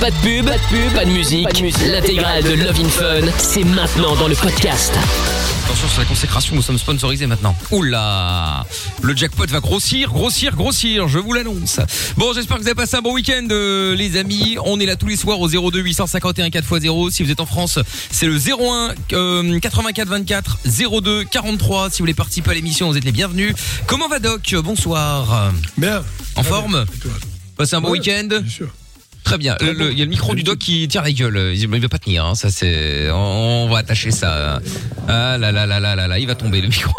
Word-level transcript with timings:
Pas 0.00 0.10
de 0.10 0.16
pub, 0.16 0.44
pas 0.46 0.58
de 0.58 0.62
pub, 0.68 0.92
pas 0.94 1.04
de 1.04 1.10
musique. 1.10 1.48
L'intégrale 1.86 2.42
de 2.42 2.52
Love 2.52 2.80
in 2.80 2.88
Fun, 2.88 3.32
c'est 3.38 3.64
maintenant 3.64 4.14
dans 4.16 4.28
le 4.28 4.34
podcast. 4.34 4.92
Attention 5.64 5.88
sur 5.88 6.00
la 6.00 6.04
consécration, 6.06 6.54
nous 6.54 6.62
sommes 6.62 6.78
sponsorisés 6.78 7.26
maintenant. 7.26 7.56
Oula 7.70 8.64
Le 9.02 9.16
jackpot 9.16 9.46
va 9.46 9.60
grossir, 9.60 10.12
grossir, 10.12 10.54
grossir, 10.54 11.08
je 11.08 11.18
vous 11.18 11.32
l'annonce. 11.32 11.80
Bon, 12.16 12.32
j'espère 12.34 12.58
que 12.58 12.62
vous 12.62 12.68
avez 12.68 12.74
passé 12.74 12.96
un 12.96 13.00
bon 13.02 13.14
week-end, 13.14 13.46
euh, 13.50 13.94
les 13.96 14.16
amis. 14.18 14.56
On 14.64 14.78
est 14.80 14.86
là 14.86 14.96
tous 14.96 15.08
les 15.08 15.16
soirs 15.16 15.40
au 15.40 15.48
02 15.48 15.80
851 15.80 16.48
4x0. 16.48 17.10
Si 17.10 17.22
vous 17.22 17.30
êtes 17.30 17.40
en 17.40 17.46
France, 17.46 17.78
c'est 18.10 18.26
le 18.26 18.36
01 18.36 18.94
euh, 19.14 19.58
84 19.58 20.08
24 20.08 20.58
02 21.00 21.24
43. 21.24 21.90
Si 21.90 21.98
vous 21.98 22.02
voulez 22.02 22.14
participer 22.14 22.50
à 22.50 22.54
l'émission, 22.54 22.90
vous 22.90 22.96
êtes 22.98 23.04
les 23.04 23.12
bienvenus. 23.12 23.54
Comment 23.86 24.08
va 24.08 24.18
Doc? 24.18 24.54
Bonsoir. 24.62 25.52
Bien. 25.78 26.04
En 26.36 26.42
forme? 26.42 26.84
Passez 27.56 27.76
un 27.76 27.80
bon 27.80 27.90
Ouais, 27.90 27.98
week-end? 27.98 28.28
Bien 28.28 28.48
sûr. 28.48 28.68
Très 29.26 29.38
bien. 29.38 29.56
Il 29.60 29.66
y 29.98 30.02
a 30.02 30.04
le 30.04 30.10
micro 30.10 30.34
du 30.36 30.44
doc 30.44 30.56
qui 30.58 30.86
tire 30.86 31.02
la 31.02 31.10
gueule. 31.10 31.52
Il 31.54 31.68
ne 31.68 31.78
veut 31.78 31.88
pas 31.88 31.98
tenir. 31.98 32.24
hein. 32.24 32.34
Ça 32.36 32.48
c'est. 32.48 33.10
On 33.10 33.64
on 33.66 33.68
va 33.68 33.78
attacher 33.78 34.12
ça. 34.12 34.60
Ah 35.08 35.36
là 35.36 35.50
là 35.50 35.66
là 35.66 35.80
là 35.80 35.96
là 35.96 36.06
là. 36.06 36.18
Il 36.20 36.26
va 36.28 36.36
tomber 36.36 36.60
le 36.60 36.68
micro. 36.68 36.94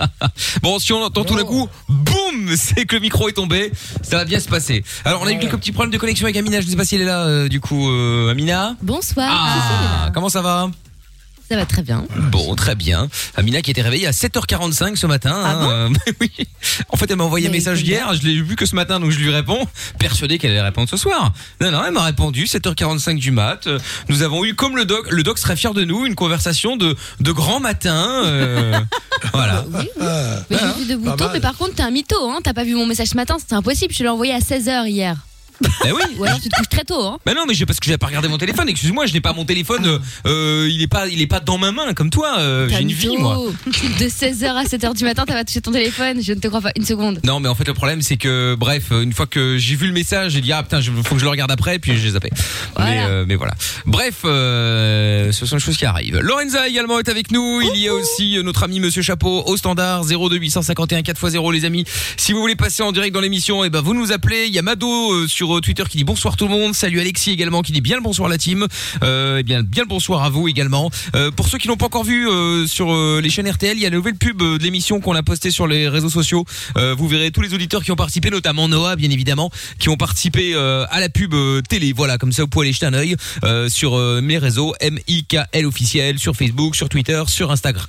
bon, 0.62 0.78
si 0.78 0.92
on 0.92 1.02
entend 1.02 1.24
tout 1.24 1.34
d'un 1.36 1.44
coup, 1.44 1.68
boum, 1.88 2.54
c'est 2.56 2.84
que 2.84 2.96
le 2.96 3.00
micro 3.00 3.28
est 3.30 3.32
tombé. 3.32 3.72
Ça 4.02 4.18
va 4.18 4.24
bien 4.26 4.38
se 4.38 4.48
passer. 4.48 4.84
Alors, 5.06 5.22
on 5.22 5.26
a 5.26 5.32
eu 5.32 5.38
quelques 5.38 5.56
petits 5.56 5.72
problèmes 5.72 5.90
de 5.92 5.98
connexion 5.98 6.26
avec 6.26 6.36
Amina. 6.36 6.60
Je 6.60 6.66
ne 6.66 6.70
sais 6.70 6.76
pas 6.76 6.84
si 6.84 6.96
elle 6.96 7.02
est 7.02 7.06
là. 7.06 7.24
euh, 7.24 7.48
du 7.48 7.60
coup, 7.60 7.88
euh, 7.90 8.30
Amina? 8.30 8.76
Bonsoir. 8.82 9.30
Ah, 9.32 10.10
comment 10.12 10.28
ça 10.28 10.42
va? 10.42 10.70
Ça 11.52 11.58
va 11.58 11.66
très 11.66 11.82
bien. 11.82 12.06
Bon, 12.30 12.54
très 12.54 12.74
bien. 12.74 13.08
Amina 13.36 13.60
qui 13.60 13.70
était 13.70 13.82
réveillée 13.82 14.06
à 14.06 14.12
7h45 14.12 14.96
ce 14.96 15.06
matin. 15.06 15.32
Ah 15.44 15.50
hein, 15.52 15.68
euh, 15.70 15.88
oui. 16.22 16.30
En 16.88 16.96
fait, 16.96 17.10
elle 17.10 17.16
m'a 17.18 17.24
envoyé 17.24 17.46
un 17.46 17.50
Mais 17.50 17.58
message 17.58 17.82
hier. 17.82 18.14
Je 18.14 18.22
l'ai 18.26 18.40
vu 18.40 18.56
que 18.56 18.64
ce 18.64 18.74
matin, 18.74 18.98
donc 19.00 19.10
je 19.10 19.18
lui 19.18 19.28
réponds, 19.30 19.62
persuadé 19.98 20.38
qu'elle 20.38 20.52
allait 20.52 20.62
répondre 20.62 20.88
ce 20.88 20.96
soir. 20.96 21.34
Non, 21.60 21.70
non, 21.70 21.82
elle 21.86 21.92
m'a 21.92 22.04
répondu 22.04 22.44
7h45 22.46 23.18
du 23.18 23.32
mat. 23.32 23.66
Euh, 23.66 23.78
Nous 24.08 24.22
avons 24.22 24.46
eu, 24.46 24.54
comme 24.54 24.76
le 24.78 24.86
doc, 24.86 25.10
le 25.10 25.22
doc 25.22 25.38
serait 25.38 25.56
fier 25.56 25.74
de 25.74 25.84
nous, 25.84 26.06
une 26.06 26.14
conversation 26.14 26.76
de 26.78 26.96
de 27.20 27.32
grand 27.32 27.60
matin. 27.60 28.22
euh, 28.24 28.80
voilà. 29.34 29.66
Oui, 29.70 29.88
oui. 30.00 30.06
Mais 30.48 30.56
j'ai 30.58 30.84
vu 30.84 30.88
de 30.88 30.96
pas 31.04 31.10
boutons, 31.10 31.24
mal. 31.24 31.32
mais 31.34 31.40
par 31.40 31.54
contre, 31.58 31.74
t'es 31.74 31.82
un 31.82 31.90
mytho, 31.90 32.16
hein. 32.30 32.38
T'as 32.42 32.54
pas 32.54 32.64
vu 32.64 32.74
mon 32.74 32.86
message 32.86 33.08
ce 33.08 33.14
matin, 33.16 33.36
c'était 33.38 33.56
impossible. 33.56 33.92
Je 33.92 34.02
l'ai 34.02 34.08
envoyé 34.08 34.32
à 34.32 34.38
16h 34.38 34.86
hier. 34.88 35.16
Eh 35.86 35.92
oui. 35.92 36.02
Ou 36.18 36.24
alors 36.24 36.40
tu 36.40 36.48
te 36.48 36.56
couches 36.56 36.68
très 36.68 36.84
tôt, 36.84 37.02
hein. 37.02 37.18
Bah 37.26 37.32
non, 37.34 37.44
mais 37.46 37.54
parce 37.66 37.80
que 37.80 37.86
j'ai 37.86 37.98
pas 37.98 38.06
regardé 38.06 38.28
mon 38.28 38.38
téléphone. 38.38 38.68
Excuse-moi, 38.68 39.06
je 39.06 39.12
n'ai 39.12 39.20
pas 39.20 39.32
mon 39.32 39.44
téléphone. 39.44 39.86
euh, 39.86 39.98
euh, 40.26 40.68
il 40.70 40.82
est 40.82 40.86
pas, 40.88 41.06
il 41.08 41.20
est 41.20 41.26
pas 41.26 41.40
dans 41.40 41.58
ma 41.58 41.72
main 41.72 41.92
comme 41.94 42.10
toi. 42.10 42.38
euh, 42.38 42.68
j'ai 42.68 42.76
un 42.76 42.80
une 42.80 42.92
vie, 42.92 43.16
moi. 43.16 43.36
De 43.66 44.06
16h 44.06 44.46
à 44.46 44.64
7h 44.64 44.94
du 44.96 45.04
matin, 45.04 45.24
t'as 45.26 45.34
pas 45.34 45.44
touché 45.44 45.60
ton 45.60 45.72
téléphone. 45.72 46.22
Je 46.22 46.32
ne 46.32 46.38
te 46.40 46.48
crois 46.48 46.60
pas 46.60 46.72
une 46.76 46.84
seconde. 46.84 47.20
Non, 47.24 47.40
mais 47.40 47.48
en 47.48 47.54
fait, 47.54 47.66
le 47.66 47.74
problème, 47.74 48.02
c'est 48.02 48.16
que, 48.16 48.54
bref, 48.58 48.90
une 48.90 49.12
fois 49.12 49.26
que 49.26 49.56
j'ai 49.58 49.76
vu 49.76 49.86
le 49.86 49.92
message, 49.92 50.32
j'ai 50.32 50.40
dit, 50.40 50.52
ah 50.52 50.62
putain, 50.62 50.80
faut 51.04 51.14
que 51.14 51.18
je 51.20 51.24
le 51.24 51.30
regarde 51.30 51.50
après, 51.50 51.78
puis 51.78 51.96
j'ai 51.98 52.10
zappé. 52.10 52.30
Mais, 52.32 52.38
Voilà. 52.84 53.06
euh, 53.08 53.24
mais 53.26 53.34
voilà. 53.36 53.54
Bref, 53.86 54.22
euh, 54.24 55.32
ce 55.32 55.46
sont 55.46 55.56
les 55.56 55.60
choses 55.62 55.76
qui 55.76 55.84
arrivent. 55.86 56.18
Lorenza 56.18 56.68
également 56.68 56.98
est 56.98 57.08
avec 57.08 57.30
nous. 57.30 57.60
Il 57.74 57.80
y 57.80 57.88
a 57.88 57.94
aussi 57.94 58.36
euh, 58.38 58.42
notre 58.42 58.62
ami 58.64 58.80
Monsieur 58.80 59.02
Chapeau 59.02 59.42
au 59.46 59.56
standard 59.56 60.04
02 60.04 60.36
851 60.36 61.00
4x0, 61.00 61.52
les 61.52 61.64
amis. 61.64 61.84
Si 62.16 62.32
vous 62.32 62.40
voulez 62.40 62.56
passer 62.56 62.82
en 62.82 62.92
direct 62.92 63.14
dans 63.14 63.20
l'émission, 63.20 63.64
eh 63.64 63.70
ben, 63.70 63.80
vous 63.80 63.94
nous 63.94 64.12
appelez. 64.12 64.46
Il 64.46 64.52
y 64.54 64.58
a 64.58 64.62
Mado 64.62 65.12
euh, 65.12 65.26
sur 65.28 65.51
Twitter 65.60 65.84
qui 65.88 65.98
dit 65.98 66.04
bonsoir 66.04 66.36
tout 66.36 66.46
le 66.46 66.50
monde. 66.50 66.74
Salut 66.74 67.00
Alexis 67.00 67.30
également 67.30 67.62
qui 67.62 67.72
dit 67.72 67.80
bien 67.80 67.96
le 67.96 68.02
bonsoir 68.02 68.28
à 68.28 68.30
la 68.30 68.38
team. 68.38 68.66
Euh, 69.02 69.38
eh 69.40 69.42
bien, 69.42 69.62
bien 69.62 69.82
le 69.82 69.88
bonsoir 69.88 70.22
à 70.22 70.30
vous 70.30 70.48
également. 70.48 70.90
Euh, 71.14 71.30
pour 71.30 71.48
ceux 71.48 71.58
qui 71.58 71.68
n'ont 71.68 71.76
pas 71.76 71.86
encore 71.86 72.04
vu 72.04 72.28
euh, 72.28 72.66
sur 72.66 72.92
les 73.20 73.30
chaînes 73.30 73.48
RTL, 73.48 73.76
il 73.76 73.82
y 73.82 73.86
a 73.86 73.90
la 73.90 73.96
nouvelle 73.96 74.16
pub 74.16 74.38
de 74.38 74.62
l'émission 74.62 75.00
qu'on 75.00 75.14
a 75.14 75.22
postée 75.22 75.50
sur 75.50 75.66
les 75.66 75.88
réseaux 75.88 76.10
sociaux. 76.10 76.44
Vous 76.76 77.08
verrez 77.08 77.30
tous 77.30 77.40
les 77.40 77.54
auditeurs 77.54 77.82
qui 77.82 77.90
ont 77.90 77.96
participé, 77.96 78.30
notamment 78.30 78.68
Noah, 78.68 78.96
bien 78.96 79.10
évidemment, 79.10 79.50
qui 79.78 79.88
ont 79.88 79.96
participé 79.96 80.54
à 80.54 81.00
la 81.00 81.08
pub 81.08 81.34
télé. 81.68 81.92
Voilà, 81.92 82.18
comme 82.18 82.32
ça 82.32 82.42
vous 82.42 82.48
pouvez 82.48 82.66
aller 82.66 82.72
jeter 82.72 82.86
un 82.86 82.94
œil 82.94 83.16
sur 83.68 83.96
mes 84.22 84.38
réseaux 84.38 84.74
M-I-K-L 84.80 85.66
officiel, 85.66 86.18
sur 86.18 86.34
Facebook, 86.34 86.76
sur 86.76 86.88
Twitter, 86.88 87.22
sur 87.26 87.50
Instagram. 87.50 87.86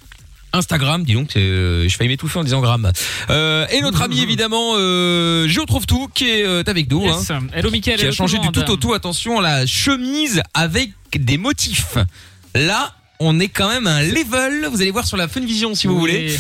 Instagram, 0.54 1.04
dis 1.04 1.14
donc, 1.14 1.36
euh, 1.36 1.88
je 1.88 1.96
failli 1.96 2.10
m'étouffer 2.10 2.40
en 2.40 2.44
disant 2.44 2.62
gramme. 2.62 2.92
Euh, 3.30 3.66
et 3.72 3.82
notre 3.82 4.02
ami 4.04 4.20
évidemment, 4.24 4.74
euh, 4.76 5.48
je 5.48 5.60
retrouve 5.60 5.86
tout, 5.86 6.08
qui 6.14 6.30
est 6.30 6.46
euh, 6.46 6.64
avec 6.68 6.90
nous, 6.90 7.02
Yes. 7.04 7.32
hein, 7.32 7.40
Hello 7.54 7.72
Mickaël. 7.72 8.00
qui 8.00 8.06
a 8.06 8.12
changé 8.12 8.38
tout 8.38 8.52
du 8.52 8.64
tout 8.64 8.72
au 8.72 8.78
tout. 8.78 8.94
Attention, 8.94 9.40
la 9.42 9.66
chemise 9.66 10.42
avec 10.54 10.92
des 11.18 11.38
motifs. 11.38 11.98
Là, 12.56 12.94
on 13.20 13.40
est 13.40 13.48
quand 13.50 13.70
même 13.70 13.88
à 13.88 13.96
un 13.96 14.04
level. 14.04 14.68
Vous 14.72 14.82
allez 14.82 14.92
voir 14.92 15.08
sur 15.08 15.18
la 15.18 15.28
Fun 15.28 15.42
Vision 15.42 15.74
si 15.76 15.88
vous 15.88 15.98
voulez. 16.00 16.38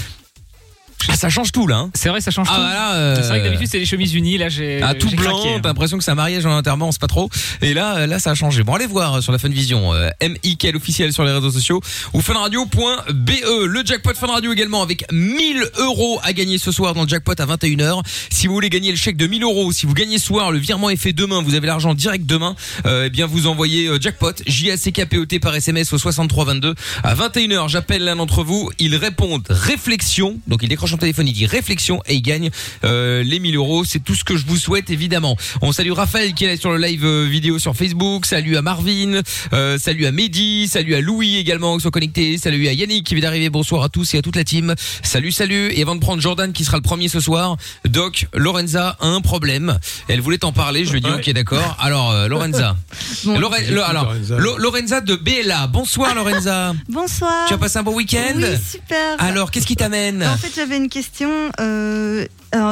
Ah, 1.10 1.16
ça 1.16 1.30
change 1.30 1.52
tout 1.52 1.68
là. 1.68 1.78
hein. 1.78 1.90
C'est 1.94 2.10
vrai, 2.10 2.22
ça 2.22 2.32
change 2.32 2.48
Ah 2.50 2.56
tout. 2.56 2.62
voilà. 2.62 2.94
euh, 2.96 3.16
C'est 3.16 3.28
vrai 3.28 3.40
que 3.40 3.46
d'habitude 3.46 3.68
c'est 3.72 3.80
les 3.80 3.86
chemises 3.86 4.14
unies, 4.14 4.38
là 4.38 4.50
j'ai. 4.50 4.82
ah, 4.82 4.94
tout 4.94 5.10
blanc, 5.12 5.38
craqué. 5.40 5.60
t'as 5.62 5.70
l'impression 5.70 5.98
que 5.98 6.04
c'est 6.04 6.12
un 6.12 6.16
mariage 6.16 6.46
en 6.46 6.58
enterrement, 6.58 6.92
c'est 6.92 7.02
pas 7.02 7.08
trop. 7.08 7.30
Et 7.62 7.74
là, 7.74 7.98
euh, 7.98 8.08
là, 8.08 8.20
ça 8.20 8.32
a 8.32 8.36
changé. 8.36 8.64
Bon, 8.64 8.74
allez 8.76 8.86
voir 8.88 9.16
euh, 9.16 9.22
sur 9.22 9.32
la 9.32 9.38
Funvision, 9.40 9.94
euh, 9.94 10.10
MIKL 10.22 10.76
officiel 10.76 11.14
sur 11.14 11.24
les 11.24 11.32
réseaux 11.32 11.52
sociaux 11.52 11.82
ou 12.14 12.22
funradio.be. 12.22 13.30
Le 13.68 13.82
jackpot 13.86 14.14
Fun 14.16 14.28
Radio 14.28 14.52
également 14.54 14.82
avec 14.82 15.06
1000 15.12 15.64
euros 15.80 16.20
à 16.24 16.34
gagner 16.34 16.58
ce 16.58 16.72
soir 16.72 16.94
dans 16.94 17.04
le 17.04 17.10
jackpot 17.10 17.34
à 17.40 17.46
21h. 17.46 18.02
Si 18.30 18.48
vous 18.48 18.54
voulez 18.54 18.70
gagner 18.70 18.92
le 18.92 18.98
chèque 18.98 19.18
de 19.18 19.28
1000 19.28 19.44
euros, 19.44 19.72
si 19.72 19.86
vous 19.86 19.94
gagnez 19.94 20.18
ce 20.18 20.26
soir, 20.28 20.52
le 20.52 20.60
virement 20.60 20.90
est 20.90 20.96
fait 20.98 21.14
demain, 21.14 21.42
vous 21.42 21.56
avez 21.56 21.68
l'argent 21.68 21.94
direct 21.94 22.26
demain, 22.26 22.56
euh, 22.86 23.06
eh 23.08 23.10
bien 23.10 23.26
vous 23.26 23.48
envoyez 23.48 23.88
euh, 23.88 23.98
jackpot, 24.00 24.34
J-A-C-K-P-O-T 24.46 25.40
par 25.40 25.56
SMS 25.56 25.92
au 25.94 25.98
6322 25.98 26.76
à 27.04 27.16
21h. 27.16 27.70
J'appelle 27.70 28.04
l'un 28.04 28.16
d'entre 28.16 28.44
vous, 28.44 28.70
ils 28.80 28.96
répondent 28.96 29.44
réflexion, 29.50 30.38
donc 30.48 30.62
il 30.64 30.70
décroche 30.70 30.93
son 30.94 30.98
téléphone, 30.98 31.28
il 31.28 31.34
dit 31.34 31.48
réflexion 31.48 32.02
et 32.08 32.14
il 32.14 32.22
gagne 32.22 32.52
euh, 32.84 33.24
les 33.24 33.40
1000 33.40 33.56
euros. 33.56 33.84
C'est 33.84 34.00
tout 34.04 34.14
ce 34.14 34.24
que 34.24 34.38
je 34.38 34.46
vous 34.46 34.58
souhaite 34.58 34.92
évidemment. 34.92 35.36
On 35.64 35.72
salue 35.72 35.92
Raphaël 35.92 36.34
qui 36.36 36.46
est 36.46 36.56
sur 36.58 36.72
le 36.72 36.78
live 36.78 37.04
euh, 37.04 37.28
vidéo 37.28 37.58
sur 37.58 37.76
Facebook. 37.76 38.28
Salut 38.28 38.58
à 38.58 38.62
Marvin, 38.62 39.22
euh, 39.54 39.78
salut 39.80 40.06
à 40.06 40.12
Mehdi, 40.12 40.68
salut 40.68 40.94
à 40.94 41.02
Louis 41.02 41.38
également 41.38 41.78
qui 41.78 41.84
sont 41.84 41.90
connectés. 41.90 42.38
Salut 42.38 42.68
à 42.68 42.74
Yannick 42.74 43.06
qui 43.08 43.16
vient 43.16 43.24
d'arriver. 43.24 43.50
Bonsoir 43.50 43.82
à 43.84 43.90
tous 43.90 44.14
et 44.14 44.20
à 44.20 44.22
toute 44.22 44.36
la 44.36 44.44
team. 44.44 44.76
Salut, 45.02 45.32
salut. 45.32 45.72
Et 45.74 45.82
avant 45.82 45.96
de 45.96 46.00
prendre 46.00 46.22
Jordan 46.22 46.54
qui 46.54 46.64
sera 46.64 46.78
le 46.78 46.84
premier 46.84 47.08
ce 47.08 47.20
soir, 47.20 47.58
Doc, 47.86 48.28
Lorenza 48.36 48.96
a 49.00 49.08
un 49.08 49.22
problème. 49.22 49.80
Elle 50.08 50.22
voulait 50.22 50.46
en 50.46 50.52
parler. 50.52 50.86
Je 50.86 50.92
lui 50.92 51.00
ai 51.00 51.02
dit 51.02 51.10
Ouais. 51.10 51.16
ok 51.18 51.30
d'accord. 51.34 51.76
Alors 51.80 52.12
euh, 52.12 52.28
Lorenza, 52.28 52.76
Bon. 53.26 53.40
Loren- 53.40 53.66
le- 53.68 53.84
alors 53.84 54.06
Lorenza. 54.14 54.38
Lo- 54.38 54.58
Lorenza 54.58 55.02
de 55.02 55.16
BLA. 55.16 55.66
Bonsoir 55.68 56.14
Lorenza. 56.14 56.74
Bonsoir. 56.88 57.46
tu 57.48 57.56
as 57.56 57.58
passé 57.58 57.80
un 57.80 57.84
bon 57.84 57.96
week-end 57.96 58.34
Oui, 58.36 58.44
super. 58.70 59.16
Alors 59.18 59.50
qu'est-ce 59.50 59.66
qui 59.66 59.76
t'amène 59.76 60.24
En 60.24 60.38
fait, 60.38 60.52
j'avais 60.56 60.73
une 60.78 60.90
question. 60.90 61.30
euh, 61.60 62.26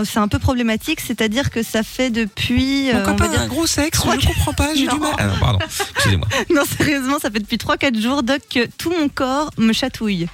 c'est 0.06 0.20
un 0.20 0.28
peu 0.28 0.38
problématique, 0.38 1.00
c'est-à-dire 1.02 1.50
que 1.50 1.64
ça 1.64 1.82
fait 1.84 2.10
depuis. 2.12 2.90
euh, 2.92 2.94
Mon 2.94 3.00
on 3.00 3.04
va 3.06 3.12
copain 3.14 3.26
a 3.26 3.28
dire- 3.30 3.42
un 3.42 3.48
gros 3.48 3.66
sexe, 3.66 3.98
Trois- 3.98 4.18
je 4.20 4.28
comprends 4.28 4.54
pas, 4.54 4.76
j'ai 4.76 4.82
du 4.82 4.88
Non. 4.96 4.98
mal. 5.00 5.12
Ah 5.18 5.26
non, 5.28 5.34
pardon, 5.40 5.60
excusez-moi. 5.96 6.28
Non, 6.54 6.62
sérieusement, 6.78 7.18
ça 7.20 7.32
fait 7.32 7.40
depuis 7.40 7.58
3-4 7.58 8.00
jours, 8.00 8.22
Doc, 8.24 8.42
que 8.54 8.68
tout 8.78 8.92
mon 8.92 9.10
corps 9.10 9.50
me 9.58 9.74
chatouille. 9.74 10.28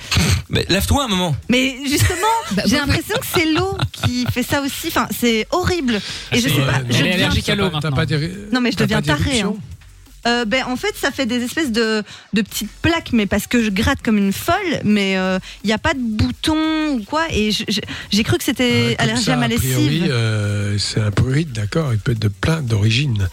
Mais 0.49 0.65
lève-toi 0.69 1.05
un 1.05 1.07
moment. 1.07 1.35
Mais 1.49 1.77
justement, 1.87 2.17
Bah, 2.51 2.63
j'ai 2.65 2.75
l'impression 2.77 3.15
que 3.19 3.25
c'est 3.33 3.45
l'eau 3.45 3.77
qui 3.91 4.25
fait 4.33 4.43
ça 4.43 4.61
aussi. 4.61 4.87
Enfin, 4.87 5.07
c'est 5.17 5.47
horrible. 5.51 5.99
Et 6.31 6.37
je 6.39 6.49
c'est- 6.49 6.49
sais 6.55 6.61
pas. 6.61 6.79
je 6.89 6.97
deviens- 6.99 7.13
allergique 7.13 7.47
à 7.49 7.55
l'eau 7.55 7.69
maintenant. 7.71 7.91
pas 7.95 8.05
des- 8.05 8.31
Non, 8.51 8.59
mais 8.61 8.71
je 8.71 8.77
deviens 8.77 9.01
d'éruption 9.01 9.57
hein. 9.57 9.63
Euh, 10.27 10.45
ben, 10.45 10.63
en 10.67 10.75
fait, 10.75 10.93
ça 10.95 11.11
fait 11.11 11.25
des 11.25 11.43
espèces 11.43 11.71
de, 11.71 12.03
de 12.33 12.41
petites 12.41 12.69
plaques, 12.81 13.11
mais 13.13 13.25
parce 13.25 13.47
que 13.47 13.63
je 13.63 13.69
gratte 13.69 13.99
comme 14.03 14.17
une 14.17 14.33
folle, 14.33 14.81
mais 14.83 15.13
il 15.63 15.67
n'y 15.67 15.73
a 15.73 15.77
pas 15.77 15.93
de 15.93 15.99
boutons 16.01 16.89
ou 16.95 17.03
quoi. 17.03 17.23
Et 17.31 17.51
j'ai 18.11 18.23
cru 18.23 18.37
que 18.37 18.43
c'était 18.43 18.95
Ah, 18.99 19.03
allergie 19.03 19.23
ça, 19.23 19.33
à 19.33 19.37
ma 19.37 19.47
lessive. 19.47 20.07
euh, 20.09 20.77
c'est 20.77 20.99
un 21.01 21.11
prurite, 21.11 21.51
d'accord. 21.53 21.93
Il 21.93 21.99
peut 21.99 22.11
être 22.11 22.19
de 22.19 22.27
plein 22.27 22.61
d'origines. 22.61 23.27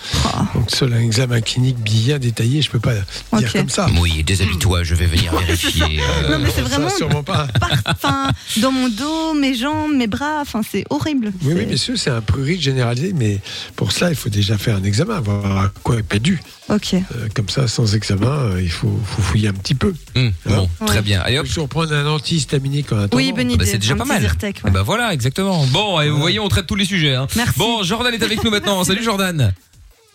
Donc, 0.54 0.70
seul 0.70 0.92
un 0.92 1.00
examen 1.00 1.40
clinique 1.40 1.78
bien 1.78 2.18
détaillé, 2.18 2.62
je 2.62 2.70
peux 2.70 2.78
pas 2.80 2.94
dire 3.38 3.52
comme 3.52 3.68
ça. 3.68 3.86
Oui, 4.00 4.22
déshabille-toi, 4.22 4.84
je 4.84 4.94
vais 4.94 5.06
venir 5.06 5.34
vérifier. 5.46 6.00
euh, 6.00 6.30
Non, 6.30 6.38
mais 6.38 6.50
c'est 6.54 6.62
Ça, 6.62 6.68
vraiment 6.68 6.90
sûrement 6.90 7.22
pas. 7.22 7.48
enfin, 7.86 8.30
dans 8.58 8.70
mon 8.72 8.88
dos, 8.88 9.34
mes 9.34 9.54
jambes, 9.54 9.92
mes 9.94 10.06
bras, 10.06 10.38
enfin, 10.40 10.60
c'est 10.68 10.84
horrible. 10.90 11.32
Oui, 11.42 11.54
oui, 11.56 11.66
bien 11.66 11.76
sûr, 11.76 11.98
c'est 11.98 12.10
un 12.10 12.20
prurite 12.20 12.60
généralisé, 12.60 13.12
mais 13.14 13.40
pour 13.76 13.92
cela, 13.92 14.10
il 14.10 14.16
faut 14.16 14.28
déjà 14.28 14.56
faire 14.58 14.76
un 14.76 14.84
examen, 14.84 15.20
voir 15.20 15.58
à 15.58 15.68
quoi 15.82 15.96
est 15.98 16.18
dû. 16.18 16.40
Ok. 16.68 16.83
Euh, 16.92 17.28
comme 17.34 17.48
ça, 17.48 17.66
sans 17.68 17.94
examen, 17.94 18.26
euh, 18.30 18.60
il 18.62 18.70
faut, 18.70 18.98
faut 19.06 19.22
fouiller 19.22 19.48
un 19.48 19.52
petit 19.54 19.74
peu. 19.74 19.94
hum, 20.16 20.32
bon, 20.44 20.68
Ouais. 20.80 20.86
très 20.86 21.02
bien. 21.02 21.20
Allez 21.22 21.36
Il 21.36 21.38
hop. 21.38 21.46
faut 21.46 21.52
toujours 21.54 21.68
prendre 21.68 21.92
un 21.94 22.06
antihistaminique 22.06 22.92
en 22.92 22.98
attendant. 22.98 23.16
Oui, 23.16 23.32
bonne 23.32 23.50
idée. 23.50 23.58
bah, 23.64 23.64
c'est 23.70 23.78
déjà 23.78 23.94
Un 23.94 23.98
pas 23.98 24.04
mal. 24.04 24.20
Zyrtec, 24.20 24.56
ouais. 24.56 24.62
Eh 24.68 24.70
ben 24.70 24.82
voilà, 24.82 25.12
exactement. 25.14 25.64
Bon, 25.66 26.00
et 26.00 26.10
vous 26.10 26.18
voyez, 26.18 26.40
on 26.40 26.48
traite 26.48 26.66
tous 26.66 26.74
les 26.74 26.84
sujets. 26.84 27.14
Hein. 27.14 27.26
Merci. 27.36 27.58
Bon, 27.58 27.82
Jordan 27.82 28.12
est 28.12 28.22
avec 28.22 28.42
nous 28.44 28.50
maintenant. 28.50 28.82
Salut 28.84 29.02
Jordan. 29.02 29.54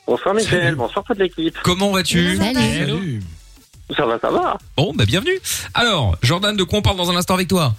Bonsoir 0.05 0.33
Mickaël, 0.35 0.63
Salut. 0.63 0.75
bonsoir 0.75 1.05
toute 1.05 1.17
l'équipe. 1.19 1.55
Comment 1.63 1.91
vas-tu 1.91 2.37
Salut. 2.37 2.53
Salut. 2.53 3.23
Ça 3.97 4.05
va, 4.05 4.19
ça 4.19 4.29
va. 4.29 4.57
Bon, 4.77 4.91
bah 4.93 5.05
bienvenue. 5.05 5.39
Alors, 5.73 6.15
Jordan, 6.21 6.55
de 6.55 6.63
quoi 6.63 6.79
on 6.79 6.81
parle 6.83 6.97
dans 6.97 7.09
un 7.09 7.15
instant 7.15 7.33
avec 7.35 7.47
toi? 7.47 7.73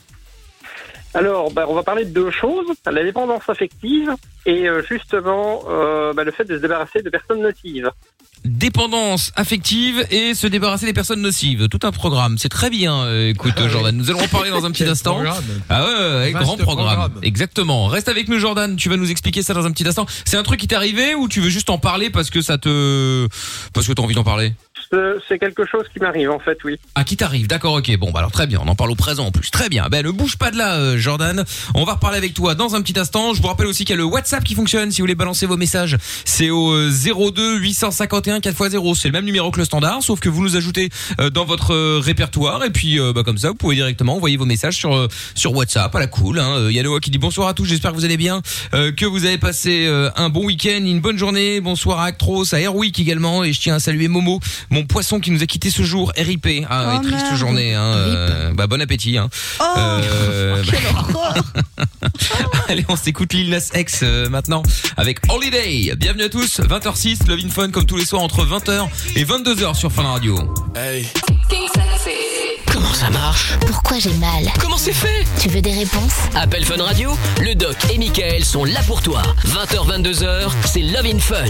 Alors, 1.13 1.51
bah, 1.51 1.67
on 1.69 1.75
va 1.75 1.83
parler 1.83 2.05
de 2.05 2.11
deux 2.13 2.31
choses, 2.31 2.67
la 2.87 3.03
dépendance 3.03 3.43
affective 3.49 4.11
et 4.47 4.69
euh, 4.69 4.83
justement 4.89 5.65
euh, 5.69 6.13
bah, 6.13 6.23
le 6.23 6.31
fait 6.31 6.45
de 6.45 6.57
se 6.57 6.63
débarrasser 6.63 7.03
de 7.03 7.11
personnes 7.11 7.43
nocives. 7.43 7.91
Dépendance 8.45 9.33
affective 9.37 10.05
et 10.11 10.35
se 10.35 10.47
débarrasser 10.47 10.87
des 10.87 10.93
personnes 10.93 11.21
nocives. 11.21 11.69
Tout 11.69 11.81
un 11.83 11.93
programme. 11.93 12.39
C'est 12.39 12.49
très 12.49 12.71
bien. 12.71 13.03
euh, 13.05 13.31
écoute, 13.31 13.55
Jordan, 13.69 13.97
nous 13.97 14.11
allons 14.11 14.21
en 14.23 14.29
parler 14.29 14.51
dans 14.51 14.65
un 14.65 14.71
petit 14.71 14.85
instant. 14.85 15.15
programme. 15.15 15.45
Ah 15.69 15.85
ouais, 15.85 16.33
grand 16.33 16.57
programme. 16.57 16.87
programme. 16.97 17.13
Exactement. 17.23 17.87
Reste 17.87 18.09
avec 18.09 18.29
nous, 18.29 18.39
Jordan. 18.39 18.77
Tu 18.77 18.89
vas 18.89 18.97
nous 18.97 19.11
expliquer 19.11 19.43
ça 19.43 19.55
dans 19.55 19.67
un 19.67 19.73
petit 19.73 19.87
instant. 19.87 20.07
C'est 20.25 20.37
un 20.37 20.43
truc 20.43 20.61
qui 20.61 20.69
t'est 20.69 20.77
arrivé 20.77 21.15
ou 21.15 21.29
tu 21.29 21.41
veux 21.41 21.51
juste 21.51 21.71
en 21.71 21.79
parler 21.79 22.11
parce 22.11 22.31
que 22.31 22.41
ça 22.41 22.59
te, 22.59 23.29
parce 23.73 23.87
que 23.87 23.93
t'as 23.93 24.03
envie 24.03 24.15
d'en 24.15 24.25
parler? 24.25 24.55
C'est- 24.93 24.99
C'est 25.29 25.39
quelque 25.39 25.65
chose 25.65 25.85
qui 25.93 26.01
m'arrive, 26.01 26.31
en 26.31 26.41
fait, 26.41 26.59
oui. 26.65 26.77
Ah, 26.97 27.05
qui 27.05 27.17
t'arrive, 27.17 27.47
d'accord, 27.47 27.75
ok. 27.75 27.97
Bon, 27.99 28.11
bah 28.11 28.19
alors 28.19 28.33
très 28.33 28.49
bien, 28.49 28.59
on 28.65 28.67
en 28.69 28.75
parle 28.75 28.91
au 28.91 28.97
présent 28.97 29.27
en 29.27 29.31
plus. 29.31 29.49
Très 29.53 29.69
bien. 29.69 29.87
Ben 29.89 30.05
ne 30.05 30.11
bouge 30.11 30.37
pas 30.37 30.51
de 30.51 30.57
là, 30.57 30.75
euh, 30.77 30.97
Jordan. 30.99 31.45
On 31.75 31.85
va 31.85 31.95
reparler 31.95 32.19
avec 32.19 32.35
toi 32.35 32.57
dans 32.57 32.75
un 32.75 32.83
petit 32.83 32.99
instant. 32.99 33.33
Je 33.33 33.41
vous 33.41 33.47
rappelle 33.47 33.67
aussi 33.69 33.85
qu'il 33.85 33.95
y 33.95 33.99
a 33.99 34.03
le 34.03 34.05
WhatsApp 34.05 34.43
qui 34.43 34.57
fonctionne. 34.57 34.91
Si 34.91 35.01
vous 35.01 35.05
voulez 35.05 35.15
balancer 35.15 35.47
vos 35.47 35.57
messages, 35.57 35.97
c'est 36.25 36.51
au 36.51 36.73
euh, 36.73 36.91
02 36.91 37.59
851 37.59 38.41
4x0. 38.41 38.97
C'est 38.97 39.07
le 39.09 39.13
même 39.13 39.25
numéro 39.25 39.53
que 39.53 39.59
le 39.59 39.65
standard, 39.65 40.03
sauf 40.03 40.19
que 40.19 40.29
vous 40.29 40.43
nous 40.43 40.57
ajoutez 40.57 40.89
euh, 41.21 41.31
dans 41.31 41.45
votre 41.45 41.73
euh, 41.73 42.01
répertoire 42.03 42.65
et 42.65 42.71
puis 42.71 42.99
euh, 42.99 43.13
bah, 43.13 43.23
comme 43.23 43.39
ça, 43.39 43.49
vous 43.51 43.55
pouvez 43.55 43.77
directement 43.77 44.17
envoyer 44.17 44.37
vos 44.37 44.47
messages 44.47 44.75
sur 44.77 44.95
euh, 44.97 45.07
sur 45.37 45.55
WhatsApp. 45.55 45.95
À 45.95 46.01
la 46.01 46.09
cool. 46.09 46.41
Hein. 46.41 46.51
Euh, 46.57 46.73
Il 46.73 47.01
qui 47.01 47.11
dit 47.13 47.19
bonsoir 47.19 47.47
à 47.47 47.55
tous. 47.55 47.67
J'espère 47.67 47.93
que 47.93 47.97
vous 47.97 48.05
allez 48.05 48.17
bien, 48.17 48.43
euh, 48.75 48.91
que 48.91 49.05
vous 49.07 49.25
avez 49.25 49.39
passé 49.39 49.87
euh, 49.87 50.11
un 50.17 50.31
bon 50.31 50.45
week-end, 50.47 50.81
une 50.85 51.01
bonne 51.01 51.17
journée. 51.19 51.61
Bonsoir 51.61 52.01
à 52.01 52.07
Actros, 52.07 52.53
à 52.55 52.59
Airwick 52.61 52.99
également. 52.99 53.45
Et 53.45 53.53
je 53.53 53.61
tiens 53.61 53.77
à 53.77 53.79
saluer 53.79 54.09
Momo, 54.09 54.41
poisson 54.87 55.21
qui 55.21 55.31
nous 55.31 55.43
a 55.43 55.47
quitté 55.47 55.71
ce 55.71 55.83
jour. 55.83 56.13
RIP. 56.17 56.65
Ah, 56.69 56.95
Oh, 56.95 57.01
et 57.01 57.07
triste 57.07 57.25
merde. 57.25 57.37
journée. 57.37 57.75
Hein. 57.75 57.83
Euh, 57.83 58.53
bah 58.53 58.67
bon 58.67 58.81
appétit. 58.81 59.19
Hein. 59.19 59.29
Oh, 59.61 59.65
Euh, 59.77 60.63
bah, 60.65 60.71
quelle 60.71 60.87
horreur 60.87 61.35
Allez, 62.69 62.85
on 62.89 62.97
s'écoute 62.97 63.33
Lil 63.33 63.51
Nas 63.51 63.71
X 63.75 64.01
euh, 64.03 64.29
maintenant 64.29 64.63
avec 64.97 65.19
Holiday. 65.29 65.95
Bienvenue 65.97 66.25
à 66.25 66.29
tous, 66.29 66.61
20h06, 66.61 67.27
Love 67.29 67.41
in 67.45 67.49
Fun 67.51 67.71
comme 67.71 67.87
tous 67.87 67.97
les 67.97 68.07
soirs 68.07 68.23
entre 68.23 68.45
20h 68.45 68.89
et 69.17 69.25
22h 69.25 69.75
sur 69.75 69.93
Fun 69.93 70.03
Radio. 70.05 70.37
Comment 72.81 72.95
ça 72.95 73.11
marche 73.11 73.59
Pourquoi 73.67 73.99
j'ai 73.99 74.13
mal 74.15 74.51
Comment 74.59 74.79
c'est 74.79 74.95
fait 74.95 75.27
Tu 75.39 75.51
veux 75.51 75.61
des 75.61 75.73
réponses 75.75 76.15
Appel 76.35 76.65
Fun 76.65 76.83
Radio, 76.83 77.13
le 77.43 77.55
doc 77.55 77.77
et 77.93 77.99
Michael 77.99 78.43
sont 78.43 78.65
là 78.65 78.81
pour 78.87 79.03
toi. 79.03 79.23
20h, 79.45 80.03
22h, 80.03 80.51
c'est 80.65 80.81
Love 80.81 81.05
in 81.05 81.19
Fun. 81.19 81.45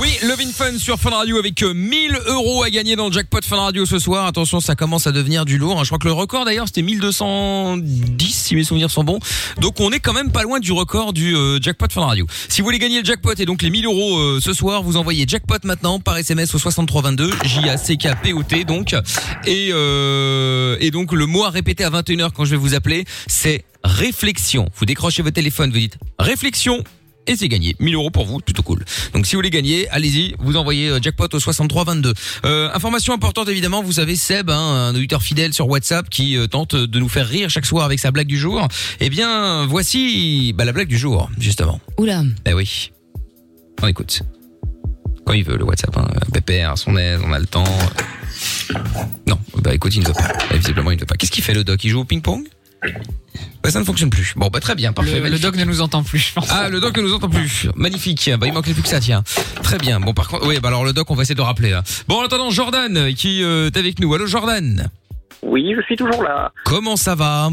Oui, 0.00 0.08
Love 0.22 0.40
in 0.40 0.50
Fun 0.50 0.78
sur 0.78 0.98
Fun 0.98 1.10
Radio 1.10 1.36
avec 1.38 1.62
euh, 1.62 1.74
1000 1.74 2.18
euros 2.28 2.62
à 2.62 2.70
gagner 2.70 2.96
dans 2.96 3.08
le 3.08 3.12
jackpot 3.12 3.40
Fun 3.44 3.56
Radio 3.60 3.84
ce 3.84 3.98
soir. 3.98 4.24
Attention, 4.26 4.60
ça 4.60 4.74
commence 4.74 5.06
à 5.06 5.12
devenir 5.12 5.44
du 5.44 5.58
lourd. 5.58 5.78
hein. 5.78 5.84
Je 5.84 5.88
crois 5.90 5.98
que 5.98 6.06
le 6.08 6.14
record 6.14 6.46
d'ailleurs 6.46 6.66
c'était 6.66 6.80
1210 6.82 8.30
si 8.32 8.54
mes 8.56 8.64
souvenirs 8.64 8.90
sont 8.90 9.04
bons. 9.04 9.18
Donc 9.60 9.80
on 9.80 9.90
est 9.92 10.00
quand 10.00 10.14
même 10.14 10.32
pas 10.32 10.44
loin 10.44 10.60
du 10.60 10.72
record 10.72 11.12
du 11.12 11.36
euh, 11.36 11.58
jackpot 11.60 11.88
Fun 11.92 12.06
Radio. 12.06 12.26
Si 12.48 12.62
vous 12.62 12.64
voulez 12.64 12.78
gagner 12.78 13.00
le 13.00 13.04
jackpot 13.04 13.34
et 13.38 13.44
donc 13.44 13.60
les 13.60 13.68
1000 13.70 13.84
euros 13.84 14.16
euh, 14.18 14.40
ce 14.42 14.54
soir, 14.54 14.82
vous 14.82 14.96
envoyez 14.96 15.26
jackpot 15.28 15.58
maintenant 15.64 16.00
par 16.00 16.16
SMS 16.16 16.54
au 16.54 16.58
6322 16.58 17.30
J 17.44 17.68
A 17.68 17.76
C 17.76 17.98
K 17.98 18.08
P 18.22 18.32
O 18.32 18.42
T 18.42 18.64
donc 18.64 18.94
et 19.46 19.68
euh, 19.72 20.69
et 20.78 20.90
donc 20.90 21.12
le 21.12 21.26
mot 21.26 21.44
à 21.44 21.50
répéter 21.50 21.84
à 21.84 21.90
21h 21.90 22.30
quand 22.32 22.44
je 22.44 22.52
vais 22.52 22.56
vous 22.56 22.74
appeler, 22.74 23.04
c'est 23.26 23.64
réflexion. 23.84 24.68
Vous 24.76 24.86
décrochez 24.86 25.22
votre 25.22 25.34
téléphone, 25.34 25.70
vous 25.70 25.78
dites 25.78 25.98
réflexion 26.18 26.84
et 27.26 27.36
c'est 27.36 27.48
gagné. 27.48 27.76
1000 27.78 27.94
euros 27.94 28.10
pour 28.10 28.26
vous, 28.26 28.38
plutôt 28.38 28.62
cool. 28.62 28.84
Donc 29.12 29.26
si 29.26 29.34
vous 29.34 29.38
voulez 29.38 29.50
gagner, 29.50 29.88
allez-y, 29.90 30.34
vous 30.38 30.56
envoyez 30.56 30.88
euh, 30.88 30.98
jackpot 31.00 31.28
au 31.32 31.38
63 31.38 31.84
22. 31.84 32.14
Euh, 32.44 32.70
information 32.74 33.12
importante 33.12 33.48
évidemment, 33.48 33.82
vous 33.82 33.92
savez 33.92 34.16
Seb, 34.16 34.50
hein, 34.50 34.90
un 34.90 34.94
auditeur 34.94 35.22
fidèle 35.22 35.52
sur 35.52 35.68
WhatsApp 35.68 36.08
qui 36.08 36.36
euh, 36.36 36.46
tente 36.46 36.74
de 36.74 36.98
nous 36.98 37.08
faire 37.08 37.28
rire 37.28 37.48
chaque 37.50 37.66
soir 37.66 37.84
avec 37.84 37.98
sa 38.00 38.10
blague 38.10 38.26
du 38.26 38.38
jour. 38.38 38.66
Eh 39.00 39.10
bien, 39.10 39.66
voici 39.66 40.52
bah, 40.56 40.64
la 40.64 40.72
blague 40.72 40.88
du 40.88 40.98
jour, 40.98 41.30
justement. 41.38 41.80
Oula. 41.98 42.24
Eh 42.46 42.52
oui. 42.52 42.90
On 43.82 43.86
écoute. 43.86 44.22
Quand 45.24 45.34
il 45.34 45.44
veut 45.44 45.56
le 45.56 45.64
WhatsApp, 45.64 45.96
hein. 45.96 46.08
Pépère, 46.32 46.76
son 46.76 46.96
aise, 46.96 47.20
on 47.24 47.32
a 47.32 47.38
le 47.38 47.46
temps. 47.46 47.64
Non, 49.26 49.38
bah 49.56 49.74
écoute, 49.74 49.94
il 49.94 50.02
ne 50.02 50.08
veut 50.08 50.14
pas. 50.14 50.32
Visiblement, 50.56 50.90
il 50.90 50.96
ne 50.96 51.00
veut 51.00 51.06
pas. 51.06 51.16
Qu'est-ce 51.16 51.30
qu'il 51.30 51.44
fait 51.44 51.54
le 51.54 51.64
doc? 51.64 51.82
Il 51.84 51.90
joue 51.90 52.00
au 52.00 52.04
ping-pong? 52.04 52.44
Bah, 53.62 53.70
ça 53.70 53.78
ne 53.78 53.84
fonctionne 53.84 54.08
plus. 54.08 54.32
Bon, 54.36 54.48
bah 54.48 54.60
très 54.60 54.74
bien, 54.74 54.92
parfait. 54.92 55.20
Le, 55.20 55.28
le 55.28 55.38
doc 55.38 55.54
ne 55.56 55.64
nous 55.64 55.82
entend 55.82 56.02
plus, 56.02 56.18
je 56.18 56.32
pense. 56.32 56.48
Ah, 56.50 56.70
le 56.70 56.80
doc 56.80 56.96
ne 56.96 57.02
nous 57.02 57.12
entend 57.12 57.28
plus. 57.28 57.68
Magnifique. 57.74 58.30
Bah, 58.38 58.46
il 58.46 58.52
manquait 58.52 58.72
plus 58.72 58.82
que 58.82 58.88
ça, 58.88 59.00
tiens. 59.00 59.22
Très 59.62 59.76
bien. 59.78 60.00
Bon, 60.00 60.14
par 60.14 60.28
contre, 60.28 60.46
oui, 60.46 60.58
bah 60.62 60.68
alors 60.68 60.84
le 60.84 60.92
doc, 60.92 61.10
on 61.10 61.14
va 61.14 61.22
essayer 61.22 61.34
de 61.34 61.42
rappeler. 61.42 61.70
Là. 61.70 61.82
Bon, 62.08 62.16
en 62.20 62.24
attendant, 62.24 62.50
Jordan, 62.50 63.12
qui 63.14 63.42
euh, 63.42 63.66
est 63.66 63.76
avec 63.76 64.00
nous. 64.00 64.14
Allô, 64.14 64.26
Jordan? 64.26 64.88
Oui, 65.42 65.74
je 65.76 65.82
suis 65.82 65.96
toujours 65.96 66.22
là. 66.22 66.52
Comment 66.64 66.96
ça 66.96 67.14
va? 67.14 67.50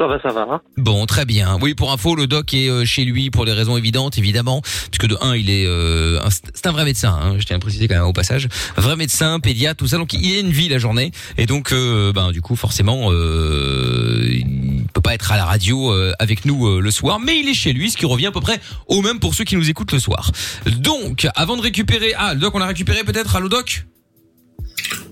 Ça 0.00 0.06
va, 0.06 0.18
ça 0.22 0.32
va. 0.32 0.46
hein. 0.50 0.60
Bon, 0.78 1.04
très 1.04 1.26
bien. 1.26 1.58
Oui, 1.60 1.74
pour 1.74 1.92
info, 1.92 2.14
le 2.14 2.26
doc 2.26 2.54
est 2.54 2.70
euh, 2.70 2.86
chez 2.86 3.04
lui 3.04 3.28
pour 3.28 3.44
des 3.44 3.52
raisons 3.52 3.76
évidentes, 3.76 4.16
évidemment, 4.16 4.62
puisque 4.62 5.06
de 5.06 5.18
un, 5.20 5.36
il 5.36 5.50
est, 5.50 5.66
euh, 5.66 6.18
c'est 6.54 6.66
un 6.66 6.72
vrai 6.72 6.86
médecin. 6.86 7.18
Hein, 7.20 7.34
je 7.38 7.44
tiens 7.44 7.56
à 7.56 7.58
préciser 7.58 7.86
quand 7.86 7.96
même 7.96 8.04
au 8.04 8.14
passage, 8.14 8.48
vrai 8.78 8.96
médecin, 8.96 9.40
pédiatre, 9.40 9.76
tout 9.76 9.88
ça. 9.88 9.98
Donc, 9.98 10.14
il 10.14 10.36
a 10.36 10.40
une 10.40 10.52
vie 10.52 10.70
la 10.70 10.78
journée, 10.78 11.12
et 11.36 11.44
donc, 11.44 11.72
euh, 11.72 12.14
ben, 12.14 12.32
du 12.32 12.40
coup, 12.40 12.56
forcément, 12.56 13.12
euh, 13.12 14.26
il 14.26 14.86
peut 14.94 15.02
pas 15.02 15.12
être 15.12 15.32
à 15.32 15.36
la 15.36 15.44
radio 15.44 15.92
euh, 15.92 16.14
avec 16.18 16.46
nous 16.46 16.80
le 16.80 16.90
soir, 16.90 17.20
mais 17.20 17.38
il 17.38 17.46
est 17.50 17.54
chez 17.54 17.74
lui, 17.74 17.90
ce 17.90 17.98
qui 17.98 18.06
revient 18.06 18.28
à 18.28 18.32
peu 18.32 18.40
près 18.40 18.58
au 18.88 19.02
même 19.02 19.20
pour 19.20 19.34
ceux 19.34 19.44
qui 19.44 19.56
nous 19.56 19.68
écoutent 19.68 19.92
le 19.92 19.98
soir. 19.98 20.30
Donc, 20.78 21.28
avant 21.36 21.58
de 21.58 21.62
récupérer, 21.62 22.14
ah, 22.16 22.32
le 22.32 22.40
doc, 22.40 22.54
on 22.54 22.60
a 22.62 22.66
récupéré 22.66 23.04
peut-être, 23.04 23.36
allô 23.36 23.50
doc? 23.50 23.84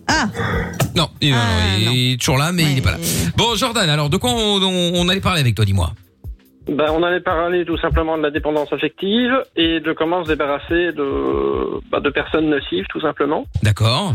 Ah, 0.08 0.26
Non, 0.96 1.08
il, 1.20 1.32
Ah, 1.34 1.38
il 1.78 1.84
non. 1.86 1.92
est 1.92 2.18
toujours 2.18 2.38
là, 2.38 2.50
mais 2.52 2.62
il 2.64 2.74
n'est 2.76 2.80
pas 2.80 2.92
là. 2.92 2.96
Bon, 3.36 3.54
Jordan, 3.54 3.88
alors 3.88 4.08
de 4.10 4.16
quoi 4.16 4.30
on, 4.30 4.60
on- 4.62 4.92
on 4.94 5.08
allait 5.08 5.20
parler 5.20 5.40
avec 5.40 5.54
toi, 5.54 5.64
dis-moi. 5.64 5.90
Ben, 6.66 6.86
on 6.90 7.02
allait 7.02 7.20
parler 7.20 7.64
tout 7.64 7.78
simplement 7.78 8.18
de 8.18 8.22
la 8.22 8.30
dépendance 8.30 8.70
affective 8.72 9.32
et 9.56 9.80
de 9.80 9.92
comment 9.92 10.22
se 10.24 10.28
débarrasser 10.28 10.92
de, 10.92 11.80
bah, 11.90 12.00
de 12.00 12.10
personnes 12.10 12.50
nocives, 12.50 12.84
tout 12.90 13.00
simplement. 13.00 13.46
D'accord. 13.62 14.14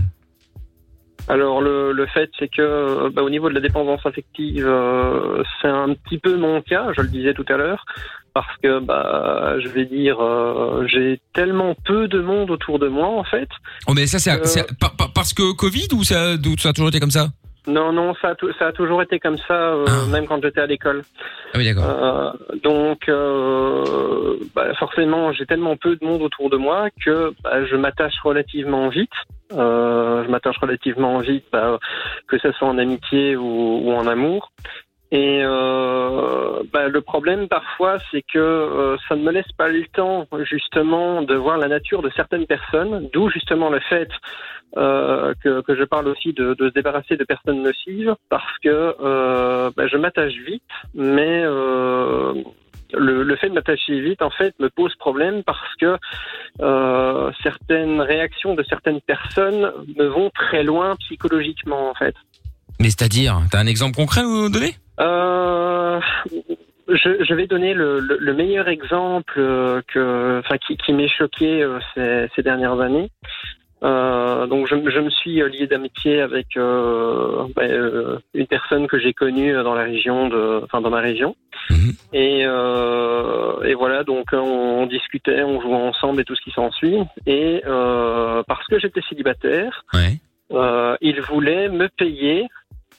Alors 1.30 1.62
le, 1.62 1.94
le 1.94 2.06
fait 2.08 2.30
c'est 2.38 2.50
que 2.50 3.10
bah, 3.10 3.22
au 3.24 3.30
niveau 3.30 3.48
de 3.50 3.54
la 3.56 3.62
dépendance 3.62 4.06
affective, 4.06 4.66
euh, 4.68 5.42
c'est 5.62 5.70
un 5.70 5.94
petit 5.94 6.18
peu 6.18 6.36
mon 6.38 6.62
cas, 6.62 6.88
je 6.96 7.02
le 7.02 7.08
disais 7.08 7.34
tout 7.34 7.46
à 7.48 7.56
l'heure, 7.56 7.86
parce 8.34 8.58
que 8.64 8.80
bah 8.80 9.56
je 9.60 9.68
vais 9.70 9.86
dire 9.86 10.18
euh, 10.22 10.86
j'ai 10.88 11.20
tellement 11.34 11.76
peu 11.86 12.08
de 12.08 12.20
monde 12.20 12.50
autour 12.52 12.80
de 12.80 12.88
moi 12.88 13.08
en 13.08 13.24
fait. 13.24 13.50
Oh 13.88 13.94
mais 13.94 14.08
ça 14.08 14.20
c'est 14.20 14.32
Euh. 14.32 14.44
c'est 14.44 14.78
par- 14.80 14.96
par- 14.96 15.14
parce 15.14 15.34
que 15.34 15.54
Covid 15.54 15.88
ou 15.94 16.04
ça, 16.04 16.36
ça 16.58 16.70
a 16.70 16.74
toujours 16.74 16.90
été 16.90 17.00
comme 17.00 17.12
ça? 17.12 17.28
Non 17.66 17.94
non 17.94 18.14
ça 18.22 18.30
a, 18.32 18.36
ça 18.60 18.68
a 18.68 18.72
toujours 18.74 19.02
été 19.02 19.20
comme 19.20 19.38
ça, 19.48 19.54
euh, 19.54 19.86
Ah. 19.88 20.06
même 20.12 20.26
quand 20.28 20.42
j'étais 20.44 20.60
à 20.62 20.66
l'école. 20.66 21.04
Ah 21.54 21.58
oui 21.58 21.66
d'accord. 21.66 21.86
Euh, 21.88 22.32
donc 22.64 23.08
euh, 23.08 24.36
bah, 24.56 24.74
forcément 24.80 25.32
j'ai 25.34 25.46
tellement 25.46 25.78
peu 25.78 25.96
de 25.96 26.06
monde 26.06 26.22
autour 26.22 26.50
de 26.50 26.58
moi 26.58 26.90
que 27.06 27.34
bah, 27.44 27.66
je 27.66 27.76
m'attache 27.76 28.16
relativement 28.24 28.90
vite. 28.90 29.12
Euh, 29.54 30.24
je 30.26 30.32
m'attache 30.32 30.58
relativement 30.58 31.20
vite, 31.20 31.46
bah, 31.52 31.78
que 32.28 32.40
ce 32.40 32.52
soit 32.54 32.68
en 32.68 32.78
amitié 32.80 33.36
ou, 33.36 33.82
ou 33.86 33.92
en 33.94 34.08
amour. 34.08 34.52
Et 35.14 35.42
euh, 35.44 36.64
bah, 36.74 36.88
le 36.88 37.02
problème 37.02 37.48
parfois, 37.48 37.98
c'est 38.10 38.24
que 38.24 38.40
euh, 38.40 38.98
ça 39.08 39.16
ne 39.16 39.22
me 39.22 39.32
laisse 39.32 39.52
pas 39.56 39.68
le 39.68 39.86
temps 39.94 40.28
justement 40.42 41.22
de 41.22 41.36
voir 41.36 41.60
la 41.60 41.68
nature 41.68 42.02
de 42.02 42.10
certaines 42.16 42.48
personnes, 42.48 43.10
d'où 43.14 43.30
justement 43.30 43.70
le 43.70 43.80
fait 43.80 44.10
euh, 44.76 45.36
que, 45.44 45.62
que 45.62 45.76
je 45.76 45.84
parle 45.84 46.08
aussi 46.08 46.34
de, 46.34 46.56
de 46.56 46.68
se 46.70 46.74
débarrasser 46.74 47.16
de 47.16 47.24
personnes 47.26 47.62
nocives, 47.62 48.16
parce 48.30 48.58
que 48.64 48.96
bah, 49.78 49.86
je 49.86 49.98
m'attache 49.98 50.34
vite, 50.48 50.64
mais 50.96 51.44
euh, 51.46 52.34
le, 52.94 53.24
le 53.24 53.36
fait 53.36 53.50
de 53.50 53.54
m'attacher 53.54 54.00
vite, 54.00 54.22
en 54.22 54.30
fait, 54.30 54.54
me 54.60 54.70
pose 54.70 54.96
problème 54.96 55.44
parce 55.44 55.76
que 55.80 55.98
euh, 56.62 57.32
certaines 57.42 58.02
réactions 58.02 58.56
de 58.56 58.64
certaines 58.64 59.02
personnes 59.02 59.72
me 59.96 60.06
vont 60.06 60.30
très 60.34 60.64
loin 60.64 60.96
psychologiquement, 60.98 61.90
en 61.90 61.94
fait. 61.94 62.16
Mais 62.80 62.90
c'est-à-dire, 62.90 63.40
t'as 63.52 63.60
un 63.60 63.68
exemple 63.68 63.96
concret 63.96 64.22
à 64.22 64.24
nous 64.24 64.50
donner? 64.50 64.76
Euh, 65.00 66.00
je, 66.88 67.24
je 67.24 67.34
vais 67.34 67.48
donner 67.48 67.74
le, 67.74 68.00
le- 68.00 68.18
le 68.20 68.34
meilleur 68.34 68.68
exemple 68.68 69.36
euh, 69.38 69.82
que, 69.94 70.40
enfin, 70.40 70.58
qui, 70.58 70.78
qui 70.78 70.94
m'est 70.94 71.08
choqué 71.08 71.64
euh, 71.64 71.80
ces, 71.96 72.28
ces 72.36 72.44
dernières 72.44 72.80
années. 72.80 73.10
Euh, 73.84 74.48
donc, 74.48 74.68
je, 74.68 74.76
je 74.90 75.00
me 75.00 75.10
suis 75.10 75.36
lié 75.42 75.68
d'amitié 75.68 76.22
avec 76.22 76.56
euh, 76.56 77.46
euh, 77.60 78.18
une 78.34 78.48
personne 78.48 78.88
que 78.88 78.98
j'ai 78.98 79.14
connue 79.14 79.52
dans 79.62 79.74
la 79.74 79.84
région 79.84 80.30
de, 80.30 80.62
enfin, 80.64 80.80
dans 80.80 80.90
ma 80.90 81.02
région. 81.02 81.36
Mhm. 81.70 81.92
Et, 82.14 82.42
et 82.44 83.74
voilà, 83.74 84.04
donc 84.06 84.28
on, 84.32 84.38
on 84.38 84.86
discutait, 84.86 85.44
on 85.44 85.60
jouait 85.62 85.74
ensemble 85.76 86.22
et 86.22 86.24
tout 86.24 86.36
ce 86.36 86.42
qui 86.42 86.52
s'ensuit. 86.52 86.98
Et 87.26 87.62
parce 87.66 88.66
que 88.68 88.80
j'étais 88.80 89.02
célibataire, 89.10 89.84
Ouais. 89.94 90.18
il 91.02 91.20
voulait 91.22 91.68
me 91.70 91.88
payer 91.90 92.48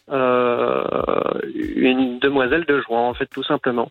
une 0.09 2.19
demoiselle 2.21 2.65
de 2.67 2.81
joie, 2.83 3.01
en 3.01 3.15
fait, 3.15 3.27
tout 3.27 3.45
simplement. 3.45 3.89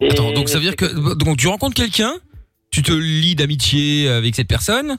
Et 0.00 0.10
Attends, 0.10 0.32
donc 0.32 0.48
ça 0.48 0.58
veut 0.58 0.64
dire 0.64 0.76
que 0.76 1.14
donc 1.14 1.36
tu 1.36 1.48
rencontres 1.48 1.74
quelqu'un, 1.74 2.12
tu 2.70 2.82
te 2.82 2.92
lis 2.92 3.34
d'amitié 3.34 4.08
avec 4.08 4.34
cette 4.34 4.48
personne. 4.48 4.96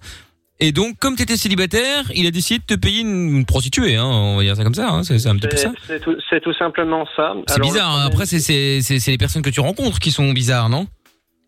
Et 0.64 0.72
donc, 0.72 1.00
comme 1.00 1.16
t'étais 1.16 1.38
célibataire, 1.38 2.04
il 2.14 2.28
a 2.28 2.32
décidé 2.32 2.60
de 2.60 2.76
te 2.76 2.80
payer 2.80 3.02
une, 3.02 3.38
une 3.38 3.46
prostituée, 3.46 3.96
hein, 3.96 4.06
on 4.06 4.38
va 4.38 4.44
dire 4.44 4.56
ça 4.56 4.64
comme 4.64 4.76
ça, 4.76 4.90
hein, 4.90 5.04
c'est 5.04 5.26
un 5.26 5.36
petit 5.36 5.48
peu 5.48 5.58
ça. 5.58 5.72
c'est 5.88 6.00
tout, 6.00 6.54
simplement 6.54 7.08
ça. 7.16 7.34
C'est 7.48 7.60
bizarre, 7.62 7.90
hein. 7.90 7.94
problème- 7.94 8.08
après 8.14 8.26
c'est 8.28 8.40
c'est 8.40 8.82
c'est 8.82 9.00
c'est 9.00 9.10
les 9.10 9.18
personnes 9.18 9.42
que 9.42 9.50
tu 9.50 9.60
rencontres 9.60 9.98
qui 9.98 10.12
sont 10.12 10.32
bizarres, 10.34 10.70
non? 10.70 10.86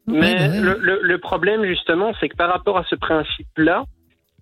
Mais 0.07 0.33
ouais. 0.33 0.59
le, 0.59 0.79
le, 0.81 0.99
le 1.03 1.17
problème, 1.19 1.63
justement, 1.63 2.11
c'est 2.19 2.27
que 2.27 2.35
par 2.35 2.51
rapport 2.51 2.79
à 2.79 2.85
ce 2.89 2.95
principe-là, 2.95 3.83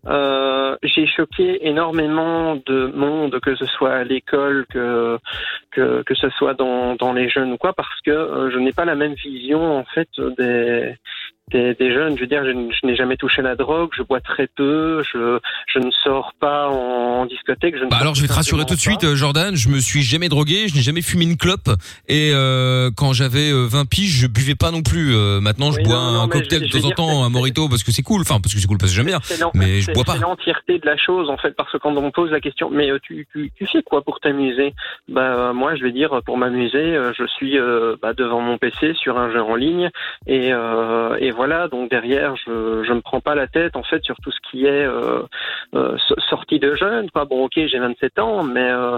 euh, 0.07 0.75
j'ai 0.83 1.05
choqué 1.05 1.67
énormément 1.67 2.55
de 2.55 2.87
monde, 2.87 3.39
que 3.39 3.55
ce 3.55 3.65
soit 3.65 3.93
à 3.93 4.03
l'école, 4.03 4.65
que, 4.69 5.19
que 5.71 6.01
que 6.03 6.15
ce 6.15 6.29
soit 6.31 6.55
dans, 6.55 6.95
dans 6.95 7.13
les 7.13 7.29
jeunes 7.29 7.53
ou 7.53 7.57
quoi, 7.57 7.73
parce 7.73 8.01
que 8.01 8.11
euh, 8.11 8.51
je 8.51 8.57
n'ai 8.57 8.73
pas 8.73 8.85
la 8.85 8.95
même 8.95 9.13
vision 9.13 9.77
en 9.77 9.83
fait 9.83 10.09
des 10.37 10.95
des, 11.51 11.73
des 11.75 11.93
jeunes. 11.93 12.15
Je 12.15 12.21
veux 12.21 12.27
dire, 12.27 12.43
je, 12.45 12.85
n'ai 12.87 12.95
jamais 12.95 13.17
touché 13.17 13.41
la 13.41 13.55
drogue, 13.55 13.89
je 13.97 14.03
bois 14.03 14.19
très 14.21 14.47
peu, 14.47 15.03
je 15.13 15.39
je 15.73 15.79
ne 15.79 15.91
sors 16.03 16.33
pas 16.39 16.69
en, 16.69 17.25
discothèque. 17.25 17.77
Je 17.77 17.83
ne 17.85 17.89
Bah 17.89 17.97
alors 18.01 18.15
je 18.15 18.21
vais 18.21 18.27
te 18.27 18.33
rassurer 18.33 18.65
tout 18.65 18.75
de 18.75 18.79
suite 18.79 19.03
euh, 19.03 19.15
Jordan, 19.15 19.55
je 19.55 19.69
me 19.69 19.79
suis 19.79 20.01
jamais 20.01 20.29
drogué, 20.29 20.67
je 20.67 20.75
n'ai 20.75 20.81
jamais 20.81 21.01
fumé 21.01 21.25
une 21.25 21.37
clope 21.37 21.69
et 22.07 22.31
euh, 22.33 22.89
quand 22.95 23.13
j'avais 23.13 23.51
euh, 23.51 23.67
20 23.67 23.85
piges, 23.87 24.11
je 24.21 24.27
buvais 24.27 24.55
pas 24.55 24.71
non 24.71 24.81
plus. 24.81 25.13
Euh, 25.13 25.39
maintenant 25.39 25.71
je 25.71 25.77
Oui, 25.77 25.83
bois 25.83 25.95
non, 25.97 26.11
non, 26.13 26.21
un 26.21 26.27
cocktail 26.27 26.67
je- 26.67 26.77
de 26.77 26.81
temps 26.81 26.87
en 26.87 26.91
temps, 26.91 27.23
un 27.23 27.29
morito 27.29 27.69
parce 27.69 27.83
que 27.83 27.91
c'est 27.91 28.01
cool, 28.01 28.21
enfin 28.21 28.39
parce 28.41 28.53
que 28.53 28.59
c'est 28.59 28.67
cool 28.67 28.77
parce 28.77 28.91
que 28.91 28.95
j'aime 28.95 29.05
bien. 29.07 29.19
Mais 29.53 29.81
je 29.81 29.91
bois 29.91 30.03
pas. 30.03 30.13
C'est 30.13 30.19
l'entièreté 30.19 30.79
de 30.79 30.85
la 30.85 30.97
chose 30.97 31.29
en 31.29 31.37
fait, 31.37 31.51
parce 31.55 31.71
que 31.71 31.77
quand 31.77 31.95
on 31.95 32.01
me 32.01 32.11
pose 32.11 32.31
la 32.31 32.39
question, 32.39 32.69
mais 32.71 32.89
euh, 32.91 32.99
tu, 33.01 33.27
tu, 33.31 33.51
tu 33.55 33.67
fais 33.67 33.83
quoi 33.83 34.01
pour 34.03 34.19
t'amuser? 34.19 34.73
Bah 35.07 35.21
euh, 35.21 35.53
moi 35.53 35.75
je 35.75 35.83
vais 35.83 35.91
dire 35.91 36.21
pour 36.25 36.37
m'amuser, 36.37 36.77
euh, 36.77 37.11
je 37.17 37.25
suis 37.27 37.57
euh, 37.57 37.95
bah, 38.01 38.13
devant 38.13 38.41
mon 38.41 38.57
PC 38.57 38.93
sur 38.95 39.17
un 39.17 39.31
jeu 39.31 39.41
en 39.41 39.55
ligne 39.55 39.89
et, 40.27 40.51
euh, 40.53 41.15
et 41.19 41.31
voilà 41.31 41.40
donc 41.47 41.89
derrière 41.89 42.35
je 42.35 42.83
je 42.83 42.93
me 42.93 43.01
prends 43.01 43.21
pas 43.21 43.35
la 43.35 43.47
tête 43.47 43.75
en 43.75 43.83
fait 43.83 44.03
sur 44.03 44.15
tout 44.23 44.31
ce 44.31 44.39
qui 44.49 44.65
est 44.65 44.85
euh, 44.85 45.21
euh, 45.75 45.97
so- 46.07 46.19
sortie 46.29 46.59
de 46.59 46.75
jeune 46.75 47.09
quoi. 47.11 47.25
Bon 47.25 47.45
ok 47.45 47.53
j'ai 47.55 47.79
27 47.79 48.19
ans 48.19 48.43
mais 48.43 48.69
euh, 48.71 48.97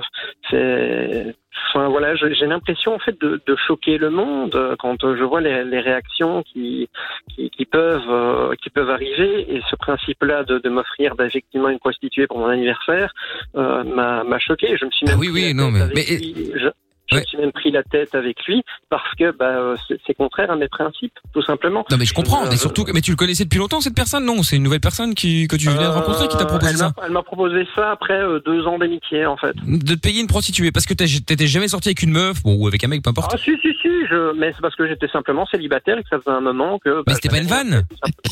c'est 0.49 1.35
Enfin 1.69 1.87
voilà, 1.87 2.15
j'ai 2.15 2.45
l'impression 2.47 2.95
en 2.95 2.99
fait 2.99 3.19
de, 3.21 3.39
de 3.45 3.55
choquer 3.67 3.97
le 3.99 4.09
monde 4.09 4.55
euh, 4.55 4.75
quand 4.79 4.97
je 5.01 5.23
vois 5.23 5.39
les, 5.39 5.63
les 5.63 5.79
réactions 5.79 6.41
qui, 6.43 6.89
qui, 7.29 7.49
qui 7.51 7.65
peuvent 7.65 8.09
euh, 8.09 8.55
qui 8.61 8.69
peuvent 8.71 8.89
arriver 8.89 9.45
et 9.55 9.61
ce 9.69 9.75
principe-là 9.75 10.43
de, 10.45 10.57
de 10.57 10.69
m'offrir 10.69 11.15
bah, 11.15 11.25
effectivement 11.27 11.69
une 11.69 11.77
prostituée 11.79 12.25
pour 12.25 12.39
mon 12.39 12.47
anniversaire 12.47 13.13
euh, 13.55 13.83
m'a 13.83 14.39
choqué. 14.39 14.75
Je 14.77 14.85
me 14.85 14.91
suis 14.91 15.05
Ah 15.07 15.11
même 15.11 15.19
oui, 15.19 15.27
pris 15.29 15.41
oui, 15.41 15.47
la 15.49 15.53
non, 15.53 15.71
mais-. 15.71 15.93
Je, 15.95 16.69
je 17.11 17.15
Ouais. 17.15 17.21
me 17.21 17.25
suis 17.27 17.37
même 17.37 17.51
pris 17.51 17.69
la 17.71 17.83
tête 17.83 18.15
avec 18.15 18.43
lui 18.45 18.63
parce 18.89 19.13
que 19.15 19.31
bah, 19.31 19.45
euh, 19.57 19.75
c'est 20.07 20.13
contraire 20.13 20.49
à 20.51 20.55
mes 20.55 20.67
principes, 20.67 21.13
tout 21.33 21.41
simplement. 21.41 21.85
Non 21.91 21.97
mais 21.97 22.05
je 22.05 22.13
comprends, 22.13 22.45
Euh, 22.45 22.49
mais 22.49 22.57
surtout, 22.57 22.85
mais 22.93 23.01
tu 23.01 23.11
le 23.11 23.17
connaissais 23.17 23.43
depuis 23.43 23.59
longtemps 23.59 23.81
cette 23.81 23.95
personne? 23.95 24.25
Non, 24.25 24.41
c'est 24.43 24.55
une 24.55 24.63
nouvelle 24.63 24.79
personne 24.79 25.13
qui 25.13 25.47
que 25.47 25.55
tu 25.55 25.67
viens 25.69 25.75
de 25.81 25.85
rencontrer 25.87 26.27
qui 26.27 26.37
t'a 26.37 26.43
Euh, 26.43 26.47
proposé 26.47 26.71
elle 26.71 26.77
ça? 26.77 26.91
Elle 27.05 27.11
m'a 27.11 27.23
proposé 27.23 27.67
ça 27.75 27.91
après 27.91 28.19
euh, 28.21 28.39
deux 28.45 28.65
ans 28.67 28.77
d'amitié 28.79 29.25
en 29.25 29.37
fait. 29.37 29.53
De 29.65 29.95
te 29.95 29.99
payer 29.99 30.21
une 30.21 30.27
prostituée 30.27 30.71
parce 30.71 30.85
que 30.85 30.93
t'étais 30.93 31.47
jamais 31.47 31.67
sorti 31.67 31.89
avec 31.89 32.01
une 32.03 32.11
meuf, 32.11 32.41
bon 32.43 32.55
ou 32.55 32.67
avec 32.67 32.83
un 32.83 32.87
mec, 32.87 33.03
peu 33.03 33.09
importe. 33.09 33.31
Ah 33.33 33.37
si 33.37 33.51
si 33.61 33.73
si, 33.81 33.89
je... 34.09 34.33
mais 34.37 34.51
c'est 34.53 34.61
parce 34.61 34.75
que 34.75 34.87
j'étais 34.87 35.07
simplement 35.09 35.45
célibataire 35.47 35.97
et 35.97 36.03
que 36.03 36.09
ça 36.09 36.17
faisait 36.19 36.31
un 36.35 36.41
moment 36.41 36.79
que. 36.79 36.89
bah, 36.89 37.03
Mais 37.07 37.13
c'était 37.15 37.29
pas 37.29 37.37
une 37.39 37.47
vanne 37.47 37.83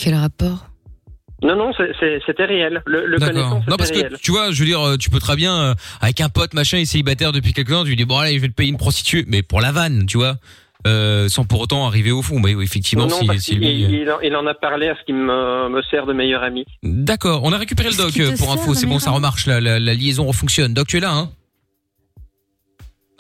Quel 0.02 0.16
rapport? 0.16 0.68
Non 1.44 1.56
non, 1.56 1.72
c'est- 1.76 1.92
c'est- 2.00 2.20
c'était 2.26 2.46
réel. 2.46 2.82
Le, 2.86 3.06
le 3.08 3.18
Non 3.68 3.78
parce 3.78 3.92
que 3.92 4.16
tu 4.22 4.32
vois, 4.32 4.52
je 4.52 4.60
veux 4.60 4.66
dire, 4.68 4.82
euh, 4.86 4.98
tu 4.98 5.10
peux 5.10 5.20
très 5.20 5.36
bien 5.36 5.56
euh, 5.56 5.74
avec 6.02 6.22
un 6.22 6.30
pote 6.30 6.54
machin 6.54 6.78
et 6.78 6.86
célibataire 6.86 7.32
depuis 7.32 7.54
quelques 7.54 7.70
temps, 7.72 7.84
tu 7.84 7.90
lui 7.90 7.96
dis 7.96 8.06
bon 8.06 8.18
allez, 8.20 8.36
je 8.36 8.42
vais 8.42 8.48
te 8.50 8.54
payer 8.54 8.70
une 8.70 8.78
prostituée, 8.78 9.26
mais 9.28 9.42
pour 9.42 9.60
la 9.62 9.72
vanne, 9.72 10.06
tu 10.06 10.18
vois, 10.18 10.36
euh, 10.88 11.28
sans 11.30 11.44
pour 11.46 11.62
autant 11.62 11.86
arriver 11.88 12.12
au 12.12 12.22
fond. 12.22 12.40
Bah 12.40 12.50
oui, 12.56 12.64
effectivement, 12.64 13.06
non, 13.08 13.20
si, 13.20 13.26
parce 13.26 13.40
si 13.40 13.56
lui. 13.56 13.84
euh, 13.86 14.02
il, 14.04 14.12
en- 14.12 14.20
il 14.22 14.36
en 14.36 14.46
a 14.48 14.54
parlé 14.54 14.88
à 14.90 14.96
ce 14.96 15.04
qui 15.06 15.14
me, 15.14 15.70
me 15.70 15.82
sert 15.90 16.06
de 16.06 16.14
meilleur 16.14 16.44
ami. 16.44 16.66
D'accord, 16.84 17.42
on 17.44 17.52
a 17.54 17.58
récupéré 17.58 17.90
le 17.90 17.96
doc 17.98 18.20
euh, 18.20 18.36
pour 18.38 18.52
info, 18.52 18.74
c'est 18.76 18.86
bon, 18.88 19.00
ça 19.00 19.12
remarche, 19.12 19.46
la, 19.48 19.60
la, 19.62 19.80
la 19.80 19.94
liaison 19.94 20.32
fonctionne. 20.34 20.74
Doc, 20.74 20.88
tu 20.88 20.98
es 20.98 21.00
là, 21.00 21.12
hein? 21.12 21.30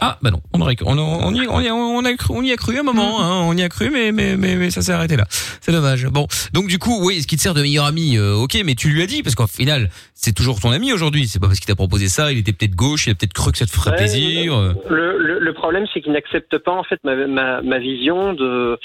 Ah 0.03 0.17
bah 0.21 0.31
non, 0.31 0.41
on, 0.53 0.61
aurait, 0.61 0.75
on, 0.83 0.97
on, 0.97 1.33
y, 1.33 1.47
on, 1.47 1.61
y, 1.61 1.69
on, 1.71 2.03
a 2.03 2.13
cru, 2.15 2.33
on 2.35 2.41
y 2.41 2.51
a 2.51 2.57
cru 2.57 2.77
un 2.79 2.83
moment, 2.83 3.21
hein, 3.21 3.41
on 3.45 3.55
y 3.55 3.61
a 3.61 3.69
cru, 3.69 3.91
mais 3.91 4.11
mais 4.11 4.35
mais, 4.35 4.55
mais 4.55 4.71
ça 4.71 4.81
s'est 4.81 4.91
arrêté 4.91 5.15
là. 5.15 5.25
C'est 5.61 5.71
dommage. 5.71 6.05
Bon, 6.07 6.27
donc 6.53 6.67
du 6.67 6.79
coup, 6.79 6.99
oui, 7.05 7.21
ce 7.21 7.27
qui 7.27 7.35
te 7.37 7.41
sert 7.41 7.53
de 7.53 7.61
meilleur 7.61 7.85
ami, 7.85 8.17
euh, 8.17 8.33
ok, 8.33 8.57
mais 8.65 8.73
tu 8.75 8.89
lui 8.89 9.03
as 9.03 9.05
dit 9.05 9.21
parce 9.21 9.35
qu'au 9.35 9.45
final, 9.47 9.89
c'est 10.15 10.33
toujours 10.33 10.59
ton 10.59 10.71
ami 10.71 10.91
aujourd'hui. 10.91 11.27
C'est 11.27 11.39
pas 11.39 11.45
parce 11.47 11.59
qu'il 11.59 11.67
t'a 11.67 11.75
proposé 11.75 12.09
ça, 12.09 12.31
il 12.31 12.39
était 12.39 12.51
peut-être 12.51 12.75
gauche, 12.75 13.05
il 13.07 13.11
a 13.11 13.15
peut-être 13.15 13.33
cru 13.33 13.51
que 13.51 13.57
ça 13.59 13.65
te 13.67 13.71
ferait 13.71 13.91
Ouais, 13.91 13.97
plaisir. 13.97 14.55
euh. 14.57 14.73
Le, 14.89 15.17
le, 15.19 15.39
le 15.39 15.53
problème, 15.53 15.85
c'est 15.93 16.01
qu'il 16.01 16.11
n'accepte 16.13 16.57
pas 16.57 16.71
en 16.73 16.83
fait 16.83 16.99
ma, 17.03 17.15
ma, 17.27 17.61
ma 17.61 17.77
vision 17.79 18.33
de, 18.33 18.79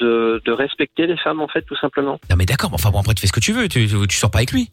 de 0.00 0.40
de 0.44 0.52
respecter 0.52 1.06
les 1.06 1.16
femmes 1.18 1.40
en 1.40 1.48
fait, 1.48 1.62
tout 1.62 1.76
simplement. 1.76 2.18
Non 2.30 2.36
mais 2.36 2.46
d'accord, 2.46 2.70
mais 2.70 2.76
enfin 2.76 2.90
bon 2.90 3.00
après 3.00 3.14
tu 3.14 3.20
fais 3.20 3.26
ce 3.26 3.32
que 3.32 3.40
tu 3.40 3.52
veux, 3.52 3.68
tu, 3.68 3.86
tu, 3.86 4.06
tu 4.08 4.16
sors 4.16 4.30
pas 4.30 4.38
avec 4.38 4.52
lui. 4.52 4.70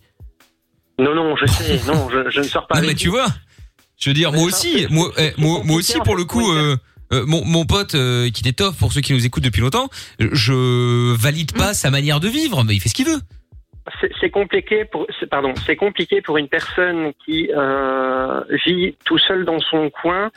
Non 0.99 1.13
non, 1.15 1.35
je 1.35 1.45
sais, 1.51 1.81
non, 1.87 2.07
je, 2.09 2.29
je 2.29 2.39
ne 2.39 2.43
sors 2.45 2.65
pas. 2.67 2.75
Non 2.75 2.79
avec 2.83 2.91
mais 2.91 2.95
tu 2.95 3.09
vois, 3.09 3.27
je 4.01 4.09
veux 4.09 4.13
dire, 4.13 4.33
moi 4.33 4.43
aussi, 4.43 4.87
moi, 4.89 5.11
eh, 5.17 5.31
moi, 5.37 5.61
aussi 5.69 5.99
pour 6.03 6.15
le 6.15 6.25
coup, 6.25 6.51
euh, 6.51 6.75
euh, 7.13 7.25
mon, 7.25 7.45
mon 7.45 7.65
pote 7.65 7.95
euh, 7.95 8.29
qui 8.29 8.41
t'étoffe 8.41 8.77
pour 8.77 8.91
ceux 8.91 9.01
qui 9.01 9.13
nous 9.13 9.25
écoutent 9.25 9.43
depuis 9.43 9.61
longtemps, 9.61 9.89
je 10.19 11.13
valide 11.13 11.51
pas 11.53 11.73
sa 11.73 11.91
manière 11.91 12.19
de 12.19 12.27
vivre, 12.27 12.63
mais 12.63 12.73
il 12.75 12.79
fait 12.79 12.89
ce 12.89 12.95
qu'il 12.95 13.05
veut. 13.05 13.19
C'est- 14.19 14.29
compliqué 14.29 14.85
pour, 14.85 15.07
pardon, 15.29 15.53
c'est 15.65 15.75
compliqué 15.75 16.21
pour 16.21 16.37
une 16.37 16.47
personne 16.47 17.11
qui 17.25 17.49
euh, 17.53 18.41
vit 18.65 18.95
tout 19.03 19.17
seul 19.17 19.43
dans 19.43 19.59
son 19.59 19.89
coin 19.89 20.31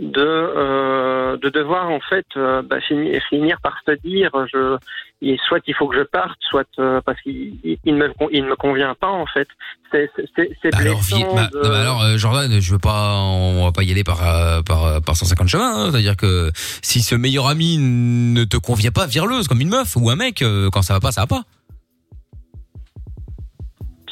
de 0.00 0.20
euh, 0.20 1.36
de 1.38 1.48
devoir 1.48 1.90
en 1.90 2.00
fait 2.00 2.26
euh, 2.36 2.60
bah, 2.62 2.80
finir, 2.80 3.20
finir 3.30 3.58
par 3.62 3.76
se 3.86 3.92
dire 4.06 4.30
je 4.52 4.76
et 5.22 5.38
soit 5.48 5.60
il 5.66 5.74
faut 5.74 5.88
que 5.88 5.96
je 5.96 6.02
parte 6.02 6.36
soit 6.50 6.66
euh, 6.78 7.00
parce 7.04 7.18
qu'il 7.22 7.54
il 7.64 7.94
ne 7.94 8.06
me 8.06 8.12
il 8.30 8.44
convient 8.58 8.94
pas 8.94 9.08
en 9.08 9.24
fait 9.26 9.48
c'est 9.90 10.10
c'est- 10.14 10.28
c'est 10.36 10.50
c'est 10.62 10.70
Bah 10.70 10.78
alors, 10.80 10.98
bah, 11.34 11.48
de- 11.52 11.68
non, 11.68 11.74
alors 11.74 12.02
euh, 12.02 12.16
Jordan, 12.18 12.60
je 12.60 12.72
veux 12.72 12.78
pas, 12.78 13.14
on 13.16 13.64
va 13.64 13.72
pas 13.72 13.84
y 13.84 13.90
aller 13.90 14.04
par 14.04 14.22
euh, 14.26 14.60
par 14.62 15.00
par 15.00 15.16
150 15.16 15.48
chemins. 15.48 15.74
hein. 15.86 15.90
C'est-à-dire 15.90 16.16
que 16.16 16.50
si 16.82 17.00
ce 17.00 17.14
meilleur 17.14 17.46
ami 17.46 17.78
ne 17.78 18.44
te 18.44 18.56
convient 18.58 18.90
pas, 18.90 19.06
vire-le, 19.06 19.40
c'est 19.42 19.48
comme 19.48 19.60
une 19.62 19.70
meuf 19.70 19.96
ou 19.96 20.10
un 20.10 20.16
mec. 20.16 20.44
Quand 20.72 20.82
ça 20.82 20.92
va 20.94 21.00
pas, 21.00 21.12
ça 21.12 21.22
va 21.22 21.26
pas. 21.28 21.42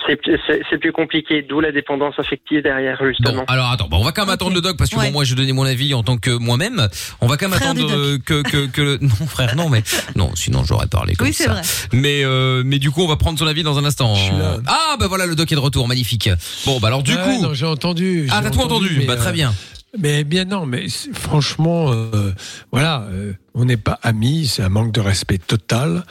C'est 0.06 0.18
c'est- 0.46 0.60
c'est 0.70 0.78
plus 0.78 0.92
compliqué 0.92 1.42
d'où 1.42 1.60
la 1.60 1.72
dépendance 1.72 2.14
affective 2.18 2.62
derrière 2.62 2.98
Bon, 3.00 3.06
justement 3.08 3.44
alors 3.48 3.70
attends, 3.70 3.88
bon, 3.88 3.98
on 3.98 4.04
va 4.04 4.12
quand 4.12 4.22
même 4.22 4.34
attendre 4.34 4.54
le 4.54 4.60
doc 4.60 4.76
parce 4.76 4.90
que 4.90 4.96
Ouais. 4.96 5.06
bon, 5.06 5.12
moi 5.12 5.24
je 5.24 5.34
donnais 5.34 5.52
mon 5.52 5.64
avis 5.64 5.94
en 5.94 6.02
tant 6.02 6.16
que 6.18 6.30
moi-même. 6.30 6.88
On 7.20 7.26
va 7.26 7.36
quand 7.36 7.48
même 7.48 7.58
Frère 7.58 7.70
attendre 7.70 7.90
euh, 7.94 8.18
que 8.24 8.42
que 8.42 8.66
que 8.66 8.82
le- 8.82 8.98
non 9.02 9.26
frère 9.26 9.56
non 9.56 9.68
mais 9.68 9.82
non 10.16 10.30
sinon 10.34 10.64
j'aurais 10.64 10.86
parlé 10.86 11.14
comme 11.14 11.26
Oui, 11.28 11.32
c'est 11.34 11.44
ça. 11.44 11.52
vrai. 11.52 11.62
Mais 11.92 12.24
euh, 12.24 12.62
mais 12.64 12.78
du 12.78 12.90
coup 12.90 13.02
on 13.02 13.08
va 13.08 13.16
prendre 13.16 13.38
son 13.38 13.46
avis 13.46 13.62
dans 13.62 13.78
un 13.78 13.84
instant. 13.84 14.14
Je 14.14 14.22
suis 14.24 14.36
là. 14.36 14.58
Ah 14.66 14.96
bah 14.98 15.06
voilà 15.08 15.26
le 15.26 15.34
doc 15.34 15.50
est 15.50 15.54
de 15.56 15.60
retour, 15.60 15.88
magnifique. 15.88 16.28
Bon 16.66 16.78
bah 16.80 16.88
alors 16.88 17.02
du 17.02 17.14
Ouais, 17.14 17.22
coup 17.22 17.42
non, 17.42 17.54
j'ai 17.54 17.66
entendu. 17.66 18.28
ah 18.30 18.40
t'as 18.42 18.50
tout 18.50 18.60
entendu, 18.60 18.94
mais, 18.98 19.06
bah 19.06 19.16
très 19.16 19.30
euh, 19.30 19.32
bien. 19.32 19.54
Mais 19.96 20.24
bien 20.24 20.44
non, 20.44 20.66
mais 20.66 20.86
franchement, 21.12 21.92
euh, 21.92 22.32
voilà, 22.72 23.06
euh, 23.12 23.32
on 23.54 23.64
n'est 23.64 23.76
pas 23.76 24.00
amis, 24.02 24.48
c'est 24.48 24.62
un 24.62 24.68
manque 24.68 24.90
de 24.92 25.00
respect 25.00 25.38
total. 25.38 26.02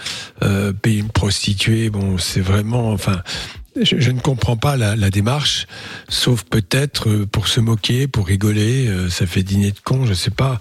Euh, 0.42 0.72
payer 0.72 1.00
une 1.00 1.10
prostituée, 1.10 1.90
bon, 1.90 2.18
c'est 2.18 2.40
vraiment, 2.40 2.92
enfin, 2.94 3.22
je, 3.82 4.00
je 4.00 4.12
ne 4.12 4.20
comprends 4.20 4.58
pas 4.58 4.78
la, 4.78 4.96
la 4.96 5.10
démarche, 5.10 5.68
sauf 6.10 6.44
peut-être 6.44 7.10
euh, 7.10 7.26
pour 7.26 7.48
se 7.48 7.60
moquer, 7.60 8.08
pour 8.08 8.28
rigoler, 8.28 8.88
euh, 8.88 9.10
ça 9.10 9.26
fait 9.26 9.44
dîner 9.44 9.72
de 9.72 9.80
con, 9.84 10.06
je 10.06 10.14
sais 10.14 10.32
pas. 10.32 10.60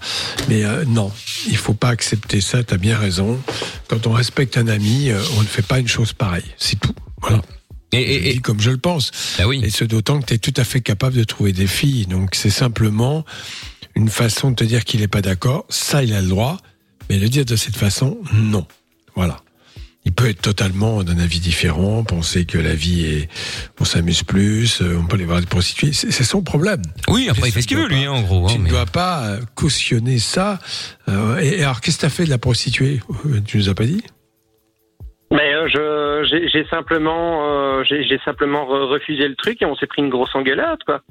Mais 0.49 0.63
euh, 0.63 0.85
non, 0.85 1.11
il 1.47 1.57
faut 1.57 1.73
pas 1.73 1.89
accepter 1.89 2.41
ça. 2.41 2.63
T'as 2.63 2.77
bien 2.77 2.97
raison. 2.97 3.39
Quand 3.87 4.07
on 4.07 4.11
respecte 4.11 4.57
un 4.57 4.67
ami, 4.67 5.09
euh, 5.09 5.21
on 5.37 5.41
ne 5.41 5.47
fait 5.47 5.65
pas 5.65 5.79
une 5.79 5.87
chose 5.87 6.13
pareille. 6.13 6.51
C'est 6.57 6.79
tout. 6.79 6.95
Voilà. 7.21 7.41
Et, 7.95 8.39
comme 8.39 8.59
je 8.59 8.71
le 8.71 8.77
pense. 8.79 9.11
bah 9.37 9.45
oui. 9.45 9.61
Et 9.63 9.69
ce 9.69 9.83
d'autant 9.83 10.19
que 10.19 10.25
tu 10.25 10.33
es 10.33 10.37
tout 10.39 10.53
à 10.57 10.63
fait 10.63 10.81
capable 10.81 11.15
de 11.15 11.23
trouver 11.23 11.53
des 11.53 11.67
filles. 11.67 12.07
Donc 12.07 12.33
c'est 12.33 12.49
simplement 12.49 13.23
une 13.95 14.09
façon 14.09 14.49
de 14.49 14.55
te 14.55 14.63
dire 14.63 14.83
qu'il 14.83 15.01
n'est 15.01 15.07
pas 15.07 15.21
d'accord. 15.21 15.65
Ça, 15.69 16.03
il 16.03 16.13
a 16.13 16.21
le 16.21 16.27
droit. 16.27 16.57
Mais 17.09 17.19
le 17.19 17.29
dire 17.29 17.45
de 17.45 17.55
cette 17.55 17.75
façon, 17.75 18.17
non. 18.33 18.65
Voilà. 19.13 19.41
Il 20.05 20.13
peut 20.13 20.27
être 20.29 20.41
totalement 20.41 21.01
d'un 21.03 21.17
avis 21.17 21.39
différent, 21.39 22.03
penser 22.03 22.45
que 22.45 22.57
la 22.57 22.73
vie 22.73 23.05
est, 23.05 23.29
on 23.79 23.85
s'amuse 23.85 24.23
plus, 24.23 24.81
euh, 24.81 24.97
on 25.01 25.05
peut 25.07 25.15
aller 25.15 25.23
voir 25.25 25.39
des 25.39 25.45
prostituées. 25.45 25.93
C'est 25.93 26.11
c'est 26.11 26.25
son 26.25 26.43
problème. 26.43 26.81
Oui, 27.07 27.27
après 27.29 27.47
il 27.47 27.51
fait 27.53 27.61
ce 27.61 27.67
qu'il 27.67 27.77
veut 27.77 27.87
lui 27.87 28.03
pas- 28.03 28.09
hein, 28.09 28.15
en 28.17 28.21
gros. 28.21 28.43
hein, 28.45 28.49
tu 28.51 28.57
ne 28.59 28.63
mais- 28.65 28.69
dois 28.69 28.85
pas 28.85 29.23
euh, 29.27 29.39
cautionner 29.55 30.19
ça. 30.19 30.59
Euh, 31.07 31.39
et, 31.39 31.59
et 31.59 31.63
alors, 31.63 31.79
qu'est-ce 31.79 31.95
que 31.97 32.01
tu 32.01 32.05
as 32.07 32.09
fait 32.09 32.25
de 32.25 32.29
la 32.29 32.37
prostituée 32.37 32.99
Tu 33.47 33.57
nous 33.57 33.69
as 33.69 33.75
pas 33.75 33.85
dit? 33.85 34.03
Mais 35.31 35.53
euh, 35.55 35.67
je 35.69 36.27
j'ai 36.29 36.47
j'ai 36.49 36.67
simplement 36.69 37.47
euh, 37.79 37.83
j'ai 37.87 38.03
j'ai 38.05 38.19
simplement 38.25 38.65
re- 38.65 38.85
refusé 38.89 39.27
le 39.27 39.35
truc 39.35 39.61
et 39.61 39.65
on 39.65 39.75
s'est 39.75 39.87
pris 39.87 40.01
une 40.01 40.09
grosse 40.09 40.35
engueulade 40.35 40.79
quoi 40.85 41.01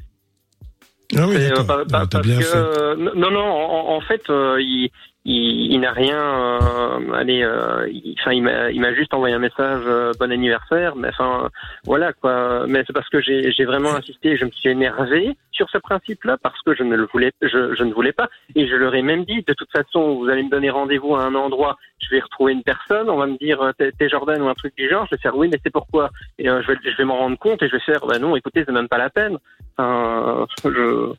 Ah 1.17 1.27
oui, 1.27 1.37
euh, 1.37 1.55
Ah, 1.93 2.07
fait. 2.13 2.57
euh, 2.57 2.95
non, 3.17 3.31
non, 3.31 3.41
en, 3.41 3.97
en 3.97 4.01
fait, 4.03 4.23
euh, 4.31 4.59
il, 4.61 4.91
il, 5.25 5.73
il 5.73 5.81
n'a 5.81 5.93
rien. 5.93 6.19
euh, 6.19 7.13
allez, 7.13 7.43
euh, 7.43 7.89
il, 7.91 8.17
enfin, 8.21 8.33
il 8.33 8.43
m'a, 8.43 8.95
juste 8.95 9.15
envoyé 9.15 9.35
un 9.35 9.39
message 9.39 9.83
euh, 9.87 10.13
bon 10.19 10.33
anniversaire. 10.33 10.97
Mais 10.97 11.09
enfin, 11.09 11.49
voilà 11.85 12.13
quoi. 12.13 12.67
Mais 12.67 12.83
c'est 12.87 12.93
parce 12.93 13.09
que 13.09 13.21
j'ai, 13.21 13.65
vraiment 13.65 13.95
insisté. 13.95 14.37
Je 14.37 14.45
me 14.45 14.51
suis 14.51 14.69
énervé 14.69 15.37
sur 15.53 15.69
ce 15.71 15.79
principe-là 15.79 16.37
parce 16.43 16.61
que 16.63 16.75
je 16.75 16.83
ne 16.83 16.97
le 16.97 17.07
voulais, 17.13 17.31
je, 17.41 17.75
je 17.75 17.85
ne 17.85 17.93
voulais 17.93 18.13
pas. 18.13 18.29
Et 18.55 18.67
je 18.67 18.75
leur 18.75 18.95
ai 18.95 19.03
même 19.03 19.25
dit, 19.25 19.43
de 19.47 19.53
toute 19.53 19.71
façon, 19.71 20.17
vous 20.17 20.29
allez 20.29 20.43
me 20.43 20.51
donner 20.51 20.71
rendez-vous 20.71 21.15
à 21.15 21.23
un 21.23 21.35
endroit. 21.35 21.79
Je 22.01 22.11
vais 22.11 22.21
retrouver 22.21 22.53
une 22.53 22.65
personne. 22.65 23.09
On 23.09 23.17
va 23.17 23.27
me 23.27 23.39
dire, 23.39 23.63
euh, 23.63 23.73
t'es, 23.79 24.09
Jordan 24.09 24.43
ou 24.43 24.49
un 24.49 24.55
truc 24.55 24.75
du 24.77 24.89
genre. 24.89 25.07
Je 25.07 25.15
vais 25.15 25.23
faire 25.23 25.37
oui, 25.37 25.49
mais 25.51 25.61
c'est 25.63 25.73
pourquoi? 25.73 26.11
Et 26.39 26.49
euh, 26.49 26.63
je 26.63 26.73
vais, 26.73 26.79
je 26.85 26.97
vais 26.97 27.05
m'en 27.05 27.19
rendre 27.19 27.39
compte 27.39 27.63
et 27.63 27.69
je 27.69 27.73
vais 27.73 27.81
faire, 27.81 28.05
bah 28.07 28.19
non, 28.19 28.35
écoutez, 28.35 28.65
c'est 28.67 28.73
même 28.73 28.89
pas 28.89 28.99
la 28.99 29.11
peine. 29.11 29.39
Je 29.79 31.15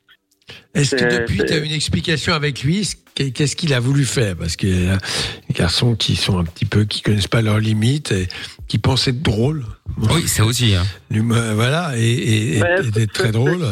Est-ce 0.73 0.95
que 0.95 1.03
depuis, 1.21 1.37
tu 1.45 1.53
as 1.53 1.57
une 1.57 1.71
explication 1.71 2.33
avec 2.33 2.63
lui 2.63 2.87
Qu'est- 3.15 3.31
Qu'est-ce 3.31 3.55
qu'il 3.55 3.73
a 3.73 3.79
voulu 3.79 4.05
faire? 4.05 4.35
Parce 4.35 4.55
qu'il 4.55 4.85
y 4.85 4.89
a 4.89 4.97
des 5.47 5.53
garçons 5.53 5.95
qui 5.95 6.15
sont 6.15 6.39
un 6.39 6.43
petit 6.43 6.65
peu, 6.65 6.83
qui 6.85 7.01
connaissent 7.01 7.27
pas 7.27 7.41
leurs 7.43 7.59
limites 7.59 8.11
et 8.11 8.27
qui 8.67 8.79
pensent 8.79 9.07
être 9.07 9.21
drôles. 9.21 9.65
Oui, 9.97 10.27
ça 10.27 10.43
aussi. 10.45 10.73
Hein. 10.73 10.83
Voilà, 11.11 11.93
et, 11.97 12.57
et, 12.57 13.07
très 13.07 13.31
drôle. 13.31 13.65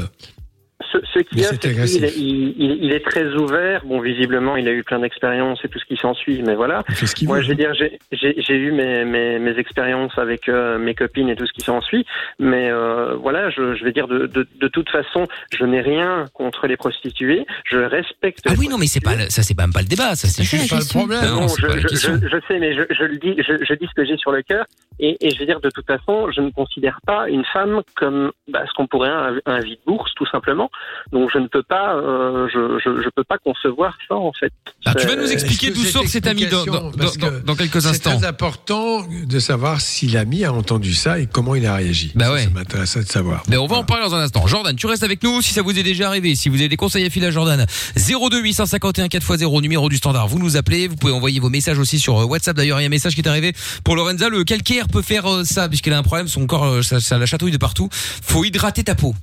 Ce, 0.91 0.98
ce 1.13 1.19
qu'il 1.19 1.39
y 1.39 1.45
a, 1.45 1.50
c'est 1.50 1.57
qu'il 1.60 2.03
est- 2.03 2.17
il, 2.17 2.53
il- 2.57 2.83
il 2.83 2.91
est 2.91 3.05
très 3.05 3.25
ouvert. 3.36 3.83
Bon, 3.86 4.01
visiblement, 4.01 4.57
il 4.57 4.67
a 4.67 4.71
eu 4.71 4.83
plein 4.83 5.00
d'expériences 5.00 5.63
et 5.63 5.69
tout 5.69 5.79
ce 5.79 5.86
qui 5.86 5.95
s'ensuit, 5.95 6.41
mais 6.43 6.55
voilà. 6.55 6.83
Ce 6.93 7.13
qu'il 7.15 7.27
Moi, 7.27 7.38
veut. 7.38 7.43
je 7.43 7.50
veux 7.50 7.55
dire, 7.55 7.74
j'ai- 7.74 7.98
j'ai 8.12 8.33
j'ai 8.38 8.55
eu 8.55 8.71
mes, 8.71 9.05
mes, 9.05 9.39
mes 9.39 9.57
expériences 9.57 10.17
avec 10.17 10.50
euh, 10.50 10.77
mes 10.77 10.93
copines 10.95 11.29
et 11.29 11.36
tout 11.36 11.45
ce 11.45 11.53
qui 11.53 11.62
s'ensuit, 11.62 12.05
mais 12.39 12.69
euh, 12.69 13.15
voilà, 13.15 13.50
je, 13.50 13.75
je 13.75 13.83
vais 13.86 13.91
dire 13.93 14.07
de, 14.07 14.25
de, 14.27 14.48
de 14.60 14.67
toute 14.67 14.89
façon, 14.89 15.27
je 15.57 15.63
n'ai 15.65 15.81
rien 15.81 16.25
contre 16.33 16.67
les 16.67 16.77
prostituées, 16.77 17.45
je 17.65 17.77
respecte. 17.77 18.41
Ah 18.50 18.53
oui, 18.60 18.67
non, 18.67 18.77
mais 18.77 18.88
c'est 18.88 19.00
pas, 19.00 19.15
le- 19.15 19.29
ça 19.29 19.43
c'est 19.43 19.55
pas 19.55 19.63
même 19.63 19.74
pas 19.74 19.81
le 19.81 19.88
débat, 19.88 20.15
ça 20.15 20.27
c'est 20.27 20.43
juste. 20.43 20.69
pas 20.69 20.79
le 20.79 20.86
problème. 20.89 21.24
Non, 21.25 21.41
Non, 21.41 21.48
je, 21.48 21.67
pas 21.67 21.77
je- 21.79 21.88
je- 21.88 22.27
je 22.27 22.38
sais, 22.48 22.60
mais 22.60 22.74
je, 22.74 22.81
je 22.89 23.03
le 23.03 23.17
dis, 23.17 23.36
je, 23.38 23.63
je 23.63 23.74
dis 23.75 23.86
ce 23.88 23.93
que 23.95 24.05
j'ai 24.05 24.17
sur 24.17 24.31
le 24.31 24.41
cœur, 24.41 24.65
et, 25.00 25.15
et 25.25 25.29
je 25.29 25.39
veux 25.39 25.45
dire 25.45 25.60
de 25.62 25.69
toute 25.69 25.86
façon, 25.88 26.29
je 26.31 26.41
ne 26.41 26.50
considère 26.51 27.00
pas 27.05 27.29
une 27.29 27.45
femme 27.45 27.81
comme 27.95 28.31
bah, 28.50 28.63
ce 28.67 28.74
qu'on 28.74 28.88
pourrait 28.88 29.10
un, 29.10 29.36
un 29.45 29.60
vide-bourse, 29.60 30.12
tout 30.15 30.25
simplement. 30.25 30.69
Donc 31.12 31.30
je 31.34 31.40
ne 31.40 31.48
peux 31.48 31.64
pas, 31.64 31.96
euh, 31.96 32.48
je, 32.54 32.80
je, 32.84 33.02
je 33.04 33.10
peux 33.16 33.24
pas 33.24 33.38
concevoir 33.38 33.98
ça 34.08 34.16
en 34.16 34.32
fait. 34.40 34.52
Ah, 34.86 34.96
tu 34.96 35.06
vas 35.08 35.14
Euh, 35.14 35.22
nous 35.24 35.32
expliquer 35.32 35.72
d'où 35.72 35.84
sort 35.84 36.08
cet 36.08 36.26
ami 36.28 36.46
dans, 36.48 36.64
dans, 36.66 36.92
dans- 36.92 37.10
que 37.12 37.40
dans 37.44 37.56
quelques 37.56 37.82
C'est 37.82 37.90
instants. 37.90 38.18
très 38.18 38.28
important 38.28 39.06
de 39.26 39.40
savoir 39.40 39.82
si 39.82 40.08
l'ami 40.08 40.46
a 40.46 40.54
entendu 40.54 40.94
ça 40.94 41.20
et 41.20 41.28
comment 41.28 41.56
il 41.56 41.66
a 41.66 41.76
réagi. 41.76 42.12
Bah 42.16 42.26
Ça, 42.26 42.34
ouais. 42.34 42.44
Ça 42.46 42.50
m'intéresserait 42.52 43.04
de 43.04 43.10
savoir. 43.10 43.44
Mais 43.50 43.58
on 43.58 43.68
va 43.68 43.76
en 43.78 43.84
parler 43.84 44.04
dans 44.06 44.16
un 44.16 44.22
instant. 44.22 44.48
Jordan, 44.48 44.76
tu 44.76 44.88
restes 44.88 45.04
avec 45.04 45.22
nous 45.24 45.42
si 45.42 45.54
ça 45.54 45.62
vous 45.62 45.78
est 45.78 45.84
déjà 45.84 46.08
arrivé. 46.08 46.36
Si 46.36 46.48
vous 46.50 46.56
avez 46.56 46.70
des 46.70 46.78
conseils 46.78 47.06
à 47.06 47.10
filer 47.10 47.28
à 47.28 47.32
Jordan, 47.32 47.66
02 47.98 48.40
851 48.42 49.08
4x0, 49.08 49.62
numéro 49.62 49.90
du 49.90 49.98
standard. 49.98 50.28
Vous 50.28 50.40
nous 50.40 50.56
appelez. 50.58 50.88
Vous 50.88 50.96
pouvez 50.96 51.14
envoyer 51.14 51.40
vos 51.40 51.50
messages 51.50 51.80
aussi 51.80 52.00
sur 52.00 52.20
euh, 52.20 52.26
WhatsApp. 52.26 52.56
D'ailleurs, 52.56 52.80
il 52.80 52.84
y 52.84 52.86
a 52.86 52.88
un 52.88 52.90
message 52.90 53.16
qui 53.16 53.22
est 53.22 53.28
arrivé 53.28 53.54
pour 53.84 53.96
Lorenza. 53.96 54.30
Le 54.30 54.44
calcaire 54.44 54.88
peut 54.88 55.02
faire 55.02 55.26
euh, 55.30 55.44
ça 55.44 55.68
puisqu'elle 55.68 55.94
a 55.94 55.98
un 55.98 56.04
problème. 56.04 56.28
Son 56.28 56.46
corps, 56.48 56.84
ça, 56.84 57.00
ça 57.02 57.18
la 57.18 57.26
chatouille 57.26 57.52
de 57.52 57.58
partout. 57.58 57.90
Faut 57.92 58.44
hydrater 58.46 58.84
ta 58.84 58.96
peau. 58.96 59.14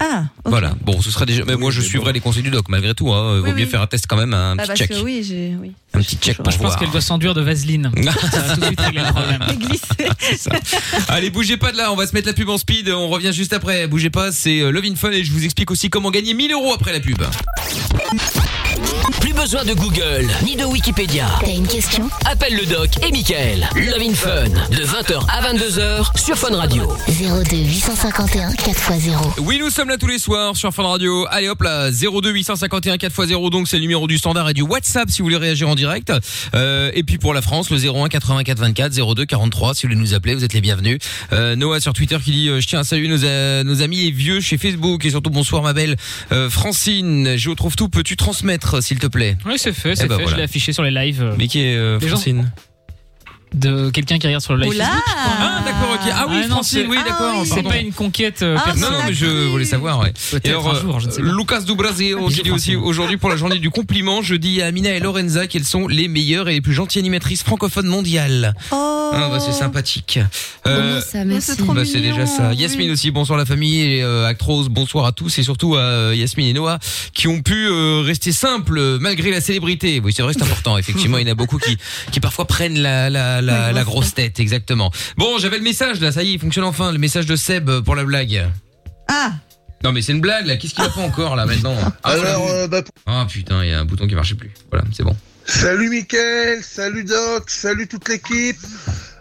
Ah. 0.00 0.24
Voilà. 0.44 0.74
Bon, 0.84 1.00
ce 1.00 1.10
serait 1.10 1.24
déjà. 1.26 1.44
Mais 1.46 1.56
moi, 1.56 1.70
je 1.70 1.80
suivrai 1.80 2.10
bon. 2.10 2.14
les 2.14 2.20
conseils 2.20 2.42
du 2.42 2.50
doc 2.50 2.68
malgré 2.68 2.94
tout. 2.94 3.12
Hein. 3.12 3.38
Vaut 3.38 3.44
Oui, 3.46 3.52
mieux 3.52 3.64
oui. 3.64 3.66
faire 3.66 3.80
un 3.80 3.86
test 3.86 4.06
quand 4.08 4.16
même, 4.16 4.34
un 4.34 4.52
Ah, 4.58 4.62
petit 4.62 4.66
parce 4.68 4.78
check, 4.80 4.90
que 4.90 5.00
oui, 5.02 5.24
j'ai. 5.26 5.54
Oui. 5.60 5.72
un 5.94 6.00
petit 6.00 6.16
check 6.16 6.36
pour 6.36 6.44
Moi, 6.46 6.52
je 6.52 6.58
pense 6.58 6.76
qu'elle 6.76 6.90
doit 6.90 7.00
s'enduire 7.00 7.32
de 7.34 7.40
vaseline. 7.42 7.90
Ça 8.04 8.40
va 8.40 8.54
tout 8.54 8.60
de 8.60 8.66
suite 8.66 8.80
régler 8.80 9.02
le 9.02 9.12
problème. 9.12 9.40
Glissé. 9.58 10.48
Allez, 11.08 11.30
bougez 11.30 11.56
pas 11.56 11.70
de 11.72 11.76
là, 11.76 11.92
on 11.92 11.96
va 11.96 12.06
se 12.06 12.12
mettre 12.14 12.26
la 12.26 12.34
pub 12.34 12.48
en 12.48 12.58
speed, 12.58 12.88
on 12.90 13.08
revient 13.08 13.32
juste 13.32 13.52
après. 13.52 13.86
Bougez 13.86 14.10
pas, 14.10 14.32
c'est 14.32 14.60
euh, 14.60 14.70
Love 14.70 14.84
in 14.84 14.96
Fun 14.96 15.10
et 15.12 15.22
je 15.24 15.30
vous 15.32 15.44
explique 15.44 15.70
aussi 15.70 15.90
comment 15.90 16.10
gagner 16.10 16.34
1000 16.34 16.52
euros 16.52 16.72
après 16.74 16.92
la 16.92 17.00
pub. 17.00 17.22
Plus 19.20 19.32
besoin 19.34 19.64
de 19.64 19.74
Google 19.74 20.26
ni 20.44 20.56
de 20.56 20.64
Wikipédia. 20.64 21.26
T'as 21.40 21.50
une 21.52 21.66
question? 21.66 22.08
Appelle 22.24 22.56
le 22.56 22.64
doc 22.66 22.88
et 23.06 23.12
Michael. 23.12 23.68
Love 23.76 24.00
in 24.00 24.14
Fun 24.14 24.44
de 24.70 24.84
20h 24.84 25.26
à 25.28 25.52
22h 25.52 26.18
sur 26.18 26.36
Fun 26.36 26.56
Radio. 26.56 26.90
02 27.08 27.56
851 27.56 28.50
4x0. 28.52 29.40
Oui, 29.40 29.58
nous 29.60 29.68
sommes 29.70 29.88
là 29.90 29.98
tous 29.98 30.06
les 30.06 30.18
soirs 30.18 30.56
sur 30.56 30.72
Fun 30.72 30.84
Radio. 30.84 31.26
Allez 31.30 31.48
hop 31.48 31.62
là, 31.62 31.90
02 31.90 32.30
851 32.30 32.96
4x0 32.96 33.50
donc 33.50 33.68
c'est 33.68 33.76
le 33.76 33.82
numéro 33.82 34.06
du 34.06 34.16
standard 34.16 34.48
et 34.48 34.54
du 34.54 34.62
WhatsApp 34.62 35.10
si 35.10 35.18
vous 35.18 35.26
voulez 35.26 35.36
réagir 35.36 35.68
en 35.68 35.74
direct. 35.74 36.10
Euh, 36.54 36.90
et 36.94 37.02
puis 37.02 37.18
pour 37.18 37.34
la 37.34 37.42
France, 37.42 37.70
le 37.70 37.76
01 37.76 38.08
84 38.08 38.58
24 38.58 39.14
02 39.14 39.26
43 39.26 39.74
si 39.74 39.82
vous 39.82 39.92
voulez 39.92 40.00
nous 40.00 40.14
appeler, 40.14 40.34
vous 40.34 40.44
êtes 40.44 40.54
les 40.54 40.60
bienvenus. 40.62 40.98
Euh, 41.32 41.56
Noah 41.56 41.80
sur 41.80 41.92
Twitter 41.92 42.16
qui 42.24 42.30
dit 42.32 42.48
euh, 42.48 42.60
je 42.60 42.68
tiens 42.68 42.80
à 42.80 42.84
saluer 42.84 43.08
nos, 43.08 43.22
euh, 43.24 43.64
nos 43.64 43.82
amis 43.82 43.96
les 44.04 44.10
vieux 44.10 44.40
chez 44.40 44.56
Facebook 44.56 45.04
et 45.04 45.10
surtout 45.10 45.30
bonsoir 45.30 45.62
ma 45.62 45.72
belle 45.74 45.96
euh, 46.32 46.48
Francine, 46.48 47.36
je 47.36 47.50
retrouve 47.50 47.76
tout, 47.76 47.88
peux-tu 47.88 48.16
transmettre 48.16 48.82
s'il 48.94 49.00
te 49.00 49.06
plaît 49.08 49.36
Oui, 49.44 49.54
c'est 49.56 49.72
fait, 49.72 49.96
c'est 49.96 50.06
ben 50.06 50.16
fait. 50.16 50.22
voilà. 50.22 50.30
Je 50.30 50.36
l'ai 50.36 50.42
affiché 50.44 50.72
sur 50.72 50.82
les 50.84 50.90
lives 50.90 51.22
euh, 51.22 51.34
Mais 51.38 51.48
qui 51.48 51.60
est 51.62 51.76
euh, 51.76 51.98
Francine? 52.00 52.50
De 53.54 53.90
quelqu'un 53.90 54.18
qui 54.18 54.26
regarde 54.26 54.42
sur 54.42 54.54
le 54.54 54.62
live 54.62 54.70
Oula 54.74 54.84
Facebook. 54.84 55.04
Ah 55.40 55.62
d'accord, 55.64 55.90
ok. 55.94 56.12
Ah 56.12 56.26
oui, 56.28 56.36
Ah, 56.38 56.46
non, 56.48 56.54
Francine, 56.56 56.78
c'est- 56.82 56.86
oui, 56.88 56.96
ah 57.00 57.08
d'accord. 57.08 57.32
oui. 57.40 57.46
C'est 57.48 57.54
pardon. 57.56 57.68
pas 57.70 57.76
une 57.78 57.92
conquête 57.92 58.42
euh, 58.42 58.56
Ah, 58.58 58.60
Non, 58.68 58.72
personnelle. 58.74 58.98
non, 59.00 59.04
mais 59.08 59.14
je 59.14 59.26
voulais 59.48 59.64
savoir, 59.64 60.00
ouais. 60.00 60.12
Peut-être 60.30 60.46
Et 60.46 60.50
alors, 60.50 60.70
un 60.74 60.80
jour, 60.80 61.00
je 61.00 61.06
ne 61.06 61.10
sais 61.12 61.22
pas. 61.22 61.28
Lucas 61.28 61.60
Dubrazeo 61.60 62.26
qui 62.28 62.34
Bisous, 62.34 62.42
dit 62.42 62.50
aussi 62.50 62.76
aujourd'hui 62.76 63.16
pour 63.16 63.30
la 63.30 63.36
journée 63.36 63.58
du 63.58 63.70
compliment, 63.70 64.22
je 64.22 64.34
dis 64.34 64.60
à 64.62 64.66
Amina 64.66 64.90
et 64.90 65.00
Lorenza 65.00 65.46
qu'elles 65.46 65.64
sont 65.64 65.86
les 65.88 66.08
meilleures 66.08 66.48
et 66.48 66.52
les 66.54 66.60
plus 66.60 66.74
gentilles 66.74 67.00
animatrices 67.00 67.42
francophones 67.42 67.86
mondiales. 67.86 68.54
Oh. 68.72 69.10
Ah 69.16 69.28
bah 69.30 69.38
c'est 69.38 69.52
sympathique. 69.52 70.18
Euh, 70.66 71.00
merci. 71.26 71.46
c'est 71.52 71.56
trop 71.56 71.72
bah, 71.72 71.84
c'est 71.84 72.00
mignon, 72.00 72.14
déjà 72.16 72.26
ça. 72.26 72.48
oui. 72.50 72.56
Yasmine 72.56 72.90
aussi, 72.90 73.10
bonsoir 73.10 73.38
la 73.38 73.44
famille 73.44 73.80
et 73.80 74.02
euh, 74.02 74.26
Actros, 74.26 74.68
bonsoir 74.68 75.04
à 75.06 75.12
tous 75.12 75.38
et 75.38 75.42
surtout 75.42 75.76
à 75.76 75.80
euh, 75.80 76.14
Yasmine 76.16 76.46
et 76.48 76.52
Noah 76.52 76.78
qui 77.12 77.28
ont 77.28 77.40
pu 77.42 77.66
euh, 77.68 78.02
rester 78.04 78.32
simples 78.32 78.78
euh, 78.78 78.98
malgré 79.00 79.30
la 79.30 79.40
célébrité. 79.40 80.00
Oui, 80.02 80.12
c'est 80.12 80.22
vrai, 80.22 80.32
c'est 80.36 80.42
important. 80.42 80.76
Effectivement, 80.78 81.18
il 81.18 81.26
y 81.26 81.28
en 81.28 81.32
a 81.32 81.36
beaucoup 81.36 81.58
qui 81.58 81.76
qui 82.10 82.18
parfois 82.20 82.46
prennent 82.46 82.78
la 82.78 83.08
la 83.10 83.40
la, 83.44 83.72
la 83.72 83.84
grosse 83.84 84.14
tête, 84.14 84.40
exactement. 84.40 84.90
Bon, 85.16 85.38
j'avais 85.38 85.58
le 85.58 85.62
message 85.64 86.00
là, 86.00 86.10
ça 86.12 86.22
y 86.22 86.30
est, 86.30 86.32
il 86.34 86.40
fonctionne 86.40 86.64
enfin, 86.64 86.92
le 86.92 86.98
message 86.98 87.26
de 87.26 87.36
Seb 87.36 87.68
euh, 87.68 87.80
pour 87.82 87.94
la 87.96 88.04
blague. 88.04 88.48
Ah, 89.08 89.32
Non 89.82 89.92
mais 89.92 90.02
c'est 90.02 90.12
une 90.12 90.20
blague 90.20 90.46
là, 90.46 90.56
qu'est-ce 90.56 90.74
qu'il 90.74 90.84
a 90.84 90.88
pas 90.88 91.00
encore 91.02 91.36
là 91.36 91.46
maintenant 91.46 91.76
Ah, 92.02 92.10
Alors, 92.12 92.42
voilà. 92.42 92.58
euh, 92.62 92.68
bah, 92.68 92.82
pour- 92.82 92.92
Ah 93.06 93.26
putain, 93.28 93.62
il 93.64 93.70
y 93.70 93.72
a 93.72 93.80
un 93.80 93.84
bouton 93.84 94.06
qui 94.06 94.14
marchait 94.14 94.34
plus. 94.34 94.50
Voilà, 94.70 94.84
c'est 94.92 95.02
bon. 95.04 95.16
salut 95.46 95.90
Mickaël, 95.90 96.62
salut 96.62 97.04
Doc, 97.04 97.50
salut 97.50 97.86
toute 97.86 98.08
l'équipe. 98.08 98.56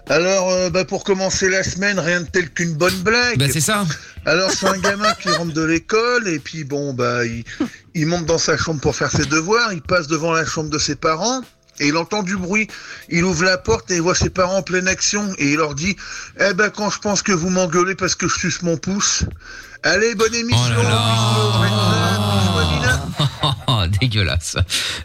Alors, 0.10 0.50
euh, 0.52 0.70
bah, 0.70 0.84
pour 0.84 1.06
commencer 1.06 1.50
la 1.50 1.64
semaine, 1.64 1.98
rien 1.98 2.22
de 2.22 2.28
tel 2.28 2.50
qu'une 2.50 2.74
bonne 2.74 2.96
blague. 3.04 3.38
Bah 3.40 3.46
c'est 3.50 3.62
ça. 3.62 3.86
Alors, 4.26 4.52
c'est 4.52 4.68
un 4.68 4.78
gamin 4.78 5.14
qui 5.14 5.30
rentre 5.30 5.54
de 5.54 5.64
l'école 5.64 6.28
et 6.28 6.40
puis 6.40 6.66
bon, 6.66 6.94
bah, 6.94 7.26
il, 7.26 7.46
il 7.94 8.06
monte 8.08 8.26
dans 8.26 8.38
sa 8.38 8.58
chambre 8.58 8.82
pour 8.82 8.96
faire 8.98 9.12
ses 9.12 9.26
devoirs. 9.26 9.72
Il 9.72 9.82
passe 9.82 10.08
devant 10.08 10.34
la 10.34 10.46
chambre 10.46 10.70
de 10.70 10.78
ses 10.78 10.96
parents 10.98 11.42
et 11.80 11.88
il 11.88 11.98
entend 11.98 12.24
du 12.24 12.38
bruit. 12.38 12.68
Il 13.10 13.24
ouvre 13.24 13.44
la 13.44 13.58
porte 13.58 13.92
et 13.92 13.96
il 13.96 14.02
voit 14.02 14.16
ses 14.16 14.30
parents 14.30 14.58
en 14.58 14.64
pleine 14.64 14.88
action 14.88 15.28
et 15.38 15.52
il 15.52 15.58
leur 15.58 15.76
dit 15.76 15.96
Eh 16.40 16.54
ben, 16.54 16.70
quand 16.70 16.90
je 16.90 17.00
pense 17.00 17.22
que 17.22 17.32
vous 17.32 17.50
m'engueulez 17.50 17.96
parce 17.96 18.16
que 18.16 18.28
je 18.28 18.38
suce 18.38 18.62
mon 18.62 18.78
pouce. 18.78 19.24
Allez, 19.84 20.16
bonne 20.16 20.34
émission. 20.34 20.76
Oh 20.78 20.84
là 20.84 20.90
là. 20.90 22.44
Oh, 23.68 23.84
dégueulasse. 24.00 24.56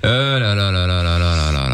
Euh, 0.05 0.39
là, 0.39 0.55
là, 0.55 0.71
là, 0.71 0.87
là, 0.87 1.03
là, 1.03 1.19
là, 1.19 1.37
là, 1.37 1.53
là, 1.53 1.68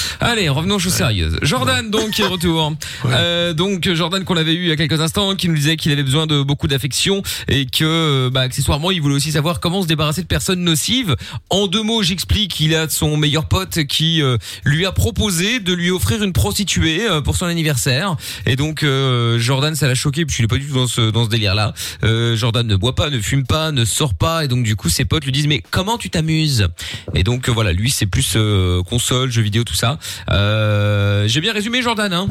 allez, 0.20 0.48
revenons 0.48 0.76
aux 0.76 0.78
choses 0.78 0.94
sérieuses. 0.94 1.38
Jordan, 1.42 1.90
donc, 1.90 2.10
qui 2.10 2.22
est 2.22 2.24
de 2.24 2.30
retour. 2.30 2.72
Euh, 3.04 3.52
donc, 3.52 3.92
Jordan 3.92 4.24
qu'on 4.24 4.36
avait 4.36 4.54
eu 4.54 4.62
il 4.62 4.68
y 4.68 4.72
a 4.72 4.76
quelques 4.76 5.00
instants, 5.00 5.34
qui 5.34 5.48
nous 5.48 5.54
disait 5.54 5.76
qu'il 5.76 5.92
avait 5.92 6.02
besoin 6.02 6.26
de 6.26 6.42
beaucoup 6.42 6.66
d'affection 6.66 7.22
et 7.46 7.66
que, 7.66 8.30
bah, 8.30 8.40
accessoirement, 8.40 8.90
il 8.90 9.02
voulait 9.02 9.16
aussi 9.16 9.32
savoir 9.32 9.60
comment 9.60 9.82
se 9.82 9.86
débarrasser 9.86 10.22
de 10.22 10.26
personnes 10.26 10.60
nocives. 10.60 11.14
En 11.50 11.66
deux 11.66 11.82
mots, 11.82 12.02
j'explique 12.02 12.54
qu'il 12.54 12.74
a 12.74 12.88
son 12.88 13.16
meilleur 13.16 13.46
pote 13.46 13.84
qui 13.84 14.22
euh, 14.22 14.38
lui 14.64 14.86
a 14.86 14.92
proposé 14.92 15.60
de 15.60 15.72
lui 15.72 15.90
offrir 15.90 16.22
une 16.22 16.32
prostituée 16.32 17.08
euh, 17.08 17.20
pour 17.20 17.36
son 17.36 17.46
anniversaire. 17.46 18.16
Et 18.46 18.56
donc, 18.56 18.82
euh, 18.82 19.38
Jordan, 19.38 19.74
ça 19.74 19.88
l'a 19.88 19.94
choqué, 19.94 20.24
puis 20.24 20.36
il 20.38 20.44
est 20.44 20.48
pas 20.48 20.58
du 20.58 20.66
tout 20.66 20.74
dans 20.74 20.86
ce, 20.86 21.10
dans 21.10 21.24
ce 21.24 21.30
délire-là. 21.30 21.74
Euh, 22.04 22.36
Jordan 22.36 22.66
ne 22.66 22.76
boit 22.76 22.94
pas, 22.94 23.10
ne 23.10 23.20
fume 23.20 23.46
pas, 23.46 23.72
ne 23.72 23.84
sort 23.84 24.14
pas, 24.14 24.44
et 24.44 24.48
donc 24.48 24.64
du 24.64 24.76
coup, 24.76 24.88
ses 24.88 25.04
potes 25.04 25.24
lui 25.24 25.32
disent 25.32 25.46
mais 25.46 25.62
comment 25.70 25.98
tu 25.98 26.10
t'amuses? 26.10 26.68
Et 27.14 27.24
donc 27.24 27.48
euh, 27.48 27.52
voilà, 27.52 27.72
lui 27.72 27.90
c'est 27.90 28.06
plus 28.06 28.34
euh, 28.36 28.82
console, 28.82 29.30
jeux 29.30 29.42
vidéo, 29.42 29.64
tout 29.64 29.74
ça. 29.74 29.81
Euh, 30.30 31.24
J'ai 31.26 31.40
bien 31.40 31.52
résumé, 31.52 31.82
Jordan, 31.82 32.12
hein? 32.12 32.28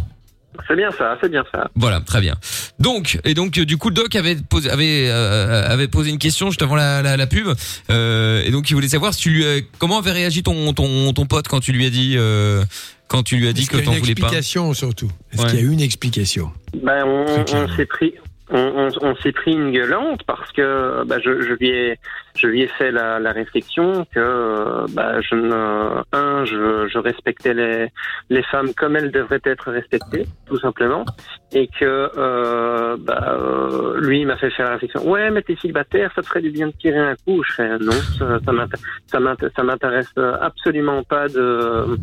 C'est 0.67 0.75
bien 0.75 0.91
ça, 0.91 1.17
c'est 1.21 1.29
bien 1.31 1.43
ça. 1.51 1.69
voilà, 1.75 2.01
très 2.01 2.19
bien. 2.19 2.35
Donc 2.77 3.19
et 3.23 3.33
donc 3.33 3.57
euh, 3.57 3.65
du 3.65 3.77
coup, 3.77 3.89
Doc 3.89 4.13
avait 4.15 4.35
posé 4.35 4.69
avait 4.69 5.07
euh, 5.09 5.63
avait 5.65 5.87
posé 5.87 6.09
une 6.09 6.17
question 6.19 6.49
juste 6.49 6.61
avant 6.61 6.75
la, 6.75 7.01
la, 7.01 7.15
la 7.15 7.25
pub, 7.25 7.47
euh, 7.89 8.43
et 8.45 8.51
donc 8.51 8.69
il 8.69 8.73
voulait 8.73 8.89
savoir 8.89 9.13
si 9.13 9.21
tu 9.21 9.29
lui 9.29 9.45
as- 9.45 9.61
comment 9.79 9.97
avait 9.99 10.11
réagi 10.11 10.43
ton 10.43 10.73
ton 10.73 11.13
ton 11.13 11.25
pote 11.25 11.47
quand 11.47 11.61
tu 11.61 11.71
lui 11.71 11.85
as 11.85 11.89
dit 11.89 12.15
euh, 12.17 12.63
quand 13.07 13.23
tu 13.23 13.37
lui 13.37 13.47
as 13.47 13.53
dit 13.53 13.61
Est-ce 13.61 13.69
que 13.69 13.77
qu'il 13.77 13.85
y 13.85 13.87
a 13.87 13.91
t'en 13.91 13.93
une 13.93 13.99
voulais 14.01 14.13
pas? 14.15 14.21
explication 14.27 14.73
surtout? 14.73 15.09
Est-ce 15.31 15.41
Ouais. 15.41 15.47
qu'il 15.51 15.59
y 15.59 15.61
a 15.63 15.65
eu 15.65 15.71
une 15.71 15.81
explication? 15.81 16.51
Ben, 16.83 17.05
on, 17.05 17.25
on 17.53 17.67
s'est 17.77 17.85
pris. 17.85 18.13
On, 18.53 18.59
on- 18.59 18.91
on 19.07 19.15
s'est 19.23 19.31
pris 19.31 19.53
une 19.53 19.71
gueulante 19.71 20.23
parce 20.27 20.51
que 20.51 21.05
bah, 21.05 21.15
je, 21.23 21.41
je 21.43 21.53
lui 21.53 21.69
ai 21.69 21.99
je 22.35 22.47
lui 22.47 22.61
ai 22.63 22.67
fait 22.67 22.91
la, 22.91 23.19
la 23.19 23.31
réflexion 23.31 24.05
que 24.13 24.19
euh, 24.19 24.85
bah, 24.93 25.19
je 25.21 25.35
ne 25.35 26.01
un 26.13 26.45
je, 26.45 26.87
je 26.87 26.97
respectais 26.97 27.53
les 27.53 27.87
les 28.29 28.43
femmes 28.43 28.73
comme 28.73 28.95
elles 28.95 29.11
devraient 29.11 29.41
être 29.45 29.71
respectées 29.71 30.25
tout 30.47 30.59
simplement 30.59 31.05
et 31.53 31.67
que 31.67 32.09
euh, 32.17 32.95
bah, 32.99 33.37
euh, 33.39 33.99
lui 34.01 34.23
m'a 34.25 34.37
fait 34.37 34.49
faire 34.51 34.65
la 34.67 34.73
réflexion 34.73 35.09
ouais 35.09 35.29
mais 35.31 35.41
t'es 35.41 35.55
célibataire 35.61 36.11
ça 36.15 36.21
te 36.21 36.27
ferait 36.27 36.41
du 36.41 36.51
bien 36.51 36.67
de 36.67 36.73
tirer 36.73 36.99
un 36.99 37.15
coup 37.25 37.43
je 37.43 37.53
fais 37.53 37.77
non 37.79 37.91
ça 38.17 38.39
ça 38.45 38.51
m'int- 38.51 38.67
ça 39.07 39.19
m'int- 39.19 39.49
ça 39.55 39.63
m'intéresse 39.63 40.13
absolument 40.41 41.03
pas 41.03 41.27
de 41.27 41.97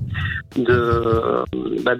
de 0.57 1.45
bah, 1.83 1.95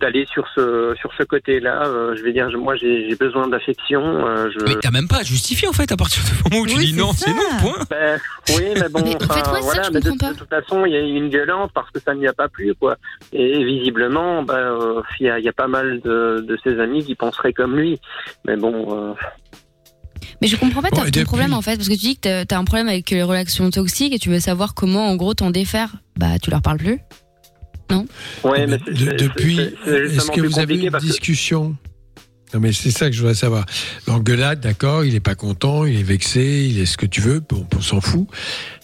d'aller 0.00 0.26
sur 0.26 0.46
ce 0.54 0.94
sur 0.98 1.10
ce 1.18 1.22
côté-là. 1.24 1.86
Euh, 1.86 2.14
je 2.16 2.22
vais 2.22 2.32
dire, 2.32 2.48
moi 2.58 2.76
j'ai 2.76 3.08
j'ai 3.08 3.16
besoin 3.16 3.48
d'affection. 3.48 4.02
euh, 4.26 4.50
je... 4.50 4.64
Mais 4.64 4.74
t'as 4.80 4.90
même 4.90 5.08
pas 5.08 5.18
à 5.18 5.22
justifier 5.22 5.68
en 5.68 5.72
fait 5.72 5.90
à 5.92 5.96
partir 5.96 6.22
du 6.24 6.30
moment 6.50 6.62
où 6.62 6.66
tu 6.66 6.76
Oui, 6.76 6.86
dis 6.92 6.94
non, 6.98 7.12
c'est 7.12 7.30
non, 7.30 7.42
point. 7.60 7.71
Ben, 7.90 8.18
oui, 8.50 8.64
mais 8.74 8.88
bon, 8.88 9.00
Mais 9.04 9.16
en 9.16 9.18
fait, 9.20 9.50
ouais, 9.50 9.62
ça 9.74 9.90
mais 9.92 10.00
de, 10.00 10.10
toute 10.10 10.48
façon, 10.48 10.84
il 10.86 10.92
y 10.92 10.96
a 10.96 11.00
eu 11.00 11.14
une 11.14 11.28
gueulante 11.28 11.70
parce 11.74 11.90
que 11.90 12.00
ça 12.00 12.14
n'y 12.14 12.26
a 12.26 12.32
pas 12.32 12.48
plu, 12.48 12.74
quoi. 12.74 12.96
Et, 13.32 13.64
visiblement, 13.64 14.42
ben, 14.42 14.54
euh, 14.54 15.02
il 15.20 15.26
y, 15.26 15.30
a, 15.30 15.38
il 15.38 15.44
y 15.44 15.48
a 15.48 15.52
pas 15.52 15.68
mal 15.68 16.00
de, 16.00 16.44
de 16.46 16.58
ses 16.64 16.78
amis 16.80 17.04
qui 17.04 17.14
penseraient 17.14 17.52
comme 17.52 17.76
lui. 17.76 17.98
Mais 18.46 18.56
bon, 18.56 19.10
euh, 19.10 19.14
Mais 20.40 20.48
je 20.48 20.56
comprends 20.56 20.82
pas 20.82 20.90
Bon, 20.90 20.96
ton 20.98 21.04
depuis- 21.04 21.24
problème 21.24 21.52
en 21.54 21.62
fait, 21.62 21.76
parce 21.76 21.88
que 21.88 21.94
tu 21.94 22.00
dis 22.00 22.16
que 22.16 22.44
t'as- 22.44 22.58
un 22.58 22.64
problème 22.64 22.88
avec 22.88 23.10
les 23.10 23.22
relations 23.22 23.70
toxiques 23.70 24.12
et 24.14 24.18
tu 24.18 24.28
veux 24.28 24.40
savoir 24.40 24.74
comment 24.74 25.08
en 25.08 25.16
gros 25.16 25.34
t'en 25.34 25.50
défaire. 25.50 25.90
Bah 26.16 26.38
tu 26.42 26.50
leur 26.50 26.62
parles 26.62 26.78
plus. 26.78 26.98
Ouais, 28.42 28.66
mais 28.66 28.78
De- 28.78 28.82
c'est- 28.86 28.94
c'est- 29.04 29.12
depuis, 29.16 29.60
est-ce 29.60 30.30
que 30.30 30.40
plus 30.40 30.48
vous 30.48 30.58
avez 30.58 30.76
une 30.76 30.90
parce 30.90 31.04
que- 31.04 31.10
discussion? 31.10 31.76
Non, 32.54 32.60
mais 32.60 32.72
c'est 32.72 32.90
ça 32.90 33.06
que 33.08 33.12
je 33.12 33.20
voudrais 33.20 33.34
savoir. 33.34 33.64
L'engueulade, 34.06 34.60
d'accord, 34.60 35.04
il 35.04 35.14
est 35.14 35.20
pas 35.20 35.34
content, 35.34 35.84
il 35.86 35.98
est 35.98 36.02
vexé, 36.02 36.66
il 36.70 36.78
est 36.80 36.86
ce 36.86 36.96
que 36.98 37.06
tu 37.06 37.20
veux, 37.20 37.40
bon, 37.40 37.66
on 37.76 37.80
s'en 37.80 38.00
fout. 38.00 38.26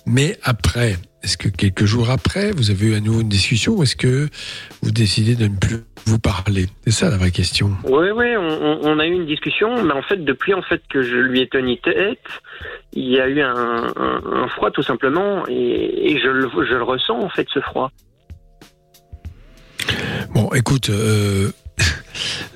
Mais 0.07 0.39
après, 0.43 0.97
est-ce 1.23 1.37
que 1.37 1.49
quelques 1.49 1.85
jours 1.85 2.09
après, 2.11 2.51
vous 2.53 2.71
avez 2.71 2.87
eu 2.87 2.95
à 2.95 3.01
nouveau 3.01 3.21
une 3.21 3.29
discussion 3.29 3.75
ou 3.77 3.83
est-ce 3.83 3.97
que 3.97 4.29
vous 4.83 4.91
décidez 4.91 5.35
de 5.35 5.49
ne 5.49 5.57
plus 5.57 5.79
vous 6.07 6.19
parler? 6.19 6.67
C'est 6.87 6.93
ça 6.93 7.11
la 7.11 7.19
vraie 7.19 7.31
question. 7.31 7.73
Oui, 7.85 8.07
oui, 8.15 8.37
on, 8.39 8.41
on- 8.49 8.81
on 8.85 8.99
a 8.99 9.07
eu 9.07 9.13
une 9.13 9.27
discussion, 9.27 9.83
mais 9.85 9.93
en 9.93 10.03
fait, 10.03 10.25
depuis 10.25 10.55
en 10.55 10.63
fait 10.63 10.81
que 10.89 11.03
je 11.03 11.17
lui 11.17 11.41
ai 11.43 11.49
tenu 11.49 11.79
tête, 11.79 12.19
il 12.95 13.05
y 13.11 13.21
a 13.21 13.29
eu 13.29 13.43
un, 13.43 13.93
un- 13.97 14.23
un 14.45 14.49
froid 14.49 14.71
tout 14.71 14.83
simplement, 14.83 15.47
et, 15.49 16.13
et 16.13 16.19
je, 16.21 16.29
le, 16.29 16.49
je 16.67 16.75
le 16.75 16.83
ressens 16.83 17.19
en 17.21 17.29
fait 17.29 17.47
ce 17.53 17.61
froid. 17.61 17.91
Bon, 20.33 20.51
écoute, 20.55 20.89
euh, 20.91 21.51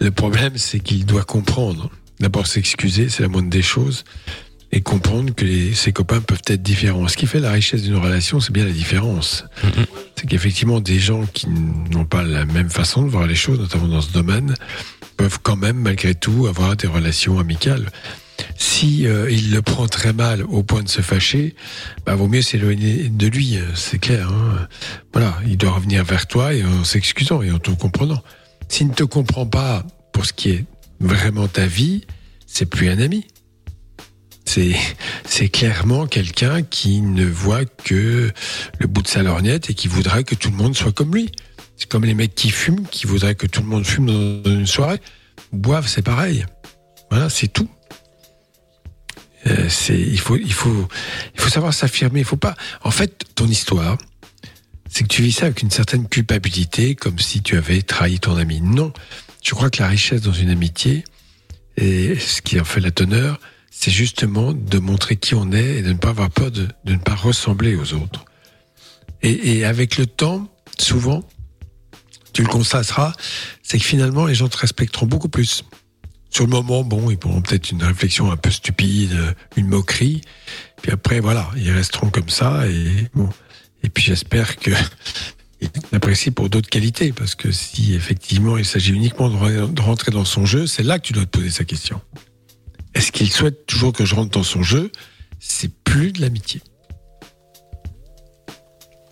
le 0.01 0.11
problème, 0.11 0.53
c'est 0.57 0.81
qu'il 0.81 1.05
doit 1.07 1.25
comprendre. 1.25 1.91
D'abord, 2.21 2.47
s'excuser, 2.47 3.09
c'est 3.09 3.23
la 3.23 3.29
moindre 3.29 3.51
des 3.51 3.63
choses. 3.63 4.05
Et 4.75 4.81
comprendre 4.81 5.35
que 5.35 5.45
les- 5.45 5.75
ses 5.75 5.93
copains 5.93 6.21
peuvent 6.23 6.41
être 6.47 6.63
différents. 6.63 7.07
Ce 7.07 7.17
qui 7.19 7.27
fait 7.27 7.41
la 7.41 7.51
richesse 7.53 7.83
d'une 7.83 7.97
relation, 7.97 8.41
c'est 8.41 8.53
bien 8.53 8.65
la 8.65 8.71
différence. 8.73 9.45
C'est 10.17 10.27
qu'effectivement, 10.27 10.81
des 10.81 10.99
gens 10.99 11.27
qui 11.27 11.47
n'ont 11.91 12.07
pas 12.07 12.23
la 12.23 12.47
même 12.47 12.71
façon 12.71 13.03
de 13.03 13.11
voir 13.11 13.27
les 13.27 13.35
choses, 13.35 13.59
notamment 13.59 13.89
dans 13.89 14.01
ce 14.01 14.13
domaine, 14.13 14.55
peuvent 15.19 15.39
quand 15.43 15.57
même, 15.57 15.77
malgré 15.77 16.15
tout, 16.15 16.47
avoir 16.47 16.75
des 16.75 16.87
relations 16.87 17.39
amicales. 17.39 17.91
Si 18.57 19.07
euh, 19.07 19.31
il 19.31 19.51
le 19.53 19.61
prend 19.61 19.87
très 19.89 20.15
mal 20.15 20.43
au 20.43 20.63
point 20.63 20.83
de 20.83 20.89
se 20.89 21.03
fâcher, 21.03 21.55
bah, 22.07 22.15
vaut 22.15 22.29
mieux 22.29 22.41
s'éloigner 22.43 23.11
de 23.11 23.27
lui, 23.27 23.59
euh, 23.59 23.65
c'est 23.75 23.99
clair. 23.99 24.31
hein. 24.33 24.69
Voilà, 25.13 25.37
il 25.47 25.59
doit 25.59 25.73
revenir 25.73 26.03
vers 26.03 26.27
toi 26.27 26.55
et 26.55 26.65
en 26.65 26.83
s'excusant 26.83 27.43
et 27.43 27.51
en 27.53 27.59
te 27.59 27.71
comprenant. 27.73 28.23
S'il 28.73 28.89
ne 28.89 28.95
te 28.95 29.05
comprend 29.05 29.45
pas 29.45 29.85
pour 30.15 30.25
ce 30.25 30.33
qui 30.33 30.49
est 30.49 30.65
vraiment 30.99 31.47
ta 31.47 31.67
vie, 31.67 32.07
c'est 32.47 32.65
plus 32.65 32.89
un 32.89 32.99
ami. 33.01 33.27
C'est, 34.47 35.49
clairement 35.51 36.07
quelqu'un 36.07 36.63
qui 36.63 37.03
ne 37.03 37.27
voit 37.27 37.67
que 37.67 38.33
le 38.79 38.87
bout 38.87 39.03
de 39.03 39.09
sa 39.09 39.23
lorgnette 39.23 39.69
et 39.69 39.75
qui 39.75 39.89
voudrait 39.89 40.25
que 40.25 40.35
tout 40.35 40.51
le 40.51 40.57
monde 40.57 40.75
soit 40.75 40.91
comme 40.91 41.15
lui. 41.15 41.31
C'est 41.77 41.87
comme 41.87 42.07
les 42.07 42.15
mecs 42.15 42.35
qui 42.35 42.49
fument, 42.49 42.87
qui 42.91 43.07
voudraient 43.07 43.35
que 43.35 43.47
tout 43.47 43.61
le 43.61 43.67
monde 43.67 43.85
fume 43.85 44.07
dans 44.07 44.51
une 44.51 44.67
soirée. 44.67 45.03
Boivent, 45.53 45.87
c'est 45.87 46.01
pareil. 46.01 46.47
Voilà, 47.11 47.29
c'est 47.29 47.49
tout. 47.49 47.69
Euh, 49.49 49.69
il 49.91 50.19
faut, 50.19 50.37
il 50.37 50.53
faut, 50.53 50.89
il 51.35 51.41
faut 51.43 51.51
savoir 51.51 51.75
s'affirmer. 51.75 52.21
Il 52.21 52.27
faut 52.27 52.37
pas. 52.37 52.55
En 52.85 52.91
fait, 52.91 53.23
ton 53.35 53.47
histoire, 53.47 53.99
c'est 54.93 55.05
que 55.05 55.09
tu 55.09 55.23
vis 55.23 55.33
ça 55.33 55.47
avec 55.47 55.63
une 55.63 55.71
certaine 55.71 56.07
culpabilité, 56.07 56.95
comme 56.95 57.19
si 57.19 57.43
tu 57.43 57.57
avais 57.57 57.81
trahi 57.81 58.21
ton 58.21 58.37
ami. 58.37 58.61
Non, 58.61 58.93
je 59.43 59.55
crois 59.55 59.71
que 59.71 59.83
la 59.83 59.89
richesse 59.89 60.21
dans 60.21 60.35
une 60.35 60.51
amitié, 60.51 61.05
et 61.79 62.19
ce 62.19 62.43
qui 62.43 62.61
en 62.61 62.65
fait 62.65 62.81
la 62.81 62.91
teneur, 62.91 63.41
c'est 63.71 63.91
justement 63.91 64.53
de 64.53 64.79
montrer 64.79 65.17
qui 65.17 65.35
on 65.35 65.51
est 65.51 65.79
et 65.79 65.83
de 65.83 65.93
ne 65.93 65.99
pas 65.99 66.11
avoir 66.11 66.29
peur 66.29 66.51
de, 66.51 66.69
ne 66.85 66.97
pas 66.97 67.15
ressembler 67.15 67.75
aux 67.75 67.95
autres. 67.95 68.27
Et, 69.23 69.57
et 69.57 69.65
avec 69.65 69.97
le 69.97 70.05
temps, 70.05 70.47
souvent, 70.79 71.25
tu 72.35 72.43
le 72.43 72.49
constateras, 72.49 73.15
c'est 73.63 73.79
que 73.79 73.85
finalement, 73.85 74.27
les 74.27 74.35
gens 74.35 74.49
te 74.49 74.59
respecteront 74.59 75.07
beaucoup 75.07 75.31
plus. 75.31 75.65
Sur 76.29 76.45
le 76.45 76.51
moment, 76.51 76.85
bon, 76.85 77.11
ils 77.11 77.17
pourront 77.17 77.41
peut-être 77.41 77.71
une 77.71 77.83
réflexion 77.83 78.31
un 78.31 78.37
peu 78.37 78.51
stupide, 78.51 79.35
une 79.57 79.69
moquerie. 79.69 80.21
Puis 80.83 80.93
après, 80.93 81.21
voilà, 81.21 81.51
ils 81.57 81.71
resteront 81.71 82.11
comme 82.11 82.29
ça. 82.29 82.67
Et 82.69 83.09
bon, 83.15 83.31
et 83.83 83.89
puis 83.89 84.03
j'espère 84.05 84.57
que 84.57 84.71
ils 85.61 85.69
l'apprécient 85.93 86.33
pour 86.33 86.49
d'autres 86.49 86.69
qualités, 86.69 87.13
parce 87.13 87.35
que 87.37 87.53
si 87.53 87.95
effectivement 87.95 88.57
il 88.59 88.65
s'agit 88.65 88.93
uniquement 88.93 89.29
de 89.29 89.37
re- 89.37 89.73
de 89.73 89.81
rentrer 89.81 90.11
dans 90.11 90.25
son 90.25 90.45
jeu, 90.45 90.67
c'est 90.67 90.83
là 90.83 90.99
que 90.99 91.05
tu 91.07 91.13
dois 91.13 91.25
te 91.25 91.31
poser 91.31 91.51
sa 91.51 91.65
question. 91.65 92.01
Est-ce 92.95 93.13
qu'il 93.13 93.31
souhaite 93.31 93.67
toujours 93.67 93.93
que 93.93 94.05
je 94.05 94.15
rentre 94.15 94.31
dans 94.33 94.43
son 94.43 94.63
jeu? 94.63 94.91
C'est 95.39 95.73
plus 95.85 96.13
de 96.13 96.21
l'amitié, 96.21 96.61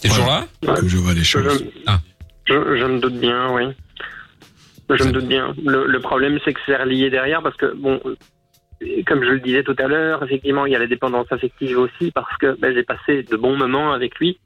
T'es 0.00 0.08
toujours 0.08 0.26
là? 0.26 0.46
Comme 0.74 0.88
je 0.88 0.96
vois 0.96 1.12
les 1.14 1.20
Je, 1.20 1.24
choses. 1.24 1.64
Ah. 1.86 2.00
je, 2.46 2.54
je 2.54 2.84
me 2.84 3.00
doute 3.00 3.18
bien, 3.20 3.52
oui. 3.54 3.64
Je 4.98 5.04
me 5.04 5.12
doute 5.12 5.26
bien. 5.28 5.54
Le, 5.64 5.86
le 5.86 6.00
problème, 6.00 6.38
c'est 6.44 6.52
que 6.52 6.60
c'est 6.66 6.76
relié 6.76 7.10
derrière 7.10 7.42
parce 7.42 7.56
que, 7.56 7.74
bon, 7.76 8.00
comme 9.06 9.22
je 9.24 9.30
le 9.30 9.40
disais 9.40 9.62
tout 9.62 9.76
à 9.78 9.86
l'heure, 9.86 10.24
effectivement, 10.24 10.66
il 10.66 10.72
y 10.72 10.76
a 10.76 10.78
la 10.78 10.86
dépendance 10.88 11.26
affective 11.30 11.78
aussi 11.78 12.10
parce 12.12 12.36
que 12.38 12.58
ben, 12.58 12.74
j'ai 12.74 12.82
passé 12.82 13.22
de 13.22 13.36
bons 13.36 13.56
moments 13.56 13.92
avec 13.92 14.18
lui. 14.18 14.40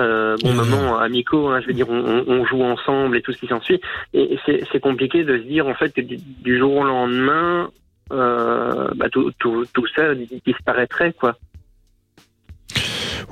Euh, 0.00 0.36
bons 0.42 0.50
Mhm. 0.52 0.56
moments 0.56 0.98
amicaux, 0.98 1.48
hein, 1.48 1.60
je 1.60 1.66
veux 1.66 1.72
dire, 1.74 1.88
on, 1.88 2.44
joue 2.46 2.62
ensemble 2.62 3.16
et 3.16 3.22
tout 3.22 3.32
ce 3.32 3.38
qui 3.38 3.46
s'ensuit. 3.46 3.80
Et 4.14 4.38
c'est 4.46 4.62
c'est 4.72 4.80
compliqué 4.80 5.24
de 5.24 5.38
se 5.38 5.42
dire, 5.44 5.66
en 5.66 5.74
fait, 5.74 5.90
que 5.92 6.00
du, 6.00 6.16
du 6.16 6.58
jour 6.58 6.74
au 6.76 6.84
lendemain, 6.84 7.70
euh, 8.12 8.88
bah, 8.96 9.08
tout, 9.10 9.30
tout, 9.38 9.64
tout 9.72 9.86
ça 9.94 10.14
disparaîtrait, 10.46 11.12
quoi. 11.12 11.36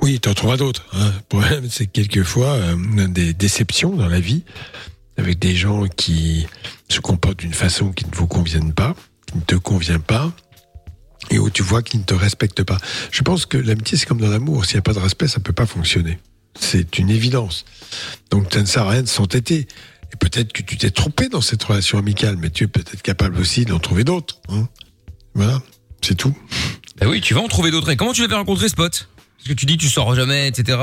Oui, 0.01 0.19
t'en 0.19 0.33
trouveras 0.33 0.57
d'autres. 0.57 0.85
hein. 0.93 1.11
Le 1.17 1.23
problème, 1.27 1.65
c'est 1.69 1.87
que 1.87 1.91
quelquefois, 1.91 2.53
euh, 2.53 2.75
on 2.93 2.97
a 2.99 3.07
des 3.07 3.33
déceptions 3.33 3.95
dans 3.95 4.07
la 4.07 4.19
vie 4.19 4.43
avec 5.17 5.39
des 5.39 5.55
gens 5.55 5.85
qui 5.87 6.47
se 6.87 7.01
comportent 7.01 7.39
d'une 7.39 7.53
façon 7.53 7.91
qui 7.91 8.05
ne 8.05 8.15
vous 8.15 8.27
convienne 8.27 8.73
pas, 8.73 8.95
qui 9.27 9.37
ne 9.37 9.43
te 9.43 9.55
convient 9.55 9.99
pas, 9.99 10.31
et 11.31 11.37
où 11.39 11.49
tu 11.49 11.61
vois 11.63 11.81
qu'ils 11.83 11.99
ne 11.99 12.05
te 12.05 12.13
respectent 12.13 12.63
pas. 12.63 12.77
Je 13.11 13.21
pense 13.23 13.45
que 13.45 13.57
l'amitié, 13.57 13.97
c'est 13.97 14.05
comme 14.05 14.21
dans 14.21 14.29
l'amour. 14.29 14.63
S'il 14.65 14.75
n'y 14.77 14.79
a 14.79 14.83
pas 14.83 14.93
de 14.93 14.99
respect, 14.99 15.27
ça 15.27 15.39
ne 15.39 15.43
peut 15.43 15.53
pas 15.53 15.65
fonctionner. 15.65 16.17
C'est 16.55 16.97
une 16.99 17.09
évidence. 17.09 17.65
Donc, 18.31 18.47
ça 18.51 18.61
ne 18.61 18.65
sert 18.65 18.83
à 18.83 18.89
rien 18.91 19.01
de 19.03 19.07
s'entêter. 19.07 19.67
Et 20.11 20.15
peut-être 20.19 20.51
que 20.53 20.61
tu 20.63 20.77
t'es 20.77 20.89
trompé 20.89 21.29
dans 21.29 21.41
cette 21.41 21.63
relation 21.63 21.97
amicale, 21.99 22.35
mais 22.37 22.49
tu 22.49 22.63
es 22.63 22.67
peut-être 22.67 23.01
capable 23.01 23.39
aussi 23.39 23.65
d'en 23.65 23.79
trouver 23.79 24.03
d'autres. 24.03 24.37
hein. 24.49 24.67
Voilà, 25.35 25.59
c'est 26.01 26.15
tout. 26.15 26.35
Bah 26.99 27.05
oui, 27.07 27.21
tu 27.21 27.33
vas 27.33 27.41
en 27.41 27.47
trouver 27.47 27.71
d'autres. 27.71 27.89
Et 27.89 27.95
comment 27.95 28.13
tu 28.13 28.21
l'avais 28.21 28.35
rencontré 28.35 28.67
ce 28.67 28.75
pote 28.75 29.07
Parce 29.37 29.47
que 29.49 29.53
tu 29.53 29.65
dis 29.65 29.77
que 29.77 29.83
tu 29.83 29.89
sors 29.89 30.13
jamais, 30.15 30.47
etc. 30.47 30.77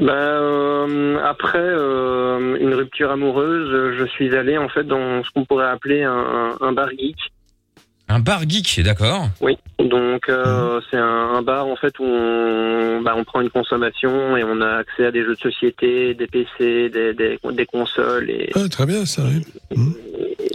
Ben, 0.00 0.08
euh, 0.12 1.18
après 1.24 1.58
euh, 1.58 2.56
une 2.60 2.74
rupture 2.74 3.10
amoureuse, 3.10 3.94
je 3.98 4.04
suis 4.06 4.34
allé 4.36 4.58
en 4.58 4.68
fait 4.68 4.84
dans 4.84 5.24
ce 5.24 5.30
qu'on 5.30 5.44
pourrait 5.44 5.66
appeler 5.68 6.02
un, 6.02 6.12
un- 6.12 6.56
un 6.60 6.72
bar 6.72 6.88
geek. 6.90 7.16
Un 8.10 8.20
bar 8.20 8.40
geek, 8.48 8.80
d'accord. 8.82 9.28
Oui. 9.40 9.58
Donc 9.78 10.28
euh, 10.28 10.80
c'est 10.90 10.96
un, 10.96 11.02
un 11.36 11.42
bar 11.42 11.66
en 11.66 11.76
fait 11.76 11.98
où 11.98 12.04
on, 12.04 13.00
bah, 13.02 13.14
on 13.16 13.24
prend 13.24 13.40
une 13.40 13.50
consommation 13.50 14.36
et 14.36 14.42
on 14.44 14.60
a 14.60 14.76
accès 14.78 15.06
à 15.06 15.10
des 15.10 15.22
jeux 15.22 15.34
de 15.34 15.40
société, 15.40 16.14
des 16.14 16.26
PC, 16.26 16.88
des, 16.88 17.12
des, 17.14 17.38
des 17.44 17.66
consoles 17.66 18.30
et, 18.30 18.50
Ah, 18.54 18.68
très 18.70 18.86
bien, 18.86 19.04
ça. 19.06 19.22
oui. 19.70 19.96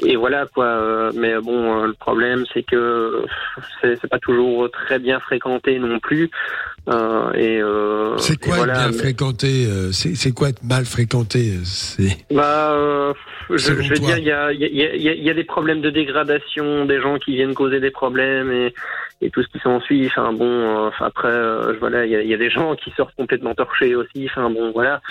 et 0.06 0.16
voilà 0.16 0.46
quoi. 0.48 0.66
Euh, 0.66 1.12
Mais 1.16 1.36
bon, 1.40 1.84
euh, 1.84 1.88
le 1.88 1.94
problème 1.94 2.44
c'est 2.54 2.64
que 2.64 3.24
c'est 3.82 3.98
c'est 4.02 4.10
pas 4.10 4.20
toujours 4.20 4.70
très 4.72 4.98
bien 5.00 5.20
fréquenté 5.20 5.78
non 5.80 6.00
plus. 6.00 6.30
Euh, 6.90 7.32
et 7.34 7.62
euh, 7.62 8.18
C'est 8.18 8.34
et 8.34 8.38
quoi 8.38 8.58
voilà, 8.58 8.74
être 8.74 8.80
bien 8.80 8.92
mais- 8.92 8.98
fréquenté 8.98 9.66
euh, 9.68 9.92
C'est 9.94 10.32
quoi 10.34 10.50
être 10.50 10.64
mal 10.64 10.84
fréquenté 10.86 11.54
C'est 11.64 12.18
Bah, 12.30 12.74
euh, 12.74 13.14
je, 13.50 13.56
je 13.58 13.72
veux 13.72 13.96
toi. 13.96 14.08
dire, 14.08 14.18
il 14.18 14.26
y 14.26 14.32
a, 14.32 14.52
y, 14.52 14.66
a, 14.66 14.96
y 14.96 15.08
a- 15.10 15.14
y 15.16 15.30
a 15.30 15.34
des 15.34 15.44
problèmes 15.46 15.80
de 15.82 15.90
dégradation, 15.90 16.86
des 16.86 17.00
gens 17.00 17.20
qui 17.20 17.36
viennent 17.36 17.54
causer 17.54 17.80
des 17.80 17.92
problèmes 17.92 18.52
et, 18.52 18.74
et 19.22 19.30
tout 19.30 19.42
ce 19.44 19.48
qui 19.48 19.60
s'ensuit. 19.60 20.08
Enfin 20.08 20.34
bon, 20.34 20.46
euh, 20.46 20.88
enfin, 20.90 21.06
après, 21.06 21.30
euh, 21.30 21.74
voilà, 21.80 22.06
il 22.06 22.12
y 22.28 22.34
a, 22.34 22.38
des 22.38 22.50
gens 22.50 22.76
qui 22.76 22.92
sortent 22.98 23.16
complètement 23.16 23.54
torchés 23.56 23.96
aussi. 23.96 24.28
Enfin 24.30 24.50
bon, 24.50 24.72
voilà. 24.74 25.02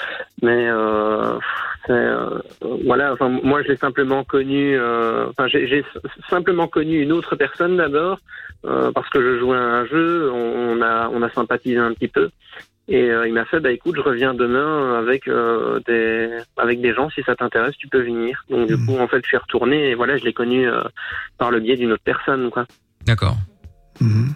Mais 0.42 0.68
euh, 0.68 1.38
euh, 1.88 2.38
voilà. 2.84 3.14
Enfin, 3.14 3.30
moi, 3.42 3.62
je 3.62 3.68
l'ai 3.68 3.76
simplement 3.78 4.24
connu. 4.24 4.76
euh, 4.78 5.26
Enfin, 5.30 5.46
j'ai 5.48 5.84
simplement 6.28 6.66
connu 6.68 7.00
une 7.00 7.12
autre 7.12 7.34
personne 7.34 7.78
d'abord 7.78 8.18
euh, 8.64 8.92
parce 8.92 9.08
que 9.10 9.20
je 9.20 9.38
jouais 9.38 9.56
à 9.56 9.60
un 9.60 9.86
jeu. 9.86 10.30
On, 10.32 10.80
a, 10.82 11.08
on 11.08 11.22
a 11.22 11.30
sympathisé 11.30 11.78
un 11.78 11.92
petit 11.92 12.08
peu. 12.08 12.30
Et 12.88 13.10
euh, 13.10 13.28
il 13.28 13.32
m'a 13.32 13.44
fait, 13.44 13.60
bah 13.60 13.70
écoute, 13.70 13.94
je 13.96 14.00
reviens 14.00 14.34
demain 14.34 14.98
avec 14.98 15.28
euh, 15.28 15.80
des 15.86 16.28
avec 16.56 16.80
des 16.80 16.92
gens. 16.92 17.08
Si 17.10 17.22
ça 17.22 17.36
t'intéresse, 17.36 17.76
tu 17.76 17.88
peux 17.88 18.02
venir. 18.02 18.44
Donc 18.50 18.66
du 18.66 18.76
coup, 18.76 18.98
en 18.98 19.06
fait, 19.06 19.20
je 19.22 19.28
suis 19.28 19.36
retourné 19.36 19.90
et 19.90 19.94
voilà, 19.94 20.16
je 20.16 20.24
l'ai 20.24 20.32
connu 20.32 20.68
euh, 20.68 20.82
par 21.38 21.50
le 21.50 21.60
biais 21.60 21.76
d'une 21.76 21.92
autre 21.92 22.02
personne, 22.04 22.50
quoi. 22.50 22.66
D'accord. 23.06 23.36
Mhm. 24.00 24.34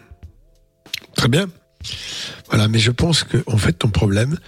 Très 1.16 1.28
bien. 1.28 1.46
Voilà, 2.48 2.68
mais 2.68 2.78
je 2.78 2.92
pense 2.92 3.24
que 3.24 3.38
en 3.46 3.56
fait 3.56 3.72
ton 3.72 3.88
problème, 3.88 4.38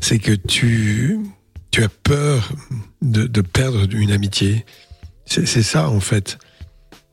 c'est 0.00 0.18
que 0.18 0.32
tu 0.32 1.18
tu 1.70 1.82
as 1.82 1.88
peur 1.88 2.50
de, 3.00 3.26
de 3.26 3.40
perdre 3.40 3.82
une 3.92 4.12
amitié. 4.12 4.66
C'est 5.24 5.46
c'est 5.46 5.62
ça 5.62 5.88
en 5.88 6.00
fait. 6.00 6.38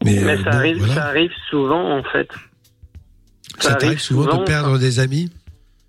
Mais, 0.03 0.21
Mais 0.23 0.33
euh, 0.33 0.43
ça 0.43 0.51
bon, 0.51 0.57
arrive, 0.57 0.77
voilà. 0.77 0.93
ça 0.93 1.05
arrive 1.05 1.31
souvent, 1.49 1.97
en 1.97 2.03
fait. 2.03 2.29
Ça 3.59 3.75
t'arrive 3.75 3.99
souvent 3.99 4.37
de 4.37 4.45
perdre 4.45 4.77
des 4.77 4.99
amis? 4.99 5.29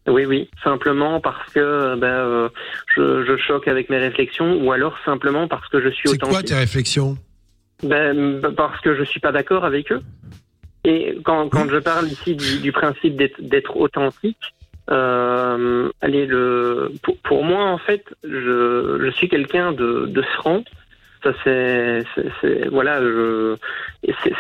Oui, 0.07 0.27
oui, 0.27 0.51
simplement 0.63 1.19
parce 1.21 1.51
que 1.53 1.97
ben, 1.97 2.07
euh, 2.07 2.49
je, 2.95 3.25
je 3.25 3.37
choque 3.39 3.69
avec 3.69 3.89
mes 3.89 3.97
réflexions, 3.99 4.63
ou 4.63 4.71
alors 4.71 4.97
simplement 5.05 5.49
parce 5.49 5.67
que 5.69 5.81
je 5.81 5.89
suis 5.89 6.09
C'est 6.11 6.19
quoi 6.19 6.29
authentique. 6.29 6.49
tes 6.49 6.55
réflexions? 6.57 7.17
Ben, 7.83 8.41
parce 8.57 8.81
que 8.83 8.95
je 8.95 9.03
suis 9.03 9.21
pas 9.21 9.33
d'accord 9.33 9.65
avec 9.65 9.91
eux. 9.93 10.03
Et 10.85 11.17
quand, 11.25 11.49
quand 11.49 11.69
je 11.71 11.79
parle 11.79 12.07
ici 12.09 12.37
du, 12.37 12.59
du 12.59 12.71
principe 12.71 13.17
d'être- 13.17 13.41
d'être 13.41 13.77
authentique, 13.79 14.55
euh, 14.91 15.89
allez, 16.03 16.27
le, 16.27 16.93
pour, 17.03 17.17
pour 17.21 17.43
moi, 17.43 17.65
en 17.71 17.79
fait, 17.79 18.05
je, 18.23 18.99
je 19.03 19.11
suis 19.13 19.31
quelqu'un 19.31 19.73
de, 19.73 20.05
de 20.07 20.23
franc. 20.37 20.63
Ça, 21.25 21.33
c'est, 21.43 22.69
voilà, 22.71 23.01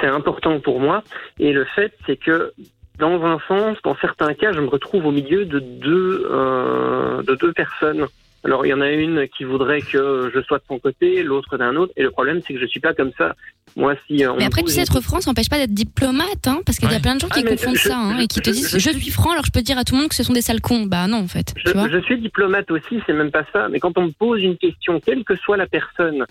c'est 0.00 0.06
important 0.06 0.60
pour 0.60 0.80
moi. 0.80 1.02
Et 1.38 1.52
le 1.52 1.64
fait, 1.64 1.92
c'est 2.06 2.16
que 2.16 2.52
dans 2.98 3.24
un 3.24 3.38
sens, 3.48 3.76
dans 3.82 3.96
certains 3.96 4.34
cas, 4.34 4.52
je 4.52 4.60
me 4.60 4.68
retrouve 4.68 5.06
au 5.06 5.10
milieu 5.10 5.46
de 5.46 5.58
deux, 5.58 6.28
euh, 6.30 7.22
de 7.22 7.34
deux 7.34 7.52
personnes. 7.52 8.06
Alors, 8.44 8.66
il 8.66 8.68
y 8.68 8.74
en 8.74 8.82
a 8.82 8.90
une 8.90 9.26
qui 9.28 9.44
voudrait 9.44 9.80
que 9.80 10.30
je 10.34 10.40
sois 10.42 10.58
de 10.58 10.64
son 10.68 10.78
côté, 10.78 11.22
l'autre 11.22 11.56
d'un 11.56 11.74
autre. 11.76 11.94
Et 11.96 12.02
le 12.02 12.10
problème, 12.10 12.40
c'est 12.46 12.52
que 12.52 12.60
je 12.60 12.66
suis 12.66 12.78
pas 12.80 12.92
comme 12.92 13.10
ça. 13.16 13.34
Moi, 13.74 13.94
si 14.06 14.22
euh, 14.22 14.32
on 14.32 14.36
Mais 14.36 14.44
après, 14.44 14.62
tu 14.62 14.70
sais, 14.70 14.82
être 14.82 15.00
franc, 15.00 15.22
ça 15.22 15.30
n'empêche 15.30 15.48
pas 15.48 15.56
d'être 15.56 15.72
diplomate, 15.72 16.46
hein, 16.46 16.60
parce 16.66 16.78
qu'il 16.78 16.92
y 16.92 16.94
a 16.94 17.00
plein 17.00 17.14
de 17.14 17.20
gens 17.20 17.28
qui 17.28 17.42
Ah, 17.42 17.48
confondent 17.48 17.74
je- 17.76 17.88
ça, 17.88 17.96
hein, 17.96 18.16
je- 18.18 18.24
et 18.24 18.26
qui 18.26 18.40
te 18.42 18.50
je- 18.50 18.54
disent 18.54 18.70
je- 18.70 18.78
je 18.78 18.90
suis 18.98 19.10
franc, 19.10 19.32
alors 19.32 19.46
je 19.46 19.50
peux 19.50 19.62
dire 19.62 19.78
à 19.78 19.84
tout 19.84 19.94
le 19.94 20.00
monde 20.02 20.10
que 20.10 20.14
ce 20.14 20.22
sont 20.22 20.34
des 20.34 20.42
sales 20.42 20.60
cons. 20.60 20.82
Bah 20.84 21.06
non, 21.08 21.16
en 21.20 21.26
fait. 21.26 21.54
Je, 21.56 21.70
Tu 21.72 21.76
vois 21.76 21.88
je 21.88 21.98
suis 22.00 22.18
diplomate 22.20 22.70
aussi, 22.70 23.00
c'est 23.06 23.14
même 23.14 23.30
pas 23.30 23.44
ça. 23.52 23.68
Mais 23.70 23.80
quand 23.80 23.96
on 23.96 24.02
me 24.02 24.12
pose 24.12 24.42
une 24.42 24.58
question, 24.58 25.00
quelle 25.00 25.24
que 25.24 25.34
soit 25.36 25.56
la 25.56 25.66
personne, 25.66 26.24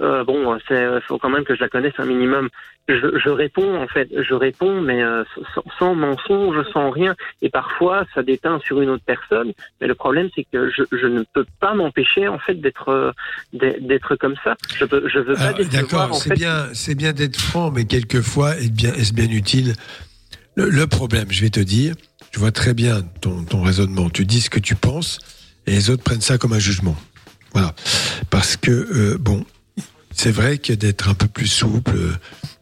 euh, 0.00 0.24
bon, 0.24 0.58
c'est 0.68 1.00
faut 1.02 1.18
quand 1.18 1.30
même 1.30 1.44
que 1.44 1.54
je 1.54 1.60
la 1.60 1.68
connaisse 1.68 1.94
un 1.98 2.06
minimum. 2.06 2.48
Je, 2.86 3.18
je 3.18 3.30
réponds 3.30 3.80
en 3.80 3.88
fait, 3.88 4.08
je 4.14 4.34
réponds, 4.34 4.82
mais 4.82 5.02
euh, 5.02 5.24
sans, 5.54 5.64
sans 5.78 5.94
mensonge, 5.94 6.56
sans 6.72 6.90
rien. 6.90 7.14
Et 7.40 7.48
parfois, 7.48 8.04
ça 8.14 8.22
déteint 8.22 8.58
sur 8.58 8.82
une 8.82 8.90
autre 8.90 9.04
personne. 9.06 9.52
Mais 9.80 9.86
le 9.86 9.94
problème, 9.94 10.28
c'est 10.34 10.44
que 10.52 10.70
je, 10.70 10.82
je 10.92 11.06
ne 11.06 11.22
peux 11.32 11.46
pas 11.60 11.74
m'empêcher 11.74 12.28
en 12.28 12.38
fait 12.38 12.54
d'être 12.54 12.88
euh, 12.90 13.12
d'être 13.52 14.16
comme 14.16 14.34
ça. 14.44 14.56
Je 14.76 14.84
peux, 14.84 15.08
je 15.08 15.18
veux 15.20 15.34
pas 15.34 15.54
D'accord, 15.64 16.14
c'est 16.14 16.34
bien, 16.34 16.66
c'est 16.74 16.94
bien 16.94 17.12
d'être 17.12 17.40
franc, 17.40 17.70
mais 17.70 17.84
quelquefois, 17.86 18.56
est-ce 18.56 19.12
bien, 19.14 19.30
utile? 19.30 19.74
Le, 20.56 20.68
le 20.68 20.86
problème, 20.86 21.26
je 21.30 21.40
vais 21.40 21.50
te 21.50 21.60
dire, 21.60 21.94
je 22.32 22.38
vois 22.38 22.52
très 22.52 22.74
bien 22.74 23.02
ton, 23.22 23.44
ton 23.44 23.62
raisonnement. 23.62 24.10
Tu 24.10 24.26
dis 24.26 24.40
ce 24.40 24.50
que 24.50 24.60
tu 24.60 24.74
penses, 24.74 25.18
et 25.66 25.70
les 25.70 25.88
autres 25.88 26.02
prennent 26.02 26.20
ça 26.20 26.36
comme 26.36 26.52
un 26.52 26.58
jugement. 26.58 26.96
Voilà, 27.52 27.72
parce 28.30 28.56
que 28.56 28.70
euh, 28.70 29.16
bon, 29.18 29.44
c'est 30.14 30.30
vrai 30.30 30.58
que 30.58 30.72
d'être 30.72 31.08
un 31.08 31.14
peu 31.14 31.26
plus 31.26 31.46
souple, 31.46 31.98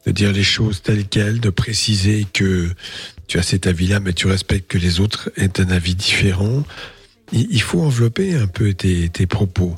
de 0.07 0.11
dire 0.11 0.33
les 0.33 0.43
choses 0.43 0.83
telles 0.83 1.07
quelles, 1.07 1.41
de 1.41 1.51
préciser 1.51 2.27
que 2.33 2.69
tu 3.29 3.39
as 3.39 3.43
cet 3.43 3.67
avis-là, 3.67 4.01
mais 4.01 4.13
tu 4.13 4.27
respectes 4.27 4.71
que 4.71 4.79
les 4.79 5.01
autres 5.01 5.31
aient 5.37 5.61
un 5.61 5.71
avis 5.71 5.95
différent. 5.95 6.65
Il, 7.33 7.63
faut 7.63 7.81
envelopper 7.81 8.35
un 8.35 8.47
peu 8.47 8.75
tes, 8.75 9.27
propos. 9.27 9.75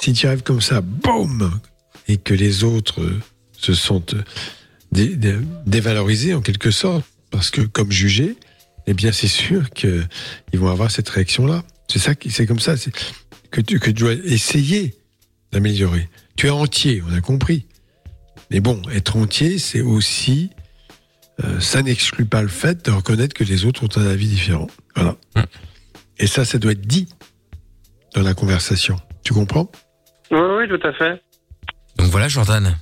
Si 0.00 0.12
tu 0.12 0.26
arrives 0.26 0.42
comme 0.42 0.60
ça, 0.60 0.80
boum, 0.80 1.58
et 2.06 2.16
que 2.18 2.34
les 2.34 2.62
autres 2.62 3.00
se 3.52 3.74
sentent 3.74 4.14
dé- 4.92 5.16
dé- 5.16 5.38
dévalorisés 5.66 6.34
en 6.34 6.40
quelque 6.40 6.70
sorte, 6.70 7.04
parce 7.30 7.50
que 7.50 7.62
comme 7.62 7.90
jugés, 7.90 8.36
eh 8.86 8.94
bien 8.94 9.12
c'est 9.12 9.28
sûr 9.28 9.70
qu'ils 9.70 10.06
vont 10.52 10.68
avoir 10.68 10.90
cette 10.90 11.08
réaction-là. 11.08 11.64
C'est 11.90 11.98
ça, 11.98 12.12
c'est 12.30 12.46
comme 12.46 12.60
ça, 12.60 12.74
que 13.50 13.60
tu 13.60 13.78
dois 13.92 14.12
essayer 14.12 14.94
d'améliorer. 15.52 16.08
Tu 16.36 16.46
es 16.46 16.50
entier, 16.50 17.02
on 17.08 17.12
a 17.14 17.20
compris. 17.20 17.66
Mais 18.50 18.60
bon, 18.60 18.80
être 18.92 19.16
entier, 19.16 19.58
c'est 19.58 19.80
aussi, 19.80 20.50
euh, 21.44 21.60
ça 21.60 21.82
n'exclut 21.82 22.26
pas 22.26 22.42
le 22.42 22.48
fait 22.48 22.84
de 22.84 22.90
reconnaître 22.90 23.34
que 23.34 23.44
les 23.44 23.64
autres 23.64 23.84
ont 23.84 24.00
un 24.00 24.06
avis 24.06 24.26
différent. 24.26 24.66
Voilà. 24.94 25.16
Et 26.18 26.26
ça, 26.26 26.44
ça 26.44 26.58
doit 26.58 26.72
être 26.72 26.86
dit 26.86 27.08
dans 28.14 28.22
la 28.22 28.34
conversation. 28.34 28.96
Tu 29.24 29.32
comprends? 29.32 29.70
Oui, 30.30 30.38
oui, 30.38 30.68
tout 30.68 30.86
à 30.86 30.92
fait, 30.92 31.22
Donc 31.98 32.08
voilà, 32.08 32.28
Jordan. 32.28 32.76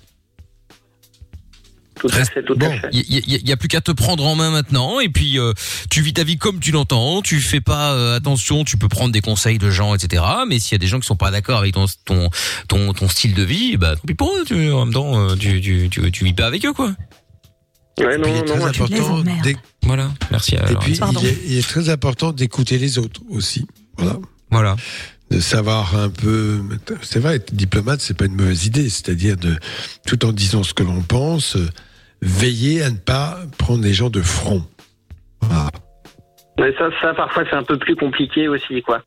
Tout 2.03 2.09
à 2.13 2.17
Reste- 2.19 2.33
fait, 2.33 2.43
tout 2.43 2.55
bon. 2.57 2.67
à 2.67 2.79
fait. 2.79 2.89
Il 2.93 3.01
y, 3.01 3.19
y- 3.37 3.49
y 3.49 3.53
a 3.53 3.57
plus 3.57 3.69
qu'à 3.69 3.81
te 3.81 3.93
prendre 3.93 4.25
en 4.27 4.35
main 4.35 4.51
maintenant 4.51 4.99
et 5.01 5.09
puis 5.09 5.39
euh, 5.39 5.53
tu 5.89 6.03
vis 6.03 6.13
ta 6.13 6.25
vie 6.25 6.37
comme 6.37 6.59
tu 6.61 6.73
l'entends. 6.73 7.23
Tu 7.23 7.41
fais 7.41 7.61
pas 7.61 7.93
euh, 7.95 8.17
attention. 8.17 8.65
Tu 8.65 8.77
peux 8.77 8.89
prendre 8.89 9.13
des 9.13 9.21
conseils 9.21 9.59
de 9.59 9.71
gens, 9.71 9.95
etc. 9.95 10.23
Mais 10.49 10.59
s'il 10.59 10.73
y 10.73 10.75
a 10.75 10.79
des 10.79 10.87
gens 10.89 10.99
qui 11.01 11.07
sont 11.07 11.17
pas 11.17 11.31
d'accord 11.31 11.59
avec 11.61 11.75
ton 11.75 11.87
ton 12.05 12.29
ton, 12.69 12.93
ton 12.93 13.09
style 13.09 13.35
de 13.35 13.43
vie, 13.45 13.77
bah 13.77 13.95
tant 13.97 14.03
pis 14.07 14.15
pour 14.15 14.35
eux. 14.37 14.45
Tu, 14.45 14.71
en 14.73 14.85
même 14.85 14.93
temps, 14.95 15.17
euh, 15.31 15.37
tu, 15.37 15.61
tu, 15.61 15.89
tu, 15.91 16.11
tu 16.13 16.25
vis 16.25 16.35
pas 16.35 16.47
avec 16.47 16.67
eux, 16.67 16.73
quoi. 16.73 16.93
Ouais, 18.01 18.19
puis, 18.19 18.19
il 18.19 18.21
non, 18.21 18.27
est 18.27 18.39
non, 18.49 18.55
très 18.55 18.65
important 18.65 19.23
Voilà. 19.83 20.11
Merci. 20.31 20.55
Et 20.55 20.77
puis, 20.81 20.99
il 21.21 21.27
est, 21.27 21.39
il 21.47 21.59
est 21.59 21.69
très 21.69 21.89
important 21.91 22.33
d'écouter 22.33 22.79
les 22.79 22.99
autres 22.99 23.21
aussi. 23.31 23.67
Voilà. 23.99 24.19
voilà. 24.51 24.77
De 25.31 25.41
savoir 25.41 25.97
un 25.97 26.09
peu. 26.11 26.61
C'est 27.03 27.19
vrai, 27.19 27.37
être 27.37 27.55
diplomate, 27.55 28.01
c'est 28.01 28.15
pas 28.17 28.25
une 28.27 28.35
mauvaise 28.35 28.67
idée. 28.67 28.89
C'est-à-dire 28.91 29.37
de, 29.37 29.57
tout 30.07 30.25
en 30.27 30.33
disant 30.33 30.63
ce 30.63 30.75
que 30.75 30.83
l'on 30.83 31.01
pense, 31.03 31.57
euh, 31.57 31.69
veiller 32.23 32.83
à 32.83 32.91
ne 32.91 32.97
pas 32.97 33.41
prendre 33.59 33.83
les 33.85 33.93
gens 33.93 34.09
de 34.09 34.23
front. 34.23 34.65
Voilà. 35.43 35.71
Mais 36.59 36.73
ça, 36.79 36.89
ça, 37.01 37.13
parfois, 37.15 37.45
c'est 37.51 37.57
un 37.57 37.65
peu 37.65 37.79
plus 37.79 37.97
compliqué 37.97 38.47
aussi, 38.47 38.81
quoi. 38.83 39.03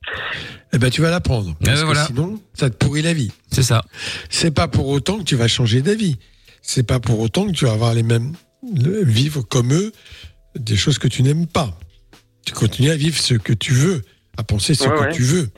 Eh 0.73 0.77
ben, 0.77 0.89
tu 0.89 1.01
vas 1.01 1.09
l'apprendre. 1.09 1.55
Parce 1.63 1.75
ben 1.75 1.81
que 1.81 1.85
voilà. 1.85 2.05
sinon, 2.05 2.39
ça 2.53 2.69
te 2.69 2.75
pourrit 2.75 3.01
la 3.01 3.13
vie. 3.13 3.31
C'est 3.51 3.63
ça. 3.63 3.83
C'est 4.29 4.51
pas 4.51 4.67
pour 4.67 4.87
autant 4.89 5.19
que 5.19 5.23
tu 5.23 5.35
vas 5.35 5.47
changer 5.47 5.81
d'avis. 5.81 6.17
C'est 6.61 6.83
pas 6.85 6.99
pour 6.99 7.19
autant 7.19 7.45
que 7.45 7.51
tu 7.51 7.65
vas 7.65 7.71
avoir 7.71 7.93
les 7.93 8.03
mêmes. 8.03 8.33
vivre 8.73 9.41
comme 9.43 9.71
eux 9.73 9.91
des 10.55 10.75
choses 10.75 10.97
que 10.97 11.07
tu 11.07 11.21
n'aimes 11.23 11.47
pas. 11.47 11.77
Tu 12.45 12.53
continues 12.53 12.89
à 12.89 12.95
vivre 12.95 13.17
ce 13.17 13.35
que 13.35 13.53
tu 13.53 13.73
veux, 13.73 14.01
à 14.37 14.43
penser 14.43 14.73
ce 14.73 14.83
Ouais, 14.87 14.95
que 14.95 14.99
ouais. 15.01 15.13
tu 15.13 15.21
veux. 15.23 15.49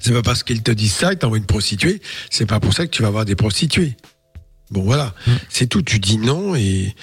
C'est 0.00 0.12
pas 0.12 0.22
parce 0.22 0.42
qu'ils 0.42 0.62
te 0.62 0.70
disent 0.70 0.92
ça, 0.94 1.12
ils 1.12 1.18
t'envoient 1.18 1.38
une 1.38 1.46
prostituée, 1.46 2.00
c'est 2.30 2.46
pas 2.46 2.58
pour 2.60 2.72
ça 2.74 2.84
que 2.86 2.90
tu 2.90 3.02
vas 3.02 3.08
avoir 3.08 3.24
des 3.24 3.36
prostituées. 3.36 3.96
Bon 4.72 4.82
voilà, 4.82 5.14
Mm. 5.26 5.30
c'est 5.48 5.66
tout. 5.68 5.82
Tu 5.82 5.98
dis 5.98 6.18
non 6.18 6.54
et 6.56 6.94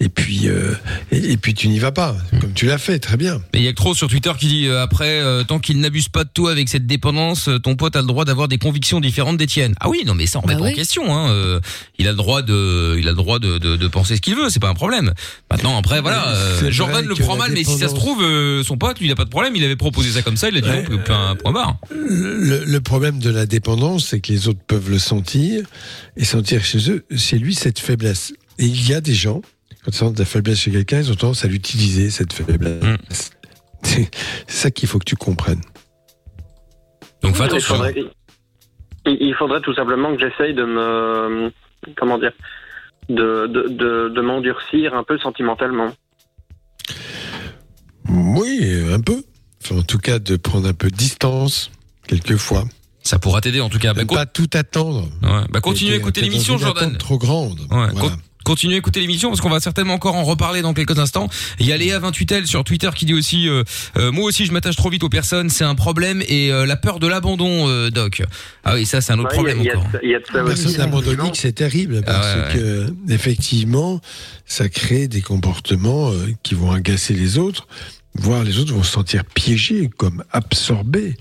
et 0.00 0.08
puis 0.08 0.48
euh, 0.48 0.72
et, 1.12 1.32
et 1.32 1.36
puis 1.36 1.54
tu 1.54 1.68
n'y 1.68 1.78
vas 1.78 1.92
pas, 1.92 2.16
comme 2.40 2.52
tu 2.54 2.66
l'as 2.66 2.78
fait, 2.78 2.98
très 2.98 3.16
bien. 3.16 3.40
Mais 3.52 3.60
il 3.60 3.64
y 3.64 3.68
a 3.68 3.72
que 3.72 3.76
trop 3.76 3.94
sur 3.94 4.08
Twitter 4.08 4.32
qui 4.38 4.46
dit 4.48 4.66
euh, 4.66 4.82
après 4.82 5.20
euh, 5.20 5.44
tant 5.44 5.58
qu'il 5.58 5.78
n'abuse 5.80 6.08
pas 6.08 6.24
de 6.24 6.30
toi 6.32 6.50
avec 6.50 6.68
cette 6.68 6.86
dépendance, 6.86 7.48
euh, 7.48 7.58
ton 7.58 7.76
pote 7.76 7.94
a 7.96 8.00
le 8.00 8.06
droit 8.06 8.24
d'avoir 8.24 8.48
des 8.48 8.58
convictions 8.58 9.00
différentes 9.00 9.36
des 9.36 9.46
tiennes. 9.46 9.74
Ah 9.80 9.88
oui, 9.88 10.02
non 10.06 10.14
mais 10.14 10.26
ça 10.26 10.38
on 10.42 10.46
Bah 10.46 10.54
remet 10.54 10.68
pas 10.68 10.72
en 10.72 10.74
question 10.74 11.14
hein. 11.16 11.30
euh, 11.30 11.60
il 11.98 12.06
a 12.08 12.12
le 12.12 12.16
droit 12.16 12.42
de 12.42 12.96
il 12.98 13.06
a 13.06 13.10
le 13.10 13.16
droit 13.16 13.38
de, 13.38 13.58
de, 13.58 13.76
de 13.76 13.88
penser 13.88 14.16
ce 14.16 14.20
qu'il 14.20 14.34
veut, 14.34 14.48
c'est 14.48 14.60
pas 14.60 14.70
un 14.70 14.74
problème. 14.74 15.12
Maintenant 15.50 15.76
après 15.78 16.00
voilà, 16.00 16.28
euh, 16.28 16.70
Jordan 16.70 17.04
le 17.04 17.14
prend 17.14 17.36
mal 17.36 17.52
mais 17.52 17.64
si 17.64 17.76
ça 17.78 17.88
se 17.88 17.94
trouve 17.94 18.22
euh, 18.22 18.62
son 18.64 18.78
pote 18.78 18.98
lui 19.00 19.06
il 19.06 19.12
a 19.12 19.16
pas 19.16 19.24
de 19.24 19.30
problème, 19.30 19.54
il 19.54 19.64
avait 19.64 19.76
proposé 19.76 20.10
ça 20.12 20.22
comme 20.22 20.36
ça, 20.36 20.48
il 20.48 20.56
a 20.56 20.60
dit 20.60 20.68
Ouais. 20.68 20.84
non, 20.90 20.98
point, 21.04 21.36
point 21.36 21.52
barre. 21.52 21.76
Le, 21.90 22.64
le 22.64 22.80
problème 22.80 23.18
de 23.18 23.30
la 23.30 23.46
dépendance, 23.46 24.06
c'est 24.08 24.20
que 24.20 24.32
les 24.32 24.48
autres 24.48 24.60
peuvent 24.66 24.90
le 24.90 24.98
sentir 24.98 25.64
et 26.16 26.24
sentir 26.24 26.64
chez 26.64 26.90
eux, 26.90 27.04
chez 27.18 27.38
lui, 27.38 27.54
cette 27.54 27.78
faiblesse. 27.78 28.32
Et 28.58 28.64
il 28.64 28.88
y 28.88 28.94
a 28.94 29.00
des 29.00 29.14
gens, 29.14 29.42
quand 29.84 29.90
ils 29.90 29.94
sentent 29.94 30.14
de 30.14 30.20
la 30.20 30.24
faiblesse 30.24 30.60
chez 30.60 30.70
quelqu'un, 30.70 31.00
ils 31.00 31.12
ont 31.12 31.14
tendance 31.14 31.44
à 31.44 31.48
l'utiliser, 31.48 32.10
cette 32.10 32.32
faiblesse. 32.32 32.82
Mm. 32.82 32.96
C'est 33.82 34.10
c'est 34.46 34.62
ça 34.62 34.70
qu'il 34.70 34.88
faut 34.88 34.98
que 34.98 35.04
tu 35.04 35.16
comprennes. 35.16 35.62
Donc 37.22 37.36
fais 37.36 37.44
Il 37.52 37.60
faudrait, 37.60 37.94
il, 39.06 39.16
il 39.20 39.34
faudrait 39.34 39.60
tout 39.60 39.74
simplement 39.74 40.14
que 40.14 40.20
j'essaye 40.20 40.54
de 40.54 40.64
me, 40.64 41.52
comment 41.96 42.18
dire, 42.18 42.32
de, 43.08 43.46
de, 43.46 43.68
de, 43.68 44.08
de 44.08 44.20
m'endurcir 44.20 44.94
un 44.94 45.04
peu 45.04 45.18
sentimentalement. 45.18 45.92
Oui, 48.08 48.84
un 48.90 49.00
peu. 49.00 49.22
Enfin, 49.62 49.78
en 49.78 49.82
tout 49.82 49.98
cas, 49.98 50.18
de 50.18 50.36
prendre 50.36 50.68
un 50.68 50.74
peu 50.74 50.90
de 50.90 50.96
distance, 50.96 51.70
quelquefois. 52.06 52.64
Ça 53.08 53.18
pourra 53.18 53.40
t'aider 53.40 53.60
en 53.62 53.70
tout 53.70 53.78
cas. 53.78 53.94
Bah, 53.94 54.04
pas 54.04 54.26
tout 54.26 54.50
attendre. 54.52 55.08
ouais. 55.22 55.28
Bah, 55.50 55.60
continue 55.62 55.92
à 55.92 55.96
écouter 55.96 56.20
l'émission 56.20 56.54
une 56.54 56.60
Jordan. 56.60 56.96
trop 56.98 57.16
grande. 57.16 57.58
Ouais, 57.70 57.86
Voilà. 57.94 58.16
Continuez 58.44 58.76
à 58.76 58.78
écouter 58.78 59.00
l'émission 59.00 59.28
parce 59.30 59.40
qu'on 59.42 59.50
va 59.50 59.60
certainement 59.60 59.92
encore 59.94 60.14
en 60.14 60.24
reparler 60.24 60.62
dans 60.62 60.72
quelques 60.72 60.98
instants. 60.98 61.28
Il 61.58 61.66
y 61.66 61.72
a 61.72 61.76
Léa 61.76 62.00
28L 62.00 62.46
sur 62.46 62.64
Twitter 62.64 62.88
qui 62.94 63.04
dit 63.04 63.12
aussi 63.12 63.46
euh, 63.48 63.62
euh, 63.98 64.10
moi 64.10 64.24
aussi 64.24 64.46
je 64.46 64.52
m'attache 64.52 64.76
trop 64.76 64.88
vite 64.88 65.04
aux 65.04 65.10
personnes, 65.10 65.50
c'est 65.50 65.64
un 65.64 65.74
problème 65.74 66.22
et 66.28 66.50
euh, 66.50 66.64
la 66.64 66.76
peur 66.76 66.98
de 66.98 67.06
l'abandon 67.06 67.68
euh, 67.68 67.90
doc. 67.90 68.22
Ah 68.64 68.74
oui, 68.74 68.86
ça 68.86 69.00
c'est 69.02 69.12
un 69.12 69.18
autre 69.18 69.28
Ouais, 69.30 69.34
problème 69.34 69.62
y 69.62 69.68
a- 69.70 69.76
encore. 69.78 69.90
il 69.90 69.92
y 69.92 69.96
a 69.96 69.98
de- 69.98 70.04
il 70.04 70.10
y 70.10 70.14
a 70.14 70.18
de 70.20 70.24
ça 70.26 70.32
La 70.38 70.44
aussi, 70.44 70.62
personne 70.64 70.80
abandonnique, 70.80 71.36
c'est 71.36 71.52
terrible 71.52 72.02
parce 72.06 72.26
Ah 72.26 72.48
ouais, 72.48 72.54
que 72.54 72.94
effectivement, 73.10 74.00
ça 74.46 74.68
crée 74.70 75.08
des 75.08 75.20
comportements 75.20 76.10
euh, 76.12 76.28
qui 76.42 76.54
vont 76.54 76.72
agacer 76.72 77.12
les 77.12 77.36
autres, 77.36 77.66
voire 78.14 78.44
les 78.44 78.58
autres 78.58 78.72
vont 78.72 78.82
se 78.82 78.92
sentir 78.92 79.24
piégés, 79.26 79.90
comme 79.94 80.24
absorbés. 80.32 81.16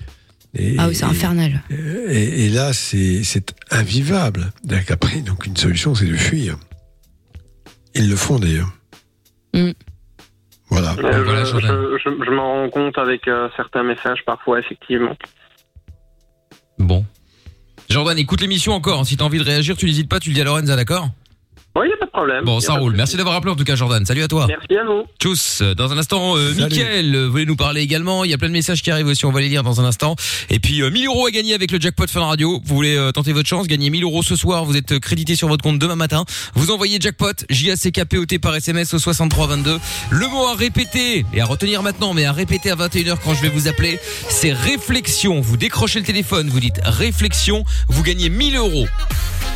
Et, 0.57 0.75
Ah 0.79 0.87
oui, 0.87 0.95
c'est 0.95 1.05
infernal. 1.05 1.61
et, 1.69 2.45
et 2.45 2.49
là, 2.49 2.73
c'est 2.73 3.23
c'est 3.23 3.53
invivable. 3.71 4.51
C'est-à-dire 4.63 4.85
qu'après, 4.85 5.21
donc 5.21 5.45
une 5.45 5.55
solution, 5.55 5.93
c'est 5.95 6.05
de 6.07 6.15
fuir. 6.15 6.57
Ils 7.95 8.09
le 8.09 8.15
font 8.15 8.39
d'ailleurs. 8.39 8.71
Mm. 9.53 9.71
Voilà. 10.69 10.95
Euh, 10.99 11.23
Voilà, 11.23 11.43
je, 11.45 11.57
je- 11.59 11.97
je- 12.03 12.25
je 12.25 12.31
m'en 12.31 12.53
rends 12.63 12.69
compte 12.69 12.97
avec 12.97 13.27
euh, 13.27 13.47
certains 13.55 13.83
messages 13.83 14.19
parfois, 14.25 14.59
effectivement. 14.59 15.15
Bon. 16.79 17.05
Jordan, 17.89 18.17
écoute 18.17 18.41
l'émission 18.41 18.73
encore. 18.73 19.05
Si 19.05 19.15
t'as 19.15 19.23
envie 19.25 19.39
de 19.39 19.43
réagir, 19.43 19.77
tu 19.77 19.85
n'hésites 19.85 20.09
pas, 20.09 20.19
tu 20.19 20.29
le 20.29 20.35
dis 20.35 20.41
à 20.41 20.43
Lorenza, 20.43 20.75
d'accord? 20.75 21.09
Oui, 21.77 21.89
y 21.89 21.93
a 21.93 21.97
pas 21.97 22.05
de 22.05 22.11
problème. 22.11 22.43
Bon, 22.43 22.59
ça 22.59 22.73
roule. 22.73 22.95
Merci 22.95 23.17
d'avoir 23.17 23.35
appelé 23.35 23.51
en 23.51 23.55
tout 23.55 23.63
cas, 23.63 23.75
Jordan. 23.75 24.03
Salut 24.05 24.23
à 24.23 24.27
toi. 24.27 24.47
Merci 24.47 24.77
à 24.77 24.83
vous. 24.83 25.05
Tchuss. 25.19 25.61
Dans 25.61 25.91
un 25.93 25.97
instant, 25.97 26.35
euh. 26.35 26.53
Mickaël, 26.55 27.13
euh, 27.13 27.25
vous 27.25 27.31
voulez 27.31 27.45
nous 27.45 27.55
parler 27.55 27.81
également. 27.81 28.23
Il 28.23 28.31
y 28.31 28.33
a 28.33 28.37
plein 28.37 28.47
de 28.47 28.53
messages 28.53 28.81
qui 28.81 28.89
arrivent 28.89 29.07
aussi. 29.07 29.25
On 29.25 29.31
va 29.31 29.41
les 29.41 29.49
lire 29.49 29.63
dans 29.63 29.79
un 29.79 29.85
instant. 29.85 30.15
Et 30.49 30.59
puis, 30.59 30.81
euh, 30.81 30.89
1000 30.89 31.07
euros 31.07 31.27
à 31.27 31.31
gagner 31.31 31.53
avec 31.53 31.71
le 31.71 31.79
jackpot 31.79 32.07
Fun 32.07 32.25
Radio. 32.25 32.61
Vous 32.65 32.75
voulez 32.75 32.97
euh, 32.97 33.11
tenter 33.11 33.31
votre 33.31 33.47
chance, 33.47 33.67
gagner 33.67 33.89
1000 33.89 34.03
euros 34.03 34.23
ce 34.23 34.35
soir. 34.35 34.65
Vous 34.65 34.75
êtes 34.75 34.93
euh, 34.93 34.99
crédité 34.99 35.35
sur 35.35 35.47
votre 35.47 35.63
compte 35.63 35.77
demain 35.77 35.95
matin. 35.95 36.25
Vous 36.55 36.71
envoyez 36.71 36.97
jackpot, 36.99 37.45
J-A-C-K-P-O-T 37.49 38.39
par 38.39 38.55
SMS 38.55 38.93
au 38.93 38.99
6322. 38.99 39.79
Le 40.09 40.27
mot 40.27 40.47
à 40.47 40.55
répéter 40.55 41.25
et 41.33 41.41
à 41.41 41.45
retenir 41.45 41.83
maintenant, 41.83 42.13
mais 42.13 42.25
à 42.25 42.31
répéter 42.31 42.71
à 42.71 42.75
21h 42.75 43.17
quand 43.23 43.33
je 43.35 43.41
vais 43.41 43.49
vous 43.49 43.67
appeler, 43.67 43.99
c'est 44.29 44.53
réflexion. 44.53 45.41
Vous 45.41 45.57
décrochez 45.57 45.99
le 45.99 46.05
téléphone, 46.05 46.49
vous 46.49 46.59
dites 46.59 46.79
réflexion, 46.83 47.63
vous 47.87 48.03
gagnez 48.03 48.29
1000 48.29 48.55
euros. 48.55 48.87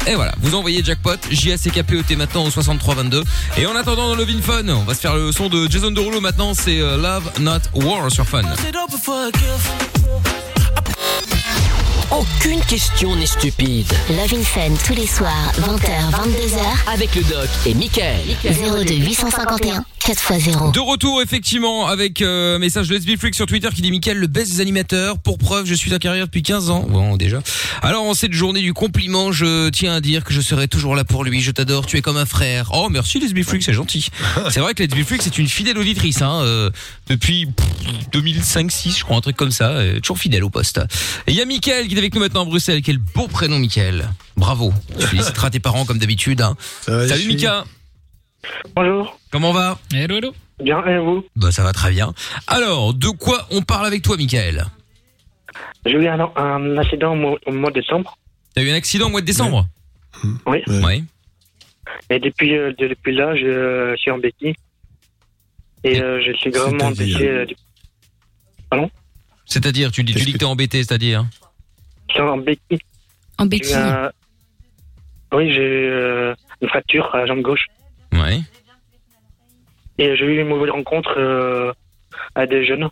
Et 0.08 0.16
voilà, 0.16 0.34
vous 0.40 0.56
envoyez 0.56 0.84
jackpot, 0.84 1.18
J-A-C-K-P-O-T 1.30 2.16
maintenant 2.16 2.44
au 2.44 2.50
6322. 2.50 3.24
Et 3.58 3.66
en 3.68 3.76
attendant 3.76 4.16
dans 4.16 4.22
in 4.22 4.42
Fun, 4.42 4.68
on 4.70 4.84
va 4.84 4.96
se 4.96 5.00
faire 5.00 5.16
le 5.16 5.32
son 5.32 5.48
de 5.48 5.70
Jason 5.70 5.92
Derulo 5.92 6.20
maintenant, 6.22 6.54
c'est 6.54 6.82
euh, 6.82 6.98
Love 6.98 7.32
Not 7.40 7.60
War 7.76 8.12
sur 8.12 8.26
Fun. 8.26 8.42
Aucune 12.12 12.60
question 12.66 13.16
n'est 13.16 13.26
stupide. 13.26 13.88
Love 14.10 14.34
in 14.34 14.44
Fun 14.44 14.76
tous 14.86 14.94
les 14.94 15.08
soirs, 15.08 15.54
20h, 15.62 16.12
22h. 16.12 16.94
Avec 16.94 17.16
le 17.16 17.24
doc 17.24 17.48
et 17.66 17.74
Michael. 17.74 18.20
02 18.44 18.96
851 18.96 19.86
4x0. 20.02 20.74
De 20.74 20.80
retour 20.80 21.22
effectivement 21.22 21.88
avec 21.88 22.24
euh, 22.24 22.56
un 22.56 22.60
message 22.60 22.88
de 22.88 22.96
Let's 22.96 23.06
Be 23.06 23.18
Freak 23.20 23.36
sur 23.36 23.46
Twitter 23.46 23.70
qui 23.74 23.84
dit 23.84 23.92
Mickaël 23.92 24.18
le 24.18 24.26
best 24.26 24.52
des 24.52 24.60
animateurs 24.60 25.20
pour 25.20 25.38
preuve 25.38 25.68
je 25.68 25.76
suis 25.76 25.94
en 25.94 26.00
carrière 26.00 26.26
depuis 26.26 26.42
15 26.42 26.72
ans 26.72 26.88
bon 26.90 27.18
déjà 27.18 27.40
alors 27.84 28.04
en 28.04 28.16
cette 28.16 28.34
journée 28.34 28.62
du 28.62 28.74
compliment 28.74 29.32
je 29.32 29.70
tiens 29.70 29.94
à 29.94 30.02
dire 30.02 30.24
que 30.24 30.34
je 30.34 30.42
serai 30.42 30.68
toujours 30.68 30.96
là 30.96 31.04
pour 31.04 31.24
lui 31.24 31.40
je 31.40 31.52
t'adore 31.52 31.86
tu 31.86 31.98
es 31.98 32.02
comme 32.02 32.18
un 32.18 32.26
frère 32.26 32.72
oh 32.74 32.90
merci 32.90 33.20
Let's 33.20 33.34
Be 33.34 33.44
Freak 33.44 33.62
c'est 33.62 33.74
gentil 33.74 34.10
c'est 34.50 34.60
vrai 34.60 34.74
que 34.74 34.82
Let's 34.82 34.96
Be 34.96 35.04
Freak 35.06 35.22
c'est 35.22 35.38
une 35.38 35.48
fidèle 35.48 35.78
auditrice 35.78 36.24
hein, 36.24 36.42
euh, 36.42 36.72
depuis 37.08 37.48
2005-6 38.12 38.98
je 38.98 39.04
crois 39.04 39.18
un 39.18 39.22
truc 39.22 39.38
comme 39.38 39.52
ça 39.52 39.70
euh, 39.70 40.00
toujours 40.00 40.18
fidèle 40.18 40.44
au 40.44 40.50
poste 40.50 40.82
et 41.28 41.32
il 41.32 41.38
y 41.38 41.42
a 41.42 41.46
Mickaël 41.46 41.88
qui 41.88 41.94
avec 42.02 42.14
nous 42.16 42.22
maintenant 42.22 42.42
à 42.42 42.46
Bruxelles 42.46 42.82
quel 42.82 42.98
beau 42.98 43.28
prénom 43.28 43.60
Mickaël 43.60 44.10
bravo 44.36 44.74
tu 45.00 45.06
féliciteras 45.08 45.50
tes 45.52 45.60
parents 45.60 45.86
comme 45.86 46.00
d'habitude 46.00 46.42
hein. 46.42 46.56
Va, 46.88 47.08
salut 47.08 47.22
je 47.22 47.26
suis- 47.26 47.36
Mika 47.36 47.66
Bonjour. 48.76 49.20
comment 49.32 49.52
va? 49.54 49.78
Hello, 49.94 50.16
hello. 50.18 50.34
Bien, 50.64 50.84
et 50.88 50.98
vous? 50.98 51.24
Bah 51.36 51.52
ça 51.52 51.62
va 51.64 51.74
très 51.74 51.92
bien. 51.92 52.12
Alors, 52.48 52.94
de 52.96 53.08
quoi 53.10 53.48
on 53.52 53.62
parle 53.62 53.86
avec 53.86 54.02
toi, 54.02 54.18
Michael? 54.18 54.66
J'ai 55.86 55.92
eu 55.94 56.08
un, 56.08 56.20
un 56.36 56.78
accident 56.78 57.14
au 57.14 57.16
mois, 57.16 57.38
au 57.46 57.52
mois 57.52 57.70
de 57.70 57.80
décembre. 57.82 58.18
T'as 58.56 58.64
eu 58.64 58.72
un 58.72 58.76
accident 58.76 59.08
au 59.08 59.10
mois 59.10 59.22
de 59.22 59.28
décembre? 59.28 59.68
Oui. 60.48 60.58
Ouais. 60.68 61.04
Et 62.10 62.20
depuis, 62.20 62.56
euh, 62.58 62.74
de- 62.80 62.88
depuis 62.88 63.14
là, 63.16 63.36
je 63.36 63.94
suis 63.98 64.10
en 64.10 64.18
béquille. 64.18 64.56
Et 65.84 66.02
euh, 66.02 66.20
je 66.26 66.36
suis 66.38 66.50
gravement 66.50 66.94
C'est-à-dire 66.96 67.18
blessé. 67.20 67.30
euh, 67.32 67.46
du- 67.46 67.56
C'est-à-dire, 69.46 69.92
tu 69.92 70.04
dis, 70.04 70.14
tu 70.16 70.20
dis 70.26 70.26
que 70.28 70.32
que 70.34 70.38
t'es 70.40 70.46
embêté, 70.46 70.78
c'est-à-dire? 70.84 71.26
En 72.20 72.38
béquille. 72.38 72.80
En 73.38 73.46
béquille. 73.46 73.74
un- 73.76 74.12
Oui, 75.34 75.52
j'ai 75.54 75.62
eu 75.64 75.86
euh, 75.90 76.34
une 76.62 76.68
fracture 76.70 77.10
à 77.14 77.20
la 77.20 77.26
jambe 77.26 77.42
gauche. 77.42 77.66
Ouais. 78.14 78.42
Et 79.98 80.16
j'ai 80.18 80.26
eu 80.26 80.42
une 80.42 80.48
mauvaise 80.48 80.72
rencontre 80.72 81.14
euh, 81.18 81.72
à 82.36 82.46
des 82.46 82.66
jeunes. 82.66 82.90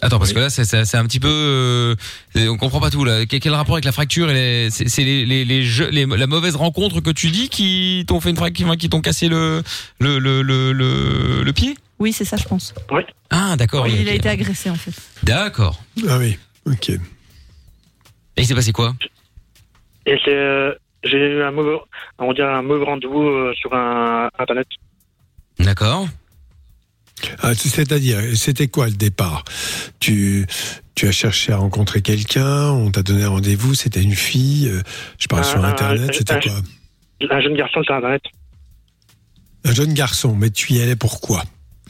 Attends, 0.00 0.18
parce 0.18 0.30
Oui. 0.30 0.36
que 0.36 0.40
là, 0.40 0.50
c'est- 0.50 0.64
c'est 0.64 0.84
c'est 0.84 0.96
un 0.96 1.04
petit 1.06 1.18
peu, 1.18 1.28
euh, 1.28 1.96
on 2.36 2.56
comprend 2.56 2.78
pas 2.80 2.90
tout 2.90 3.04
là. 3.04 3.26
Quel, 3.26 3.40
quel 3.40 3.52
rapport 3.52 3.74
avec 3.74 3.84
la 3.84 3.90
fracture 3.90 4.30
et 4.30 4.34
les- 4.34 4.70
C'est 4.70 4.88
c'est 4.88 5.02
les, 5.02 5.26
les, 5.26 5.44
les 5.44 5.64
jeux- 5.64 5.90
les- 5.90 6.06
la 6.06 6.26
mauvaise 6.28 6.54
rencontre 6.54 7.00
que 7.00 7.10
tu 7.10 7.30
dis 7.30 7.48
qui 7.48 8.04
t'ont 8.06 8.20
fait 8.20 8.30
une 8.30 8.36
fracture, 8.36 8.76
qui 8.76 8.88
t'ont 8.88 9.00
cassé 9.00 9.28
le 9.28 9.64
le 9.98 10.20
le 10.20 10.42
le, 10.42 10.72
le, 10.72 11.42
le 11.42 11.52
pied? 11.52 11.76
Oui, 11.98 12.12
c'est 12.12 12.24
ça, 12.24 12.36
je 12.36 12.44
pense. 12.44 12.72
Ah, 13.30 13.56
d'accord. 13.56 13.84
Oui, 13.86 13.90
oui, 13.94 13.98
il 14.02 14.08
a 14.08 14.12
ok. 14.12 14.18
été 14.18 14.28
agressé 14.28 14.70
en 14.70 14.76
fait. 14.76 14.92
D'accord. 15.24 15.82
Ah 16.08 16.18
oui, 16.18 16.38
ok. 16.66 16.92
Et 18.38 18.42
il 18.42 18.46
s'est 18.46 18.54
passé 18.54 18.72
quoi 18.72 18.94
Et 20.06 20.16
c'est, 20.24 20.32
euh, 20.32 20.72
j'ai 21.02 21.18
eu 21.18 21.42
un 21.42 21.50
mauvais, 21.50 21.76
on 22.20 22.32
un 22.38 22.62
mauvais 22.62 22.84
rendez-vous 22.84 23.22
euh, 23.22 23.52
sur 23.54 23.74
un 23.74 24.30
internet. 24.38 24.66
D'accord. 25.58 26.06
Ah, 27.42 27.52
C'est-à-dire, 27.54 28.18
c'était 28.36 28.68
quoi 28.68 28.86
le 28.86 28.94
départ? 28.94 29.44
Tu, 29.98 30.46
tu 30.94 31.08
as 31.08 31.10
cherché 31.10 31.52
à 31.52 31.56
rencontrer 31.56 32.00
quelqu'un, 32.00 32.70
on 32.70 32.92
t'a 32.92 33.02
donné 33.02 33.26
rendez-vous, 33.26 33.74
c'était 33.74 34.02
une 34.02 34.14
fille, 34.14 34.68
euh, 34.68 34.82
je 35.18 35.26
parle 35.26 35.44
sur 35.44 35.64
Internet, 35.64 36.14
c'était 36.14 36.38
quoi? 36.38 36.52
Un 37.28 37.40
jeune 37.40 37.56
garçon 37.56 37.82
sur 37.82 37.94
internet. 37.94 38.22
Un 39.64 39.74
jeune 39.74 39.94
garçon, 39.94 40.36
mais 40.36 40.50
tu 40.50 40.74
y 40.74 40.80
allais 40.80 40.94
pourquoi 40.94 41.42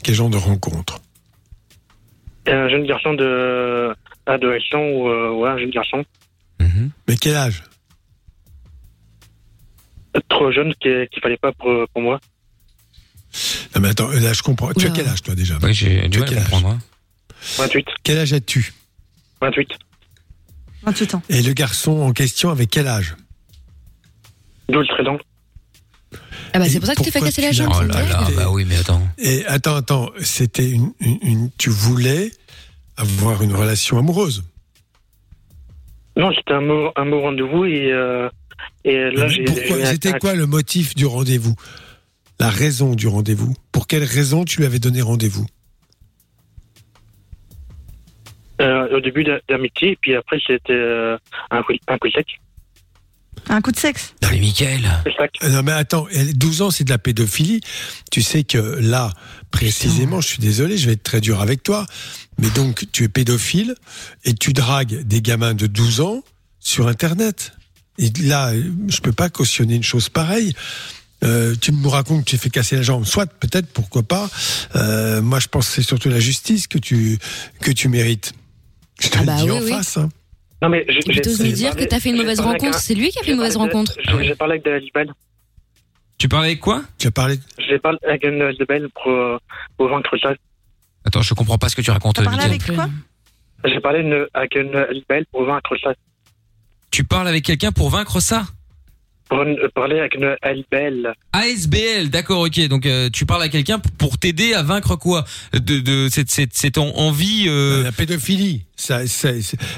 Quel 0.03 0.15
genre 0.15 0.31
de 0.31 0.37
rencontre? 0.37 0.99
Un 2.47 2.67
jeune 2.69 2.87
garçon 2.87 3.13
de 3.13 3.93
adolescent 4.25 4.81
ou 4.81 5.09
euh, 5.09 5.29
ouais, 5.29 5.49
un 5.49 5.57
jeune 5.59 5.69
garçon 5.69 6.03
Mhm. 6.59 6.91
Mais 7.07 7.17
quel 7.17 7.35
âge 7.35 7.63
trop 10.27 10.51
jeune 10.51 10.73
qu'il 10.81 11.07
qu'il 11.11 11.21
fallait 11.21 11.37
pas 11.37 11.51
pour, 11.53 11.87
pour 11.93 12.01
moi. 12.01 12.19
Non 13.75 13.81
mais 13.81 13.89
attends, 13.89 14.09
là 14.09 14.33
je 14.33 14.41
comprends. 14.41 14.73
Tu 14.73 14.87
as 14.87 14.89
quel 14.89 15.07
âge 15.07 15.21
toi 15.21 15.35
déjà 15.35 15.57
Ouais, 15.59 15.73
j'ai 15.73 16.07
du 16.09 16.19
mal 16.19 16.27
à 16.27 16.29
quel 16.31 16.37
âge 16.39 16.43
comprendre. 16.49 16.69
hein. 16.69 16.79
28. 17.57 17.85
Quel 18.03 18.17
âge 18.17 18.33
as-tu 18.33 18.73
28. 19.41 19.69
28 20.83 21.15
ans. 21.15 21.21
Et 21.29 21.41
le 21.41 21.53
garçon 21.53 21.91
en 22.01 22.11
question 22.11 22.49
avec 22.49 22.69
quel 22.69 22.87
âge 22.87 23.15
12, 24.69 24.87
13 24.87 25.07
ans. 25.07 25.17
Ah 26.53 26.59
bah 26.59 26.67
c'est 26.67 26.79
pour 26.79 26.87
ça 26.87 26.95
que 26.95 26.99
tu 27.03 27.05
t'es 27.05 27.11
fait 27.19 27.21
casser 27.25 27.41
la 27.43 27.51
jambe. 27.51 27.69
Oh 27.71 27.77
c'est 27.81 27.87
là 27.87 28.03
là, 28.03 28.27
bah 28.35 28.49
oui, 28.51 28.65
mais 28.65 28.77
attends. 28.77 29.07
Et 29.19 29.45
attends, 29.45 29.75
attends, 29.75 30.09
c'était 30.21 30.69
une, 30.69 30.91
une, 30.99 31.19
une- 31.21 31.51
tu 31.57 31.69
voulais 31.69 32.31
avoir 32.97 33.41
une 33.43 33.53
relation 33.55 33.99
amoureuse. 33.99 34.43
Non, 36.19 36.31
c'était 36.35 36.53
un 36.53 36.61
mot, 36.61 36.91
un 36.97 37.05
mot 37.05 37.21
rendez-vous 37.21 37.63
et, 37.65 37.91
euh, 37.91 38.29
et 38.83 39.09
là 39.09 39.27
j'ai. 39.29 39.45
C'était 39.85 40.19
quoi 40.19 40.35
le 40.35 40.45
motif 40.45 40.93
du 40.93 41.05
rendez-vous? 41.05 41.55
La 42.39 42.49
raison 42.49 42.93
du 42.93 43.07
rendez-vous? 43.07 43.53
Pour 43.71 43.87
quelle 43.87 44.03
raison 44.03 44.43
tu 44.43 44.59
lui 44.59 44.65
avais 44.65 44.79
donné 44.79 45.01
rendez-vous? 45.01 45.47
Euh, 48.61 48.97
au 48.97 48.99
début 48.99 49.23
d'a- 49.23 49.39
d'amitié, 49.47 49.97
puis 50.01 50.13
après 50.15 50.41
c'était 50.45 50.73
euh, 50.73 51.17
un, 51.51 51.63
un 51.87 51.97
coup 51.97 52.09
sec. 52.11 52.27
Un 53.51 53.61
coup 53.61 53.71
de 53.71 53.79
sexe. 53.79 54.13
Non 54.21 54.29
mais 54.31 54.39
Michael. 54.39 54.87
Euh, 55.43 55.49
Non 55.49 55.63
mais 55.63 55.71
attends, 55.71 56.07
elle- 56.13 56.37
12 56.37 56.61
ans 56.61 56.71
c'est 56.71 56.83
de 56.83 56.89
la 56.91 56.99
pédophilie. 56.99 57.61
Tu 58.11 58.21
sais 58.21 58.43
que 58.43 58.57
là, 58.57 59.11
précisément, 59.51 60.21
je 60.21 60.27
suis 60.27 60.39
désolé, 60.39 60.77
je 60.77 60.85
vais 60.85 60.93
être 60.93 61.03
très 61.03 61.19
dur 61.19 61.41
avec 61.41 61.63
toi, 61.63 61.85
mais 62.37 62.49
donc 62.51 62.85
tu 62.91 63.03
es 63.03 63.09
pédophile 63.09 63.75
et 64.23 64.33
tu 64.35 64.53
dragues 64.53 65.01
des 65.03 65.21
gamins 65.21 65.55
de 65.55 65.65
12 65.67 65.99
ans 66.01 66.23
sur 66.59 66.87
Internet. 66.87 67.53
Et 67.97 68.11
là, 68.21 68.53
je 68.87 69.01
peux 69.01 69.11
pas 69.11 69.29
cautionner 69.29 69.75
une 69.75 69.83
chose 69.83 70.09
pareille. 70.09 70.53
Euh, 71.25 71.53
tu 71.59 71.71
me 71.73 71.87
racontes 71.89 72.23
que 72.23 72.29
tu 72.29 72.37
fais 72.37 72.49
casser 72.49 72.77
la 72.77 72.81
jambe, 72.81 73.03
soit 73.05 73.25
peut-être, 73.25 73.67
pourquoi 73.73 74.03
pas. 74.03 74.29
Euh, 74.75 75.21
moi, 75.21 75.39
je 75.41 75.47
pense 75.47 75.67
que 75.67 75.73
c'est 75.73 75.81
surtout 75.81 76.07
la 76.09 76.19
justice 76.21 76.67
que 76.67 76.77
tu 76.77 77.17
que 77.61 77.71
tu 77.71 77.89
mérites. 77.89 78.31
Je 79.01 79.09
te 79.09 79.17
Ah 79.17 79.21
le 79.21 79.25
bah 79.25 79.35
dis 79.37 79.43
oui, 79.43 79.51
en 79.51 79.61
oui. 79.61 79.69
face. 79.71 79.97
hein. 79.97 80.07
Non, 80.61 80.69
mais 80.69 80.85
j'ai- 80.89 80.97
Et 80.97 81.13
j'ai- 81.13 81.21
t'oses 81.21 81.37
j'ai 81.37 81.43
lui 81.45 81.53
dire 81.53 81.69
parlé- 81.71 81.85
que 81.85 81.89
t'as 81.89 81.99
fait 81.99 82.09
une 82.09 82.17
mauvaise 82.17 82.39
rencontre. 82.41 82.75
un- 82.77 82.79
C'est 82.79 82.95
lui 82.95 83.09
qui 83.11 83.19
a 83.19 83.23
fait 83.23 83.31
une 83.31 83.37
mauvaise 83.37 83.53
de- 83.53 83.59
rencontre. 83.59 83.93
J'ai 84.21 84.35
parlé 84.35 84.53
avec 84.53 84.65
de 84.65 84.71
Libelle. 84.71 85.11
Tu 86.17 86.27
parlais 86.27 86.47
avec 86.47 86.59
quoi 86.59 86.83
Tu 86.97 87.07
as 87.07 87.11
parlé. 87.11 87.39
J'ai 87.69 87.79
parlé 87.79 87.97
avec 88.05 88.23
une 88.25 88.45
Libelle 88.49 88.89
pour, 88.93 89.09
euh, 89.11 89.37
pour 89.77 89.87
vaincre 89.87 90.17
ça. 90.21 90.33
Attends, 91.05 91.21
je 91.21 91.33
comprends 91.33 91.57
pas 91.57 91.69
ce 91.69 91.75
que 91.77 91.81
tu 91.81 91.91
racontes. 91.91 92.15
T'as 92.15 92.23
parlé 92.25 92.43
avec 92.43 92.65
quoi 92.65 92.89
J'ai 93.65 93.79
parlé 93.79 93.99
une- 94.01 94.27
avec 94.33 94.55
une 94.55 94.85
Libelle 94.91 95.25
pour 95.31 95.45
vaincre 95.45 95.77
ça. 95.81 95.93
Tu 96.91 97.03
parles 97.05 97.27
avec 97.29 97.45
quelqu'un 97.45 97.71
pour 97.71 97.89
vaincre 97.89 98.19
ça 98.19 98.43
parler 99.75 99.99
avec 99.99 100.15
une 100.15 100.35
Libelle. 100.53 101.13
ASBL, 101.33 102.09
d'accord, 102.09 102.41
ok. 102.41 102.67
Donc 102.67 102.85
euh, 102.85 103.09
tu 103.11 103.25
parles 103.25 103.43
à 103.43 103.49
quelqu'un 103.49 103.79
pour 103.79 104.17
t'aider 104.17 104.53
à 104.53 104.63
vaincre 104.63 104.95
quoi? 104.95 105.25
De, 105.53 105.79
de 105.79 106.09
cette, 106.09 106.31
cette, 106.31 106.55
cette 106.57 106.77
en- 106.77 106.95
envie. 106.97 107.45
euh, 107.47 107.83
La 107.83 107.91
pédophilie, 107.91 108.65
ça, 108.75 109.01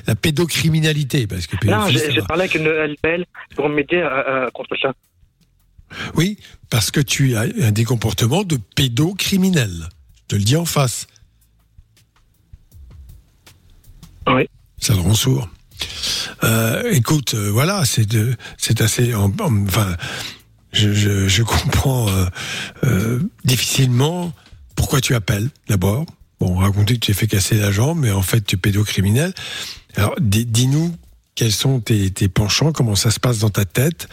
la 0.07 0.15
pédocriminalité, 0.15 1.27
parce 1.27 1.47
que 1.47 1.55
Non, 1.65 1.87
j'ai 1.89 2.21
parlé 2.21 2.43
avec 2.43 2.55
une 2.55 2.69
Libelle 2.85 3.25
pour 3.55 3.69
m'aider 3.69 4.01
à- 4.01 4.45
à- 4.45 4.51
contre 4.51 4.75
ça. 4.81 4.93
Oui, 6.15 6.37
parce 6.69 6.89
que 6.89 7.01
tu 7.01 7.35
as 7.35 7.41
un 7.61 7.71
des 7.71 7.83
comportements 7.83 8.43
de 8.43 8.57
pédocriminel. 8.75 9.89
Je 10.15 10.21
te 10.29 10.35
le 10.37 10.43
dis 10.43 10.55
en 10.55 10.63
face. 10.65 11.07
Oui. 14.27 14.47
Ça 14.77 14.93
le 14.93 15.01
rend 15.01 15.13
sourd. 15.13 15.49
Euh, 16.43 16.83
écoute, 16.91 17.33
euh, 17.35 17.49
voilà, 17.51 17.85
c'est 17.85 18.05
de, 18.07 18.35
c'est 18.57 18.81
assez, 18.81 19.13
en- 19.13 19.31
en- 19.39 19.63
enfin, 19.65 19.95
je, 20.73 20.93
je, 20.93 21.27
je 21.27 21.43
comprends 21.43 22.07
euh, 22.09 22.25
euh, 22.83 23.19
difficilement 23.45 24.33
pourquoi 24.75 25.01
tu 25.01 25.13
appelles 25.15 25.49
d'abord. 25.67 26.05
Bon, 26.39 26.55
raconter 26.55 26.95
que 26.95 26.99
tu 26.99 27.11
t'es 27.11 27.13
fait 27.13 27.27
casser 27.27 27.55
la 27.55 27.71
jambe, 27.71 27.99
mais 27.99 28.11
en 28.11 28.23
fait 28.23 28.41
tu 28.41 28.55
es 28.55 28.59
pédocriminel. 28.59 29.33
Alors, 29.95 30.15
di- 30.19 30.45
dis-nous 30.45 30.95
quels 31.35 31.51
sont 31.51 31.79
tes, 31.79 32.09
tes 32.11 32.27
penchants, 32.29 32.71
comment 32.71 32.95
ça 32.95 33.11
se 33.11 33.19
passe 33.19 33.39
dans 33.39 33.49
ta 33.49 33.65
tête, 33.65 34.07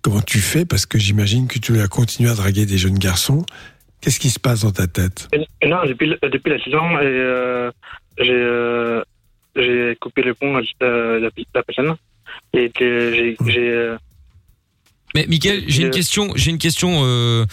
comment 0.00 0.20
tu 0.20 0.38
fais, 0.40 0.64
parce 0.64 0.86
que 0.86 0.98
j'imagine 0.98 1.46
que 1.48 1.58
tu 1.58 1.72
vas 1.72 1.88
continuer 1.88 2.30
à 2.30 2.34
draguer 2.34 2.66
des 2.66 2.78
jeunes 2.78 2.98
garçons. 2.98 3.44
Qu'est-ce 4.00 4.18
qui 4.20 4.30
se 4.30 4.40
passe 4.40 4.60
dans 4.60 4.72
ta 4.72 4.86
tête? 4.86 5.28
Non, 5.64 5.84
depuis, 5.86 6.12
depuis 6.22 6.50
l'accident, 6.50 6.90
et, 6.98 7.04
euh, 7.04 7.70
j'ai, 8.18 8.30
euh, 8.32 9.02
j'ai 9.56 9.96
coupé 10.00 10.22
le 10.22 10.34
pont 10.34 10.58
de 10.58 10.64
la, 10.80 11.30
la 11.54 11.62
personne. 11.62 11.94
Et 12.54 12.70
que 12.70 13.12
j'ai, 13.14 13.36
j'ai, 13.46 13.70
euh, 13.70 13.96
Mais 15.14 15.26
Mickaël, 15.26 15.64
j'ai 15.66 15.82
une 15.82 15.88
Euh, 15.88 15.90
question. 15.90 16.32
J'ai 16.36 16.50
une 16.50 16.58
question. 16.58 17.00
euh, 17.04 17.44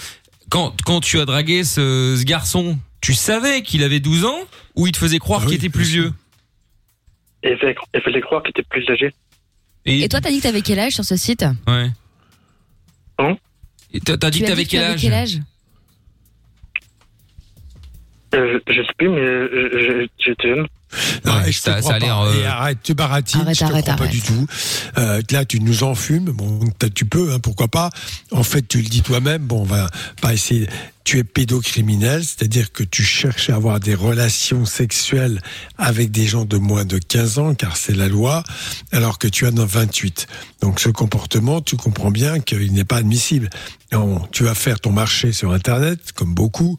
quand 0.50 0.74
quand 0.86 1.02
tu 1.02 1.20
as 1.20 1.26
dragué 1.26 1.64
ce, 1.64 2.16
ce 2.20 2.24
garçon, 2.26 2.78
tu 3.02 3.14
savais 3.14 3.62
qu'il 3.62 3.84
avait 3.84 4.00
12 4.00 4.26
ans 4.26 4.40
ou 4.76 4.88
il 4.88 4.92
te 4.94 4.98
faisait 4.98 5.20
croire 5.20 5.42
Ah 5.44 5.46
qu'il 5.48 5.56
était 5.56 5.70
plus 5.70 5.84
vieux? 5.90 6.14
Et 7.44 7.56
faisait 7.58 8.22
croire 8.22 8.42
qu'il 8.44 8.52
était 8.52 8.64
plus 8.64 8.90
âgé. 8.90 9.14
Et 9.86 10.08
toi, 10.10 10.22
t'as 10.22 10.30
dit 10.30 10.38
que 10.40 10.44
t'avais 10.44 10.62
quel 10.62 10.80
âge 10.80 10.94
sur 10.94 11.06
ce 11.06 11.16
site? 11.16 11.46
Ouais. 11.68 11.90
Et 13.92 14.00
T'as 14.02 14.18
t'as 14.18 14.30
dit 14.30 14.42
que 14.42 14.48
t'avais 14.48 14.66
que 14.66 14.70
quel 14.70 14.84
âge 14.84 15.02
quel 15.02 15.14
âge? 15.14 15.40
Euh, 18.36 18.60
je, 18.68 18.74
je 18.74 18.82
sais 18.84 18.94
plus, 18.98 19.10
mais 19.10 19.18
je- 19.22 19.80
je- 19.80 20.08
j'étais 20.24 20.50
jeune. 20.50 20.68
Non, 21.26 21.34
Ouais, 21.38 21.50
et 21.50 21.52
je 21.52 21.60
te 21.60 21.64
ça- 21.66 21.74
ça 21.76 21.82
crois 21.82 21.94
a 21.96 22.00
l'air, 22.00 22.16
pas. 22.16 22.26
euh, 22.28 22.48
arrête, 22.48 22.78
tu 22.84 22.94
baratines, 22.94 23.42
Arrête, 23.42 23.56
je 23.56 23.60
te 23.60 23.66
arrête, 23.66 23.84
crois 23.86 23.96
pas 23.96 24.04
arrête. 24.06 24.12
du 24.16 24.22
tout. 24.22 24.48
Euh, 24.98 25.22
là, 25.32 25.46
tu 25.46 25.60
nous 25.60 25.84
enfumes. 25.84 26.26
Bon, 26.32 26.60
tu 26.96 27.06
peux, 27.06 27.32
hein, 27.34 27.40
pourquoi 27.40 27.68
pas. 27.68 27.90
En 28.32 28.44
fait, 28.44 28.68
tu 28.68 28.82
le 28.82 28.88
dis 28.90 29.02
toi-même. 29.02 29.44
Bon, 29.44 29.62
on 29.62 29.66
va 29.66 29.90
pas 30.22 30.34
essayer. 30.34 30.68
Tu 31.06 31.18
es 31.18 31.24
pédocriminel, 31.24 32.24
c'est-à-dire 32.24 32.72
que 32.72 32.84
tu 32.84 33.04
cherches 33.04 33.50
à 33.50 33.56
avoir 33.56 33.80
des 33.80 33.96
relations 33.96 34.66
sexuelles 34.66 35.42
avec 35.78 36.12
des 36.12 36.28
gens 36.28 36.46
de 36.46 36.58
moins 36.58 36.86
de 36.86 36.98
15 37.00 37.40
ans, 37.40 37.56
car 37.56 37.78
c'est 37.78 37.96
la 37.96 38.08
loi, 38.08 38.44
alors 38.92 39.18
que 39.18 39.28
tu 39.28 39.48
en 39.48 39.58
as 39.58 39.66
28. 39.66 40.28
Donc, 40.62 40.80
ce 40.80 40.90
comportement, 40.90 41.62
tu 41.62 41.78
comprends 41.78 42.12
bien 42.12 42.40
qu'il 42.40 42.74
n'est 42.74 42.84
pas 42.84 42.98
admissible. 42.98 43.50
Non, 43.92 44.20
tu 44.32 44.44
vas 44.44 44.54
faire 44.56 44.80
ton 44.80 44.92
marché 44.92 45.32
sur 45.34 45.52
Internet, 45.52 46.12
comme 46.14 46.36
beaucoup, 46.36 46.78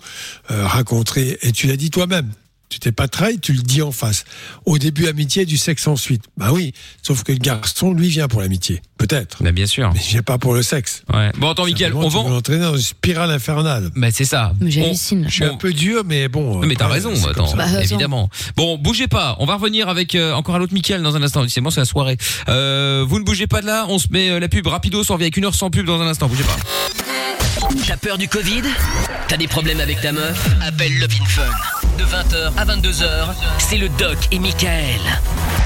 euh, 0.53 0.65
raconter, 0.67 1.39
et 1.43 1.51
tu 1.51 1.67
l'as 1.67 1.77
dit 1.77 1.91
toi-même. 1.91 2.31
Tu 2.71 2.79
t'es 2.79 2.93
pas 2.93 3.09
trahi, 3.09 3.41
tu 3.41 3.53
le 3.53 3.63
dis 3.63 3.83
en 3.83 3.91
face. 3.91 4.25
Au 4.65 4.79
début, 4.79 5.09
amitié, 5.09 5.45
du 5.45 5.57
sexe 5.57 5.89
ensuite. 5.89 6.23
Bah 6.37 6.51
oui, 6.53 6.73
sauf 7.03 7.25
que 7.25 7.33
le 7.33 7.39
garçon, 7.39 7.93
lui, 7.93 8.09
vient 8.09 8.29
pour 8.29 8.41
l'amitié. 8.41 8.81
Peut-être. 8.97 9.43
Bah 9.43 9.51
bien 9.51 9.67
sûr. 9.67 9.91
Mais 9.93 9.99
il 9.99 10.09
vient 10.11 10.23
pas 10.23 10.39
pour 10.39 10.55
le 10.55 10.63
sexe. 10.63 11.03
Ouais. 11.13 11.33
Bon 11.39 11.51
attends 11.51 11.65
Mickaël, 11.65 11.93
Simplement, 11.93 12.21
on 12.21 12.29
va. 12.29 12.31
l'entraîner 12.31 12.63
dans 12.63 12.77
une 12.77 12.83
spirale 12.83 13.31
infernale. 13.33 13.91
Bah 13.97 14.09
c'est 14.13 14.25
ça. 14.25 14.53
Mais 14.61 14.71
j'hallucine. 14.71 15.25
Je 15.29 15.35
suis 15.35 15.45
un 15.45 15.57
peu 15.57 15.73
dur, 15.73 16.05
mais 16.07 16.29
bon. 16.29 16.61
Non, 16.61 16.67
mais 16.67 16.77
t'as 16.77 16.87
raison, 16.87 17.13
attends. 17.29 17.53
Bah, 17.57 17.67
évidemment. 17.83 18.31
Bon, 18.57 18.79
bougez 18.79 19.09
pas, 19.09 19.37
on 19.41 19.47
va 19.47 19.57
revenir 19.57 19.89
avec 19.89 20.15
euh, 20.15 20.33
encore 20.35 20.55
un 20.55 20.61
autre 20.61 20.73
Mickaël 20.75 21.03
dans 21.03 21.17
un 21.17 21.23
instant. 21.23 21.45
C'est 21.49 21.61
bon, 21.61 21.71
c'est 21.71 21.81
la 21.81 21.87
soirée. 21.87 22.19
Euh, 22.49 23.05
vous 23.09 23.19
ne 23.19 23.25
bougez 23.25 23.49
pas 23.49 23.63
de 23.63 23.67
là, 23.67 23.87
on 23.89 23.99
se 23.99 24.07
met 24.13 24.31
euh, 24.31 24.39
la 24.39 24.49
pub 24.49 24.67
rapido, 24.69 25.03
on 25.09 25.13
revient 25.15 25.25
avec 25.25 25.37
une 25.37 25.45
heure 25.47 25.55
sans 25.57 25.71
pub 25.71 25.87
dans 25.87 26.01
un 26.01 26.07
instant, 26.07 26.29
bougez 26.29 26.45
pas. 26.45 26.57
T'as 27.87 27.97
peur 27.97 28.17
du 28.17 28.29
Covid? 28.29 28.63
T'as 29.29 29.37
des 29.37 29.49
problèmes 29.49 29.81
avec 29.81 30.01
ta 30.01 30.13
meuf? 30.13 30.47
Appelle 30.63 30.99
Love 30.99 31.11
in 31.21 31.25
Fun. 31.27 31.80
De 32.01 32.07
20h 32.07 32.53
à 32.57 32.65
22h, 32.65 33.05
c'est 33.59 33.77
le 33.77 33.91
Doc 33.91 34.17
et 34.31 34.39
Michael. 34.39 35.03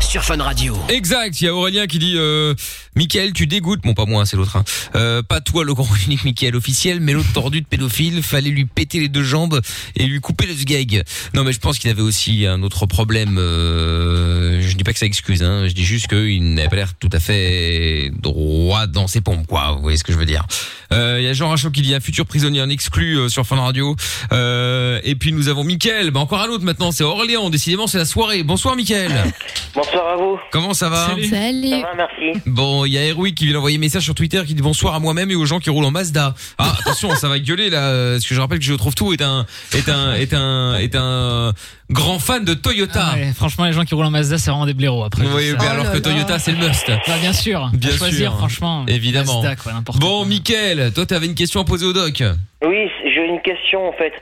Sur 0.01 0.23
Fun 0.23 0.43
Radio. 0.43 0.77
Exact, 0.89 1.41
il 1.41 1.45
y 1.45 1.49
a 1.49 1.55
Aurélien 1.55 1.87
qui 1.87 1.99
dit 1.99 2.15
euh, 2.17 2.55
Mickaël, 2.95 3.33
tu 3.33 3.47
dégoûtes, 3.47 3.81
bon 3.83 3.95
pas 3.95 4.05
moi, 4.05 4.27
c'est 4.27 4.37
l'autre. 4.37 4.57
Hein. 4.57 4.65
Euh, 4.95 5.23
pas 5.23 5.41
toi 5.41 5.65
le 5.65 5.75
grand 5.75 5.89
unique 6.07 6.25
Mickaël 6.25 6.55
officiel, 6.55 7.01
mais 7.01 7.13
l'autre 7.13 7.33
tordu 7.33 7.61
de 7.61 7.67
pédophile, 7.67 8.23
fallait 8.23 8.51
lui 8.51 8.65
péter 8.65 9.01
les 9.01 9.09
deux 9.09 9.25
jambes 9.25 9.61
et 9.97 10.07
lui 10.07 10.21
couper 10.21 10.47
le 10.47 10.55
sgeg. 10.55 11.03
Non 11.35 11.45
mais 11.45 11.53
je 11.53 11.61
pense 11.61 11.79
qu'il 11.79 11.91
avait 11.91 12.03
aussi 12.03 12.47
un 12.47 12.63
autre 12.63 12.87
problème. 12.87 13.37
Euh, 13.39 14.61
je 14.61 14.77
dis 14.77 14.85
pas 14.85 14.93
que 14.93 14.99
ça 14.99 15.07
excuse, 15.07 15.43
hein, 15.43 15.67
je 15.67 15.73
dis 15.73 15.85
juste 15.85 16.09
qu'il 16.09 16.55
n'avait 16.55 16.69
pas 16.69 16.77
l'air 16.77 16.95
tout 16.95 17.11
à 17.13 17.21
fait 17.21 18.11
droit 18.21 18.87
dans 18.87 19.07
ses 19.07 19.21
pompes, 19.21 19.47
quoi. 19.47 19.73
Vous 19.73 19.83
voyez 19.83 19.99
ce 19.99 20.05
que 20.05 20.13
je 20.13 20.19
veux 20.19 20.27
dire. 20.27 20.47
Euh, 20.93 21.19
Il 21.21 21.25
y 21.25 21.29
a 21.29 21.33
Jean 21.33 21.49
Rachot 21.49 21.71
qui 21.71 21.83
dit 21.83 21.95
un 21.95 22.01
futur 22.01 22.27
prisonnier 22.27 22.63
en 22.63 22.69
exclu 22.69 23.19
euh, 23.19 23.29
sur 23.29 23.47
Fun 23.47 23.61
Radio. 23.61 23.97
Euh, 24.33 25.01
et 25.05 25.15
puis 25.15 25.33
nous 25.33 25.49
avons 25.49 25.65
Mickaël, 25.65 26.11
bah 26.11 26.21
encore 26.21 26.41
un 26.41 26.49
autre 26.49 26.65
maintenant, 26.65 26.93
c'est 26.93 27.05
Aurélien. 27.05 27.51
Décidément 27.51 27.87
c'est 27.87 27.99
la 27.99 28.05
soirée. 28.05 28.43
Bonsoir 28.43 28.77
Mickaël. 28.77 29.13
Bonsoir 29.87 30.09
à 30.09 30.17
vous. 30.17 30.39
Comment 30.51 30.73
ça 30.75 30.89
va 30.89 31.09
Salut. 31.09 31.25
Ça 31.25 31.37
Salut. 31.37 31.83
va, 31.83 31.95
merci. 31.97 32.41
Bon, 32.47 32.85
il 32.85 32.93
y 32.93 32.99
a 32.99 33.05
Erwick 33.07 33.35
qui 33.37 33.45
vient 33.45 33.55
d'envoyer 33.55 33.77
un 33.77 33.81
message 33.81 34.03
sur 34.05 34.15
Twitter 34.15 34.43
qui 34.47 34.55
dit 34.55 34.63
bonsoir 34.63 34.95
à 34.95 35.01
moi-même 35.01 35.31
et 35.31 35.35
aux 35.35 35.45
gens 35.45 35.59
qui 35.59 35.71
roulent 35.71 35.85
en 35.85 35.91
Mazda. 35.91 36.35
Ah, 36.59 36.73
attention, 36.81 37.11
ça 37.15 37.29
va 37.29 37.39
gueuler 37.39 37.71
là, 37.71 38.13
parce 38.13 38.27
que 38.27 38.35
je 38.35 38.41
rappelle 38.41 38.59
que 38.59 38.65
je 38.65 38.75
trouve 38.75 38.95
tout 38.95 39.13
est 39.13 39.23
un 39.23 39.47
est 39.75 39.89
un 39.89 40.15
est 40.15 40.33
un 40.35 40.77
est 40.79 40.95
un 40.97 41.53
grand 41.91 42.19
fan 42.19 42.45
de 42.45 42.55
Toyota. 42.55 43.11
Ah 43.13 43.17
ouais, 43.17 43.33
franchement, 43.35 43.65
les 43.67 43.73
gens 43.73 43.85
qui 43.85 43.95
roulent 43.95 44.07
en 44.07 44.11
Mazda, 44.11 44.39
c'est 44.39 44.51
vraiment 44.51 44.67
des 44.67 44.75
blaireaux 44.75 45.05
après. 45.05 45.25
Oui, 45.35 45.53
mais 45.59 45.67
alors 45.67 45.93
que 45.93 45.99
Toyota 45.99 46.39
c'est 46.39 46.53
le 46.53 46.59
must. 46.67 46.89
Bah, 47.07 47.15
bien 47.21 47.33
sûr. 47.33 47.71
Bien 47.75 47.91
à 47.91 47.97
choisir, 47.97 48.31
sûr. 48.31 48.39
franchement. 48.39 48.85
Évidemment. 48.89 49.43
Mazda, 49.43 49.57
quoi, 49.57 49.73
n'importe 49.73 49.99
Bon, 49.99 50.19
quoi. 50.21 50.27
Mickaël, 50.27 50.93
toi 50.95 51.05
t'avais 51.07 51.27
une 51.27 51.35
question 51.35 51.61
à 51.61 51.65
poser 51.65 51.87
au 51.87 51.93
doc. 51.93 52.23
Oui, 52.67 52.89
j'ai 53.05 53.27
une 53.27 53.41
question 53.43 53.87
en 53.89 53.93
fait. 53.93 54.13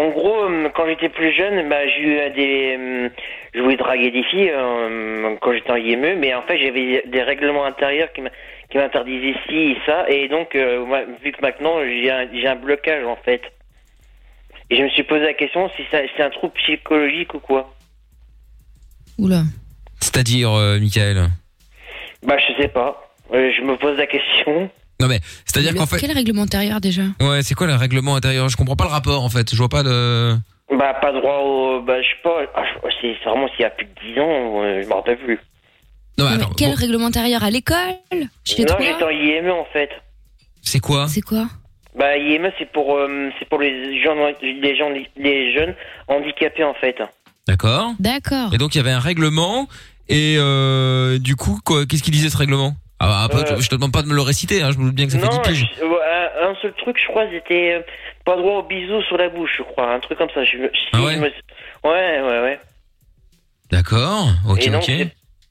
En 0.00 0.08
gros, 0.08 0.44
euh, 0.44 0.70
quand 0.74 0.86
j'étais 0.86 1.10
plus 1.10 1.30
jeune, 1.34 1.68
bah, 1.68 1.86
j'ai 1.86 2.00
eu 2.00 2.30
des. 2.30 2.76
euh, 2.78 3.08
Je 3.52 3.60
voulais 3.60 3.76
draguer 3.76 4.10
des 4.10 4.22
filles 4.22 4.50
euh, 4.50 5.36
quand 5.42 5.52
j'étais 5.52 5.70
en 5.70 5.76
IME, 5.76 6.18
mais 6.18 6.34
en 6.34 6.40
fait 6.42 6.56
j'avais 6.58 7.02
des 7.06 7.22
règlements 7.22 7.66
intérieurs 7.66 8.08
qui 8.14 8.22
m'interdisaient 8.78 9.34
ci 9.46 9.56
et 9.56 9.78
ça, 9.84 10.08
et 10.08 10.28
donc 10.28 10.54
euh, 10.54 10.86
moi, 10.86 11.00
vu 11.22 11.32
que 11.32 11.42
maintenant 11.42 11.80
j'ai 11.84 12.46
un, 12.46 12.56
blocage 12.56 13.04
en 13.04 13.16
fait. 13.16 13.42
Et 14.70 14.76
je 14.76 14.82
me 14.84 14.88
suis 14.88 15.02
posé 15.02 15.24
la 15.24 15.34
question 15.34 15.68
si 15.76 15.82
c'est 15.90 16.22
un 16.22 16.30
trouble 16.30 16.54
psychologique 16.54 17.34
ou 17.34 17.40
quoi. 17.40 17.70
Oula. 19.18 19.42
C'est-à-dire, 20.00 20.50
euh, 20.52 20.78
Mickaël. 20.78 21.26
Bah 22.22 22.38
je 22.38 22.62
sais 22.62 22.68
pas. 22.68 23.12
Euh, 23.34 23.52
je 23.54 23.62
me 23.62 23.76
pose 23.76 23.98
la 23.98 24.06
question. 24.06 24.70
Non 25.00 25.08
mais, 25.08 25.20
c'est-à-dire 25.46 25.74
qu'en 25.74 25.86
fait, 25.86 25.98
Quel 25.98 26.12
règlement 26.12 26.42
intérieur 26.42 26.80
déjà 26.80 27.02
ouais, 27.20 27.42
c'est 27.42 27.54
quoi 27.54 27.66
le 27.66 27.74
règlement 27.74 28.16
intérieur? 28.16 28.48
Je 28.48 28.56
comprends 28.56 28.76
pas 28.76 28.84
le 28.84 28.90
rapport 28.90 29.24
en 29.24 29.28
fait. 29.30 29.50
Je 29.52 29.56
vois 29.56 29.68
pas 29.68 29.82
de. 29.82 30.36
Bah 30.78 30.94
pas 31.00 31.12
droit 31.12 31.38
au. 31.38 31.82
Bah 31.82 32.00
je 32.02 32.06
sais 32.08 32.22
pas. 32.22 32.42
Ah, 32.54 32.62
je- 32.84 32.88
c'est 33.00 33.16
c'est 33.22 33.28
vraiment 33.30 33.48
s'il 33.48 33.60
y 33.60 33.64
a 33.64 33.70
plus 33.70 33.86
de 33.86 34.12
10 34.14 34.20
ans, 34.20 34.62
euh, 34.62 34.82
je 34.82 34.88
me 34.88 34.94
rappelle 34.94 35.18
plus. 35.18 35.38
Non 36.18 36.26
mais 36.28 36.34
attends, 36.36 36.50
Quel 36.56 36.70
bon, 36.70 36.76
règlement 36.76 37.06
intérieur? 37.06 37.42
À 37.42 37.50
l'école? 37.50 37.76
Chez 38.44 38.60
non, 38.62 38.66
toi? 38.74 38.76
j'étais 38.80 39.02
en 39.04 39.08
IME 39.10 39.50
en 39.50 39.64
fait. 39.72 39.88
c'est 40.62 40.80
quoi? 40.80 41.08
C'est 41.08 41.22
quoi? 41.22 41.46
Bah 41.98 42.16
IME 42.18 42.50
c'est 42.58 42.70
pour 42.70 42.94
euh, 42.96 43.30
c'est 43.38 43.48
pour 43.48 43.58
les 43.58 44.00
gens 44.02 44.14
les 44.42 44.76
gens 44.76 44.90
les 45.16 45.52
jeunes 45.54 45.74
handicapés 46.08 46.62
en 46.64 46.74
fait. 46.74 46.96
D'accord. 47.48 47.92
D'accord. 47.98 48.52
Et 48.54 48.58
donc 48.58 48.74
il 48.74 48.78
y 48.78 48.80
avait 48.80 48.90
un 48.92 49.00
règlement 49.00 49.66
et 50.08 50.36
euh, 50.38 51.18
du 51.18 51.34
coup 51.36 51.58
quoi 51.64 51.86
Qu'est-ce 51.86 52.02
qu'il 52.02 52.12
disait 52.12 52.28
ce 52.30 52.36
règlement? 52.36 52.74
Ah, 53.00 53.24
Après, 53.24 53.50
Euh. 53.50 53.58
je 53.60 53.68
te 53.68 53.74
demande 53.74 53.92
pas 53.92 54.02
de 54.02 54.08
me 54.08 54.14
le 54.14 54.20
réciter. 54.22 54.62
Hein, 54.62 54.70
je 54.72 54.78
me 54.78 54.84
doute 54.84 54.94
bien 54.94 55.06
que 55.06 55.12
ça 55.12 55.18
fait 55.18 55.28
10 55.28 55.36
non, 55.36 55.42
piges. 55.42 55.66
je- 55.78 55.84
un 55.84 56.50
un 56.50 56.54
seul 56.62 56.72
truc 56.74 56.96
je 56.98 57.06
crois 57.10 57.24
c'était 57.30 57.74
euh, 57.74 57.80
pas 58.24 58.36
droit 58.36 58.58
au 58.58 58.62
bisou 58.62 59.02
sur 59.02 59.16
la 59.18 59.28
bouche 59.28 59.50
je 59.58 59.62
crois 59.62 59.92
un 59.92 60.00
truc 60.00 60.16
comme 60.18 60.30
ça. 60.34 60.44
Je, 60.44 60.56
me- 60.58 60.68
si 60.72 60.88
Ah 60.92 61.02
ouais 61.02 61.14
je 61.14 61.18
me- 61.20 61.24
ouais 61.90 62.20
ouais 62.22 62.40
ouais. 62.42 62.60
D'accord. 63.70 64.28
Ok 64.48 64.66
et 64.66 64.70
donc 64.70 64.82
ok. 64.82 64.90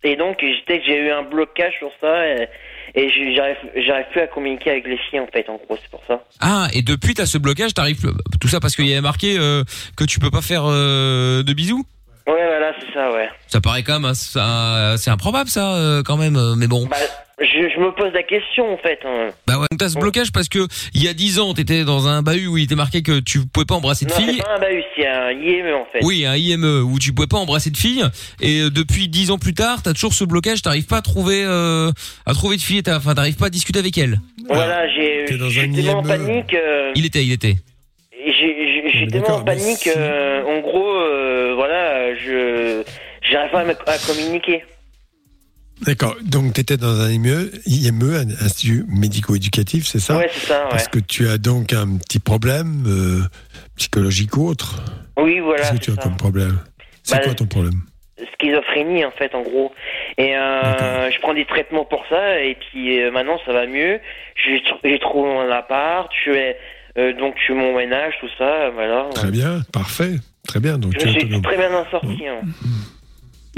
et 0.04 0.16
donc 0.16 0.38
j'étais 0.41 0.82
j'ai 0.86 0.97
eu 0.97 1.12
un 1.12 1.24
blocage 1.24 1.74
sur 1.78 1.91
ça 2.02 2.28
et, 2.28 2.47
j'arrive 2.95 4.06
plus 4.12 4.22
à 4.22 4.28
communiquer 4.28 4.72
avec 4.72 4.88
les 4.88 4.97
filles 4.97 5.20
en 5.20 5.28
fait 5.28 5.47
en 5.50 5.56
gros 5.58 5.78
c'est 5.82 5.89
pour 5.91 6.02
ça. 6.08 6.24
Ah 6.41 6.68
et 6.74 6.82
depuis 6.82 7.14
t'as 7.14 7.26
ce 7.28 7.38
blocage, 7.38 7.74
t'arrives 7.74 8.00
plus- 8.00 8.14
tout 8.41 8.47
ça 8.47 8.60
parce 8.60 8.76
qu'il 8.76 8.88
y 8.88 8.91
avait 8.91 9.02
marqué 9.02 9.38
euh, 9.38 9.64
que 9.95 10.04
tu 10.04 10.20
peux 10.20 10.32
pas 10.32 10.41
faire 10.41 10.64
euh, 10.66 11.43
de 11.43 11.54
bisous? 11.54 11.86
Ouais 12.32 12.45
voilà 12.47 12.73
c'est 12.80 12.93
ça 12.93 13.11
ouais. 13.11 13.30
Ça 13.47 13.61
paraît 13.61 13.84
quand 13.84 13.93
même 13.93 14.05
assez- 14.11 14.32
ça- 14.32 14.95
c'est 14.97 15.09
improbable 15.09 15.49
ça 15.49 15.73
euh, 15.75 16.03
quand 16.03 16.17
même. 16.17 16.36
euh, 16.36 16.55
Mais 16.55 16.67
bon. 16.67 16.86
Bah 16.86 16.97
je, 17.41 17.45
je 17.73 17.80
me 17.80 17.91
pose 17.95 18.11
la 18.13 18.21
question 18.23 18.73
en 18.73 18.77
fait. 18.77 18.99
hein. 19.05 19.30
Bah 19.47 19.53
ouais. 19.57 19.65
Donc 19.71 19.80
t'as 19.80 19.88
ce 19.89 19.97
blocage 19.97 20.32
parce 20.34 20.49
que 20.49 20.67
il 20.93 21.01
y 21.03 21.07
a 21.07 21.13
10 21.13 21.39
ans 21.39 21.53
t'étais 21.53 21.86
dans 21.86 22.07
un 22.09 22.21
bahut 22.21 22.47
où 22.47 22.57
il 22.57 22.65
était 22.65 22.75
marqué 22.75 23.01
que 23.01 23.19
tu 23.21 23.45
pouvais 23.47 23.65
pas 23.65 23.75
embrasser 23.75 24.05
de 24.05 24.11
Non 24.11 24.17
filles. 24.17 24.36
c'est 24.38 24.43
pas 24.43 24.55
un 24.55 24.59
bahut 24.59 24.84
c'est 24.97 25.07
un 25.07 25.32
IME 25.32 25.73
en 25.73 25.86
fait. 25.91 25.99
Oui, 26.03 26.25
un 26.25 26.36
IME 26.36 26.84
où 26.86 26.99
tu 26.99 27.13
pouvais 27.13 27.27
pas 27.27 27.38
embrasser 27.38 27.69
de 27.71 27.77
filles 27.77 28.03
et 28.41 28.59
euh, 28.61 28.69
depuis 28.69 29.07
dix 29.07 29.32
ans 29.32 29.38
plus 29.38 29.53
tard, 29.53 29.82
t'as 29.82 29.93
toujours 29.93 30.13
ce 30.13 30.25
blocage, 30.25 30.61
t'arrives 30.61 30.86
pas 30.88 30.97
à 30.97 31.01
trouver 31.01 31.43
euh, 31.45 31.91
à 32.25 32.34
trouver 32.34 32.57
de 32.57 32.61
filles, 32.61 32.84
t'as- 32.84 32.97
enfin 32.97 33.15
t'arrives 33.15 33.38
pas 33.38 33.45
à 33.47 33.49
discuter 33.49 33.80
avec 33.80 33.97
elles. 33.97 34.19
Voilà, 34.49 34.88
j'ai, 34.89 35.25
T'es 35.25 35.38
dans 35.38 35.45
je 35.49 35.61
suis 35.61 35.69
un 35.69 35.73
tellement 35.73 35.99
en 35.99 36.03
IME. 36.03 36.07
panique. 36.25 36.53
euh, 36.53 36.91
Il 36.95 37.05
était, 37.05 37.23
il 37.23 37.32
était. 37.32 37.55
j'ai, 38.11 38.34
j'ai- 38.34 38.89
j'ai 38.91 39.05
Mais 39.05 39.11
tellement 39.21 39.38
en 39.38 39.43
panique. 39.43 39.88
euh, 39.95 40.43
en 40.43 40.59
gros, 40.59 40.88
je, 42.24 42.84
j'arrive 43.22 43.51
pas 43.51 43.61
à, 43.61 43.65
me- 43.65 43.89
à 43.89 43.97
communiquer. 43.99 44.63
D'accord. 45.82 46.15
Donc, 46.22 46.53
tu 46.55 46.61
étais 46.61 46.76
dans 46.78 46.99
un 46.99 47.09
IME, 47.09 47.49
IME, 47.65 48.13
un 48.13 48.45
institut 48.45 48.84
médico-éducatif, 48.89 49.88
c'est 49.88 49.99
ça? 49.99 50.17
Ouais, 50.17 50.30
c'est 50.34 50.45
ça. 50.47 50.65
Ouais. 50.65 50.72
Parce 50.72 50.88
que 50.89 50.99
tu 50.99 51.30
as 51.30 51.38
donc 51.38 51.72
un 51.72 51.97
petit 51.97 52.20
problème 52.20 52.84
euh, 52.86 53.22
psychologique 53.78 54.36
ou 54.36 54.47
autre? 54.47 54.82
Oui, 55.17 55.39
voilà. 55.39 55.59
Qu'est-ce 55.59 55.72
que 55.72 55.78
c'est 55.86 55.91
tu 55.93 55.99
as 55.99 56.03
comme 56.03 56.17
problème? 56.17 56.59
C'est 57.03 57.15
Bah, 57.15 57.24
quoi 57.24 57.34
ton 57.34 57.45
problème? 57.45 57.82
Schizophrénie, 58.41 59.05
en 59.05 59.11
fait, 59.11 59.34
en 59.34 59.41
gros. 59.41 59.72
Et 60.17 60.36
euh, 60.36 61.09
je 61.11 61.20
prends 61.22 61.34
des 61.34 61.45
traitements 61.45 61.86
pour 61.86 62.03
ça, 62.09 62.41
et 62.41 62.55
puis 62.55 63.01
euh, 63.01 63.11
maintenant 63.11 63.39
ça 63.45 63.53
va 63.53 63.65
mieux. 63.65 64.01
J'ai, 64.36 64.57
tr- 64.57 64.80
j'ai 64.84 64.99
trouvé 64.99 65.30
mon 65.30 65.49
appart, 65.49 66.11
je 66.26 66.53
euh, 66.97 67.13
donc 67.13 67.36
je 67.39 67.47
fais 67.47 67.53
mon 67.53 67.78
ménage, 67.78 68.15
tout 68.20 68.28
ça, 68.38 68.70
voilà. 68.72 69.07
Très 69.15 69.32
bien, 69.32 69.61
parfait. 69.72 70.15
Très 70.50 70.60
bien. 70.60 70.80
Donc, 70.80 70.93
Je 70.93 70.97
tu 70.97 71.06
me 71.06 71.10
es 71.12 71.14
suis 71.14 71.24
autonome. 71.26 71.41
très 71.43 71.58
bien 71.58 71.70
en 71.78 71.86
sorti. 71.91 72.28
hein. 72.28 72.41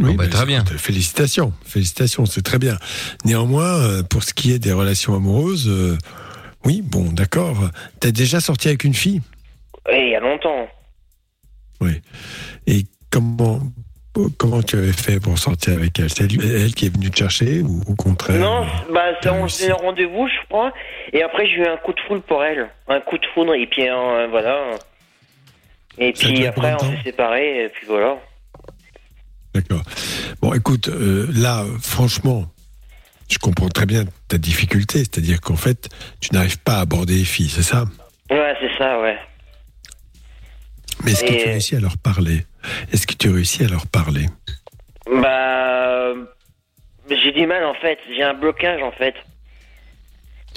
Oui, 0.01 0.13
bah, 0.17 0.27
très 0.27 0.45
bien. 0.45 0.65
Félicitations, 0.65 1.53
félicitations, 1.63 2.25
c'est 2.25 2.41
très 2.41 2.59
bien. 2.59 2.77
Néanmoins, 3.23 3.63
euh, 3.81 4.03
pour 4.03 4.23
ce 4.23 4.33
qui 4.33 4.51
est 4.51 4.59
des 4.59 4.73
relations 4.73 5.15
amoureuses, 5.15 5.69
euh, 5.69 5.97
oui, 6.65 6.81
bon, 6.83 7.13
d'accord. 7.13 7.55
T'as 8.01 8.11
déjà 8.11 8.41
sorti 8.41 8.67
avec 8.67 8.83
une 8.83 8.93
fille? 8.93 9.21
Et 9.89 10.01
il 10.01 10.09
y 10.09 10.15
a 10.15 10.19
longtemps. 10.19 10.67
Et 12.67 12.83
comment 13.09 13.61
comment 14.37 14.61
tu 14.61 14.75
avais 14.75 14.91
fait 14.91 15.21
pour 15.21 15.37
sortir 15.39 15.73
avec 15.75 15.97
elle? 15.97 16.09
C'est 16.09 16.25
elle, 16.25 16.43
elle 16.43 16.75
qui 16.75 16.87
est 16.87 16.93
venue 16.93 17.09
te 17.09 17.17
chercher 17.17 17.61
ou 17.61 17.81
au 17.87 17.95
contraire? 17.95 18.37
Non, 18.37 18.65
bah, 18.93 19.13
ça, 19.23 19.33
on 19.33 19.47
s'est 19.47 19.71
rendez-vous, 19.71 20.27
je 20.27 20.47
crois. 20.49 20.73
Et 21.13 21.23
après, 21.23 21.47
j'ai 21.47 21.53
eu 21.61 21.65
un 21.65 21.77
coup 21.77 21.93
de 21.93 21.99
foudre 22.07 22.23
pour 22.23 22.43
elle. 22.43 22.69
Un 22.89 22.99
coup 22.99 23.17
de 23.17 23.25
foudre, 23.33 23.53
et 23.55 23.65
puis, 23.67 23.87
euh, 23.87 24.27
voilà. 24.29 24.71
Et 25.97 26.13
Ça 26.15 26.27
puis 26.27 26.45
après, 26.45 26.73
on 26.73 26.79
s'est 26.79 27.03
séparés, 27.03 27.65
et 27.65 27.69
puis 27.69 27.85
voilà. 27.87 28.17
D'accord. 29.53 29.83
Bon, 30.41 30.53
écoute, 30.53 30.87
euh, 30.87 31.27
là, 31.33 31.65
franchement, 31.81 32.45
je 33.29 33.37
comprends 33.37 33.69
très 33.69 33.85
bien 33.85 34.05
ta 34.27 34.37
difficulté, 34.37 34.99
c'est-à-dire 34.99 35.41
qu'en 35.41 35.57
fait, 35.57 35.89
tu 36.21 36.33
n'arrives 36.33 36.59
pas 36.59 36.75
à 36.75 36.81
aborder 36.81 37.15
les 37.15 37.25
filles, 37.25 37.49
c'est 37.49 37.63
ça? 37.63 37.85
Ouais, 38.29 38.55
c'est 38.61 38.77
ça, 38.77 38.99
ouais. 39.01 39.17
Mais 41.03 41.11
est-ce 41.11 41.23
que 41.23 41.33
tu 41.33 41.49
réussis 41.49 41.75
à 41.75 41.79
leur 41.79 41.97
parler? 41.97 42.45
Est-ce 42.93 43.07
que 43.07 43.13
tu 43.13 43.29
réussis 43.29 43.63
à 43.63 43.67
leur 43.67 43.87
parler? 43.87 44.27
Bah, 45.11 46.13
j'ai 47.09 47.31
du 47.31 47.45
mal 47.47 47.65
en 47.65 47.73
fait. 47.73 47.99
J'ai 48.15 48.23
un 48.23 48.33
blocage 48.33 48.81
en 48.81 48.91
fait. 48.91 49.15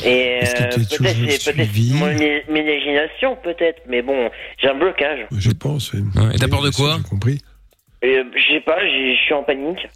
Et 0.05 0.39
Est-ce 0.39 0.55
que 0.55 0.63
euh, 0.63 0.69
peut-être 0.69 0.89
toujours 0.97 1.07
c'est 1.09 1.53
peut-être 1.55 1.71
suivi 1.71 1.93
mon 1.95 2.11
imagination 2.57 3.37
peut-être, 3.37 3.83
mais 3.89 4.03
bon, 4.03 4.31
j'ai 4.59 4.69
un 4.69 4.75
blocage. 4.75 5.27
Je 5.37 5.51
pense. 5.53 5.93
oui. 5.93 6.01
Ouais, 6.17 6.35
et 6.35 6.39
t'as 6.39 6.49
peur 6.49 6.63
de 6.63 6.71
quoi 6.71 6.97
J'ai 6.99 7.09
compris. 7.09 7.41
Euh, 8.05 8.25
je 8.35 8.55
sais 8.55 8.61
pas, 8.61 8.79
je 8.87 9.15
suis 9.25 9.35
en 9.35 9.43
panique. 9.45 9.87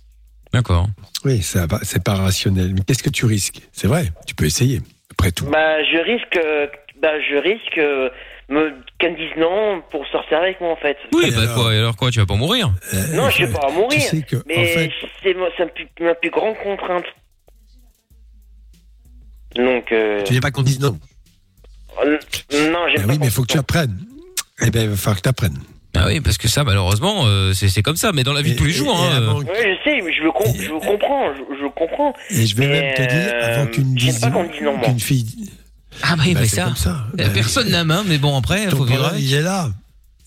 D'accord. 0.52 0.86
Oui, 1.24 1.42
c'est 1.42 2.04
pas 2.04 2.14
rationnel. 2.14 2.72
Mais 2.74 2.80
qu'est-ce 2.86 3.02
que 3.02 3.10
tu 3.10 3.26
risques? 3.26 3.60
C'est 3.72 3.86
vrai, 3.88 4.04
tu 4.26 4.34
peux 4.34 4.46
essayer. 4.46 4.80
Après 5.10 5.32
tout. 5.32 5.46
Bah, 5.46 5.82
je 5.84 5.98
risque, 5.98 6.38
bah, 7.02 7.20
je 7.28 7.36
risque 7.36 7.76
euh, 7.78 8.08
me 8.48 8.72
qu'elle 8.98 9.12
me 9.12 9.16
dise 9.18 9.36
non 9.36 9.82
pour 9.90 10.06
sortir 10.08 10.38
avec 10.38 10.60
moi 10.60 10.70
en 10.72 10.76
fait. 10.76 10.96
Oui, 11.12 11.24
Et 11.26 11.30
bah 11.32 11.42
alors 11.42 11.54
quoi, 11.54 11.74
et 11.74 11.78
alors 11.78 11.96
quoi, 11.96 12.10
tu 12.10 12.20
vas 12.20 12.26
pas 12.26 12.36
mourir? 12.36 12.70
Euh, 12.94 13.16
Non, 13.16 13.28
je 13.30 13.44
vais 13.44 13.52
pas 13.52 13.68
mourir. 13.72 13.88
Tu 13.90 14.00
sais 14.00 14.22
que, 14.22 14.36
mais 14.46 14.58
en 14.58 14.64
fait, 14.64 14.90
c'est 15.22 15.34
ma 16.00 16.14
plus 16.14 16.30
grande 16.30 16.56
contrainte. 16.62 17.04
Donc, 19.58 19.92
euh, 19.92 20.22
tu 20.24 20.32
n'es 20.32 20.40
pas 20.40 20.50
qu'on 20.50 20.62
dise 20.62 20.80
non. 20.80 20.98
euh, 22.04 22.18
non, 22.70 22.78
Eh 22.88 22.96
j'aime 22.96 23.06
pas 23.06 23.12
oui, 23.12 23.18
mais 23.20 23.26
il 23.26 23.32
faut 23.32 23.42
que 23.42 23.52
tu 23.52 23.58
apprennes. 23.58 23.98
Eh 24.62 24.70
bien, 24.70 24.82
il 24.84 24.88
va 24.90 24.96
falloir 24.96 25.16
que 25.16 25.22
tu 25.22 25.28
apprennes. 25.28 25.58
Ah 25.96 26.04
oui, 26.06 26.20
parce 26.20 26.38
que 26.38 26.46
ça, 26.48 26.62
malheureusement, 26.64 27.24
euh, 27.26 27.52
c'est 27.54 27.82
comme 27.82 27.96
ça, 27.96 28.12
mais 28.12 28.22
dans 28.22 28.32
la 28.32 28.42
vie 28.42 28.52
de 28.52 28.58
tous 28.58 28.64
les 28.66 28.72
jours. 28.72 28.94
Hein, 28.96 29.10
euh, 29.14 29.16
avant, 29.16 29.38
Oui, 29.40 29.46
je 29.56 29.90
sais, 29.90 30.00
mais 30.04 30.12
je 30.12 30.22
le, 30.22 30.30
com- 30.30 30.52
je 30.56 30.68
le 30.70 30.78
comprends, 30.78 31.34
je, 31.34 31.66
comprends. 31.74 32.12
et 32.30 32.46
je 32.46 32.54
vais 32.56 32.68
Mais, 32.68 32.80
même 32.82 32.94
te 32.94 33.02
dire, 33.02 33.34
avant 33.42 33.66
qu'une 34.46 34.60
pas 34.64 34.76
moi. 34.76 34.84
qu'une 34.86 35.00
fille. 35.00 35.50
Ah 36.02 36.14
oui, 36.20 36.34
Bah, 36.34 36.40
mais 36.42 36.46
c'est 36.46 36.56
ça, 36.56 36.64
comme 36.64 36.76
ça. 36.76 37.04
Bah, 37.14 37.24
personne 37.34 37.70
n'aime, 37.70 37.90
hein, 37.90 38.04
mais 38.06 38.18
bon, 38.18 38.36
après, 38.38 38.68
ton 38.68 38.76
faut 38.76 38.84
vivre 38.84 39.12
il 39.18 39.34
est 39.34 39.42
là. 39.42 39.70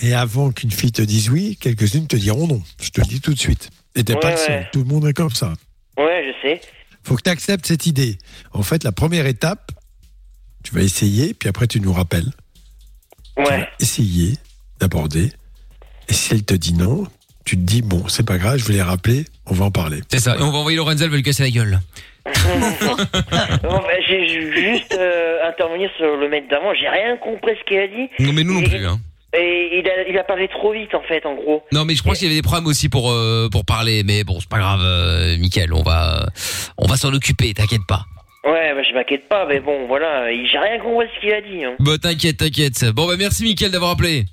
Et 0.01 0.13
avant 0.15 0.51
qu'une 0.51 0.71
fille 0.71 0.91
te 0.91 1.03
dise 1.03 1.29
oui, 1.29 1.57
quelques-unes 1.61 2.07
te 2.07 2.15
diront 2.15 2.47
non. 2.47 2.61
Je 2.81 2.89
te 2.89 2.99
le 2.99 3.05
dis 3.07 3.21
tout 3.21 3.33
de 3.33 3.39
suite. 3.39 3.69
Et 3.95 4.03
t'es 4.03 4.15
pas 4.15 4.27
Ouais, 4.29 4.31
le 4.33 4.37
seul. 4.37 4.51
ouais. 4.61 4.69
Tout 4.73 4.79
le 4.79 4.85
monde 4.85 5.07
est 5.07 5.13
comme 5.13 5.29
ça. 5.29 5.53
Ouais, 5.97 6.25
je 6.43 6.47
sais. 6.47 6.61
Faut 7.03 7.15
que 7.15 7.21
tu 7.23 7.29
acceptes 7.29 7.65
cette 7.65 7.85
idée. 7.85 8.17
En 8.53 8.63
fait, 8.63 8.83
la 8.83 8.91
première 8.91 9.25
étape, 9.25 9.71
tu 10.63 10.73
vas 10.75 10.81
essayer, 10.81 11.33
puis 11.33 11.49
après 11.49 11.67
tu 11.67 11.79
nous 11.81 11.93
rappelles. 11.93 12.31
Tu 13.37 13.43
Ouais. 13.43 13.59
vas 13.61 13.67
essayer 13.79 14.37
d'aborder. 14.79 15.31
Et 16.09 16.13
si 16.13 16.33
elle 16.33 16.43
te 16.43 16.53
dit 16.53 16.73
non, 16.73 17.07
tu 17.45 17.55
te 17.55 17.61
dis, 17.61 17.81
bon, 17.81 18.07
c'est 18.07 18.25
pas 18.25 18.37
grave, 18.37 18.57
je 18.57 18.65
vais 18.65 18.73
les 18.73 18.81
rappeler, 18.81 19.25
on 19.47 19.53
va 19.53 19.65
en 19.65 19.71
parler. 19.71 20.01
C'est 20.11 20.19
ça, 20.19 20.35
et 20.37 20.41
on 20.41 20.51
va 20.51 20.57
envoyer 20.59 20.77
Lorenzo, 20.77 21.03
elle 21.05 21.09
va 21.09 21.15
lui 21.15 21.23
casser 21.23 21.43
la 21.43 21.49
gueule. 21.49 21.79
Non, 23.63 23.77
bah, 23.79 23.87
j'ai 24.07 24.27
juste 24.53 24.93
euh, 24.93 25.47
intervenu 25.47 25.87
sur 25.97 26.17
le 26.17 26.29
mec 26.29 26.47
d'avant, 26.49 26.73
j'ai 26.79 26.87
rien 26.87 27.17
compris 27.17 27.53
ce 27.59 27.63
qu'il 27.67 27.77
a 27.79 27.87
dit. 27.87 28.09
Non, 28.19 28.33
mais 28.33 28.43
nous 28.43 28.61
non 28.61 28.67
plus, 28.67 28.85
hein. 28.85 28.99
Et 29.33 29.79
il 29.79 29.87
a, 29.87 30.09
il 30.09 30.17
a 30.17 30.23
parlé 30.23 30.47
trop 30.49 30.73
vite 30.73 30.93
en 30.93 31.01
fait, 31.01 31.25
en 31.25 31.35
gros. 31.35 31.63
Non, 31.71 31.85
mais 31.85 31.95
je 31.95 32.01
crois 32.01 32.15
qu'il 32.15 32.23
y 32.23 32.31
avait 32.31 32.35
des 32.35 32.41
problèmes 32.41 32.67
aussi 32.67 32.89
pour 32.89 33.11
euh, 33.11 33.47
pour 33.49 33.63
parler, 33.65 34.03
mais 34.03 34.23
bon, 34.23 34.39
c'est 34.39 34.49
pas 34.49 34.59
grave, 34.59 34.81
euh, 34.83 35.37
Mickaël, 35.37 35.73
on 35.73 35.83
va 35.83 36.25
on 36.77 36.85
va 36.85 36.97
s'en 36.97 37.13
occuper, 37.13 37.53
t'inquiète 37.53 37.85
pas. 37.87 38.01
Ouais, 38.43 38.73
bah, 38.73 38.81
je 38.83 38.93
m'inquiète 38.93 39.29
pas, 39.29 39.45
mais 39.45 39.59
bon, 39.59 39.87
voilà, 39.87 40.25
j'ai 40.33 40.57
rien 40.57 40.79
compris 40.79 41.05
ce 41.15 41.21
qu'il 41.21 41.33
a 41.33 41.41
dit. 41.41 41.63
Hein. 41.63 41.75
Bah 41.79 41.97
t'inquiète, 42.01 42.37
t'inquiète. 42.37 42.83
Bon 42.93 43.07
bah 43.07 43.15
merci 43.17 43.43
Mickaël 43.43 43.71
d'avoir 43.71 43.91
appelé. 43.91 44.25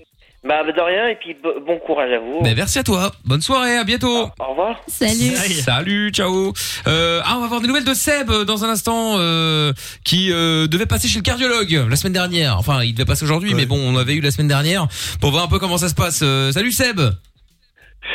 Bah, 0.49 0.63
de 0.65 0.81
rien, 0.81 1.09
et 1.09 1.17
puis 1.17 1.37
bo- 1.43 1.61
bon 1.67 1.79
courage 1.79 2.11
à 2.11 2.19
vous. 2.19 2.41
Bah 2.43 2.51
merci 2.57 2.79
à 2.79 2.83
toi. 2.83 3.13
Bonne 3.27 3.43
soirée, 3.43 3.77
à 3.77 3.85
bientôt. 3.85 4.31
Au 4.41 4.51
revoir. 4.51 4.81
Salut. 4.87 5.37
Salut, 5.63 6.11
ciao. 6.11 6.55
Euh, 6.87 7.21
ah, 7.23 7.35
on 7.37 7.41
va 7.41 7.45
avoir 7.45 7.61
des 7.61 7.69
nouvelles 7.69 7.85
de 7.85 7.93
Seb 7.93 8.31
euh, 8.31 8.45
dans 8.47 8.65
un 8.65 8.71
instant, 8.71 9.17
euh, 9.19 9.75
qui 10.05 10.33
euh, 10.33 10.67
devait 10.67 10.87
passer 10.87 11.07
chez 11.07 11.19
le 11.19 11.23
cardiologue 11.23 11.85
la 11.91 11.97
semaine 11.97 12.15
dernière. 12.15 12.57
Enfin, 12.59 12.83
il 12.83 12.95
devait 12.95 13.05
passer 13.05 13.25
aujourd'hui, 13.25 13.53
mais 13.53 13.67
bon, 13.67 13.79
on 13.79 13.97
avait 13.99 14.15
eu 14.15 14.21
la 14.23 14.31
semaine 14.31 14.49
dernière 14.49 14.87
pour 15.21 15.33
voir 15.33 15.45
un 15.45 15.49
peu 15.49 15.59
comment 15.59 15.77
ça 15.77 15.91
se 15.91 15.95
passe. 15.95 16.21
Euh, 16.23 16.51
salut 16.51 16.73
Seb. 16.73 16.99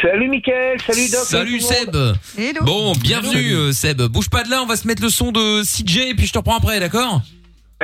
Salut 0.01 0.27
Mickaël, 0.27 0.79
salut 0.81 1.09
Doc. 1.11 1.21
Salut. 1.21 1.59
Seb. 1.59 1.95
Hello. 2.37 2.61
Bon, 2.63 2.93
bienvenue 2.93 3.53
euh, 3.53 3.71
Seb. 3.73 4.01
Bouge 4.01 4.29
pas 4.29 4.43
de 4.43 4.49
là, 4.49 4.61
on 4.63 4.65
va 4.65 4.75
se 4.75 4.87
mettre 4.87 5.03
le 5.03 5.09
son 5.09 5.31
de 5.31 5.61
CJ 5.61 5.97
et 6.09 6.13
puis 6.15 6.25
je 6.25 6.33
te 6.33 6.39
reprends 6.39 6.57
après, 6.57 6.79
d'accord? 6.79 7.21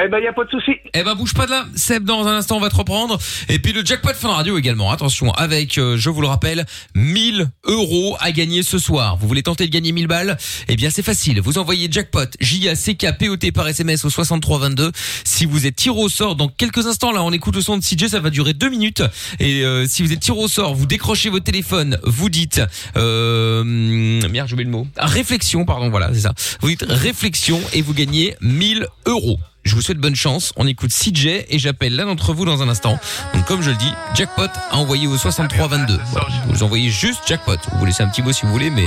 Eh 0.02 0.08
ben, 0.08 0.20
y 0.20 0.28
a 0.28 0.34
pas 0.34 0.46
de 0.46 0.50
souci. 0.50 0.72
Eh 0.94 1.04
ben 1.04 1.14
bouge 1.16 1.34
pas 1.34 1.46
de 1.46 1.52
là, 1.52 1.66
Seb 1.76 2.04
dans 2.04 2.26
un 2.28 2.38
instant 2.38 2.58
on 2.58 2.60
va 2.60 2.70
te 2.70 2.76
reprendre 2.76 3.18
et 3.50 3.60
puis 3.60 3.74
le 3.74 3.84
jackpot 3.84 4.14
Fun 4.14 4.30
Radio 4.30 4.58
également. 4.58 4.92
Attention 4.92 5.32
avec, 5.32 5.78
euh, 5.78 5.98
je 5.98 6.10
vous 6.10 6.22
le 6.22 6.28
rappelle, 6.28 6.66
1000 6.96 7.50
euros 7.66 8.16
à 8.20 8.32
gagner 8.32 8.64
ce 8.64 8.78
soir. 8.78 9.18
Vous 9.18 9.28
voulez 9.28 9.44
tenter 9.44 9.66
de 9.66 9.72
gagner 9.72 9.92
1000 9.92 10.08
balles? 10.08 10.38
Eh 10.68 10.76
bien 10.76 10.90
c'est 10.90 11.04
facile. 11.04 11.42
Vous 11.42 11.58
envoyez 11.58 11.90
jackpot 11.92 12.30
J 12.40 12.70
A 12.70 12.76
C 12.76 12.96
K 12.96 13.08
P 13.18 13.30
O 13.30 13.36
T 13.36 13.52
par 13.52 13.68
SMS 13.68 14.06
au 14.06 14.10
6322. 14.10 14.92
Si 15.26 15.46
vous 15.46 15.66
êtes 15.66 15.76
tiré 15.76 16.00
au 16.00 16.08
sort 16.08 16.36
dans 16.36 16.48
quelques 16.48 16.88
instants 16.88 17.12
là, 17.12 17.24
on 17.24 17.32
écoute 17.32 17.56
le 17.56 17.62
son 17.62 17.78
de 17.78 17.84
CJ, 17.84 18.08
ça 18.08 18.20
va 18.20 18.30
durer 18.30 18.54
deux 18.54 18.70
minutes 18.70 19.04
et 19.40 19.64
euh, 19.66 19.86
si 19.86 20.02
vous 20.02 20.14
êtes 20.14 20.22
tiré 20.22 20.38
au 20.38 20.48
sort, 20.48 20.76
vous 20.76 20.86
décrochez 20.86 21.30
votre 21.30 21.46
téléphone, 21.46 22.00
vous 22.04 22.30
dites 22.30 22.62
euh, 22.96 23.64
merde 23.66 24.48
j'ai 24.48 24.54
oublié 24.54 24.66
le 24.66 24.72
mot. 24.72 24.88
Réflexion 24.98 25.66
pardon 25.66 25.90
voilà 25.90 26.14
c'est 26.14 26.22
ça. 26.22 26.34
Vous 26.62 26.70
dites 26.70 26.86
réflexion 26.88 27.60
et 27.74 27.82
vous 27.82 27.94
gagnez 27.94 28.36
1000 28.42 28.88
euros. 29.06 29.40
Je 29.70 29.76
vous 29.76 29.84
souhaite 29.84 30.00
bonne 30.00 30.16
chance. 30.16 30.52
On 30.56 30.66
écoute 30.66 30.90
CJ 30.90 31.28
et 31.48 31.60
j'appelle 31.60 31.96
l'un 31.96 32.08
d'entre 32.08 32.34
vous 32.34 32.44
dans 32.44 32.64
un 32.64 32.70
instant. 32.70 32.98
Donc 33.36 33.46
comme 33.46 33.62
je 33.62 33.70
le 33.70 33.76
dis, 33.76 33.94
jackpot 34.16 34.50
à 34.72 34.78
envoyer 34.78 35.06
au 35.06 35.16
6322. 35.16 36.00
Voilà. 36.08 36.28
Vous 36.48 36.64
envoyez 36.64 36.90
juste 36.90 37.20
jackpot. 37.28 37.58
Vous 37.78 37.86
laissez 37.86 38.02
un 38.02 38.08
petit 38.08 38.24
mot 38.24 38.32
si 38.32 38.48
vous 38.48 38.52
voulez, 38.52 38.72
mais 38.72 38.84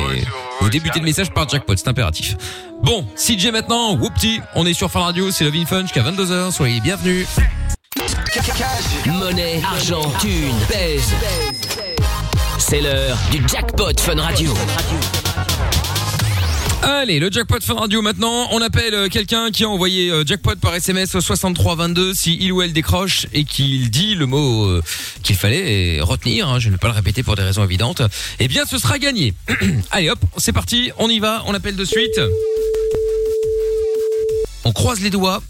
vous 0.60 0.70
débutez 0.70 0.98
le 0.98 1.04
message 1.04 1.30
par 1.30 1.48
jackpot, 1.48 1.76
c'est 1.76 1.86
impératif. 1.86 2.36
Bon, 2.82 3.06
CJ 3.14 3.52
maintenant, 3.52 3.94
whoopty, 3.94 4.40
on 4.56 4.66
est 4.66 4.74
sur 4.74 4.90
Fun 4.90 5.02
Radio, 5.02 5.30
c'est 5.30 5.44
Love 5.44 5.54
in 5.54 5.66
Fun 5.66 5.82
jusqu'à 5.82 6.02
22h. 6.02 6.50
Soyez 6.50 6.80
bienvenus. 6.80 7.28
Monnaie, 9.06 9.62
argent, 9.64 10.12
thune, 10.20 10.50
pèse. 10.68 11.12
C'est 12.58 12.80
l'heure 12.80 13.16
du 13.30 13.40
jackpot 13.46 13.92
Fun 14.00 14.20
Radio. 14.20 14.52
Allez, 16.84 17.20
le 17.20 17.30
jackpot 17.30 17.60
Fun 17.60 17.74
Radio 17.74 18.02
maintenant. 18.02 18.48
On 18.50 18.60
appelle 18.60 18.92
euh, 18.94 19.08
quelqu'un 19.08 19.52
qui 19.52 19.62
a 19.62 19.68
envoyé 19.68 20.10
euh, 20.10 20.24
jackpot 20.26 20.56
par 20.56 20.74
SMS 20.74 21.14
au 21.14 21.20
6322 21.20 22.12
si 22.12 22.36
il 22.40 22.50
ou 22.50 22.60
elle 22.60 22.72
décroche 22.72 23.26
et 23.32 23.44
qu'il 23.44 23.88
dit 23.88 24.16
le 24.16 24.26
mot 24.26 24.64
euh, 24.64 24.82
qu'il 25.22 25.36
fallait 25.36 26.00
retenir. 26.00 26.48
hein, 26.48 26.58
je 26.58 26.68
ne 26.68 26.72
vais 26.72 26.78
pas 26.78 26.88
le 26.88 26.94
répéter 26.94 27.22
pour 27.22 27.36
des 27.36 27.42
raisons 27.42 27.62
évidentes. 27.62 28.02
Eh 28.40 28.48
bien, 28.48 28.64
ce 28.66 28.78
sera 28.78 28.98
gagné. 28.98 29.32
Allez, 29.92 30.10
hop, 30.10 30.18
c'est 30.38 30.52
parti. 30.52 30.90
On 30.98 31.08
y 31.08 31.20
va. 31.20 31.44
On 31.46 31.54
appelle 31.54 31.76
de 31.76 31.84
suite. 31.84 32.20
On 34.64 34.72
croise 34.72 35.00
les 35.00 35.10
doigts. 35.10 35.40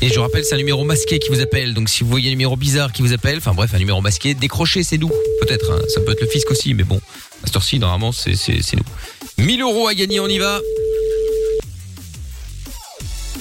Et 0.00 0.08
je 0.10 0.18
rappelle, 0.20 0.44
c'est 0.44 0.54
un 0.54 0.58
numéro 0.58 0.84
masqué 0.84 1.18
qui 1.18 1.28
vous 1.28 1.40
appelle. 1.40 1.74
Donc 1.74 1.88
si 1.88 2.04
vous 2.04 2.10
voyez 2.10 2.28
un 2.28 2.30
numéro 2.30 2.56
bizarre 2.56 2.92
qui 2.92 3.02
vous 3.02 3.12
appelle, 3.12 3.38
enfin 3.38 3.52
bref, 3.52 3.74
un 3.74 3.78
numéro 3.78 4.00
masqué, 4.00 4.34
décrochez, 4.34 4.82
c'est 4.84 4.98
nous. 4.98 5.10
Peut-être, 5.40 5.72
hein. 5.72 5.80
ça 5.88 6.00
peut 6.00 6.12
être 6.12 6.20
le 6.20 6.28
fisc 6.28 6.48
aussi, 6.52 6.72
mais 6.74 6.84
bon, 6.84 7.00
à 7.42 7.46
cette 7.46 7.56
heure-ci, 7.56 7.78
normalement, 7.78 8.12
c'est 8.12 8.34
nous. 8.74 9.44
1000 9.44 9.62
euros 9.62 9.88
à 9.88 9.94
gagner, 9.94 10.20
on 10.20 10.28
y 10.28 10.38
va. 10.38 10.60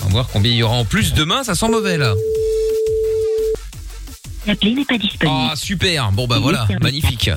On 0.01 0.05
va 0.05 0.11
voir 0.11 0.27
combien 0.31 0.51
il 0.51 0.57
y 0.57 0.63
aura 0.63 0.75
en 0.75 0.85
plus 0.85 1.13
demain, 1.13 1.43
ça 1.43 1.55
sent 1.55 1.69
mauvais 1.69 1.97
là. 1.97 2.13
L'appli 4.47 4.75
n'est 4.75 4.85
pas 4.85 4.97
disponible. 4.97 5.37
Ah 5.49 5.55
super, 5.57 6.13
bon 6.13 6.25
bah 6.25 6.39
voilà, 6.39 6.65
magnifique. 6.81 7.29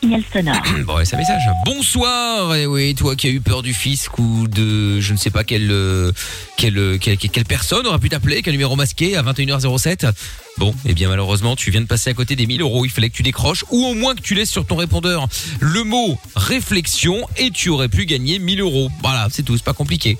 Signal 0.00 0.22
sonore. 0.32 0.62
Bon, 0.86 0.98
et 0.98 1.04
ça 1.04 1.18
message. 1.18 1.42
Bonsoir. 1.66 2.54
Et 2.54 2.64
oui, 2.64 2.94
toi 2.94 3.16
qui 3.16 3.26
as 3.26 3.30
eu 3.30 3.40
peur 3.40 3.62
du 3.62 3.74
fisc 3.74 4.18
ou 4.18 4.48
de 4.48 4.98
je 4.98 5.12
ne 5.12 5.18
sais 5.18 5.30
pas 5.30 5.44
quelle 5.44 5.70
euh, 5.70 6.10
quelle 6.56 6.78
euh, 6.78 6.96
quelle, 6.98 7.18
quelle 7.18 7.44
personne 7.44 7.86
aura 7.86 7.98
pu 7.98 8.08
t'appeler, 8.08 8.40
quel 8.40 8.52
numéro 8.52 8.76
masqué 8.76 9.14
à 9.14 9.22
21h07. 9.22 10.10
Bon, 10.56 10.74
eh 10.86 10.94
bien 10.94 11.10
malheureusement, 11.10 11.54
tu 11.54 11.70
viens 11.70 11.82
de 11.82 11.86
passer 11.86 12.08
à 12.08 12.14
côté 12.14 12.34
des 12.34 12.46
1000 12.46 12.62
euros. 12.62 12.86
Il 12.86 12.90
fallait 12.90 13.10
que 13.10 13.16
tu 13.16 13.22
décroches 13.22 13.64
ou 13.70 13.84
au 13.84 13.94
moins 13.94 14.14
que 14.14 14.22
tu 14.22 14.34
laisses 14.34 14.50
sur 14.50 14.64
ton 14.64 14.76
répondeur 14.76 15.28
le 15.60 15.84
mot 15.84 16.18
réflexion 16.34 17.26
et 17.36 17.50
tu 17.50 17.68
aurais 17.68 17.90
pu 17.90 18.06
gagner 18.06 18.38
1000 18.38 18.62
euros. 18.62 18.90
Voilà, 19.02 19.28
c'est 19.30 19.42
tout, 19.42 19.56
c'est 19.58 19.64
pas 19.64 19.74
compliqué. 19.74 20.16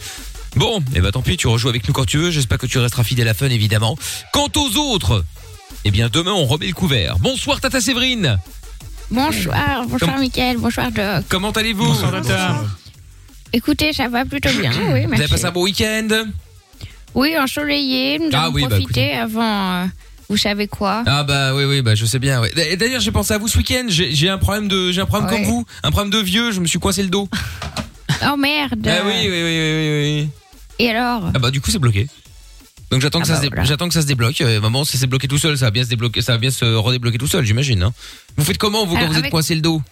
Bon, 0.56 0.78
et 0.78 0.82
eh 0.96 1.00
bah 1.00 1.10
tant 1.10 1.22
pis, 1.22 1.36
tu 1.36 1.48
rejoues 1.48 1.68
avec 1.68 1.88
nous 1.88 1.92
quand 1.92 2.04
tu 2.04 2.18
veux. 2.18 2.30
J'espère 2.30 2.58
que 2.58 2.66
tu 2.66 2.78
resteras 2.78 3.02
fidèle 3.02 3.26
à 3.28 3.34
Fun 3.34 3.48
évidemment. 3.48 3.98
Quant 4.32 4.48
aux 4.56 4.76
autres, 4.76 5.24
eh 5.84 5.90
bien 5.90 6.08
demain 6.12 6.32
on 6.32 6.46
remet 6.46 6.66
le 6.68 6.72
couvert. 6.72 7.18
Bonsoir 7.18 7.60
Tata 7.60 7.80
Séverine. 7.80 8.38
Bonsoir, 9.10 9.84
bonsoir 9.86 10.18
Mickaël, 10.18 10.56
bonsoir 10.56 10.90
Doc. 10.90 11.24
Comment 11.28 11.50
allez-vous 11.50 11.94
Écoutez, 13.52 13.92
ça 13.92 14.08
va 14.08 14.24
plutôt 14.24 14.50
bien, 14.58 14.72
oui, 14.92 15.02
Vous 15.02 15.08
merci. 15.10 15.22
avez 15.22 15.28
passé 15.28 15.44
un 15.44 15.52
bon 15.52 15.62
week-end 15.62 16.08
Oui, 17.14 17.36
ensoleillé, 17.38 18.18
nous 18.18 18.30
Ah 18.32 18.44
avons 18.44 18.54
oui, 18.54 18.62
bah, 18.62 18.70
profité 18.70 19.12
avant, 19.12 19.82
euh, 19.82 19.86
vous 20.28 20.36
savez 20.36 20.66
quoi 20.66 21.04
Ah 21.06 21.22
bah 21.22 21.54
oui 21.54 21.64
oui 21.64 21.82
bah 21.82 21.94
je 21.94 22.04
sais 22.06 22.18
bien. 22.18 22.40
ouais. 22.40 22.50
Et 22.56 22.76
D'ailleurs 22.76 23.00
j'ai 23.00 23.12
pensé 23.12 23.32
à 23.34 23.38
vous 23.38 23.46
ce 23.46 23.58
week-end. 23.58 23.84
J'ai 23.88 24.12
j'ai 24.14 24.28
un 24.28 24.38
problème 24.38 24.66
de 24.68 24.90
j'ai 24.90 25.02
un 25.02 25.06
problème 25.06 25.30
Ouais. 25.30 25.36
comme 25.36 25.44
vous, 25.44 25.64
un 25.84 25.90
problème 25.92 26.10
de 26.10 26.18
vieux. 26.18 26.50
Je 26.50 26.60
me 26.60 26.66
suis 26.66 26.78
coincé 26.80 27.02
le 27.02 27.10
dos. 27.10 27.28
Oh 28.26 28.36
merde 28.38 28.86
Ah 28.88 29.02
oui 29.04 29.12
oui 29.24 29.28
oui 29.28 29.42
oui 29.42 29.42
oui. 29.42 30.20
oui. 30.22 30.28
Et 30.78 30.90
alors? 30.90 31.30
Ah 31.34 31.38
bah 31.38 31.50
du 31.50 31.60
coup 31.60 31.70
c'est 31.70 31.78
bloqué. 31.78 32.06
Donc 32.90 33.00
j'attends 33.00 33.20
que 33.20 33.24
Ah 33.30 33.34
ça 33.36 33.40
bah 33.40 33.48
voilà. 33.50 33.64
j'attends 33.64 33.88
que 33.88 33.94
ça 33.94 34.02
se 34.02 34.06
débloque. 34.06 34.40
Euh, 34.40 34.60
maman 34.60 34.84
si 34.84 34.92
ça 34.92 34.98
s'est 34.98 35.06
bloqué 35.06 35.26
tout 35.28 35.38
seul, 35.38 35.56
ça 35.58 35.66
va 35.66 35.70
bien 35.70 35.84
se 35.84 35.88
débloquer, 35.88 36.22
ça 36.22 36.32
va 36.32 36.38
bien 36.38 36.50
se 36.50 36.64
redébloquer 36.64 37.18
tout 37.18 37.26
seul, 37.26 37.44
j'imagine. 37.44 37.82
Hein. 37.82 37.92
Vous 38.36 38.44
faites 38.44 38.58
comment 38.58 38.84
vous 38.86 38.92
quand 38.92 38.98
Alors, 38.98 39.08
vous 39.10 39.14
êtes 39.14 39.24
avec- 39.24 39.32
coincé 39.32 39.54
le 39.54 39.60
dos? 39.62 39.82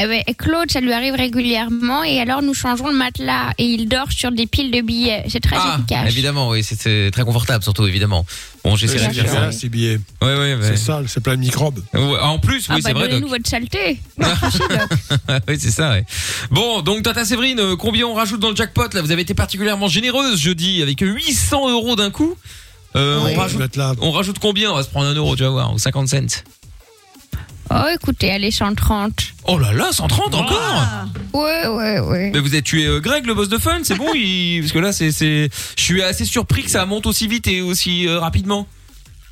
Eh 0.00 0.06
ben, 0.06 0.22
Claude, 0.36 0.70
ça 0.70 0.80
lui 0.80 0.92
arrive 0.92 1.14
régulièrement 1.14 2.02
et 2.02 2.18
alors 2.20 2.42
nous 2.42 2.54
changeons 2.54 2.88
le 2.88 2.96
matelas 2.96 3.52
et 3.58 3.64
il 3.64 3.88
dort 3.88 4.10
sur 4.10 4.32
des 4.32 4.46
piles 4.46 4.70
de 4.72 4.80
billets. 4.80 5.22
C'est 5.28 5.40
très 5.40 5.56
Ah 5.58 5.76
efficace. 5.78 6.10
évidemment 6.10 6.48
oui 6.48 6.64
c'est- 6.64 6.80
c'est 6.80 7.10
très 7.12 7.24
confortable 7.24 7.62
surtout 7.62 7.86
évidemment. 7.86 8.24
Bon 8.64 8.74
j'essaie 8.74 8.98
C'est 8.98 9.08
de 9.08 9.12
faire 9.12 9.28
ça, 9.28 9.32
ça. 9.32 9.52
ces 9.52 9.68
billets. 9.68 10.00
Ouais 10.20 10.34
ouais 10.34 10.54
ouais. 10.54 10.58
C'est 10.62 10.76
sale, 10.76 11.04
c'est 11.08 11.22
plein 11.22 11.36
de 11.36 11.40
microbes. 11.40 11.78
Ouais, 11.94 12.18
En 12.20 12.38
plus 12.38 12.66
ah 12.68 12.74
oui 12.76 12.82
bah 12.82 12.88
c'est 12.88 12.94
vrai. 12.94 13.08
donnez-nous 13.08 13.28
Doc. 13.28 13.38
votre 13.38 13.48
saleté. 13.48 14.00
oui, 15.48 15.56
c'est 15.58 15.70
ça, 15.70 15.90
ouais. 15.90 16.04
Bon, 16.50 16.80
donc 16.82 17.02
Tata 17.02 17.24
Séverine, 17.24 17.60
euh, 17.60 17.76
combien 17.76 18.06
on 18.06 18.14
rajoute 18.14 18.40
dans 18.40 18.50
le 18.50 18.56
jackpot 18.56 18.88
là? 18.94 19.02
Vous 19.02 19.10
avez 19.12 19.22
été 19.22 19.34
particulièrement 19.34 19.88
généreuse 19.88 20.38
jeudi 20.40 20.82
avec 20.82 21.00
800 21.00 21.70
euros 21.70 21.96
d'un 21.96 22.10
coup. 22.10 22.34
Euh, 22.96 23.20
Oui. 23.24 23.32
on, 23.34 23.40
rajoute, 23.40 23.78
on 24.00 24.10
rajoute 24.10 24.38
combien? 24.38 24.70
On 24.72 24.74
va 24.76 24.82
se 24.82 24.88
prendre 24.88 25.06
un 25.08 25.14
euro, 25.14 25.34
tu 25.36 25.42
vas 25.42 25.48
voir, 25.50 25.72
ou 25.72 25.78
50 25.78 26.08
cents. 26.08 26.42
Oh 27.74 27.88
écoutez, 27.94 28.30
allez 28.30 28.50
130. 28.50 29.12
Oh 29.44 29.58
là 29.58 29.72
là, 29.72 29.92
130 29.92 30.34
encore 30.34 31.06
Ouais, 31.32 31.66
ouais, 31.68 32.00
ouais. 32.00 32.30
Mais 32.34 32.40
vous 32.40 32.54
êtes 32.54 32.64
tué 32.64 32.84
euh, 32.84 33.00
Greg, 33.00 33.24
le 33.24 33.32
boss 33.32 33.48
de 33.48 33.56
Fun, 33.56 33.80
c'est 33.82 33.94
bon 33.94 34.12
il... 34.14 34.60
Parce 34.60 34.72
que 34.72 34.78
là, 34.78 34.92
c'est, 34.92 35.10
c'est, 35.10 35.48
je 35.76 35.82
suis 35.82 36.02
assez 36.02 36.26
surpris 36.26 36.62
que 36.64 36.70
ça 36.70 36.84
monte 36.84 37.06
aussi 37.06 37.26
vite 37.28 37.46
et 37.46 37.62
aussi 37.62 38.06
euh, 38.06 38.18
rapidement. 38.18 38.66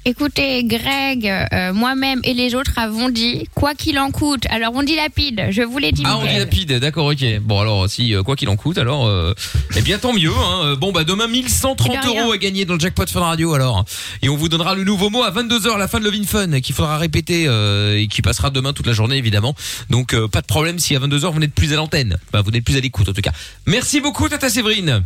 Écoutez, 0.06 0.64
Greg, 0.64 1.26
euh, 1.26 1.74
moi-même 1.74 2.20
et 2.24 2.32
les 2.32 2.54
autres 2.54 2.78
avons 2.78 3.10
dit 3.10 3.46
quoi 3.54 3.74
qu'il 3.74 3.98
en 3.98 4.10
coûte. 4.10 4.44
Alors 4.48 4.72
on 4.74 4.82
dit 4.82 4.96
lapide, 4.96 5.48
je 5.50 5.60
vous 5.60 5.76
l'ai 5.76 5.92
dit. 5.92 6.02
Ah, 6.06 6.16
on 6.16 6.26
dit 6.26 6.38
lapide, 6.38 6.72
d'accord, 6.78 7.04
ok. 7.06 7.22
Bon, 7.42 7.60
alors, 7.60 7.86
si, 7.88 8.14
euh, 8.14 8.22
quoi 8.22 8.34
qu'il 8.34 8.48
en 8.48 8.56
coûte, 8.56 8.78
alors, 8.78 9.06
euh, 9.06 9.34
eh 9.76 9.82
bien, 9.82 9.98
tant 9.98 10.14
mieux, 10.14 10.32
hein. 10.34 10.74
Bon, 10.80 10.90
bah, 10.90 11.04
demain, 11.04 11.28
1130 11.28 11.92
De 11.92 12.08
rien. 12.08 12.22
euros 12.22 12.32
à 12.32 12.38
gagner 12.38 12.64
dans 12.64 12.74
le 12.74 12.80
jackpot 12.80 13.04
Fun 13.06 13.20
Radio, 13.20 13.52
alors. 13.52 13.84
Et 14.22 14.30
on 14.30 14.36
vous 14.36 14.48
donnera 14.48 14.74
le 14.74 14.84
nouveau 14.84 15.10
mot 15.10 15.22
à 15.22 15.30
22h, 15.30 15.76
la 15.76 15.86
fin 15.86 16.00
de 16.00 16.04
Lovin 16.04 16.24
Fun, 16.24 16.60
qu'il 16.60 16.74
faudra 16.74 16.96
répéter, 16.96 17.44
euh, 17.46 17.98
et 17.98 18.08
qui 18.08 18.22
passera 18.22 18.48
demain 18.48 18.72
toute 18.72 18.86
la 18.86 18.94
journée, 18.94 19.18
évidemment. 19.18 19.54
Donc, 19.90 20.16
pas 20.28 20.40
de 20.40 20.46
problème 20.46 20.78
si 20.78 20.96
à 20.96 20.98
22h, 20.98 21.30
vous 21.30 21.40
n'êtes 21.40 21.54
plus 21.54 21.74
à 21.74 21.76
l'antenne. 21.76 22.16
Bah, 22.32 22.40
vous 22.40 22.50
n'êtes 22.50 22.64
plus 22.64 22.76
à 22.78 22.80
l'écoute, 22.80 23.10
en 23.10 23.12
tout 23.12 23.20
cas. 23.20 23.32
Merci 23.66 24.00
beaucoup, 24.00 24.30
Tata 24.30 24.48
Séverine. 24.48 25.04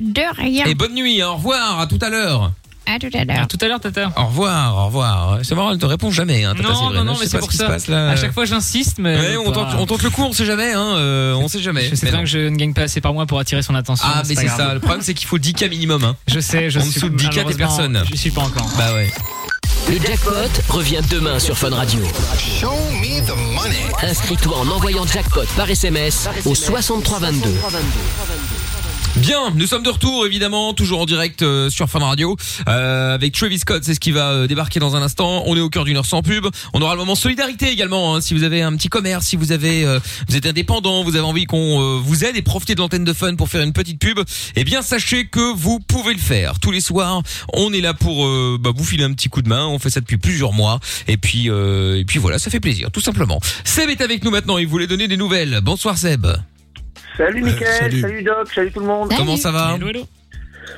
De 0.00 0.22
rien. 0.36 0.66
Et 0.66 0.74
bonne 0.74 0.94
nuit, 0.94 1.22
hein. 1.22 1.28
au 1.30 1.36
revoir, 1.36 1.80
à 1.80 1.86
tout 1.86 1.98
à 2.02 2.10
l'heure. 2.10 2.52
À 2.86 2.98
tout 2.98 3.08
à 3.14 3.24
l'heure. 3.24 3.48
Tout 3.48 3.58
à 3.60 3.68
l'heure, 3.68 3.80
Tata. 3.80 4.12
Au 4.16 4.26
revoir, 4.26 4.76
au 4.76 4.86
revoir. 4.86 5.38
C'est 5.42 5.54
marrant, 5.54 5.72
elle 5.72 5.78
te 5.78 5.86
répond 5.86 6.10
jamais, 6.10 6.44
hein, 6.44 6.54
Tata 6.54 6.68
Non, 6.68 6.90
non, 6.90 7.04
non, 7.04 7.16
mais 7.18 7.26
c'est 7.26 7.38
pour 7.38 7.50
ça. 7.52 7.58
se 7.66 7.70
passe, 7.70 7.86
là. 7.88 8.10
À 8.10 8.16
chaque 8.16 8.32
fois, 8.32 8.44
j'insiste, 8.44 8.98
mais. 8.98 9.16
Ouais, 9.18 9.36
on 9.36 9.52
tente, 9.52 9.68
on 9.78 9.86
tente 9.86 10.02
le 10.02 10.10
coup, 10.10 10.22
on 10.22 10.32
sait 10.32 10.44
jamais, 10.44 10.72
hein. 10.72 10.94
euh, 10.96 11.34
on 11.34 11.48
sait 11.48 11.60
jamais. 11.60 11.88
Je 11.88 11.94
sais 11.94 12.06
Mais 12.06 12.12
non. 12.12 12.20
que 12.20 12.26
je 12.26 12.38
ne 12.38 12.56
gagne 12.56 12.74
pas 12.74 12.82
assez 12.82 13.00
par 13.00 13.12
mois 13.14 13.26
pour 13.26 13.38
attirer 13.38 13.62
son 13.62 13.74
attention. 13.74 14.06
Ah, 14.12 14.22
mais 14.28 14.34
c'est 14.34 14.48
ça. 14.48 14.74
Le 14.74 14.80
problème, 14.80 15.02
c'est 15.02 15.14
qu'il 15.14 15.26
faut 15.28 15.38
10K 15.38 15.68
minimum. 15.70 16.04
Hein. 16.04 16.16
Je 16.28 16.40
sais, 16.40 16.70
je 16.70 16.78
En 16.78 16.82
suis 16.82 16.94
dessous 16.94 17.08
de 17.08 17.16
10K, 17.16 17.46
t'es 17.46 17.54
personne. 17.54 18.02
Je 18.10 18.16
suis 18.16 18.30
pas 18.30 18.42
encore. 18.42 18.68
Bah 18.76 18.92
ouais. 18.94 19.10
Le 19.88 19.98
jackpot 19.98 20.32
revient 20.70 21.00
demain 21.10 21.38
sur 21.38 21.58
Fun 21.58 21.68
Radio. 21.70 22.00
Inscris-toi 24.02 24.56
en 24.58 24.68
envoyant 24.68 25.06
jackpot 25.06 25.44
par 25.56 25.68
SMS 25.68 26.28
au 26.46 26.54
6322. 26.54 27.50
Bien, 29.24 29.50
nous 29.54 29.66
sommes 29.66 29.82
de 29.82 29.88
retour 29.88 30.26
évidemment, 30.26 30.74
toujours 30.74 31.00
en 31.00 31.06
direct 31.06 31.40
euh, 31.40 31.70
sur 31.70 31.88
Fun 31.88 32.00
Radio 32.00 32.36
euh, 32.68 33.14
avec 33.14 33.32
Travis 33.32 33.58
Scott, 33.58 33.82
c'est 33.82 33.94
ce 33.94 34.00
qui 34.00 34.10
va 34.10 34.32
euh, 34.32 34.46
débarquer 34.46 34.80
dans 34.80 34.96
un 34.96 35.02
instant. 35.02 35.44
On 35.46 35.56
est 35.56 35.62
au 35.62 35.70
cœur 35.70 35.84
d'une 35.84 35.96
heure 35.96 36.04
sans 36.04 36.20
pub. 36.20 36.44
On 36.74 36.82
aura 36.82 36.92
le 36.92 36.98
moment 36.98 37.14
solidarité 37.14 37.70
également. 37.70 38.16
hein, 38.16 38.20
si 38.20 38.34
vous 38.34 38.42
avez 38.42 38.60
un 38.60 38.76
petit 38.76 38.90
commerce, 38.90 39.24
si 39.24 39.36
vous 39.36 39.50
avez, 39.50 39.86
vous 40.28 40.36
êtes 40.36 40.44
indépendant, 40.44 41.04
vous 41.04 41.16
avez 41.16 41.24
envie 41.24 41.46
qu'on 41.46 42.00
vous 42.00 42.26
aide 42.26 42.36
et 42.36 42.42
profiter 42.42 42.74
de 42.74 42.80
l'antenne 42.80 43.04
de 43.04 43.14
Fun 43.14 43.34
pour 43.36 43.48
faire 43.48 43.62
une 43.62 43.72
petite 43.72 43.98
pub, 43.98 44.20
eh 44.56 44.64
bien 44.64 44.82
sachez 44.82 45.24
que 45.24 45.54
vous 45.54 45.80
pouvez 45.80 46.12
le 46.12 46.20
faire. 46.20 46.60
Tous 46.60 46.70
les 46.70 46.82
soirs, 46.82 47.22
on 47.54 47.72
est 47.72 47.80
là 47.80 47.94
pour 47.94 48.28
bah, 48.58 48.72
vous 48.76 48.84
filer 48.84 49.04
un 49.04 49.12
petit 49.14 49.30
coup 49.30 49.40
de 49.40 49.48
main. 49.48 49.64
On 49.64 49.78
fait 49.78 49.88
ça 49.88 50.00
depuis 50.00 50.18
plusieurs 50.18 50.52
mois 50.52 50.80
et 51.08 51.16
puis 51.16 51.46
et 51.46 52.04
puis 52.06 52.18
voilà, 52.18 52.38
ça 52.38 52.50
fait 52.50 52.60
plaisir, 52.60 52.90
tout 52.90 53.00
simplement. 53.00 53.40
Seb 53.64 53.88
est 53.88 54.02
avec 54.02 54.22
nous 54.22 54.30
maintenant. 54.30 54.58
Il 54.58 54.66
voulait 54.66 54.86
donner 54.86 55.08
des 55.08 55.16
nouvelles. 55.16 55.60
Bonsoir 55.62 55.96
Seb. 55.96 56.26
Salut 57.16 57.42
Mickaël, 57.42 57.80
salut. 57.80 58.00
salut. 58.00 58.22
Doc, 58.22 58.48
salut 58.52 58.72
tout 58.72 58.80
le 58.80 58.86
monde. 58.86 59.10
Comment 59.16 59.36
ça 59.36 59.50
va 59.52 59.76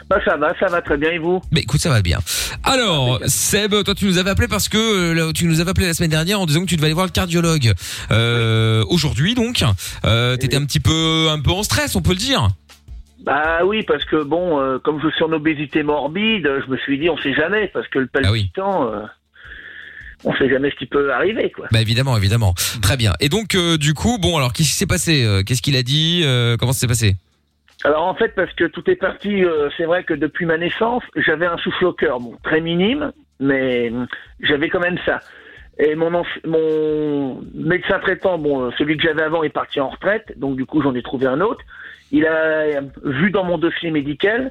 Bah 0.09 0.19
ça 0.25 0.37
va, 0.37 0.53
ça 0.59 0.67
va 0.67 0.83
très 0.83 0.97
bien 0.97 1.11
et 1.11 1.19
vous? 1.19 1.41
Mais 1.53 1.61
écoute, 1.61 1.81
ça 1.81 1.91
va 1.91 2.03
bien. 2.03 2.19
Alors, 2.65 3.21
Seb, 3.27 3.75
toi, 3.85 3.95
tu 3.95 4.05
nous 4.07 4.19
avais 4.19 4.31
appelé 4.31 4.49
parce 4.49 4.69
que 4.69 4.77
euh, 4.77 5.15
là, 5.15 5.33
tu 5.33 5.47
nous 5.47 5.61
avais 5.61 5.71
appelé 5.71 5.87
la 5.87 5.95
semaine 5.95 6.11
dernière 6.11 6.41
en 6.41 6.47
disant 6.47 6.61
que 6.63 6.67
tu 6.67 6.77
devais 6.77 6.87
aller 6.87 6.95
voir 6.95 7.07
le 7.07 7.13
cardiologue. 7.13 7.73
Euh, 8.11 8.85
Aujourd'hui, 8.89 9.35
donc, 9.35 9.65
euh, 10.05 10.37
t'étais 10.37 10.57
un 10.57 10.65
petit 10.65 10.81
peu, 10.81 11.29
un 11.31 11.41
peu 11.41 11.51
en 11.51 11.63
stress, 11.63 11.97
on 11.97 12.03
peut 12.03 12.11
le 12.11 12.17
dire. 12.17 12.49
Bah 13.25 13.65
oui, 13.65 13.83
parce 13.83 14.05
que 14.05 14.23
bon, 14.23 14.61
euh, 14.61 14.79
comme 14.79 15.01
je 15.03 15.09
suis 15.11 15.25
en 15.25 15.33
obésité 15.33 15.83
morbide, 15.83 16.49
je 16.65 16.71
me 16.71 16.77
suis 16.77 16.97
dit 16.99 17.11
on 17.11 17.17
sait 17.19 17.35
jamais, 17.35 17.69
parce 17.75 17.89
que 17.89 17.99
le 17.99 18.07
palpitant, 18.07 18.87
euh, 18.93 19.01
on 20.25 20.35
sait 20.37 20.49
jamais 20.49 20.71
ce 20.71 20.77
qui 20.77 20.87
peut 20.87 21.13
arriver 21.13 21.51
quoi. 21.51 21.67
Bah 21.73 21.81
évidemment, 21.81 22.17
évidemment. 22.17 22.55
Très 22.83 22.97
bien. 22.97 23.13
Et 23.21 23.29
donc, 23.29 23.55
euh, 23.55 23.77
du 23.77 23.95
coup, 23.95 24.19
bon, 24.21 24.37
alors, 24.37 24.53
qu'est-ce 24.53 24.71
qui 24.71 24.75
s'est 24.75 24.87
passé 24.87 25.25
Euh, 25.25 25.43
Qu'est-ce 25.43 25.63
qu'il 25.63 25.77
a 25.77 25.83
dit 25.83 26.23
Euh, 26.25 26.57
Comment 26.59 26.73
ça 26.73 26.81
s'est 26.81 26.87
passé? 26.87 27.15
Alors 27.85 28.05
en 28.07 28.15
fait, 28.15 28.35
parce 28.35 28.53
que 28.55 28.65
tout 28.65 28.89
est 28.91 28.97
parti, 28.97 29.43
c'est 29.77 29.85
vrai 29.85 30.03
que 30.03 30.15
depuis 30.15 30.47
ma 30.47 30.57
naissance, 30.57 31.03
j'avais 31.15 31.47
un 31.47 31.59
souffle 31.59 31.85
au 31.85 31.93
cœur, 31.93 32.19
bon, 32.21 32.35
très 32.43 32.61
minime, 32.61 33.13
mais 33.39 33.91
hum, 33.91 34.07
j'avais 34.41 34.69
quand 34.71 34.81
même 34.81 34.99
ça. 35.05 35.21
Et 35.79 35.95
mon, 35.95 36.11
mon 36.47 37.43
médecin 37.55 37.99
traitant, 37.99 38.39
bon, 38.39 38.73
celui 38.79 38.97
que 38.97 39.03
j'avais 39.03 39.23
avant 39.23 39.43
est 39.43 39.51
parti 39.51 39.79
en 39.79 39.91
retraite, 39.91 40.33
donc 40.39 40.57
du 40.57 40.65
coup 40.65 40.81
j'en 40.81 40.95
ai 40.95 41.03
trouvé 41.03 41.27
un 41.27 41.41
autre. 41.43 41.61
Il 42.13 42.25
a 42.27 42.81
vu 43.05 43.31
dans 43.31 43.45
mon 43.45 43.59
dossier 43.59 43.91
médical 43.91 44.51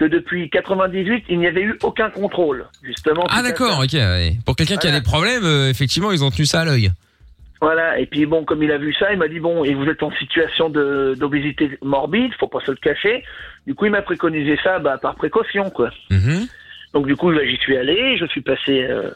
que 0.00 0.06
depuis 0.06 0.48
98, 0.48 1.24
il 1.28 1.38
n'y 1.38 1.46
avait 1.46 1.60
eu 1.60 1.76
aucun 1.82 2.08
contrôle, 2.08 2.64
justement. 2.82 3.26
Ah 3.28 3.42
d'accord, 3.42 3.80
ok. 3.84 3.92
ouais. 3.92 4.32
Pour 4.46 4.56
quelqu'un 4.56 4.76
qui 4.78 4.86
a 4.86 4.90
Voilà. 4.90 5.00
des 5.00 5.04
problèmes, 5.04 5.44
euh, 5.44 5.68
effectivement, 5.68 6.10
ils 6.10 6.24
ont 6.24 6.30
tenu 6.30 6.46
ça 6.46 6.62
à 6.62 6.64
l'œil. 6.64 6.90
Voilà, 7.60 7.98
et 7.98 8.06
puis 8.06 8.24
bon, 8.24 8.44
comme 8.46 8.62
il 8.62 8.72
a 8.72 8.78
vu 8.78 8.94
ça, 8.94 9.12
il 9.12 9.18
m'a 9.18 9.28
dit 9.28 9.40
bon, 9.40 9.62
et 9.62 9.74
vous 9.74 9.84
êtes 9.84 10.02
en 10.02 10.10
situation 10.12 10.70
de 10.70 11.14
d'obésité 11.18 11.78
morbide, 11.82 12.32
faut 12.40 12.48
pas 12.48 12.60
se 12.64 12.70
le 12.70 12.78
cacher. 12.78 13.22
Du 13.66 13.74
coup, 13.74 13.84
il 13.84 13.90
m'a 13.90 14.00
préconisé 14.00 14.58
ça 14.64 14.78
bah, 14.78 14.96
par 14.96 15.16
précaution, 15.16 15.68
quoi. 15.68 15.90
Mhm. 16.10 16.46
Donc 16.94 17.06
du 17.06 17.14
coup, 17.14 17.30
bah, 17.30 17.44
j'y 17.44 17.56
suis 17.58 17.76
allé, 17.76 18.16
je 18.16 18.24
suis 18.24 18.40
passé, 18.40 18.84
euh, 18.88 19.10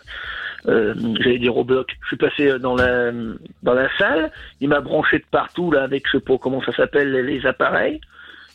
euh, 0.68 0.94
j'allais 1.20 1.38
dire 1.38 1.56
au 1.56 1.64
bloc, 1.64 1.96
je 2.02 2.06
suis 2.08 2.16
passé 2.18 2.48
euh, 2.50 2.58
dans 2.58 2.74
la 2.76 3.10
dans 3.62 3.72
la 3.72 3.88
salle. 3.96 4.30
Il 4.60 4.68
m'a 4.68 4.82
branché 4.82 5.18
de 5.20 5.24
partout 5.30 5.70
là 5.72 5.82
avec 5.84 6.04
je 6.06 6.18
sais 6.18 6.22
pas 6.22 6.36
comment 6.36 6.62
ça 6.62 6.72
s'appelle 6.76 7.10
les 7.24 7.46
appareils. 7.46 8.02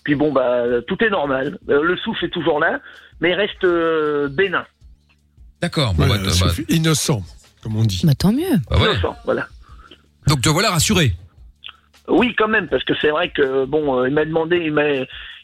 Puis 0.03 0.15
bon 0.15 0.31
bah 0.31 0.63
tout 0.87 0.97
est 1.03 1.09
normal, 1.09 1.57
Euh, 1.69 1.81
le 1.83 1.97
souffle 1.97 2.25
est 2.25 2.29
toujours 2.29 2.59
là, 2.59 2.79
mais 3.19 3.31
il 3.31 3.35
reste 3.35 3.63
euh, 3.63 4.27
bénin. 4.29 4.65
D'accord. 5.61 5.93
Bon, 5.93 6.03
Ouais, 6.03 6.09
bah, 6.09 6.15
un 6.15 6.23
bah, 6.23 6.29
souffle 6.31 6.63
innocent, 6.69 7.21
comme 7.61 7.75
on 7.75 7.83
dit. 7.83 8.01
Bah 8.05 8.13
tant 8.17 8.31
mieux. 8.31 8.57
bah, 8.69 8.77
ouais. 8.77 8.91
Innocent, 8.91 9.15
voilà. 9.25 9.47
Donc 10.27 10.41
te 10.41 10.49
voilà 10.49 10.71
rassuré. 10.71 11.13
Oui, 12.07 12.33
quand 12.37 12.47
même, 12.47 12.67
parce 12.67 12.83
que 12.83 12.93
c'est 13.01 13.09
vrai 13.09 13.29
que 13.29 13.65
bon, 13.65 13.99
euh, 13.99 14.07
il 14.07 14.13
m'a 14.13 14.25
demandé, 14.25 14.57
il 14.57 14.71
m'a, 14.73 14.83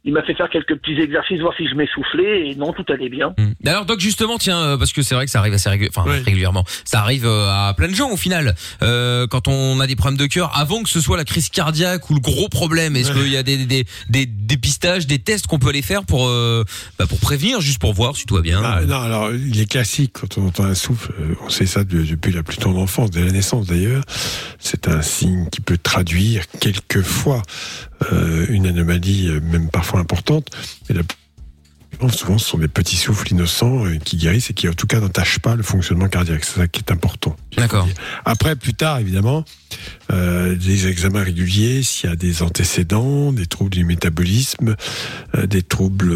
il 0.06 0.14
m'a 0.14 0.22
fait 0.24 0.36
faire 0.36 0.50
quelques 0.50 0.76
petits 0.78 1.00
exercices, 1.02 1.40
voir 1.42 1.54
si 1.58 1.68
je 1.68 1.76
m'essoufflais, 1.76 2.48
et 2.50 2.56
non, 2.56 2.72
tout 2.74 2.86
allait 2.94 3.10
bien. 3.10 3.34
Hmm. 3.38 3.52
Alors 3.68 3.86
Doc 3.86 4.00
justement 4.00 4.38
tiens 4.38 4.60
euh, 4.60 4.78
parce 4.78 4.94
que 4.94 5.02
c'est 5.02 5.16
vrai 5.16 5.26
que 5.26 5.32
ça 5.32 5.40
arrive 5.40 5.54
assez 5.54 5.70
régul- 5.70 5.90
enfin, 5.96 6.04
régulièrement 6.24 6.64
ça 6.84 7.00
arrive 7.02 7.26
euh, 7.26 7.50
à 7.50 7.74
plein 7.76 7.88
de 7.88 7.96
gens 7.96 8.12
au 8.12 8.18
final 8.18 8.56
euh, 8.84 9.26
quand 9.28 9.48
on 9.48 9.80
a 9.80 9.88
des 9.88 9.96
problèmes 9.96 10.18
de 10.20 10.28
cœur 10.28 10.52
avant 10.56 10.84
que 10.84 10.90
ce 10.90 11.02
soit 11.02 11.18
la 11.18 11.26
crise 11.26 11.50
cardiaque 11.50 12.10
ou 12.10 12.14
le 12.14 12.20
gros 12.20 12.48
problème 12.50 12.96
est-ce 12.96 13.12
qu'il 13.12 13.28
y 13.32 13.38
a 13.38 13.44
des, 13.44 13.66
des, 13.66 13.86
des 14.10 14.26
dépistages 14.28 15.08
des 15.08 15.18
tests 15.20 15.48
qu'on 15.48 15.58
peut 15.60 15.70
aller 15.70 15.82
faire 15.82 16.06
pour 16.06 16.28
euh, 16.28 16.64
bah, 17.00 17.08
pour 17.08 17.20
prévenir 17.20 17.60
juste 17.62 17.80
pour 17.80 17.94
voir 17.94 18.16
si 18.16 18.26
tout 18.26 18.36
va 18.36 18.42
bien 18.42 18.62
Ah, 18.64 18.82
non, 18.86 18.98
alors 19.02 19.32
il 19.34 19.60
est 19.60 19.70
classique 19.70 20.12
quand 20.14 20.38
on 20.38 20.48
entend 20.48 20.66
un 20.66 20.76
souffle, 20.76 21.12
on 21.44 21.50
sait 21.50 21.66
ça 21.66 21.84
de- 21.84 22.04
depuis 22.04 22.32
la 22.32 22.44
plus 22.44 22.58
tendre 22.58 22.78
enfance, 22.80 23.10
dès 23.12 23.24
la 23.24 23.32
naissance 23.32 23.66
d'ailleurs. 23.66 24.04
C'est 24.60 24.88
un 24.88 25.02
signe 25.02 25.48
qui 25.52 25.62
peut 25.62 25.78
traduire 25.82 26.44
quelquefois 26.60 27.42
euh, 28.12 28.46
une 28.50 28.68
anomalie, 28.68 29.30
même 29.42 29.70
parfois 29.72 29.95
importante. 30.00 30.50
Mais 30.90 30.96
la 30.96 31.02
souvent, 32.12 32.38
ce 32.38 32.46
sont 32.50 32.58
des 32.58 32.68
petits 32.68 32.98
souffles 32.98 33.32
innocents 33.32 33.86
euh, 33.86 33.96
qui 34.04 34.18
guérissent 34.18 34.50
et 34.50 34.54
qui, 34.54 34.68
en 34.68 34.74
tout 34.74 34.86
cas, 34.86 35.00
n'entachent 35.00 35.40
pas 35.40 35.56
le 35.56 35.64
fonctionnement 35.64 36.10
cardiaque. 36.10 36.44
C'est 36.44 36.60
ça 36.60 36.68
qui 36.68 36.82
est 36.82 36.92
important. 36.92 37.38
D'accord. 37.56 37.88
Après, 38.26 38.58
plus 38.58 38.74
tard, 38.74 39.00
évidemment, 39.00 39.46
euh, 40.12 40.56
des 40.58 40.88
examens 40.88 41.24
réguliers, 41.24 41.84
s'il 41.84 42.10
y 42.10 42.14
a 42.14 42.18
des 42.18 42.42
antécédents, 42.44 43.32
des 43.32 43.46
troubles 43.46 43.70
du 43.70 43.86
métabolisme, 43.86 44.76
euh, 45.36 45.48
des 45.48 45.64
troubles 45.64 46.14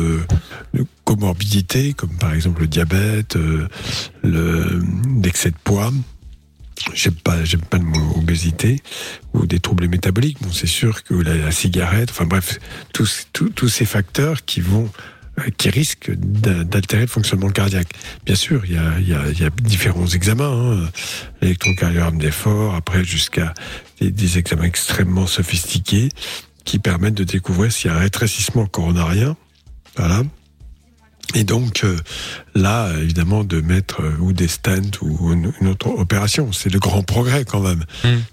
de 0.73 0.85
comorbidité, 1.05 1.93
comme 1.93 2.11
par 2.17 2.33
exemple 2.33 2.59
le 2.61 2.67
diabète, 2.67 3.37
euh, 3.37 3.67
le- 4.21 4.81
l'excès 5.23 5.49
de 5.51 5.55
poids. 5.63 5.93
J'aime 6.93 7.13
pas, 7.15 7.43
j'aime 7.43 7.61
pas 7.61 7.77
le 7.77 7.83
mot 7.85 8.15
obésité 8.17 8.81
ou 9.33 9.45
des 9.45 9.59
troubles 9.59 9.87
métaboliques. 9.87 10.37
Bon, 10.41 10.51
c'est 10.51 10.67
sûr 10.67 11.03
que 11.03 11.13
la, 11.13 11.51
cigarette, 11.51 12.09
enfin 12.11 12.25
bref, 12.25 12.59
tous, 12.93 13.27
tous, 13.33 13.49
tous 13.49 13.69
ces 13.69 13.85
facteurs 13.85 14.45
qui 14.45 14.61
vont, 14.61 14.89
euh, 15.39 15.43
qui 15.57 15.69
risquent 15.69 16.11
d'a- 16.15 16.63
d'altérer 16.63 17.01
le 17.03 17.07
fonctionnement 17.07 17.49
cardiaque. 17.49 17.89
Bien 18.25 18.35
sûr, 18.35 18.63
il 18.65 18.73
y 18.73 18.77
a, 18.77 18.99
il 18.99 19.07
y 19.07 19.13
a, 19.13 19.29
y 19.31 19.43
a 19.43 19.49
différents 19.49 20.07
examens, 20.07 20.83
hein, 20.83 20.89
l'électrocardiogramme 21.41 22.17
d'effort, 22.17 22.75
après 22.75 23.03
jusqu'à 23.03 23.53
des, 23.99 24.11
des 24.11 24.37
examens 24.37 24.63
extrêmement 24.63 25.27
sophistiqués 25.27 26.09
qui 26.65 26.79
permettent 26.79 27.15
de 27.15 27.23
découvrir 27.23 27.71
s'il 27.71 27.89
y 27.89 27.93
a 27.93 27.97
un 27.97 27.99
rétrécissement 27.99 28.65
coronarien. 28.67 29.35
Voilà. 29.97 30.23
Et 31.35 31.43
donc 31.43 31.83
euh, 31.83 31.95
là, 32.55 32.91
évidemment, 32.99 33.43
de 33.43 33.61
mettre 33.61 34.01
euh, 34.01 34.15
ou 34.19 34.33
des 34.33 34.47
stents 34.47 34.97
ou 35.01 35.31
une, 35.33 35.51
une 35.61 35.67
autre 35.67 35.87
opération, 35.89 36.51
c'est 36.51 36.69
le 36.73 36.79
grand 36.79 37.03
progrès 37.03 37.45
quand 37.45 37.61
même. 37.61 37.85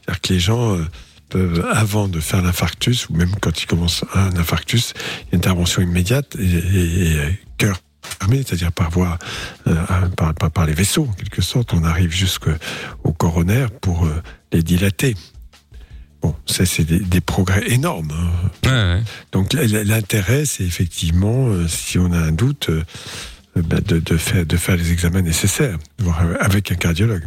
C'est-à-dire 0.04 0.20
que 0.22 0.32
les 0.32 0.40
gens 0.40 0.76
euh, 0.76 0.84
peuvent, 1.28 1.66
avant 1.72 2.08
de 2.08 2.20
faire 2.20 2.40
l'infarctus, 2.42 3.08
ou 3.10 3.14
même 3.14 3.32
quand 3.40 3.62
ils 3.62 3.66
commencent 3.66 4.04
un 4.14 4.34
infarctus, 4.36 4.94
une 5.32 5.38
intervention 5.38 5.82
immédiate 5.82 6.36
et, 6.38 6.44
et- 6.44 7.12
et, 7.16 7.40
cœur 7.58 7.78
fermé, 8.20 8.42
c'est-à-dire 8.46 8.70
par 8.72 8.90
voie, 8.90 9.18
par, 10.16 10.32
par- 10.34 10.50
par 10.52 10.66
les 10.66 10.74
vaisseaux, 10.74 11.08
en 11.10 11.12
quelque 11.12 11.42
sorte, 11.42 11.74
on 11.74 11.82
arrive 11.84 12.12
jusqu'au 12.12 13.12
coronaire 13.18 13.70
pour 13.72 14.08
les 14.52 14.62
dilater. 14.62 15.16
Bon, 16.22 16.34
ça 16.46 16.64
c'est 16.66 16.84
des, 16.84 16.98
des 17.00 17.20
progrès 17.20 17.70
énormes. 17.70 18.12
hein. 18.64 19.00
Donc 19.32 19.52
l'intérêt, 19.52 20.44
c'est 20.46 20.64
effectivement, 20.64 21.48
euh, 21.48 21.68
si 21.68 21.98
on 21.98 22.12
a 22.12 22.18
un 22.18 22.32
doute, 22.32 22.68
euh, 22.70 22.82
euh, 23.56 23.62
bah, 23.62 23.80
de, 23.80 23.98
de 23.98 24.16
faire, 24.16 24.44
de 24.46 24.56
faire 24.56 24.76
les 24.76 24.92
examens 24.92 25.22
nécessaires, 25.22 25.78
avec 26.40 26.72
un 26.72 26.76
cardiologue. 26.76 27.24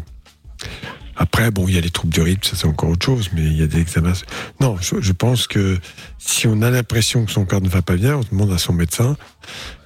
Après, 1.22 1.52
bon, 1.52 1.68
il 1.68 1.76
y 1.76 1.78
a 1.78 1.82
les 1.82 1.90
troubles 1.90 2.14
du 2.14 2.22
rythme, 2.22 2.44
ça 2.44 2.56
c'est 2.56 2.66
encore 2.66 2.90
autre 2.92 3.06
chose, 3.06 3.30
mais 3.34 3.42
il 3.42 3.58
y 3.60 3.62
a 3.62 3.68
des 3.68 3.80
examens. 3.82 4.14
Non, 4.62 4.78
je, 4.80 5.02
je 5.02 5.12
pense 5.12 5.48
que 5.48 5.78
si 6.18 6.48
on 6.48 6.62
a 6.62 6.70
l'impression 6.72 7.26
que 7.26 7.32
son 7.32 7.44
corps 7.44 7.60
ne 7.62 7.68
va 7.68 7.82
pas 7.82 7.98
bien, 7.98 8.16
on 8.18 8.24
demande 8.32 8.54
à 8.54 8.58
son 8.58 8.72
médecin. 8.72 9.18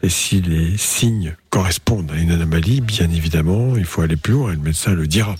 Et 0.03 0.09
si 0.09 0.41
les 0.41 0.77
signes 0.77 1.35
correspondent 1.49 2.11
à 2.11 2.17
une 2.17 2.29
anomalie, 2.29 2.81
bien 2.81 3.09
évidemment, 3.09 3.75
il 3.75 3.85
faut 3.85 4.01
aller 4.03 4.15
plus 4.15 4.33
loin 4.33 4.51
et 4.51 4.55
le 4.55 4.61
médecin 4.61 4.93
le 4.93 5.07
dira. 5.07 5.35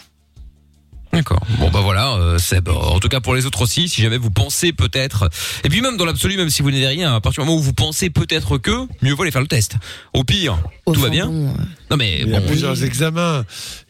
D'accord. 1.13 1.39
Bon 1.59 1.69
bah 1.69 1.81
voilà, 1.81 2.15
euh, 2.15 2.37
Seb. 2.39 2.67
En 2.69 2.99
tout 2.99 3.07
cas 3.07 3.19
pour 3.19 3.35
les 3.35 3.45
autres 3.45 3.61
aussi, 3.61 3.87
si 3.87 4.01
jamais 4.01 4.17
vous 4.17 4.31
pensez 4.31 4.73
peut-être, 4.73 5.29
et 5.63 5.69
puis 5.69 5.79
même 5.81 5.95
dans 5.95 6.05
l'absolu, 6.05 6.37
même 6.37 6.49
si 6.49 6.63
vous 6.63 6.71
n'avez 6.71 6.87
rien, 6.87 7.13
à 7.15 7.21
partir 7.21 7.43
du 7.43 7.47
moment 7.47 7.59
où 7.59 7.63
vous 7.63 7.73
pensez 7.73 8.09
peut-être 8.09 8.57
que, 8.57 8.87
mieux 9.03 9.13
vaut 9.13 9.21
aller 9.21 9.31
faire 9.31 9.41
le 9.41 9.47
test. 9.47 9.75
Au 10.13 10.23
pire, 10.23 10.57
tout 10.87 10.99
va 10.99 11.09
bien. 11.09 11.27
Non 11.27 11.97
mais 11.97 12.21
Il 12.21 12.29
y 12.29 12.35
a 12.35 12.39
bon. 12.39 12.47
plusieurs 12.47 12.83
examens. 12.83 13.45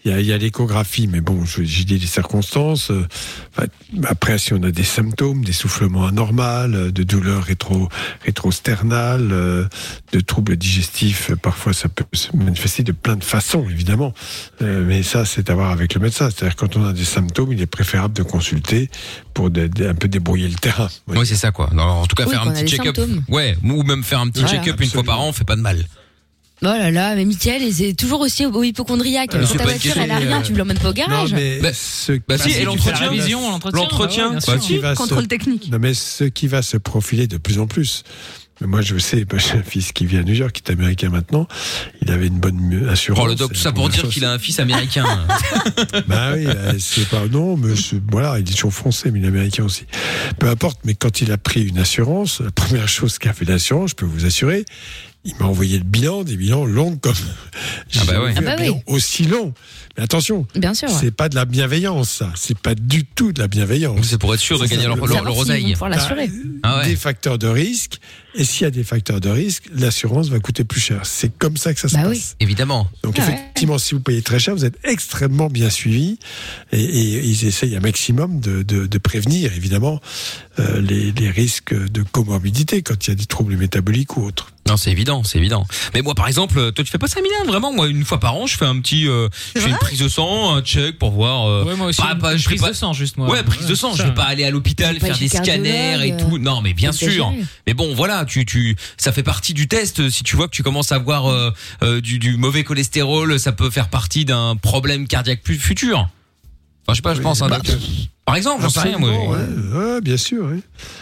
Il 0.05 0.11
y 0.11 0.13
a, 0.13 0.19
il 0.19 0.25
y 0.25 0.33
a 0.33 0.37
l'échographie, 0.37 1.07
mais 1.07 1.21
bon, 1.21 1.45
je- 1.45 1.63
j'ai 1.63 1.85
dit 1.85 1.97
les 1.97 2.07
circonstances. 2.07 2.91
Euh, 2.91 3.07
enfin, 3.55 3.67
Après, 4.09 4.37
si 4.37 4.53
on 4.53 4.61
a 4.63 4.71
des 4.71 4.83
symptômes, 4.83 5.45
d'essoufflement 5.45 6.05
anormal, 6.07 6.75
euh, 6.75 6.91
de 6.91 7.03
douleurs 7.03 7.43
rétro, 7.43 7.87
rétrosternales, 8.25 9.29
euh, 9.31 9.65
de 10.11 10.19
troubles 10.19 10.57
digestifs, 10.57 11.31
parfois 11.41 11.73
ça 11.73 11.87
peut 11.89 12.03
se 12.13 12.35
manifester 12.35 12.83
de 12.83 12.91
plein 12.91 13.15
de 13.15 13.23
façons, 13.23 13.65
évidemment. 13.69 14.13
Mais 14.61 15.03
ça, 15.03 15.23
c'est 15.25 15.49
à 15.49 15.53
voir 15.55 15.71
avec 15.71 15.93
le 15.93 16.01
médecin. 16.01 16.29
C'est-à-dire 16.29 16.55
quand 16.55 16.75
on 16.75 16.85
a 16.85 16.91
des 16.93 17.05
symptômes, 17.05 17.53
il 17.53 17.61
est 17.61 17.65
préférable 17.67 18.13
de 18.13 18.23
consulter 18.23 18.89
pour 19.33 19.49
de- 19.49 19.67
de- 19.67 19.87
un 19.87 19.95
peu 19.95 20.07
débrouiller 20.07 20.47
le 20.49 20.55
terrain. 20.55 20.89
Oui, 21.07 21.25
c'est 21.25 21.35
ça 21.35 21.51
quoi. 21.51 21.69
Non, 21.73 21.83
en 21.83 22.05
tout 22.07 22.15
cas 22.15 22.25
Oui, 22.25 22.31
faire 22.31 22.43
un 22.43 22.49
on 22.49 22.53
petit 22.53 22.75
check-up. 22.75 22.97
Ouais, 23.29 23.55
ou 23.63 23.83
même 23.83 24.03
faire 24.03 24.19
un 24.19 24.27
petit 24.27 24.41
Voilà. 24.41 24.57
check-up 24.63 24.81
une 24.81 24.89
fois 24.89 25.03
par 25.03 25.21
an, 25.21 25.31
fait 25.31 25.45
pas 25.45 25.55
de 25.55 25.61
mal. 25.61 25.85
Oh 26.63 26.67
là 26.67 26.91
là, 26.91 27.15
mais 27.15 27.25
Mickaël, 27.25 27.61
c'est 27.73 27.93
toujours 27.93 28.21
aussi 28.21 28.43
hypochondriaque. 28.43 29.33
Alors, 29.35 29.45
Si 29.47 29.51
c'est 29.53 29.57
ta 29.59 29.63
voiture, 29.65 29.97
elle 29.97 30.11
a 30.11 30.17
rien, 30.17 30.39
euh, 30.39 30.43
tu 30.43 30.53
l'emmènes 30.53 30.79
pas 30.79 30.89
au 30.91 30.93
garage. 30.93 31.31
Non, 31.31 31.37
mais 31.37 31.59
Bah, 31.59 31.69
ce- 31.73 32.13
bah 32.27 32.37
si, 32.37 32.51
et 32.51 32.63
l'entretien, 32.63 33.11
l'entretien, 33.11 33.39
l'entretien, 33.81 34.29
ouais, 34.29 34.39
bah 34.47 34.59
si. 34.61 34.79
Contrôle 34.95 35.23
se- 35.23 35.27
technique. 35.27 35.69
Non, 35.71 35.77
mais 35.79 35.93
ce 35.93 36.23
qui 36.23 36.47
va 36.47 36.61
se 36.61 36.77
profiler 36.77 37.27
de 37.27 37.37
plus 37.37 37.59
en 37.59 37.67
plus. 37.67 38.03
Moi, 38.61 38.81
je 38.81 38.97
sais, 38.97 39.25
bah, 39.25 39.37
j'ai 39.39 39.57
un 39.57 39.63
fils 39.63 39.91
qui 39.91 40.05
vit 40.05 40.17
à 40.17 40.23
New 40.23 40.35
York, 40.35 40.51
qui 40.53 40.61
est 40.61 40.71
américain 40.73 41.09
maintenant. 41.09 41.47
Il 42.01 42.11
avait 42.11 42.27
une 42.27 42.39
bonne 42.39 42.87
assurance. 42.89 43.19
Oh 43.23 43.27
le 43.27 43.35
doc, 43.35 43.51
tout 43.51 43.59
ça 43.59 43.71
pour 43.73 43.89
dire 43.89 44.07
qu'il 44.07 44.23
a 44.23 44.31
un 44.31 44.39
fils 44.39 44.59
américain. 44.59 45.03
Bah 46.07 46.31
oui, 46.35 46.45
euh, 46.47 46.73
c'est 46.79 47.07
pas. 47.09 47.23
Non, 47.29 47.57
mais 47.57 47.73
voilà, 48.11 48.39
il 48.39 48.47
est 48.49 48.53
toujours 48.53 48.73
français, 48.73 49.09
mais 49.11 49.19
il 49.19 49.25
est 49.25 49.29
américain 49.29 49.63
aussi. 49.65 49.85
Peu 50.39 50.47
importe, 50.47 50.79
mais 50.85 50.93
quand 50.95 51.19
il 51.21 51.31
a 51.31 51.37
pris 51.37 51.63
une 51.67 51.79
assurance, 51.79 52.41
la 52.41 52.51
première 52.51 52.87
chose 52.87 53.17
qu'a 53.17 53.33
fait 53.33 53.45
l'assurance, 53.45 53.89
je 53.91 53.95
peux 53.95 54.05
vous 54.05 54.25
assurer, 54.25 54.65
il 55.25 55.35
m'a 55.39 55.45
envoyé 55.45 55.77
le 55.77 55.83
bilan, 55.83 56.23
des 56.23 56.35
bilans 56.35 56.65
longs 56.65 56.97
comme. 56.97 57.13
J'ai 57.89 58.05
bah 58.05 58.21
ouais. 58.21 58.33
Ah 58.35 58.41
bah 58.41 58.53
un 58.53 58.55
bilan 58.55 58.73
oui. 58.87 58.93
Aussi 58.93 59.23
long. 59.23 59.53
Mais 59.97 60.03
attention, 60.03 60.47
Bien 60.55 60.73
sûr. 60.73 60.89
c'est 60.89 61.11
pas 61.11 61.29
de 61.29 61.35
la 61.35 61.45
bienveillance, 61.45 62.09
ça. 62.09 62.31
C'est 62.35 62.57
pas 62.57 62.73
du 62.73 63.05
tout 63.05 63.31
de 63.31 63.39
la 63.39 63.47
bienveillance. 63.47 63.99
C'est 64.07 64.17
pour 64.17 64.33
être 64.33 64.39
sûr 64.39 64.57
de 64.59 64.65
gagner 64.65 64.87
leur, 64.87 64.95
le- 64.95 65.05
leur, 65.07 65.23
leur 65.23 65.37
oseille. 65.37 65.71
pouvoir 65.73 65.89
l'assurer. 65.91 66.31
Ah 66.63 66.79
ouais. 66.79 66.85
des 66.87 66.95
facteurs 66.95 67.37
de 67.37 67.47
risque. 67.47 67.99
Et 68.35 68.43
s'il 68.45 68.63
y 68.63 68.65
a 68.65 68.71
des 68.71 68.83
facteurs 68.83 69.21
de 69.21 69.29
risque, 69.29 69.65
l'assurance 69.75 70.29
va 70.29 70.39
coûter 70.39 70.63
plus 70.63 70.81
cher. 70.81 71.01
C'est 71.03 71.37
comme 71.37 71.55
ça 71.57 71.75
que 71.75 71.79
ça 71.79 71.87
se 71.87 71.93
Bah 71.93 72.01
passe. 72.05 72.09
oui. 72.09 72.23
Évidemment. 72.39 72.89
Donc 73.03 73.17
Ah 73.19 73.27
ouais. 73.27 73.33
effectivement, 73.33 73.77
si 73.77 73.93
vous 73.93 74.01
payez 74.01 74.23
très 74.23 74.39
cher, 74.39 74.55
vous 74.55 74.65
êtes 74.65 74.79
extrêmement 74.83 75.49
bien 75.49 75.69
suivi 75.69 76.17
et, 76.71 76.83
et 76.83 77.23
ils 77.23 77.45
essayent 77.45 77.75
un 77.75 77.79
maximum 77.79 78.39
de, 78.39 78.63
de- 78.63 78.87
de 78.87 78.97
prévenir 78.97 79.53
évidemment 79.53 80.01
euh, 80.59 80.81
les, 80.81 81.11
les 81.11 81.29
risques 81.29 81.75
de 81.75 82.01
comorbidité 82.01 82.81
quand 82.81 83.05
il 83.05 83.11
y 83.11 83.13
a 83.13 83.15
des 83.15 83.25
troubles 83.27 83.55
métaboliques 83.57 84.17
ou 84.17 84.23
autres. 84.25 84.47
Non, 84.67 84.77
c'est 84.77 84.91
évident, 84.91 85.23
c'est 85.25 85.37
évident. 85.37 85.67
Mais 85.93 86.01
moi, 86.01 86.15
par 86.15 86.27
exemple, 86.27 86.71
toi, 86.71 86.83
tu 86.85 86.89
fais 86.89 86.97
pas 86.97 87.07
ça, 87.07 87.19
Milan 87.21 87.45
Vraiment, 87.45 87.73
moi, 87.73 87.85
une 87.87 88.05
fois 88.05 88.19
par 88.19 88.33
an, 88.35 88.47
je 88.47 88.55
fais 88.57 88.65
un 88.65 88.79
petit, 88.79 89.07
euh, 89.09 89.27
je 89.55 89.59
fais 89.59 89.69
une 89.69 89.77
prise 89.83 89.99
de 89.99 90.07
sang, 90.07 90.55
un 90.55 90.61
check 90.61 90.97
pour 90.97 91.11
voir. 91.11 91.47
euh, 91.47 91.63
Ouais, 91.65 91.75
moi 91.75 91.87
aussi, 91.87 92.01
pas- 92.01 92.33
une 92.33 92.37
je 92.37 92.45
prise 92.45 92.59
fais 92.59 92.65
pas- 92.65 92.71
de 92.71 92.75
sang, 92.75 92.93
juste, 92.93 93.17
moi. 93.17 93.29
Ouais, 93.29 93.43
prise 93.43 93.65
de 93.65 93.69
Ouais, 93.71 93.75
sang. 93.75 93.91
ça. 93.95 94.03
Je 94.03 94.07
vais 94.09 94.13
pas 94.13 94.23
aller 94.23 94.43
à 94.43 94.49
l'hôpital 94.51 94.97
pas 94.97 95.07
faire 95.07 95.17
des 95.17 95.29
chez 95.29 95.37
scanners 95.37 95.69
et 95.69 96.09
cardiologue, 96.09 96.29
tout. 96.29 96.37
Non, 96.39 96.61
mais 96.61 96.73
bien 96.73 96.91
sûr. 96.91 97.07
exagéré. 97.09 97.45
Mais 97.67 97.73
bon, 97.73 97.93
voilà, 97.93 98.25
tu, 98.25 98.45
tu, 98.45 98.75
ça 98.97 99.11
fait 99.11 99.23
partie 99.23 99.53
du 99.53 99.67
test. 99.67 100.09
Si 100.09 100.23
tu 100.23 100.35
vois 100.35 100.47
que 100.47 100.55
tu 100.55 100.63
commences 100.63 100.91
à 100.91 100.95
avoir 100.95 101.27
euh, 101.29 101.51
euh, 101.83 102.01
du, 102.01 102.19
du 102.19 102.37
mauvais 102.37 102.63
cholestérol, 102.63 103.39
ça 103.39 103.51
peut 103.51 103.69
faire 103.69 103.89
partie 103.89 104.25
d'un 104.25 104.55
problème 104.55 105.07
cardiaque 105.07 105.41
plus 105.43 105.55
futur. 105.59 106.09
Enfin, 106.85 106.93
je 106.93 106.95
sais 106.97 107.01
pas, 107.01 107.13
je 107.13 107.21
pense. 107.21 107.41
hein, 107.41 107.47
bah, 107.49 107.59
donc, 107.59 107.75
par 108.25 108.35
exemple, 108.35 108.61
j'en 108.61 108.69
sais 108.69 108.81
rien. 108.81 108.97
Moi. 108.97 109.09
Absolument, 109.09 109.31
ouais, 109.77 109.93
ouais, 109.93 110.01
bien 110.01 110.17
sûr. 110.17 110.49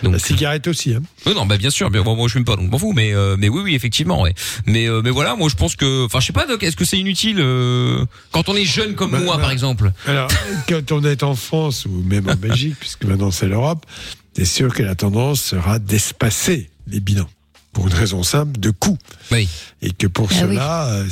Donc, 0.03 0.13
La 0.13 0.19
cigarette 0.19 0.67
aussi. 0.67 0.93
Hein. 0.93 1.01
Oui, 1.25 1.33
non, 1.35 1.45
bah 1.45 1.57
bien 1.57 1.69
sûr. 1.69 1.89
Bien, 1.89 2.01
bon, 2.03 2.15
moi, 2.15 2.27
je 2.27 2.33
fume 2.33 2.45
pas, 2.45 2.55
donc 2.55 2.69
m'en 2.71 2.77
fous. 2.77 2.93
Mais, 2.93 3.13
euh, 3.13 3.35
mais 3.37 3.49
oui, 3.49 3.61
oui, 3.63 3.75
effectivement, 3.75 4.21
ouais. 4.21 4.33
Mais, 4.65 4.87
euh, 4.87 5.01
mais 5.03 5.09
voilà, 5.09 5.35
moi, 5.35 5.49
je 5.49 5.55
pense 5.55 5.75
que, 5.75 6.05
enfin, 6.05 6.19
je 6.19 6.27
sais 6.27 6.33
pas, 6.33 6.45
Doc, 6.47 6.61
est-ce 6.63 6.75
que 6.75 6.85
c'est 6.85 6.97
inutile 6.99 7.37
euh, 7.39 8.05
quand 8.31 8.47
on 8.49 8.55
est 8.55 8.65
jeune 8.65 8.95
comme 8.95 9.11
Bah, 9.11 9.19
moi, 9.19 9.37
bah, 9.37 9.43
par 9.43 9.51
exemple 9.51 9.91
Alors, 10.07 10.29
quand 10.69 10.91
on 10.91 11.03
est 11.03 11.23
en 11.23 11.35
France 11.35 11.85
ou 11.85 12.03
même 12.05 12.29
en 12.29 12.35
Belgique, 12.35 12.75
puisque 12.79 13.05
maintenant 13.05 13.31
c'est 13.31 13.47
l'Europe, 13.47 13.85
c'est 14.33 14.45
sûr 14.45 14.73
que 14.73 14.83
la 14.83 14.95
tendance 14.95 15.41
sera 15.41 15.79
d'espacer 15.79 16.69
les 16.87 16.99
bilans. 16.99 17.29
Pour 17.73 17.87
une 17.87 17.93
raison 17.93 18.21
simple, 18.21 18.59
de 18.59 18.69
coût. 18.69 18.97
Oui. 19.31 19.47
Et 19.81 19.91
que 19.91 20.07
pour 20.07 20.27
Ah 20.31 20.39
cela, 20.39 20.85
euh, 20.87 21.05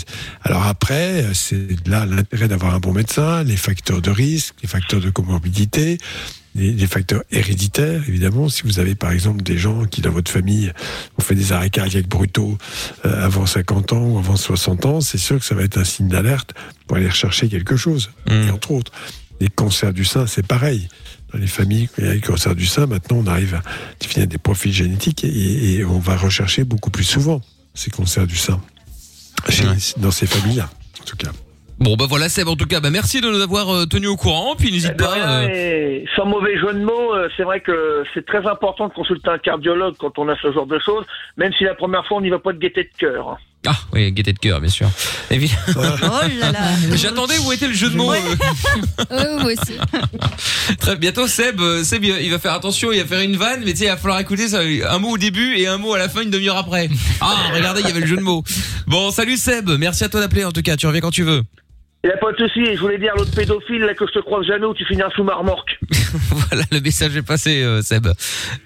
alors 0.43 0.64
après, 0.66 1.26
c'est 1.34 1.68
là 1.88 2.05
l'intérêt 2.05 2.47
d'avoir 2.47 2.76
un 2.76 2.80
bon 2.80 2.91
médecin, 2.93 3.43
les 3.43 3.55
facteurs 3.57 4.01
de 4.01 4.12
risque, 4.12 4.55
les 4.62 4.68
facteurs 4.68 4.99
de 4.99 5.10
comorbidité, 5.10 5.97
les, 6.55 6.72
les 6.74 6.88
facteurs 6.88 7.24
héréditaires, 7.32 8.03
évidemment. 8.07 8.49
Si 8.49 8.64
vous 8.64 8.80
avez 8.80 8.95
par 8.95 9.12
exemple 9.12 9.41
des 9.43 9.57
gens 9.57 9.86
qui 9.86 10.01
dans 10.01 10.12
votre 10.12 10.32
famille 10.32 10.72
ont 11.18 11.22
fait 11.22 11.36
des 11.36 11.53
arrêts 11.53 11.70
cardiaques 11.70 12.10
brutaux 12.10 12.57
euh, 13.05 13.26
avant 13.26 13.45
50 13.45 13.93
ans 13.93 14.03
ou 14.03 14.18
avant 14.18 14.36
60 14.36 14.86
ans, 14.86 15.01
c'est 15.01 15.18
sûr 15.18 15.39
que 15.39 15.45
ça 15.45 15.55
va 15.55 15.64
être 15.64 15.78
un 15.78 15.84
signe 15.86 16.10
d'alerte 16.10 16.53
pour 16.88 16.97
aller 16.97 17.07
rechercher 17.07 17.47
quelque 17.47 17.78
chose. 17.78 18.12
Et 18.28 18.49
entre 18.49 18.72
autres, 18.72 18.91
les 19.39 19.47
cancers 19.47 19.93
du 19.93 20.03
sein, 20.03 20.28
c'est 20.28 20.45
pareil. 20.45 20.89
Dans 21.34 21.39
les 21.39 21.47
familles, 21.47 21.89
il 21.97 22.05
y 22.05 22.07
a 22.09 22.13
les 22.13 22.21
cancers 22.21 22.55
du 22.55 22.65
sein, 22.65 22.88
maintenant 22.88 23.17
on 23.23 23.27
arrive 23.27 23.55
à 23.55 23.61
définir 23.99 24.27
des 24.27 24.38
profils 24.39 24.73
génétiques 24.73 25.23
et, 25.23 25.75
et 25.75 25.86
on 25.86 25.99
va 25.99 26.15
rechercher 26.17 26.63
beaucoup 26.63 26.89
plus 26.89 27.03
souvent 27.03 27.41
ces 27.73 27.91
cancers 27.91 28.25
du 28.27 28.36
sein. 28.36 28.59
Chez- 29.49 29.65
Dans 29.97 30.11
ces 30.11 30.25
familles-là, 30.27 30.69
en 31.01 31.03
tout 31.05 31.15
cas. 31.17 31.30
Bon, 31.80 31.95
bah 31.95 32.07
voilà, 32.09 32.27
Seb, 32.27 32.49
en 32.49 32.57
tout 32.57 32.65
cas, 32.65 32.82
bah 32.82 32.89
merci 32.89 33.21
de 33.21 33.30
nous 33.30 33.39
avoir 33.39 33.69
euh, 33.73 33.86
tenus 33.86 34.09
au 34.09 34.17
courant. 34.17 34.53
Puis 34.57 34.69
n'hésite 34.69 34.97
pas. 34.97 35.11
rien, 35.11 35.49
euh, 35.49 36.01
sans 36.15 36.25
mauvais 36.25 36.57
jeu 36.59 36.73
de 36.73 36.84
mots, 36.84 37.13
euh, 37.15 37.30
c'est 37.38 37.43
vrai 37.43 37.61
que 37.61 38.03
c'est 38.13 38.25
très 38.25 38.45
important 38.47 38.89
de 38.89 38.93
consulter 38.93 39.30
un 39.30 39.38
cardiologue 39.38 39.95
quand 39.97 40.19
on 40.19 40.27
a 40.27 40.36
ce 40.41 40.51
genre 40.51 40.65
de 40.67 40.77
choses, 40.80 41.05
même 41.38 41.53
si 41.57 41.63
la 41.63 41.75
première 41.75 42.05
fois 42.05 42.17
on 42.17 42.21
n'y 42.21 42.30
va 42.30 42.39
pas 42.39 42.51
de 42.51 42.57
gaieté 42.59 42.84
de 42.84 42.89
cœur. 42.97 43.38
Ah, 43.68 43.76
oui, 43.91 44.10
gaieté 44.14 44.32
de 44.32 44.39
cœur, 44.39 44.62
bien 44.62 44.70
sûr. 44.70 44.89
Évidemment. 45.30 45.60
Oh 45.76 45.82
là 46.39 46.51
là. 46.53 46.62
J'attendais 46.95 47.38
où 47.39 47.51
était 47.51 47.68
le 47.68 47.74
jeu 47.74 47.89
de 47.89 47.95
mots. 47.97 48.14
euh. 48.14 48.18
Ouais, 49.12 49.41
moi 49.41 49.51
aussi. 49.51 49.78
Très 50.80 50.95
bientôt, 50.95 51.28
Seb, 51.28 51.60
euh, 51.60 51.84
Seb, 51.84 52.03
il 52.05 52.32
va- 52.32 52.39
faire 52.39 52.53
attention, 52.53 52.91
il 52.93 52.99
va 53.01 53.05
faire 53.05 53.20
une 53.20 53.36
vanne, 53.36 53.62
mais 53.66 53.72
tu 53.74 53.80
sais, 53.80 53.86
il 53.86 53.89
va 53.89 53.97
falloir 53.97 54.20
écouter 54.22 54.47
ça, 54.47 54.62
un 54.62 54.99
mot 54.99 55.10
au 55.10 55.18
début 55.18 55.55
et 55.57 55.68
un 55.68 55.78
mot 55.78 55.93
à 55.93 55.97
la 55.97 56.07
fin, 56.07 56.22
une 56.22 56.30
demi-heure 56.30 56.55
après. 56.57 56.89
Ah, 57.20 57.36
regardez, 57.53 57.82
il 57.82 57.88
y 57.88 57.91
avait 57.91 57.99
le 57.99 58.07
jeu 58.07 58.16
de 58.16 58.22
mots. 58.22 58.43
Bon, 58.88 59.12
salut 59.12 59.36
Seb, 59.36 59.70
merci 59.78 60.05
à 60.05 60.10
toi 60.10 60.22
d'appeler 60.22 60.45
en 60.45 60.51
tout 60.53 60.62
cas, 60.62 60.78
tu 60.78 60.88
reviens 60.88 61.01
quand 61.01 61.12
tu 61.12 61.24
veux. 61.24 61.41
Il 62.05 62.07
n'y 62.07 62.14
a 62.14 62.18
pas 62.18 62.32
de 62.32 62.38
souci, 62.38 62.62
je 62.76 62.80
voulais 62.80 62.97
dire 62.97 63.12
l'autre 63.18 63.32
pédophile 63.36 63.82
là, 63.82 63.93
que 63.93 64.05
je 64.07 64.14
te 64.14 64.20
croise 64.24 64.45
jamais 64.47 64.66
où 64.66 64.74
tu 64.74 64.86
finis 64.86 65.01
sous 65.18 65.24
ma 65.26 65.36
remorque. 65.36 65.78
voilà, 66.30 66.64
le 66.72 66.80
message 66.80 67.14
est 67.18 67.22
passé, 67.24 67.62
euh, 67.62 67.82
Seb. 67.82 68.07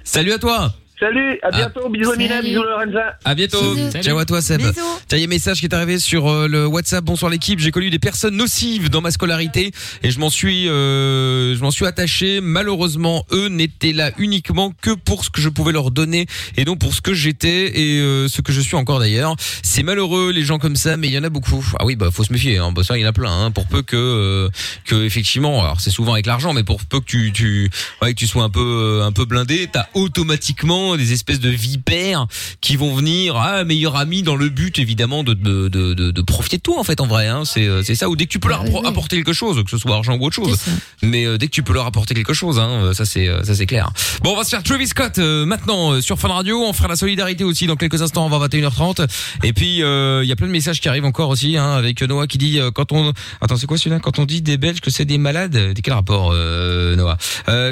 Salut 0.04 0.34
à 0.34 0.38
toi. 0.38 0.72
Salut, 1.04 1.38
à 1.44 1.52
bientôt. 1.52 1.90
Bisous 1.90 2.12
Amina, 2.12 2.42
bisous 2.42 2.64
Lorenza. 2.64 3.18
À 3.26 3.36
bientôt. 3.36 3.76
Ciao 4.02 4.18
à 4.18 4.24
toi 4.24 4.42
Seb. 4.42 4.62
Bisous. 4.62 4.72
Tiens, 5.10 5.18
il 5.18 5.20
y 5.20 5.24
a 5.24 5.28
un 5.28 5.28
message 5.28 5.60
qui 5.60 5.66
est 5.66 5.74
arrivé 5.74 6.00
sur 6.00 6.30
euh, 6.30 6.48
le 6.48 6.66
WhatsApp. 6.66 7.04
Bonsoir 7.04 7.30
l'équipe. 7.30 7.60
J'ai 7.60 7.72
connu 7.72 7.90
des 7.90 8.00
personnes 8.00 8.38
nocives 8.38 8.90
dans 8.90 9.02
ma 9.02 9.12
scolarité 9.12 9.72
et 10.02 10.12
je 10.12 10.20
m'en 10.22 10.30
suis, 10.30 10.70
euh, 10.70 11.58
je 11.58 11.62
m'en 11.62 11.72
suis 11.72 11.86
attaché. 11.86 12.40
Malheureusement, 12.40 13.26
eux 13.34 13.50
n'étaient 13.50 13.92
là 13.92 14.12
uniquement 14.18 14.72
que 14.82 14.92
pour 14.92 15.26
ce 15.26 15.30
que 15.30 15.42
je 15.42 15.50
pouvais 15.50 15.74
leur 15.74 15.92
donner 15.92 16.26
et 16.56 16.64
non 16.64 16.78
pour 16.78 16.94
ce 16.94 17.02
que 17.02 17.14
j'étais 17.14 17.78
et 17.78 18.00
euh, 18.00 18.30
ce 18.30 18.42
que 18.42 18.54
je 18.54 18.62
suis 18.62 18.78
encore 18.78 19.00
d'ailleurs. 19.00 19.36
C'est 19.62 19.84
malheureux 19.84 20.32
les 20.32 20.44
gens 20.44 20.58
comme 20.58 20.78
ça, 20.78 20.96
mais 20.96 21.10
il 21.10 21.14
y 21.14 21.20
en 21.20 21.26
a 21.26 21.30
beaucoup. 21.30 21.66
Ah 21.80 21.86
oui, 21.86 21.98
bah 21.98 22.12
faut 22.14 22.24
se 22.24 22.32
méfier. 22.32 22.60
Hein. 22.60 22.72
Bah, 22.72 22.84
ça, 22.86 22.98
il 22.98 23.02
y 23.02 23.06
en 23.06 23.10
a 23.10 23.14
plein. 23.14 23.30
Hein, 23.30 23.52
pour 23.52 23.68
peu 23.68 23.82
que, 23.82 23.98
euh, 23.98 24.50
que 24.86 25.04
effectivement, 25.04 25.66
alors 25.66 25.82
c'est 25.82 25.92
souvent 25.92 26.14
avec 26.14 26.28
l'argent, 26.28 26.54
mais 26.54 26.64
pour 26.64 26.80
peu 26.86 27.02
que 27.02 27.06
tu, 27.06 27.34
tu, 27.34 27.70
ouais, 28.02 28.14
que 28.14 28.20
tu 28.20 28.28
sois 28.28 28.44
un 28.44 28.50
peu, 28.50 29.02
un 29.04 29.12
peu 29.12 29.26
blindé, 29.26 29.68
t'as 29.70 29.88
automatiquement 29.96 30.93
des 30.98 31.14
espèces 31.14 31.40
de 31.40 31.50
vipères 31.50 32.28
qui 32.62 32.76
vont 32.76 32.94
venir, 32.96 33.36
ah 33.38 33.64
meilleur 33.64 33.96
ami 33.96 34.24
dans 34.24 34.36
le 34.36 34.50
but 34.50 34.80
évidemment 34.80 35.24
de 35.24 35.34
de, 35.34 35.68
de, 35.68 35.94
de, 35.94 36.12
de 36.12 36.22
profiter 36.22 36.58
de 36.58 36.62
toi 36.62 36.80
en 36.80 36.84
fait 36.84 37.02
en 37.02 37.08
vrai. 37.08 37.28
Hein. 37.28 37.44
C'est 37.46 37.68
euh, 37.68 37.84
c'est 37.84 37.96
ça 37.96 38.10
ou 38.10 38.16
dès 38.16 38.26
que 38.26 38.32
tu 38.32 38.40
peux 38.40 38.50
leur 38.50 38.64
appro- 38.66 38.86
apporter 38.86 39.16
quelque 39.18 39.34
chose, 39.34 39.64
que 39.64 39.70
ce 39.70 39.78
soit 39.78 39.96
argent 39.96 40.16
ou 40.18 40.26
autre 40.26 40.36
chose. 40.36 40.58
Mais 41.02 41.26
euh, 41.26 41.38
dès 41.38 41.48
que 41.48 41.52
tu 41.52 41.64
peux 41.64 41.74
leur 41.74 41.86
apporter 41.86 42.14
quelque 42.14 42.34
chose, 42.34 42.60
hein, 42.60 42.70
euh, 42.70 42.94
ça 42.94 43.06
c'est 43.06 43.28
ça 43.44 43.56
c'est 43.56 43.66
clair. 43.66 43.92
Bon, 44.22 44.34
on 44.34 44.38
va 44.38 44.44
se 44.44 44.50
faire 44.50 44.64
Travis 44.64 44.88
Scott 44.88 45.18
euh, 45.18 45.46
maintenant 45.46 45.94
euh, 45.94 46.02
sur 46.02 46.20
Fun 46.20 46.28
Radio. 46.30 46.62
On 46.64 46.74
fera 46.74 46.88
la 46.88 46.96
solidarité 46.96 47.44
aussi 47.44 47.68
dans 47.68 47.76
quelques 47.76 48.02
instants. 48.02 48.26
On 48.26 48.30
va 48.30 48.44
à 48.44 48.48
21h30. 48.48 49.08
Et 49.44 49.54
puis 49.54 49.78
il 49.78 50.28
y 50.28 50.32
a 50.32 50.36
plein 50.36 50.48
de 50.48 50.52
messages 50.52 50.80
qui 50.82 50.90
arrivent 50.90 51.06
encore 51.06 51.30
aussi 51.30 51.58
hein, 51.58 51.72
avec 51.74 52.02
Noah 52.02 52.28
qui 52.28 52.38
dit 52.38 52.60
quand 52.76 52.92
on 52.92 53.14
attends 53.42 53.58
c'est 53.58 53.66
quoi 53.68 53.78
celui-là? 53.78 54.00
Quand 54.00 54.20
on 54.20 54.26
dit 54.26 54.42
des 54.42 54.58
Belges 54.58 54.82
que 54.82 54.92
c'est 54.92 55.06
des 55.06 55.18
malades. 55.18 55.52
De 55.54 55.82
quel 55.82 55.94
rapport 55.94 56.32
Noah? 56.34 57.18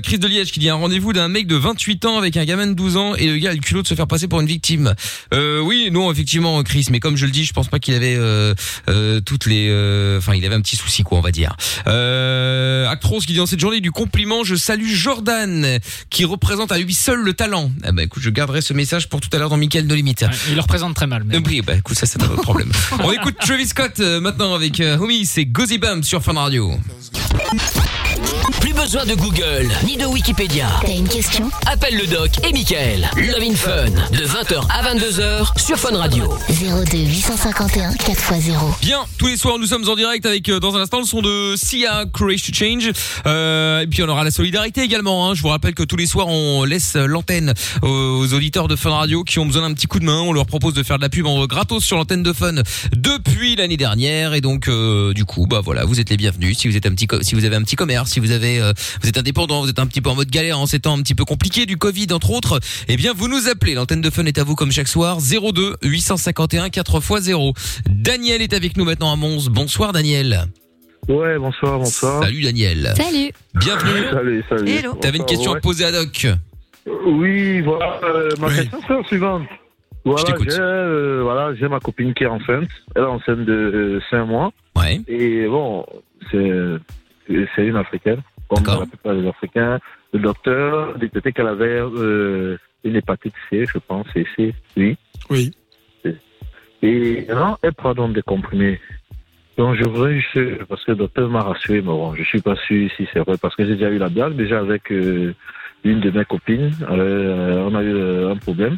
Chris 0.04 0.20
de 0.20 0.28
Liège 0.28 0.52
qui 0.52 0.60
dit 0.60 0.70
un 0.70 0.76
rendez-vous 0.76 1.14
d'un 1.14 1.28
mec 1.28 1.48
de 1.48 1.56
28 1.56 2.06
ans 2.06 2.18
avec 2.18 2.38
un 2.38 2.46
gamin 2.46 2.68
de 2.68 2.74
12 2.74 2.98
ans 2.98 3.01
et 3.18 3.28
le 3.28 3.38
gars 3.38 3.52
a 3.52 3.54
le 3.54 3.60
culot 3.60 3.82
de 3.82 3.88
se 3.88 3.94
faire 3.96 4.08
passer 4.08 4.28
pour 4.28 4.40
une 4.42 4.48
victime. 4.48 4.94
Euh, 5.34 5.60
oui, 5.60 5.90
non 5.92 6.12
effectivement 6.12 6.62
Chris, 6.64 6.88
mais 6.92 7.00
comme 7.00 7.16
je 7.18 7.26
le 7.26 7.32
dis, 7.32 7.46
je 7.46 7.54
pense 7.54 7.68
pas 7.68 7.80
qu'il 7.80 7.94
avait 7.94 8.16
euh, 8.16 8.54
euh, 8.90 9.20
toutes 9.22 9.46
les, 9.46 9.68
euh, 9.70 10.18
enfin 10.18 10.34
il 10.36 10.46
avait 10.46 10.56
un 10.56 10.62
petit 10.62 10.76
souci 10.76 11.04
quoi 11.04 11.18
on 11.18 11.22
va 11.22 11.32
dire. 11.32 11.56
Euh, 11.88 12.88
Actros 12.88 13.20
qui 13.20 13.28
dit 13.34 13.38
dans 13.38 13.46
cette 13.46 13.60
journée 13.60 13.82
du 13.82 13.92
compliment, 13.92 14.44
je 14.44 14.56
salue 14.56 14.88
Jordan 14.94 15.80
qui 16.10 16.26
représente 16.26 16.72
à 16.72 16.78
lui 16.78 16.94
seul 16.94 17.20
le 17.20 17.34
talent. 17.34 17.72
Ah 17.84 17.92
bah 17.92 18.04
écoute, 18.04 18.22
je 18.24 18.30
garderai 18.30 18.62
ce 18.62 18.74
message 18.74 19.10
pour 19.10 19.22
tout 19.22 19.30
à 19.34 19.38
l'heure 19.38 19.50
dans 19.50 19.58
Mickaël 19.58 19.86
No 19.88 19.96
Limite. 19.96 20.26
Il 20.50 20.56
le 20.56 20.62
représente 20.62 20.96
très 20.96 21.08
mal. 21.08 21.24
Mais 21.26 21.36
Euh, 21.38 21.42
Oui, 21.46 21.62
bah 21.62 21.76
écoute, 21.76 21.98
ça 21.98 22.06
c'est 22.06 22.22
un 22.22 22.26
autre 22.28 22.42
problème. 22.42 22.72
On 23.04 23.12
écoute 23.12 23.36
Travis 23.40 23.68
Scott 23.68 24.00
euh, 24.00 24.20
maintenant 24.22 24.54
avec 24.54 24.80
euh, 24.80 24.98
Homie, 24.98 25.26
c'est 25.26 25.46
Gozy 25.46 25.78
Bump 25.78 26.04
sur 26.06 26.22
Fun 26.24 26.34
Radio. 26.34 26.72
Besoin 28.82 29.06
de 29.06 29.14
Google, 29.14 29.70
ni 29.86 29.96
de 29.96 30.06
Wikipédia. 30.06 30.68
T'as 30.82 30.92
une 30.92 31.08
question? 31.08 31.50
Appelle 31.68 31.96
le 31.98 32.08
doc 32.08 32.32
et 32.48 32.52
Michael. 32.52 33.08
Love 33.16 33.44
in 33.44 33.56
Fun, 33.56 33.86
de 34.12 34.26
20h 34.26 34.66
à 34.70 34.94
22h 34.96 35.52
sur 35.62 35.78
Fun 35.78 35.96
Radio. 35.96 36.28
02 36.50 36.98
851 36.98 37.92
4x0. 37.92 38.80
Bien, 38.82 39.00
tous 39.20 39.28
les 39.28 39.38
soirs 39.38 39.60
nous 39.60 39.68
sommes 39.68 39.88
en 39.88 39.96
direct 39.96 40.26
avec 40.26 40.50
euh, 40.50 40.60
dans 40.60 40.76
un 40.76 40.82
instant 40.82 41.00
le 41.00 41.06
son 41.06 41.22
de 41.22 41.56
Sia 41.56 42.06
Courage 42.12 42.42
to 42.42 42.54
Change. 42.54 42.90
Euh, 43.28 43.82
et 43.82 43.88
puis 43.88 44.02
on 44.02 44.10
aura 44.10 44.24
la 44.24 44.32
solidarité 44.32 44.82
également. 44.82 45.30
Hein. 45.30 45.36
Je 45.36 45.42
vous 45.44 45.50
rappelle 45.50 45.76
que 45.76 45.84
tous 45.84 45.96
les 45.98 46.08
soirs 46.08 46.28
on 46.28 46.64
laisse 46.64 46.96
l'antenne 46.96 47.54
aux, 47.84 47.88
aux 47.88 48.34
auditeurs 48.34 48.68
de 48.68 48.76
Fun 48.76 48.92
Radio 48.92 49.24
qui 49.24 49.38
ont 49.40 49.46
besoin 49.46 49.62
d'un 49.68 49.74
petit 49.76 49.88
coup 49.88 50.00
de 50.00 50.06
main. 50.06 50.22
On 50.22 50.34
leur 50.34 50.48
propose 50.48 50.74
de 50.74 50.82
faire 50.84 50.98
de 50.98 51.04
la 51.04 51.10
pub 51.10 51.28
en 51.28 51.46
gratos 51.46 51.84
sur 51.84 51.98
l'antenne 51.98 52.24
de 52.24 52.34
Fun 52.34 52.56
depuis 52.96 53.56
l'année 53.56 53.78
dernière. 53.78 54.34
Et 54.34 54.42
donc 54.42 54.68
euh, 54.68 55.14
du 55.14 55.26
coup, 55.26 55.46
bah 55.46 55.62
voilà, 55.64 55.86
vous 55.86 56.00
êtes 56.00 56.10
les 56.10 56.18
bienvenus. 56.18 56.58
Si 56.58 56.68
vous 56.68 56.76
êtes 56.76 56.88
un 56.88 56.92
petit, 56.96 57.06
co- 57.08 57.22
si 57.22 57.36
vous 57.36 57.46
avez 57.46 57.56
un 57.56 57.62
petit 57.62 57.76
commerce, 57.76 58.10
si 58.12 58.20
vous 58.20 58.32
avez, 58.32 58.60
euh, 58.60 58.71
vous 59.02 59.10
êtes 59.10 59.18
indépendant, 59.18 59.62
vous 59.62 59.70
êtes 59.70 59.80
un 59.80 59.88
petit 59.88 60.02
peu 60.02 60.10
en 60.10 60.16
mode 60.16 60.30
galère 60.30 60.60
en 60.60 60.66
ces 60.66 60.80
temps 60.80 60.98
un 60.98 61.02
petit 61.02 61.16
peu 61.16 61.26
compliqués 61.26 61.66
du 61.66 61.78
Covid 61.78 62.08
entre 62.12 62.32
autres, 62.32 62.60
eh 62.88 62.98
bien 62.98 63.14
vous 63.16 63.28
nous 63.28 63.48
appelez. 63.50 63.74
L'antenne 63.74 64.02
de 64.02 64.10
Fun 64.10 64.26
est 64.26 64.38
à 64.38 64.44
vous 64.44 64.56
comme 64.56 64.72
chaque 64.72 64.88
soir. 64.88 65.18
02 65.20 65.78
851 65.84 66.68
4x0. 66.68 67.54
Daniel 67.90 68.42
est 68.42 68.54
avec 68.54 68.78
nous 68.78 68.86
maintenant 68.86 69.12
à 69.12 69.16
Mons. 69.16 69.50
Bonsoir 69.50 69.94
Daniel. 69.94 70.46
Ouais, 71.08 71.38
bonsoir, 71.38 71.80
bonsoir. 71.80 72.24
Salut 72.24 72.44
Daniel. 72.44 72.94
Salut. 72.96 73.32
Bienvenue. 73.56 74.06
Salut, 74.12 74.44
salut. 74.48 74.70
Hello. 74.72 74.94
T'avais 75.02 75.18
une 75.18 75.26
question 75.26 75.52
ouais. 75.52 75.58
à 75.58 75.62
poser 75.62 75.86
à 75.86 75.92
Doc. 75.92 76.28
Oui, 77.06 77.62
voilà. 77.62 78.00
euh, 78.04 78.30
ma 78.40 78.50
question 78.50 78.80
c'est 78.88 78.94
la 78.94 79.04
suivante. 79.04 79.44
Voilà, 80.04 80.24
t'écoute. 80.24 80.50
j'ai 80.50 80.60
euh, 80.60 81.22
voilà, 81.24 81.54
j'ai 81.56 81.68
ma 81.68 81.80
copine 81.80 82.14
qui 82.14 82.24
est 82.24 82.28
enceinte. 82.28 82.70
Elle 82.96 83.04
est 83.04 83.06
enceinte 83.06 83.46
de 83.46 84.02
5 84.10 84.26
mois. 84.26 84.52
Ouais. 84.76 85.02
Et 85.08 85.48
bon, 85.48 85.86
c'est 86.32 86.52
c'est 87.56 87.66
une 87.66 87.78
africaine, 87.78 88.22
comme 88.56 88.80
la 88.80 88.86
plupart 88.86 89.16
des 89.16 89.28
Africains. 89.28 89.80
Le 90.14 90.20
docteur 90.20 90.98
détectait 90.98 91.32
qu'elle 91.32 91.48
avait 91.48 91.80
euh, 91.82 92.58
une 92.84 92.96
hépatite 92.96 93.34
C, 93.50 93.66
je 93.72 93.80
pense, 93.80 94.06
c'est 94.14 94.26
C, 94.36 94.54
oui. 94.78 94.98
Oui. 95.30 95.52
Et 96.84 97.28
non, 97.30 97.58
elle 97.62 97.74
prend 97.74 97.94
donc 97.94 98.14
des 98.14 98.24
comprimés. 98.24 98.80
Donc 99.58 99.76
je 99.76 99.84
voudrais 99.84 100.20
juste, 100.20 100.66
parce 100.68 100.84
que 100.84 100.92
le 100.92 100.98
docteur 100.98 101.30
m'a 101.30 101.42
rassuré, 101.42 101.82
mais 101.82 101.88
bon, 101.88 102.16
je 102.16 102.24
suis 102.24 102.42
pas 102.42 102.56
sûr 102.56 102.90
si 102.98 103.08
c'est 103.14 103.20
vrai, 103.20 103.38
parce 103.40 103.56
que 103.56 103.66
j'ai 103.66 103.76
déjà 103.76 103.90
eu 103.90 103.98
la 103.98 104.10
blague, 104.10 104.36
déjà 104.36 104.60
avec 104.60 104.92
euh, 104.92 105.34
une 105.84 106.00
de 106.00 106.10
mes 106.10 106.26
copines, 106.26 106.72
euh, 106.90 107.68
on 107.70 107.76
a 107.76 107.84
eu 107.84 107.94
euh, 107.94 108.32
un 108.32 108.38
problème, 108.38 108.78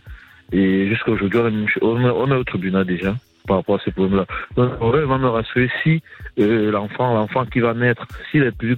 et 0.51 0.89
jusqu'à 0.89 1.11
aujourd'hui, 1.11 1.39
on 1.82 2.32
est 2.32 2.36
au 2.36 2.43
tribunal 2.43 2.86
déjà 2.86 3.15
par 3.48 3.58
rapport 3.58 3.76
à 3.76 3.84
ces 3.84 3.91
problèmes-là. 3.91 4.26
Donc 4.56 4.72
on 4.82 4.89
va 4.91 5.18
me 5.18 5.28
rassurer 5.30 5.70
si 5.84 6.02
euh, 6.39 6.72
l'enfant, 6.72 7.14
l'enfant 7.14 7.46
qui 7.46 7.60
va 7.60 7.74
naître, 7.74 8.06
si 8.32 8.39
les 8.39 8.52
plus 8.52 8.76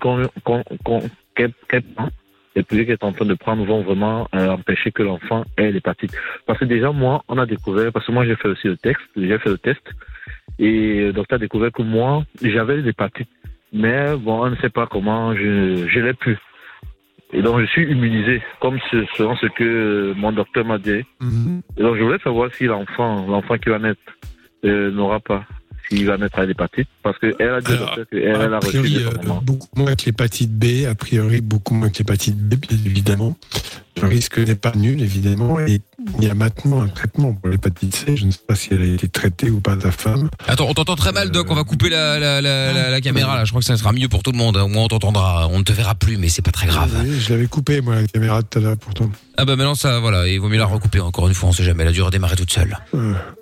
qu'elle- 1.35 1.51
prend, 1.95 2.09
les 2.55 2.63
plus 2.63 2.85
qu'elle 2.85 2.93
est 2.93 3.03
en 3.03 3.11
train 3.11 3.25
de 3.25 3.33
prendre 3.33 3.65
vont 3.65 3.81
vraiment 3.81 4.27
euh, 4.35 4.49
empêcher 4.49 4.91
que 4.91 5.03
l'enfant 5.03 5.43
ait 5.57 5.71
l'hépatite. 5.71 6.15
Parce 6.45 6.59
que 6.59 6.65
déjà, 6.65 6.91
moi, 6.91 7.23
on 7.27 7.37
a 7.37 7.45
découvert, 7.45 7.91
parce 7.91 8.05
que 8.05 8.11
moi 8.11 8.25
j'ai 8.25 8.35
fait 8.35 8.47
aussi 8.47 8.67
le 8.67 8.77
texte, 8.77 9.03
j'ai 9.17 9.37
fait 9.39 9.49
le 9.49 9.57
test, 9.57 9.81
et 10.59 11.01
le 11.07 11.13
docteur 11.13 11.35
a 11.37 11.39
découvert 11.39 11.71
que 11.71 11.81
moi, 11.81 12.23
j'avais 12.41 12.77
l'hépatite. 12.77 13.29
Mais 13.73 14.15
bon, 14.17 14.45
on 14.45 14.49
ne 14.49 14.55
sait 14.57 14.69
pas 14.69 14.87
comment 14.87 15.35
je, 15.35 15.85
je 15.89 15.99
l'ai 15.99 16.13
plus. 16.13 16.37
Et 17.33 17.41
donc, 17.41 17.59
je 17.59 17.65
suis 17.65 17.91
immunisé, 17.91 18.41
comme 18.61 18.79
ce, 18.89 19.03
selon 19.17 19.35
ce 19.35 19.47
que 19.47 20.13
mon 20.15 20.31
docteur 20.31 20.63
m'a 20.63 20.77
dit. 20.77 21.03
Et 21.75 21.81
donc, 21.83 21.97
je 21.97 22.03
voulais 22.03 22.19
savoir 22.19 22.53
si 22.53 22.65
l'enfant, 22.65 23.25
l'enfant 23.27 23.57
qui 23.57 23.67
va 23.69 23.79
naître, 23.79 23.99
n'aura 24.65 25.19
pas, 25.19 25.45
s'il 25.89 26.05
va 26.07 26.17
naître 26.17 26.39
à 26.39 26.45
l'hépatite. 26.45 26.87
Parce 27.03 27.17
qu'elle 27.19 27.33
a 27.49 27.61
dit 27.61 27.67
qu'elle 28.11 28.19
elle 28.23 28.53
a 28.53 28.57
A 28.57 28.59
reçu 28.59 28.79
priori, 28.79 28.97
euh, 29.03 29.11
maman. 29.23 29.41
beaucoup 29.43 29.67
moins 29.75 29.95
que 29.95 30.05
l'hépatite 30.05 30.51
B, 30.51 30.85
a 30.89 30.95
priori 30.95 31.41
beaucoup 31.41 31.73
moins 31.73 31.89
que 31.89 31.99
l'hépatite 31.99 32.37
B, 32.37 32.55
bien 32.55 32.77
évidemment. 32.85 33.37
Le 34.01 34.09
risque 34.09 34.39
n'est 34.39 34.55
pas 34.55 34.73
nul, 34.75 35.01
évidemment, 35.01 35.57
et 35.61 35.79
il 36.19 36.27
y 36.27 36.29
a 36.29 36.33
maintenant 36.33 36.81
un 36.81 36.89
traitement 36.89 37.33
pour 37.33 37.47
l'hépatite 37.49 37.95
C. 37.95 38.17
Je 38.17 38.25
ne 38.25 38.31
sais 38.31 38.41
pas 38.45 38.53
si 38.55 38.73
elle 38.73 38.81
a 38.81 38.85
été 38.85 39.07
traitée 39.07 39.49
ou 39.49 39.61
pas 39.61 39.77
ta 39.77 39.89
femme. 39.89 40.29
Attends, 40.47 40.67
on 40.67 40.73
t'entend 40.73 40.97
très 40.97 41.13
mal, 41.13 41.31
Doc. 41.31 41.47
On 41.49 41.55
va 41.55 41.63
couper 41.63 41.87
la, 41.89 42.19
la, 42.19 42.41
la, 42.41 42.73
la, 42.73 42.89
la 42.89 43.01
caméra 43.01 43.37
là. 43.37 43.45
Je 43.45 43.51
crois 43.51 43.61
que 43.61 43.65
ça 43.65 43.77
sera 43.77 43.93
mieux 43.93 44.09
pour 44.09 44.21
tout 44.21 44.33
le 44.33 44.37
monde. 44.37 44.57
Au 44.57 44.67
moins, 44.67 44.83
on 44.83 44.87
t'entendra. 44.89 45.47
On 45.47 45.59
ne 45.59 45.63
te 45.63 45.71
verra 45.71 45.95
plus, 45.95 46.17
mais 46.17 46.27
c'est 46.27 46.41
pas 46.41 46.51
très 46.51 46.67
grave. 46.67 46.91
Oui, 47.05 47.17
je 47.21 47.29
l'avais 47.31 47.47
coupé, 47.47 47.79
moi, 47.79 47.95
la 47.95 48.07
caméra 48.07 48.43
tout 48.43 48.59
à 48.59 48.61
l'heure, 48.61 48.77
pourtant. 48.77 49.09
Ah 49.37 49.45
bah 49.45 49.55
maintenant 49.55 49.75
ça, 49.75 49.99
voilà. 49.99 50.27
Il 50.27 50.41
vaut 50.41 50.49
mieux 50.49 50.57
la 50.57 50.65
recouper 50.65 50.99
encore 50.99 51.29
une 51.29 51.33
fois. 51.33 51.49
On 51.49 51.53
sait 51.53 51.63
jamais. 51.63 51.83
Elle 51.83 51.89
a 51.89 51.93
dû 51.93 52.01
redémarrer 52.01 52.35
toute 52.35 52.51
seule. 52.51 52.77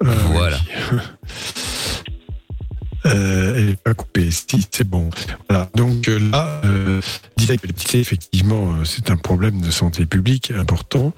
Voilà. 0.02 0.58
Euh, 3.06 3.56
elle 3.58 3.66
n'est 3.66 3.76
pas 3.76 3.94
coupée. 3.94 4.30
Si, 4.32 4.66
c'est 4.72 4.88
bon. 4.88 5.10
Voilà. 5.50 5.70
Donc 5.76 6.08
euh, 6.08 6.20
là, 6.32 6.62
euh, 6.66 7.02
effectivement, 7.94 8.74
euh, 8.74 8.86
c'est 8.86 9.12
un 9.12 9.18
problème 9.18 9.62
de 9.62 9.72
santé 9.72 10.06
publique 10.06 10.52
important 10.52 11.14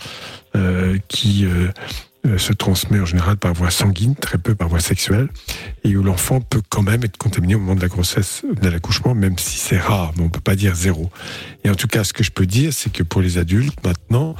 euh, 0.55 0.97
qui 1.07 1.45
euh, 1.45 2.38
se 2.38 2.53
transmet 2.53 2.99
en 2.99 3.05
général 3.05 3.38
par 3.38 3.53
voie 3.53 3.69
sanguine, 3.69 4.15
très 4.15 4.38
peu 4.38 4.55
par 4.55 4.67
voie 4.67 4.79
sexuelle, 4.79 5.29
et 5.83 5.95
où 5.95 6.03
l'enfant 6.03 6.41
peut 6.41 6.61
quand 6.69 6.81
même 6.81 7.03
être 7.03 7.17
contaminé 7.17 7.55
au 7.55 7.59
moment 7.59 7.75
de 7.75 7.81
la 7.81 7.88
grossesse, 7.88 8.43
de 8.61 8.69
l'accouchement, 8.69 9.13
même 9.13 9.38
si 9.38 9.57
c'est 9.57 9.77
rare, 9.77 10.13
mais 10.17 10.23
on 10.23 10.29
peut 10.29 10.39
pas 10.39 10.55
dire 10.55 10.75
zéro. 10.75 11.11
Et 11.63 11.69
en 11.69 11.75
tout 11.75 11.88
cas, 11.88 12.03
ce 12.03 12.13
que 12.13 12.23
je 12.23 12.31
peux 12.31 12.47
dire, 12.47 12.73
c'est 12.73 12.91
que 12.91 13.03
pour 13.03 13.21
les 13.21 13.38
adultes, 13.38 13.77
maintenant, 13.83 14.36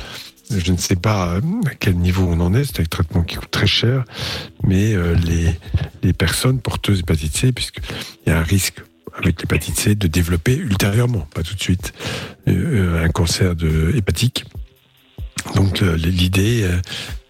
je 0.50 0.72
ne 0.72 0.78
sais 0.78 0.96
pas 0.96 1.36
euh, 1.36 1.42
à 1.66 1.76
quel 1.76 1.96
niveau 1.96 2.28
on 2.30 2.40
en 2.40 2.54
est, 2.54 2.66
c'est 2.66 2.80
un 2.80 2.86
traitement 2.86 3.24
qui 3.24 3.36
coûte 3.36 3.52
très 3.52 3.68
cher, 3.68 4.04
mais 4.64 4.94
euh, 4.94 5.16
les, 5.16 5.50
les 6.04 6.14
personnes 6.14 6.60
porteuses 6.60 6.98
d'hépatite 6.98 7.36
C, 7.36 7.52
puisqu'il 7.52 7.84
y 8.28 8.30
a 8.32 8.40
un 8.40 8.44
risque 8.44 8.82
avec 9.18 9.42
l'hépatite 9.42 9.78
C 9.80 9.96
de 9.96 10.08
développer 10.08 10.56
ultérieurement, 10.56 11.28
pas 11.34 11.42
tout 11.44 11.56
de 11.56 11.62
suite, 11.62 11.94
euh, 12.48 13.04
un 13.04 13.10
cancer 13.10 13.56
de 13.56 13.92
hépatique. 13.96 14.46
Donc 15.56 15.82
l'idée, 15.82 16.68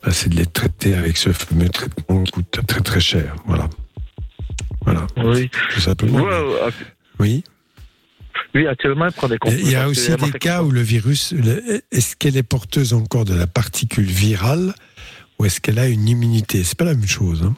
bah, 0.02 0.12
c'est 0.12 0.30
de 0.30 0.38
les 0.38 0.46
traiter 0.46 0.96
avec 0.96 1.18
ce 1.18 1.34
fameux 1.34 1.68
traitement 1.68 2.24
qui 2.24 2.32
coûte 2.32 2.60
très 2.66 2.80
très 2.80 3.02
cher. 3.02 3.36
Voilà. 3.46 3.70
Voilà. 4.86 5.06
Oui. 5.18 5.50
Tout 5.74 5.82
simplement. 5.82 6.20
Ouais, 6.22 6.72
Oui. 7.20 7.44
Oui, 8.54 8.68
actuellement, 8.68 9.06
elle 9.08 9.12
prend 9.14 9.28
des 9.28 9.38
comprimés. 9.38 9.64
Il 9.64 9.72
y 9.72 9.76
a 9.76 9.88
aussi 9.88 10.16
des 10.16 10.32
cas 10.32 10.64
où 10.64 10.72
le 10.72 10.82
virus, 10.82 11.34
est-ce 11.92 12.16
qu'elle 12.16 12.38
est 12.38 12.44
porteuse 12.44 12.94
encore 12.94 13.26
de 13.26 13.34
la 13.34 13.48
particule 13.48 14.06
virale 14.06 14.74
ou 15.40 15.46
est-ce 15.46 15.60
qu'elle 15.62 15.80
a 15.80 15.88
une 15.88 16.08
immunité? 16.08 16.64
C'est 16.64 16.78
pas 16.78 16.86
la 16.86 16.94
même 16.96 17.08
chose. 17.08 17.44
Hein 17.44 17.56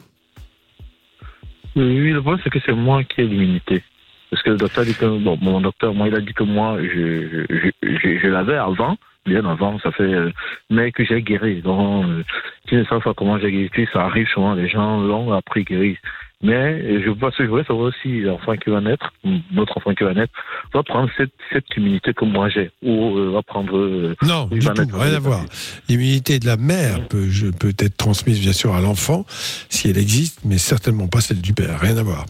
Oui, 1.76 2.10
le 2.10 2.20
problème, 2.20 2.40
c'est 2.44 2.50
que 2.50 2.58
c'est 2.64 2.72
moi 2.72 3.04
qui 3.04 3.20
ai 3.20 3.26
l'immunité. 3.26 3.82
Parce 4.30 4.42
que 4.42 4.50
le 4.50 4.56
docteur 4.56 4.84
dit 4.84 4.94
que, 4.94 5.06
bon, 5.22 5.38
mon 5.40 5.60
docteur, 5.60 5.94
moi, 5.94 6.08
il 6.08 6.14
a 6.14 6.20
dit 6.20 6.34
que 6.34 6.42
moi, 6.42 6.78
je, 6.82 7.46
je, 7.48 7.70
je, 7.82 7.88
je- 8.02 8.18
je 8.22 8.26
l'avais 8.26 8.56
avant, 8.56 8.96
bien 9.28 9.44
avant, 9.44 9.78
ça 9.80 9.92
fait, 9.92 10.02
euh, 10.02 10.30
mais 10.70 10.90
que 10.92 11.04
j'ai 11.04 11.22
guéri. 11.22 11.62
Donc, 11.62 12.06
euh, 12.06 12.24
tu 12.66 12.74
ne 12.76 12.82
sais 12.84 13.00
pas 13.04 13.14
comment 13.14 13.38
j'ai 13.38 13.52
guéri, 13.52 13.86
ça 13.92 14.04
arrive 14.06 14.26
souvent, 14.28 14.54
les 14.54 14.68
gens 14.68 15.00
l'ont 15.00 15.32
appris 15.32 15.64
guéri. 15.64 15.96
Mais 16.40 16.54
euh, 16.54 17.02
je 17.04 17.10
vois 17.10 17.32
ce 17.32 17.38
que 17.38 17.44
je 17.44 17.48
voudrais 17.48 17.64
savoir 17.64 17.92
si 18.00 18.20
l'enfant 18.20 18.56
qui 18.56 18.70
va 18.70 18.80
naître, 18.80 19.12
notre 19.50 19.76
enfant 19.76 19.92
qui 19.92 20.04
va 20.04 20.14
naître, 20.14 20.32
va 20.72 20.84
prendre 20.84 21.10
cette, 21.16 21.32
cette 21.52 21.64
immunité 21.76 22.14
que 22.14 22.24
moi 22.24 22.48
j'ai, 22.48 22.70
ou 22.80 23.16
euh, 23.18 23.30
va 23.32 23.42
prendre. 23.42 23.76
euh, 23.76 24.14
Non, 24.22 24.44
du 24.46 24.60
va 24.60 24.72
tout, 24.72 24.82
naître 24.82 24.96
rien 24.98 25.14
à 25.14 25.18
voir. 25.18 25.40
L'immunité 25.88 26.38
de 26.38 26.46
la 26.46 26.56
mère 26.56 27.08
peut, 27.08 27.28
je- 27.28 27.48
peut 27.50 27.74
être 27.78 27.96
transmise 27.96 28.40
bien 28.40 28.52
sûr 28.52 28.72
à 28.72 28.80
l'enfant, 28.80 29.24
si 29.68 29.88
elle 29.90 29.98
existe, 29.98 30.40
mais 30.44 30.58
certainement 30.58 31.08
pas 31.08 31.20
celle 31.20 31.40
du 31.40 31.54
père, 31.54 31.80
rien 31.80 31.96
à 31.96 32.02
voir. 32.04 32.24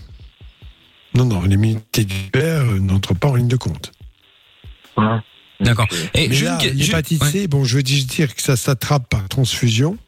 Non, 1.14 1.26
non, 1.26 1.42
l'immunité 1.42 2.04
du 2.04 2.30
père 2.32 2.64
n'entre 2.80 3.14
pas 3.14 3.28
en 3.28 3.34
ligne 3.36 3.48
de 3.48 3.56
compte. 3.56 3.92
D'accord. 5.60 5.88
Et 6.14 6.28
l'hépatite 6.28 7.24
C, 7.24 7.48
bon, 7.48 7.64
je 7.64 7.76
veux 7.76 7.82
dire 7.82 8.34
que 8.34 8.42
ça 8.42 8.56
s'attrape 8.56 9.08
par 9.08 9.28
transfusion 9.28 9.98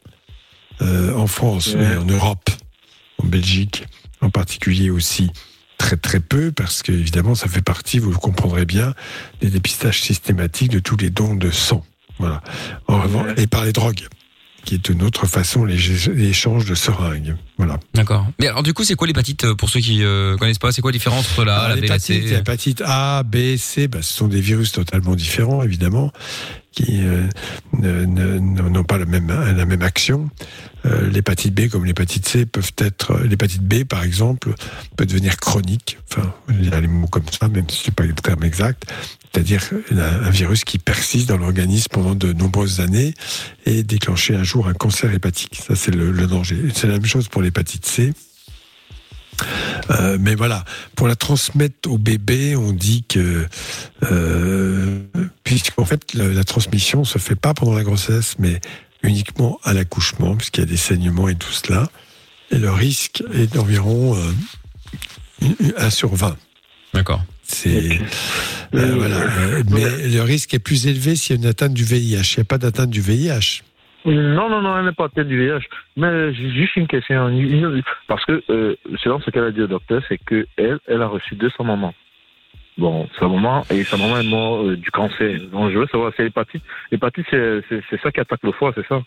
euh, 0.81 1.13
en 1.15 1.27
France, 1.27 1.67
Ouais. 1.73 1.79
mais 1.89 1.95
en 1.97 2.05
Europe, 2.05 2.49
en 3.17 3.25
Belgique 3.27 3.85
en 4.21 4.29
particulier 4.29 4.89
aussi. 4.89 5.31
Très 5.77 5.97
très 5.97 6.19
peu, 6.19 6.51
parce 6.51 6.83
que 6.83 6.91
évidemment 6.91 7.33
ça 7.33 7.47
fait 7.47 7.63
partie, 7.63 7.97
vous 7.97 8.11
le 8.11 8.17
comprendrez 8.17 8.65
bien, 8.65 8.93
des 9.41 9.49
dépistages 9.49 10.01
systématiques 10.01 10.69
de 10.71 10.79
tous 10.79 10.95
les 10.95 11.09
dons 11.09 11.33
de 11.35 11.49
sang. 11.49 11.83
Voilà. 12.19 12.41
En 12.87 13.01
revanche, 13.01 13.31
et 13.37 13.47
par 13.47 13.65
les 13.65 13.73
drogues, 13.73 14.07
qui 14.65 14.75
est 14.75 14.89
une 14.89 15.03
autre 15.03 15.25
façon, 15.25 15.65
l'échange 15.65 16.65
de 16.65 16.75
seringues. 16.75 17.35
Voilà. 17.57 17.79
D'accord. 17.93 18.25
Mais 18.39 18.47
alors 18.47 18.63
du 18.63 18.73
coup, 18.73 18.83
c'est 18.83 18.95
quoi 18.95 19.07
l'hépatite 19.07 19.45
euh, 19.45 19.55
pour 19.55 19.69
ceux 19.69 19.79
qui 19.79 20.03
euh, 20.03 20.37
connaissent 20.37 20.57
pas? 20.57 20.71
C'est 20.71 20.81
quoi 20.81 20.91
la 20.91 20.97
différence 20.97 21.29
entre 21.31 21.45
la 21.45 21.57
Alors, 21.57 21.75
la 21.75 21.81
B, 21.81 21.85
la 21.85 22.37
l'hépatite 22.37 22.83
A, 22.85 23.23
B, 23.23 23.57
C, 23.57 23.87
bah, 23.87 23.99
ce 24.01 24.13
sont 24.13 24.27
des 24.27 24.41
virus 24.41 24.71
totalement 24.71 25.15
différents, 25.15 25.63
évidemment, 25.63 26.11
qui 26.71 27.01
euh, 27.03 27.27
n'ont 27.73 28.83
pas 28.83 28.97
la 28.97 29.05
même, 29.05 29.27
la 29.27 29.65
même 29.65 29.81
action. 29.81 30.29
Euh, 30.85 31.09
l'hépatite 31.09 31.53
B 31.53 31.67
comme 31.69 31.85
l'hépatite 31.85 32.27
C 32.27 32.45
peuvent 32.45 32.71
être, 32.77 33.19
l'hépatite 33.23 33.61
B 33.61 33.83
par 33.83 34.03
exemple, 34.03 34.53
peut 34.95 35.05
devenir 35.05 35.37
chronique. 35.37 35.99
Enfin, 36.09 36.33
il 36.49 36.69
y 36.69 36.73
a 36.73 36.79
les 36.79 36.87
mots 36.87 37.07
comme 37.07 37.27
ça, 37.29 37.49
même 37.49 37.69
si 37.69 37.83
c'est 37.85 37.93
pas 37.93 38.03
le 38.03 38.13
terme 38.13 38.43
exact. 38.43 38.91
C'est-à-dire 39.31 39.61
un, 39.91 40.25
un 40.25 40.29
virus 40.29 40.63
qui 40.63 40.79
persiste 40.79 41.29
dans 41.29 41.37
l'organisme 41.37 41.87
pendant 41.91 42.15
de 42.15 42.33
nombreuses 42.33 42.79
années 42.79 43.13
et 43.65 43.83
déclencher 43.83 44.35
un 44.35 44.43
jour 44.43 44.67
un 44.67 44.73
cancer 44.73 45.13
hépatique. 45.13 45.61
Ça, 45.67 45.75
c'est 45.75 45.93
le 45.93 46.27
danger. 46.27 46.57
C'est 46.73 46.87
la 46.87 46.93
même 46.93 47.05
chose 47.05 47.27
pour 47.27 47.41
l'hépatite 47.41 47.85
C. 47.85 48.13
Euh, 49.89 50.17
mais 50.19 50.35
voilà, 50.35 50.63
pour 50.95 51.07
la 51.07 51.15
transmettre 51.15 51.89
au 51.89 51.97
bébé, 51.97 52.55
on 52.55 52.71
dit 52.71 53.03
que 53.07 53.45
euh, 54.03 54.99
puisqu'en 55.43 55.85
fait 55.85 56.13
la, 56.13 56.27
la 56.27 56.43
transmission 56.43 57.03
se 57.03 57.17
fait 57.17 57.35
pas 57.35 57.53
pendant 57.53 57.73
la 57.73 57.83
grossesse, 57.83 58.35
mais 58.39 58.59
uniquement 59.03 59.59
à 59.63 59.73
l'accouchement, 59.73 60.35
puisqu'il 60.35 60.61
y 60.61 60.63
a 60.63 60.67
des 60.67 60.77
saignements 60.77 61.27
et 61.27 61.35
tout 61.35 61.51
cela, 61.51 61.89
et 62.51 62.57
le 62.57 62.71
risque 62.71 63.23
est 63.33 63.53
d'environ 63.53 64.15
euh, 64.15 65.71
1 65.77 65.89
sur 65.89 66.13
20. 66.13 66.37
D'accord. 66.93 67.23
C'est 67.43 67.99
euh, 68.73 68.95
voilà, 68.95 69.17
euh, 69.17 69.63
mais 69.69 70.07
le 70.07 70.21
risque 70.21 70.53
est 70.53 70.59
plus 70.59 70.87
élevé 70.87 71.15
s'il 71.15 71.35
y 71.35 71.39
a 71.39 71.41
une 71.41 71.47
atteinte 71.47 71.73
du 71.73 71.83
VIH. 71.83 72.35
Il 72.35 72.39
n'y 72.39 72.41
a 72.41 72.45
pas 72.45 72.57
d'atteinte 72.57 72.89
du 72.89 73.01
VIH. 73.01 73.63
Non, 74.05 74.49
non, 74.49 74.61
non, 74.61 74.77
elle 74.77 74.85
n'est 74.85 74.93
pas 74.93 75.05
atteinte 75.05 75.27
du 75.27 75.37
VIH. 75.37 75.65
Mais 75.95 76.33
juste 76.33 76.75
une 76.75 76.87
question. 76.87 77.31
Parce 78.07 78.25
que, 78.25 78.43
euh, 78.49 78.75
selon 79.03 79.19
ce 79.21 79.29
qu'elle 79.29 79.43
a 79.43 79.51
dit 79.51 79.61
au 79.61 79.67
docteur, 79.67 80.01
c'est 80.09 80.17
que 80.17 80.47
elle, 80.57 81.01
a 81.01 81.07
reçu 81.07 81.35
de 81.35 81.49
sa 81.55 81.63
maman. 81.63 81.93
Bon, 82.77 83.07
sa 83.19 83.27
maman, 83.27 83.63
et 83.69 83.83
sa 83.83 83.97
maman 83.97 84.17
est 84.17 84.27
morte 84.27 84.65
euh, 84.65 84.75
du 84.75 84.89
cancer. 84.91 85.39
Donc, 85.51 85.71
je 85.71 85.77
veux 85.77 85.87
savoir, 85.87 86.11
c'est 86.17 86.23
l'hépatite. 86.23 86.63
L'hépatite, 86.91 87.27
c'est, 87.29 88.01
ça 88.01 88.11
qui 88.11 88.19
attaque 88.19 88.39
le 88.43 88.53
foie, 88.53 88.71
c'est 88.75 88.87
ça? 88.87 89.01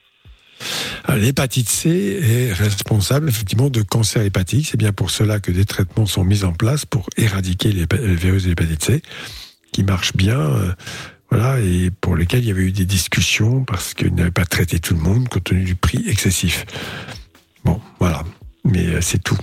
Alors, 1.05 1.21
L'hépatite 1.21 1.69
C 1.69 2.21
est 2.23 2.53
responsable 2.53 3.29
effectivement 3.29 3.71
de 3.71 3.83
cancer 3.83 4.23
hépatique. 4.23 4.67
C'est 4.67 4.77
bien 4.77 4.93
pour 4.93 5.11
cela 5.11 5.41
que 5.41 5.51
des 5.51 5.65
traitements 5.65 6.07
sont 6.07 6.25
mis 6.25 6.45
en 6.45 6.53
place 6.53 6.87
pour 6.87 7.09
éradiquer 7.17 7.73
les, 7.73 7.87
le 7.91 8.15
virus 8.15 8.45
de 8.45 8.51
l'hépatite 8.51 8.83
C, 8.83 9.03
qui 9.73 9.83
marche 9.83 10.15
bien. 10.15 10.39
Euh, 11.35 11.39
voilà, 11.39 11.61
et 11.61 11.91
pour 12.01 12.17
lesquels 12.17 12.41
il 12.41 12.49
y 12.49 12.51
avait 12.51 12.63
eu 12.63 12.73
des 12.73 12.85
discussions 12.85 13.65
parce 13.65 13.95
qu'ils 13.95 14.15
n'avaient 14.15 14.31
pas 14.31 14.45
traité 14.45 14.79
tout 14.79 14.95
le 14.95 15.01
monde 15.01 15.29
compte 15.29 15.45
tenu 15.45 15.65
du 15.65 15.75
prix 15.75 16.05
excessif. 16.09 16.65
Bon, 17.65 17.81
voilà. 17.99 18.25
Mais 18.65 18.87
euh, 18.87 19.01
c'est 19.01 19.23
tout. 19.23 19.39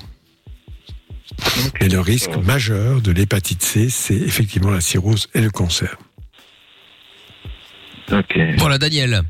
Et 1.80 1.90
le 1.90 2.00
risque 2.00 2.36
majeur 2.38 3.02
de 3.02 3.12
l'hépatite 3.12 3.64
C, 3.64 3.90
c'est 3.90 4.16
effectivement 4.16 4.72
la 4.72 4.82
cirrhose 4.82 5.28
et 5.34 5.42
le 5.42 5.50
cancer. 5.50 5.98
Voilà, 8.58 8.78
Daniel. 8.78 9.22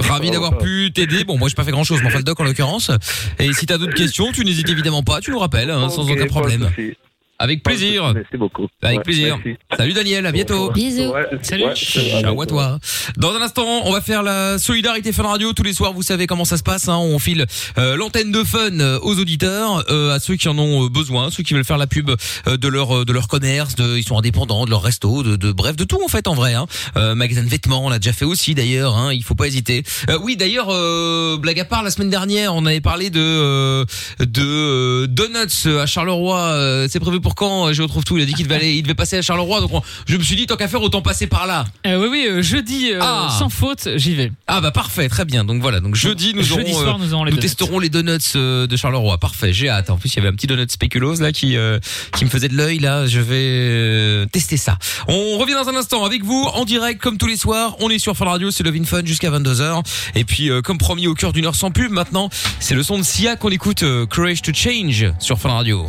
Ravi 0.00 0.30
d'avoir 0.30 0.58
pu 0.58 0.92
t'aider. 0.92 1.24
Bon, 1.24 1.38
moi, 1.38 1.48
j'ai 1.48 1.54
pas 1.54 1.64
fait 1.64 1.70
grand 1.70 1.84
chose, 1.84 2.00
mais 2.02 2.08
enfin, 2.08 2.18
le 2.18 2.24
doc 2.24 2.38
en 2.38 2.44
l'occurrence. 2.44 2.90
Et 3.38 3.52
si 3.52 3.66
t'as 3.66 3.78
d'autres 3.78 3.94
questions, 3.94 4.30
tu 4.30 4.44
n'hésites 4.44 4.68
évidemment 4.68 5.02
pas, 5.02 5.20
tu 5.20 5.30
nous 5.30 5.38
rappelles, 5.38 5.70
hein, 5.70 5.88
sans 5.88 6.10
aucun 6.10 6.24
pas 6.24 6.26
problème. 6.26 6.68
souci. 6.68 6.94
Avec 7.40 7.62
plaisir. 7.62 8.12
Merci 8.14 8.36
beaucoup. 8.36 8.66
Avec 8.82 8.98
Ouais, 8.98 9.04
plaisir. 9.04 9.38
merci. 9.44 9.58
Salut 9.76 9.92
Daniel, 9.92 10.26
à 10.26 10.32
bientôt. 10.32 10.72
Bisous. 10.72 11.12
Ouais, 11.12 11.24
Salut. 11.42 11.64
ouais, 11.66 11.70
à 11.70 11.74
Ciao 11.74 12.02
à 12.18 12.22
bientôt. 12.34 12.44
toi. 12.46 12.78
Dans 13.16 13.32
un 13.34 13.40
instant, 13.42 13.82
on 13.84 13.92
va 13.92 14.00
faire 14.00 14.24
la 14.24 14.58
solidarité 14.58 15.12
Fun 15.12 15.22
Radio. 15.22 15.52
Tous 15.52 15.62
les 15.62 15.72
soirs, 15.72 15.92
vous 15.92 16.02
savez 16.02 16.26
comment 16.26 16.44
ça 16.44 16.56
se 16.56 16.64
passe. 16.64 16.88
Hein. 16.88 16.96
On 16.96 17.18
file 17.20 17.46
euh, 17.78 17.96
l'antenne 17.96 18.32
de 18.32 18.42
Fun 18.42 18.80
euh, 18.80 18.98
aux 19.02 19.18
auditeurs, 19.20 19.84
euh, 19.88 20.14
à 20.14 20.18
ceux 20.18 20.34
qui 20.34 20.48
en 20.48 20.58
ont 20.58 20.86
euh, 20.86 20.88
besoin, 20.88 21.30
ceux 21.30 21.44
qui 21.44 21.54
veulent 21.54 21.64
faire 21.64 21.78
la 21.78 21.86
pub 21.86 22.10
euh, 22.10 22.56
de 22.56 22.68
leur 22.68 22.98
euh, 22.98 23.04
de 23.04 23.12
leur 23.12 23.28
commerce, 23.28 23.76
de, 23.76 23.96
ils 23.96 24.04
sont 24.04 24.18
indépendants, 24.18 24.64
de 24.64 24.70
leur 24.70 24.82
resto, 24.82 25.22
de, 25.22 25.36
de 25.36 25.52
bref, 25.52 25.76
de 25.76 25.84
tout 25.84 26.00
en 26.04 26.08
fait 26.08 26.26
en 26.26 26.34
vrai. 26.34 26.54
Hein. 26.54 26.66
Euh, 26.96 27.14
magasin 27.14 27.44
de 27.44 27.48
vêtements, 27.48 27.86
on 27.86 27.88
l'a 27.88 28.00
déjà 28.00 28.12
fait 28.12 28.24
aussi 28.24 28.54
d'ailleurs. 28.56 28.96
Hein. 28.96 29.12
Il 29.12 29.22
faut 29.22 29.36
pas 29.36 29.46
hésiter. 29.46 29.84
Euh, 30.10 30.18
oui, 30.22 30.36
d'ailleurs, 30.36 30.68
euh, 30.70 31.36
blague 31.38 31.60
à 31.60 31.64
part, 31.64 31.84
la 31.84 31.90
semaine 31.90 32.10
dernière, 32.10 32.54
on 32.56 32.66
avait 32.66 32.80
parlé 32.80 33.10
de 33.10 33.20
euh, 33.20 33.84
de 34.18 34.42
euh, 34.44 35.06
donuts 35.06 35.78
à 35.80 35.86
Charleroi. 35.86 36.38
Euh, 36.40 36.86
C'est 36.90 36.98
prévu 37.00 37.20
pour 37.20 37.27
quand 37.34 37.72
Je 37.72 37.82
retrouve 37.82 38.04
tout. 38.04 38.16
Il 38.16 38.22
a 38.22 38.26
dit 38.26 38.34
qu'il 38.34 38.44
devait 38.46 38.56
aller, 38.56 38.74
il 38.74 38.82
devait 38.82 38.94
passer 38.94 39.16
à 39.16 39.22
Charleroi. 39.22 39.60
Donc 39.60 39.72
on- 39.74 39.82
je 40.06 40.16
me 40.16 40.22
suis 40.22 40.36
dit 40.36 40.46
tant 40.46 40.56
qu'à 40.56 40.68
faire, 40.68 40.82
autant 40.82 41.02
passer 41.02 41.26
par 41.26 41.46
là. 41.46 41.64
Euh, 41.86 42.00
oui, 42.00 42.08
oui, 42.10 42.26
euh, 42.28 42.42
jeudi, 42.42 42.90
euh, 42.92 42.98
Ah. 43.02 43.34
sans 43.38 43.48
faute, 43.48 43.88
j'y 43.96 44.14
vais. 44.14 44.32
Ah 44.46 44.60
bah 44.60 44.70
parfait, 44.70 45.08
très 45.08 45.24
bien. 45.24 45.44
Donc 45.44 45.60
voilà, 45.62 45.80
donc 45.80 45.94
jeudi 45.94 46.32
nous 46.34 46.42
Jeudi 46.42 46.72
aurons, 46.72 46.82
soir, 46.82 46.96
euh, 46.96 47.04
nous 47.04 47.14
aurons 47.14 47.24
les 47.24 47.30
donuts. 47.32 47.42
testerons 47.42 47.78
les 47.78 47.88
donuts 47.90 48.18
euh, 48.36 48.66
de 48.66 48.76
Charleroi. 48.76 49.18
Parfait, 49.18 49.52
j'ai 49.52 49.68
hâte. 49.68 49.90
En 49.90 49.96
plus, 49.96 50.12
il 50.12 50.16
y 50.16 50.18
avait 50.20 50.28
un 50.28 50.32
petit 50.32 50.46
donut 50.46 50.70
spéculoos 50.70 51.20
là 51.20 51.32
qui 51.32 51.56
euh, 51.56 51.78
qui 52.16 52.24
me 52.24 52.30
faisait 52.30 52.48
de 52.48 52.56
l'œil 52.56 52.78
là. 52.78 53.06
Je 53.06 53.20
vais 53.20 53.34
euh, 53.38 54.26
tester 54.26 54.56
ça. 54.56 54.78
On 55.08 55.38
revient 55.38 55.54
dans 55.54 55.68
un 55.68 55.76
instant 55.76 56.04
avec 56.04 56.24
vous 56.24 56.48
en 56.54 56.64
direct 56.64 57.00
comme 57.00 57.18
tous 57.18 57.26
les 57.26 57.36
soirs. 57.36 57.76
On 57.80 57.90
est 57.90 57.98
sur 57.98 58.16
Fun 58.16 58.24
Radio, 58.26 58.50
c'est 58.50 58.62
Love 58.64 58.76
in 58.76 58.84
Fun 58.84 59.02
jusqu'à 59.04 59.30
22h. 59.30 59.82
Et 60.14 60.24
puis 60.24 60.50
euh, 60.50 60.62
comme 60.62 60.78
promis 60.78 61.06
au 61.06 61.14
cœur 61.14 61.32
d'une 61.32 61.46
heure 61.46 61.54
sans 61.54 61.70
pub, 61.70 61.90
maintenant 61.92 62.28
c'est 62.60 62.74
le 62.74 62.82
son 62.82 62.98
de 62.98 63.02
Sia 63.02 63.36
qu'on 63.36 63.50
écoute 63.50 63.82
euh, 63.82 64.06
Courage 64.06 64.42
to 64.42 64.52
Change 64.54 65.06
sur 65.18 65.38
Fun 65.38 65.50
Radio. 65.50 65.88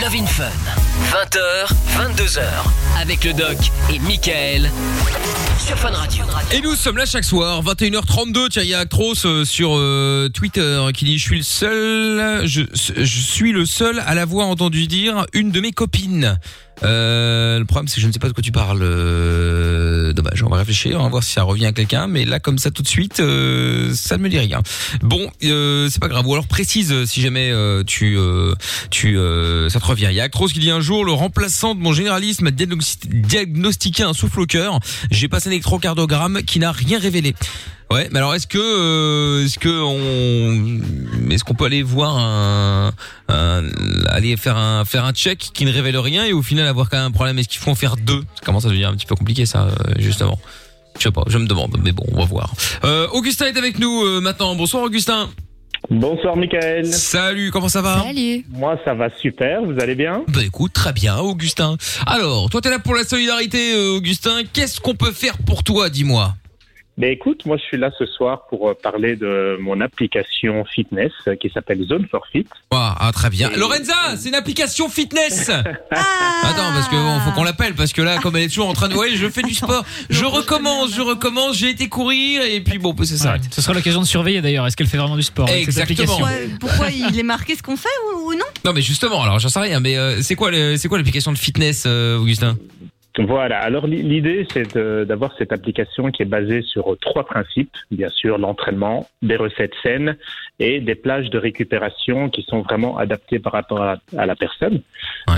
Love 0.00 0.16
in 0.16 0.26
Fun. 0.26 0.50
20h, 1.12 1.68
22h. 1.96 2.42
Avec 3.00 3.24
le 3.24 3.32
doc 3.32 3.56
et 3.92 4.00
Michael. 4.00 4.68
Sur 5.64 5.78
Fun 5.78 5.90
Radio. 5.90 6.24
Et 6.50 6.60
nous 6.60 6.74
sommes 6.74 6.96
là 6.96 7.06
chaque 7.06 7.22
soir, 7.22 7.62
21h32. 7.62 8.48
Tiens, 8.48 8.62
il 8.62 8.70
y 8.70 8.74
a 8.74 8.80
Actros 8.80 9.14
euh, 9.24 9.44
sur 9.44 9.76
euh, 9.76 10.28
Twitter 10.34 10.84
qui 10.94 11.04
dit 11.04 11.18
je 11.18 11.22
suis 11.22 11.36
le 11.36 11.44
seul, 11.44 12.44
je 12.44 13.04
suis 13.04 13.52
le 13.52 13.66
seul 13.66 14.02
à 14.04 14.14
l'avoir 14.16 14.48
entendu 14.48 14.88
dire 14.88 15.26
une 15.32 15.52
de 15.52 15.60
mes 15.60 15.70
copines. 15.70 16.40
Euh, 16.82 17.58
le 17.58 17.64
problème 17.64 17.88
c'est 17.88 17.96
que 17.96 18.00
je 18.00 18.06
ne 18.08 18.12
sais 18.12 18.18
pas 18.18 18.28
de 18.28 18.32
quoi 18.32 18.42
tu 18.42 18.52
parles. 18.52 18.82
Euh, 18.82 20.12
dommage, 20.12 20.42
on 20.42 20.48
va 20.48 20.56
réfléchir, 20.58 21.00
on 21.00 21.04
va 21.04 21.08
voir 21.08 21.22
si 21.22 21.32
ça 21.32 21.42
revient 21.42 21.66
à 21.66 21.72
quelqu'un. 21.72 22.06
Mais 22.06 22.24
là 22.24 22.40
comme 22.40 22.58
ça 22.58 22.70
tout 22.70 22.82
de 22.82 22.88
suite, 22.88 23.20
euh, 23.20 23.92
ça 23.94 24.16
ne 24.16 24.22
me 24.22 24.28
dit 24.28 24.38
rien. 24.38 24.62
Bon, 25.02 25.30
euh, 25.44 25.88
c'est 25.90 26.00
pas 26.00 26.08
grave. 26.08 26.26
Ou 26.26 26.32
alors 26.32 26.46
précise 26.46 26.92
euh, 26.92 27.06
si 27.06 27.20
jamais 27.20 27.50
euh, 27.50 27.82
tu, 27.84 28.18
tu, 28.90 29.16
ça 29.68 29.80
te 29.80 29.86
revient. 29.86 30.08
Il 30.10 30.16
y 30.16 30.20
a 30.20 30.28
qui 30.28 30.58
dit 30.58 30.70
un 30.70 30.80
jour 30.80 31.04
le 31.04 31.12
remplaçant 31.12 31.74
de 31.74 31.80
mon 31.80 31.92
généraliste 31.92 32.42
m'a 32.42 32.50
diagnosti- 32.50 33.08
diagnostiqué 33.08 34.02
un 34.02 34.12
souffle 34.12 34.40
au 34.40 34.46
cœur. 34.46 34.78
J'ai 35.10 35.28
passé 35.28 35.48
un 35.48 35.52
électrocardiogramme 35.52 36.42
qui 36.42 36.58
n'a 36.58 36.72
rien 36.72 36.98
révélé. 36.98 37.34
Ouais, 37.90 38.08
mais 38.10 38.18
alors 38.18 38.34
est-ce 38.34 38.46
que 38.46 38.58
euh, 38.58 39.44
est-ce 39.44 39.58
que 39.58 39.68
on 39.68 41.30
est-ce 41.30 41.44
qu'on 41.44 41.54
peut 41.54 41.66
aller 41.66 41.82
voir 41.82 42.16
un, 42.18 42.92
un- 43.28 43.62
aller 44.08 44.36
faire 44.36 44.56
un 44.56 44.84
faire 44.84 45.04
un 45.04 45.12
check 45.12 45.38
qui 45.52 45.64
ne 45.64 45.72
révèle 45.72 45.96
rien 45.98 46.24
et 46.24 46.32
au 46.32 46.42
final 46.42 46.66
avoir 46.66 46.88
quand 46.88 46.96
même 46.96 47.06
un 47.06 47.10
problème? 47.12 47.38
Est-ce 47.38 47.48
qu'il 47.48 47.60
faut 47.60 47.70
en 47.70 47.74
faire 47.76 47.96
deux? 47.96 48.22
Ça 48.36 48.44
commence 48.44 48.64
à 48.64 48.68
devenir 48.68 48.88
un 48.88 48.94
petit 48.94 49.06
peu 49.06 49.14
compliqué 49.14 49.46
ça 49.46 49.66
euh, 49.68 49.92
justement? 49.98 50.38
Je 50.98 51.02
sais 51.04 51.10
pas, 51.12 51.22
je 51.28 51.38
me 51.38 51.46
demande 51.46 51.76
mais 51.82 51.92
bon, 51.92 52.04
on 52.12 52.18
va 52.18 52.24
voir. 52.24 52.52
Euh, 52.84 53.06
Augustin 53.12 53.46
est 53.46 53.56
avec 53.58 53.78
nous 53.78 54.02
euh, 54.04 54.20
maintenant. 54.20 54.54
Bonsoir 54.56 54.82
Augustin. 54.84 55.28
Bonsoir 55.90 56.36
Michael. 56.36 56.86
Salut, 56.86 57.50
comment 57.52 57.68
ça 57.68 57.82
va? 57.82 58.02
Salut. 58.02 58.44
Moi 58.50 58.78
ça 58.84 58.94
va 58.94 59.08
super, 59.20 59.62
vous 59.62 59.78
allez 59.78 59.94
bien? 59.94 60.22
Bah 60.28 60.42
écoute, 60.42 60.72
très 60.72 60.92
bien 60.94 61.18
Augustin. 61.18 61.76
Alors, 62.06 62.48
toi 62.48 62.60
t'es 62.62 62.70
là 62.70 62.78
pour 62.78 62.94
la 62.94 63.04
solidarité 63.04 63.74
euh, 63.74 63.96
Augustin, 63.98 64.42
qu'est-ce 64.52 64.80
qu'on 64.80 64.94
peut 64.94 65.12
faire 65.12 65.36
pour 65.38 65.62
toi, 65.62 65.90
dis-moi? 65.90 66.34
Ben 66.96 67.10
écoute, 67.10 67.44
moi 67.44 67.56
je 67.56 67.62
suis 67.64 67.76
là 67.76 67.90
ce 67.98 68.06
soir 68.06 68.46
pour 68.48 68.68
euh, 68.68 68.74
parler 68.80 69.16
de 69.16 69.58
mon 69.60 69.80
application 69.80 70.64
fitness 70.64 71.10
euh, 71.26 71.34
qui 71.34 71.50
s'appelle 71.50 71.84
Zone 71.84 72.06
for 72.08 72.24
Fit. 72.30 72.46
Ah, 72.70 72.94
ah, 73.00 73.10
très 73.10 73.30
bien. 73.30 73.50
Lorenza, 73.56 73.94
c'est 74.16 74.28
une 74.28 74.36
application 74.36 74.88
fitness. 74.88 75.48
Attends, 75.90 76.72
parce 76.72 76.88
que 76.88 76.94
bon, 76.94 77.18
faut 77.20 77.32
qu'on 77.32 77.42
l'appelle 77.42 77.74
parce 77.74 77.92
que 77.92 78.00
là, 78.00 78.18
comme 78.18 78.36
elle 78.36 78.44
est 78.44 78.48
toujours 78.48 78.68
en 78.68 78.74
train 78.74 78.88
de, 78.88 78.94
ouais, 78.94 79.16
je 79.16 79.28
fais 79.28 79.42
du 79.42 79.54
sport, 79.54 79.84
je 80.08 80.24
recommence, 80.24 80.94
je 80.94 81.00
recommence, 81.00 81.56
j'ai 81.56 81.70
été 81.70 81.88
courir 81.88 82.42
et 82.42 82.60
puis 82.60 82.78
bon, 82.78 82.94
c'est 83.02 83.16
ça. 83.16 83.34
Ce 83.50 83.60
sera 83.60 83.74
l'occasion 83.74 84.00
de 84.00 84.06
surveiller 84.06 84.40
d'ailleurs. 84.40 84.64
Est-ce 84.64 84.76
qu'elle 84.76 84.86
fait 84.86 84.98
vraiment 84.98 85.16
du 85.16 85.24
sport 85.24 85.48
avec 85.48 85.70
cette 85.72 85.90
Exactement. 85.90 86.28
pourquoi 86.60 86.90
il 86.90 87.18
est 87.18 87.24
marqué 87.24 87.56
ce 87.56 87.62
qu'on 87.62 87.76
fait 87.76 87.88
ou, 88.14 88.30
ou 88.30 88.34
non? 88.34 88.46
Non, 88.64 88.72
mais 88.72 88.82
justement, 88.82 89.20
alors 89.20 89.40
j'en 89.40 89.48
sais 89.48 89.60
rien, 89.60 89.80
mais 89.80 89.98
euh, 89.98 90.22
c'est 90.22 90.36
quoi, 90.36 90.52
c'est 90.76 90.86
quoi 90.86 90.98
l'application 90.98 91.32
de 91.32 91.38
fitness, 91.38 91.84
euh, 91.86 92.18
Augustin? 92.18 92.56
Voilà, 93.16 93.60
alors 93.60 93.86
li- 93.86 94.02
l'idée 94.02 94.44
c'est 94.52 94.76
d'avoir 94.76 95.32
cette 95.38 95.52
application 95.52 96.10
qui 96.10 96.22
est 96.22 96.26
basée 96.26 96.62
sur 96.62 96.96
trois 97.00 97.24
principes, 97.24 97.70
bien 97.92 98.08
sûr 98.08 98.38
l'entraînement, 98.38 99.06
des 99.22 99.36
recettes 99.36 99.74
saines 99.84 100.16
et 100.58 100.80
des 100.80 100.96
plages 100.96 101.30
de 101.30 101.38
récupération 101.38 102.28
qui 102.28 102.42
sont 102.42 102.62
vraiment 102.62 102.98
adaptées 102.98 103.38
par 103.38 103.52
rapport 103.52 103.82
à, 103.82 103.98
à 104.18 104.26
la 104.26 104.34
personne. 104.34 104.80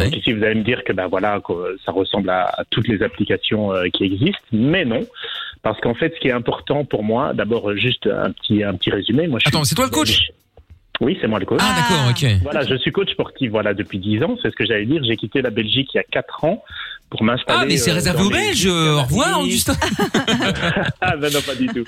Donc 0.04 0.16
ici 0.16 0.32
vous 0.32 0.42
allez 0.42 0.54
me 0.54 0.62
dire 0.64 0.84
que 0.84 0.92
ben 0.94 1.06
voilà 1.06 1.40
que 1.46 1.76
ça 1.84 1.92
ressemble 1.92 2.30
à, 2.30 2.44
à 2.46 2.64
toutes 2.70 2.88
les 2.88 3.02
applications 3.02 3.72
euh, 3.74 3.88
qui 3.92 4.04
existent, 4.04 4.40
mais 4.52 4.86
non, 4.86 5.06
parce 5.62 5.78
qu'en 5.82 5.94
fait 5.94 6.14
ce 6.14 6.20
qui 6.20 6.28
est 6.28 6.32
important 6.32 6.84
pour 6.86 7.04
moi, 7.04 7.34
d'abord 7.34 7.76
juste 7.76 8.06
un 8.06 8.30
petit 8.32 8.62
un 8.64 8.72
petit 8.74 8.90
résumé. 8.90 9.26
Moi, 9.26 9.38
je 9.44 9.48
Attends, 9.48 9.64
c'est 9.64 9.74
toi 9.74 9.84
le 9.84 9.90
coach? 9.90 10.28
Oui, 11.02 11.18
c'est 11.20 11.26
moi 11.26 11.38
le 11.38 11.44
coach. 11.44 11.60
Ah, 11.62 11.74
d'accord, 11.78 12.06
ok. 12.10 12.40
Voilà, 12.42 12.64
je 12.64 12.74
suis 12.76 12.90
coach 12.90 13.10
sportif 13.12 13.50
voilà 13.50 13.74
depuis 13.74 13.98
10 13.98 14.22
ans, 14.22 14.38
c'est 14.40 14.50
ce 14.50 14.56
que 14.56 14.64
j'allais 14.64 14.86
dire. 14.86 15.02
J'ai 15.04 15.16
quitté 15.16 15.42
la 15.42 15.50
Belgique 15.50 15.90
il 15.92 15.98
y 15.98 16.00
a 16.00 16.04
4 16.04 16.44
ans 16.44 16.64
pour 17.10 17.22
m'installer. 17.22 17.58
Ah, 17.62 17.66
mais 17.66 17.76
c'est 17.76 17.90
euh, 17.90 17.94
réservé 17.94 18.22
aux 18.24 18.30
Belges. 18.30 18.66
euh, 18.66 18.96
Au 18.96 19.02
revoir. 19.02 19.40
Augustin. 19.40 19.74
ah 21.00 21.16
ben 21.16 21.32
non, 21.32 21.40
pas 21.40 21.54
du 21.54 21.66
tout. 21.68 21.84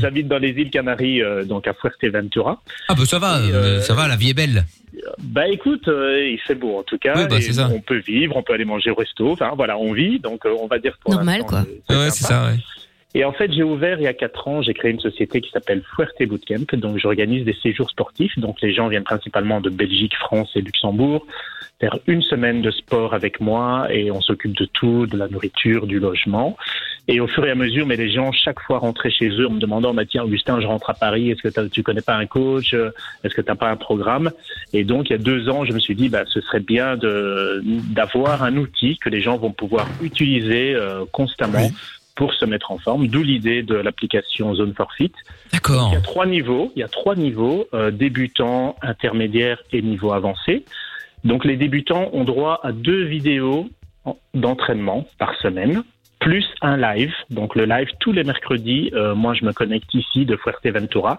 J'habite 0.00 0.28
dans 0.28 0.38
les 0.38 0.50
îles 0.50 0.70
Canaries, 0.70 1.22
euh, 1.22 1.44
donc 1.44 1.66
à 1.66 1.74
Fuerteventura. 1.74 2.60
Ah, 2.88 2.94
bah 2.94 3.04
ça 3.06 3.18
va, 3.18 3.38
euh, 3.38 3.80
ça 3.80 3.94
va, 3.94 4.08
la 4.08 4.16
vie 4.16 4.30
est 4.30 4.34
belle. 4.34 4.64
Bah 5.18 5.48
écoute, 5.48 5.86
euh, 5.88 6.28
il 6.28 6.38
fait 6.40 6.54
beau 6.56 6.78
en 6.78 6.82
tout 6.82 6.98
cas. 6.98 7.14
Oui, 7.16 7.26
bah, 7.28 7.38
et 7.38 7.40
c'est 7.40 7.54
ça. 7.54 7.70
On 7.72 7.80
peut 7.80 7.98
vivre, 7.98 8.36
on 8.36 8.42
peut 8.42 8.52
aller 8.52 8.64
manger 8.64 8.90
au 8.90 8.94
resto. 8.96 9.30
Enfin 9.32 9.52
voilà, 9.56 9.78
on 9.78 9.92
vit, 9.92 10.18
donc 10.18 10.44
euh, 10.46 10.54
on 10.60 10.66
va 10.66 10.78
dire 10.78 10.96
pour 11.02 11.14
Normal, 11.14 11.44
quoi. 11.44 11.60
Ouais, 11.88 12.10
c'est 12.10 12.24
ça, 12.24 12.46
ouais. 12.46 12.56
Et 13.12 13.24
en 13.24 13.32
fait, 13.32 13.52
j'ai 13.52 13.64
ouvert 13.64 13.98
il 13.98 14.04
y 14.04 14.06
a 14.06 14.12
quatre 14.12 14.46
ans, 14.46 14.62
j'ai 14.62 14.72
créé 14.72 14.92
une 14.92 15.00
société 15.00 15.40
qui 15.40 15.50
s'appelle 15.50 15.82
Fuerte 15.96 16.22
Bootcamp. 16.22 16.64
Donc, 16.74 16.96
j'organise 16.98 17.44
des 17.44 17.56
séjours 17.60 17.90
sportifs. 17.90 18.38
Donc, 18.38 18.60
les 18.62 18.72
gens 18.72 18.86
viennent 18.86 19.02
principalement 19.02 19.60
de 19.60 19.68
Belgique, 19.68 20.14
France 20.14 20.48
et 20.54 20.60
Luxembourg 20.60 21.26
faire 21.80 21.98
une 22.06 22.20
semaine 22.20 22.60
de 22.60 22.70
sport 22.70 23.14
avec 23.14 23.40
moi 23.40 23.86
et 23.90 24.10
on 24.10 24.20
s'occupe 24.20 24.54
de 24.56 24.66
tout, 24.66 25.06
de 25.06 25.16
la 25.16 25.28
nourriture, 25.28 25.86
du 25.86 25.98
logement. 25.98 26.56
Et 27.08 27.18
au 27.20 27.26
fur 27.26 27.44
et 27.46 27.50
à 27.50 27.54
mesure, 27.54 27.86
mais 27.86 27.96
les 27.96 28.12
gens, 28.12 28.30
chaque 28.32 28.60
fois 28.60 28.78
rentraient 28.78 29.10
chez 29.10 29.30
eux 29.30 29.48
en 29.48 29.52
me 29.52 29.58
demandant, 29.58 29.94
bah, 29.94 30.04
tiens, 30.04 30.22
Augustin, 30.22 30.60
je 30.60 30.66
rentre 30.66 30.90
à 30.90 30.94
Paris, 30.94 31.30
est-ce 31.30 31.48
que 31.48 31.68
tu 31.68 31.82
connais 31.82 32.02
pas 32.02 32.14
un 32.14 32.26
coach? 32.26 32.74
Euh, 32.74 32.90
Est-ce 33.24 33.34
que 33.34 33.40
t'as 33.40 33.54
pas 33.54 33.70
un 33.70 33.76
programme? 33.76 34.30
Et 34.74 34.84
donc, 34.84 35.08
il 35.08 35.14
y 35.14 35.16
a 35.16 35.18
deux 35.18 35.48
ans, 35.48 35.64
je 35.64 35.72
me 35.72 35.80
suis 35.80 35.94
dit, 35.94 36.10
bah, 36.10 36.24
ce 36.26 36.40
serait 36.42 36.60
bien 36.60 36.96
de, 36.96 37.62
d'avoir 37.64 38.42
un 38.42 38.56
outil 38.58 38.98
que 38.98 39.08
les 39.08 39.22
gens 39.22 39.38
vont 39.38 39.50
pouvoir 39.50 39.88
utiliser 40.02 40.74
euh, 40.74 41.04
constamment 41.10 41.68
pour 42.14 42.34
se 42.34 42.44
mettre 42.44 42.70
en 42.70 42.76
forme, 42.76 43.06
d'où 43.06 43.22
l'idée 43.22 43.62
de 43.62 43.74
l'application 43.74 44.54
Zone 44.54 44.74
for 44.74 44.92
Fit. 44.92 45.12
D'accord. 45.54 45.88
Il 45.90 45.94
y 45.94 45.96
a 45.96 46.02
trois 46.02 46.26
niveaux, 46.26 46.70
il 46.76 46.80
y 46.80 46.82
a 46.82 46.88
trois 46.88 47.16
niveaux, 47.16 47.66
euh, 47.72 47.90
débutant, 47.90 48.76
intermédiaire 48.82 49.62
et 49.72 49.80
niveau 49.80 50.12
avancé. 50.12 50.64
Donc 51.24 51.44
les 51.44 51.56
débutants 51.56 52.10
ont 52.12 52.24
droit 52.24 52.60
à 52.62 52.72
deux 52.72 53.04
vidéos 53.04 53.68
en- 54.04 54.16
d'entraînement 54.34 55.06
par 55.18 55.34
semaine, 55.36 55.82
plus 56.18 56.46
un 56.62 56.76
live. 56.76 57.12
Donc 57.30 57.54
le 57.54 57.64
live 57.64 57.88
tous 58.00 58.12
les 58.12 58.24
mercredis, 58.24 58.90
euh, 58.94 59.14
moi 59.14 59.34
je 59.34 59.44
me 59.44 59.52
connecte 59.52 59.92
ici 59.94 60.24
de 60.24 60.36
Fuerteventura 60.36 61.18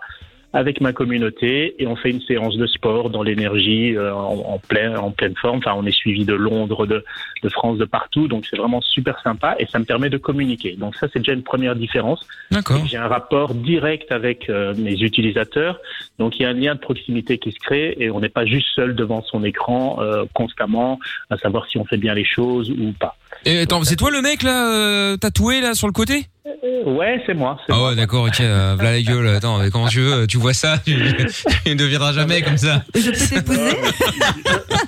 avec 0.53 0.81
ma 0.81 0.93
communauté 0.93 1.75
et 1.81 1.87
on 1.87 1.95
fait 1.95 2.09
une 2.09 2.21
séance 2.21 2.57
de 2.57 2.67
sport 2.67 3.09
dans 3.09 3.23
l'énergie 3.23 3.95
euh, 3.95 4.13
en, 4.13 4.53
en 4.53 4.59
plein, 4.59 4.97
en 4.97 5.11
pleine 5.11 5.35
forme. 5.35 5.59
Enfin, 5.59 5.73
on 5.75 5.85
est 5.85 5.91
suivi 5.91 6.25
de 6.25 6.33
Londres, 6.33 6.85
de, 6.85 7.03
de 7.43 7.49
France, 7.49 7.77
de 7.77 7.85
partout. 7.85 8.27
Donc 8.27 8.45
c'est 8.49 8.57
vraiment 8.57 8.81
super 8.81 9.19
sympa 9.21 9.55
et 9.59 9.65
ça 9.65 9.79
me 9.79 9.85
permet 9.85 10.09
de 10.09 10.17
communiquer. 10.17 10.75
Donc 10.77 10.95
ça 10.95 11.07
c'est 11.11 11.19
déjà 11.19 11.33
une 11.33 11.43
première 11.43 11.75
différence. 11.75 12.25
D'accord. 12.51 12.85
J'ai 12.85 12.97
un 12.97 13.07
rapport 13.07 13.53
direct 13.53 14.11
avec 14.11 14.49
euh, 14.49 14.73
mes 14.77 15.01
utilisateurs. 15.01 15.79
Donc 16.19 16.39
il 16.39 16.43
y 16.43 16.45
a 16.45 16.49
un 16.49 16.53
lien 16.53 16.75
de 16.75 16.79
proximité 16.79 17.37
qui 17.37 17.51
se 17.51 17.59
crée 17.59 17.95
et 17.99 18.11
on 18.11 18.19
n'est 18.19 18.29
pas 18.29 18.45
juste 18.45 18.67
seul 18.75 18.95
devant 18.95 19.21
son 19.23 19.43
écran 19.43 19.97
euh, 20.01 20.25
constamment 20.33 20.99
à 21.29 21.37
savoir 21.37 21.67
si 21.67 21.77
on 21.77 21.85
fait 21.85 21.97
bien 21.97 22.13
les 22.13 22.25
choses 22.25 22.69
ou 22.69 22.93
pas. 22.99 23.15
Et 23.45 23.59
attends, 23.59 23.83
c'est 23.83 23.95
toi 23.95 24.11
le 24.11 24.21
mec 24.21 24.43
là, 24.43 24.67
euh, 24.67 25.17
tatoué 25.17 25.61
là 25.61 25.73
sur 25.73 25.87
le 25.87 25.93
côté? 25.93 26.25
Ouais, 26.45 27.21
c'est 27.25 27.33
moi. 27.33 27.57
Ah 27.69 27.83
ouais, 27.83 27.95
d'accord, 27.95 28.25
ok, 28.25 28.39
euh, 28.41 28.73
voilà 28.75 28.93
la 28.93 29.01
gueule. 29.01 29.27
Attends, 29.27 29.59
mais 29.59 29.69
comment 29.69 29.87
tu 29.87 29.99
veux 30.01 30.27
Tu 30.27 30.37
vois 30.37 30.53
ça 30.53 30.77
Tu 30.85 30.93
tu 31.65 31.69
ne 31.69 31.75
deviendras 31.75 32.13
jamais 32.13 32.41
comme 32.41 32.57
ça. 32.57 32.83
Je 32.95 33.11
peux 33.11 33.35
t'épouser 33.35 33.77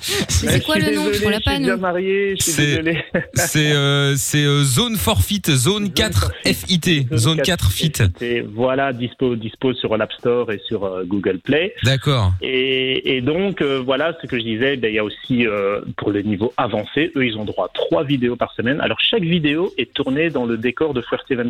C'est 0.28 0.64
quoi 0.64 0.76
le 0.78 0.94
nom 0.94 1.04
On 1.24 1.28
l'a 1.28 1.40
pas, 1.40 1.52
Je 1.52 1.56
suis 1.56 1.62
déjà 1.62 1.74
nous 1.76 1.80
marié, 1.80 2.36
je 2.36 2.42
suis 2.42 2.52
C'est 2.52 2.66
désolé. 2.66 3.04
c'est 3.34 3.72
euh, 3.72 4.14
c'est 4.16 4.44
euh, 4.44 4.62
zone 4.64 4.96
forfeit, 4.96 5.42
zone 5.50 5.92
4 5.92 6.32
FIT, 6.44 7.06
zone 7.14 7.40
4 7.40 7.70
fit. 7.70 7.92
Et 8.20 8.40
voilà, 8.40 8.92
dispo, 8.92 9.36
dispo 9.36 9.72
sur 9.74 9.96
l'App 9.96 10.12
Store 10.12 10.50
et 10.52 10.60
sur 10.66 10.84
euh, 10.84 11.04
Google 11.06 11.38
Play. 11.38 11.74
D'accord. 11.84 12.32
Et, 12.42 13.16
et 13.16 13.20
donc, 13.20 13.62
euh, 13.62 13.80
voilà 13.84 14.16
ce 14.20 14.26
que 14.26 14.38
je 14.38 14.44
disais, 14.44 14.76
ben, 14.76 14.88
il 14.88 14.94
y 14.94 14.98
a 14.98 15.04
aussi, 15.04 15.46
euh, 15.46 15.80
pour 15.96 16.10
le 16.10 16.22
niveau 16.22 16.52
avancé, 16.56 17.12
eux, 17.16 17.24
ils 17.26 17.36
ont 17.38 17.44
droit 17.44 17.66
à 17.66 17.70
trois 17.72 18.04
vidéos 18.04 18.36
par 18.36 18.52
semaine. 18.54 18.80
Alors, 18.80 18.98
chaque 19.00 19.22
vidéo 19.22 19.72
est 19.78 19.92
tournée 19.94 20.30
dans 20.30 20.44
le 20.46 20.56
décor 20.58 20.94
de 20.94 21.00
Fuerteventura. 21.00 21.43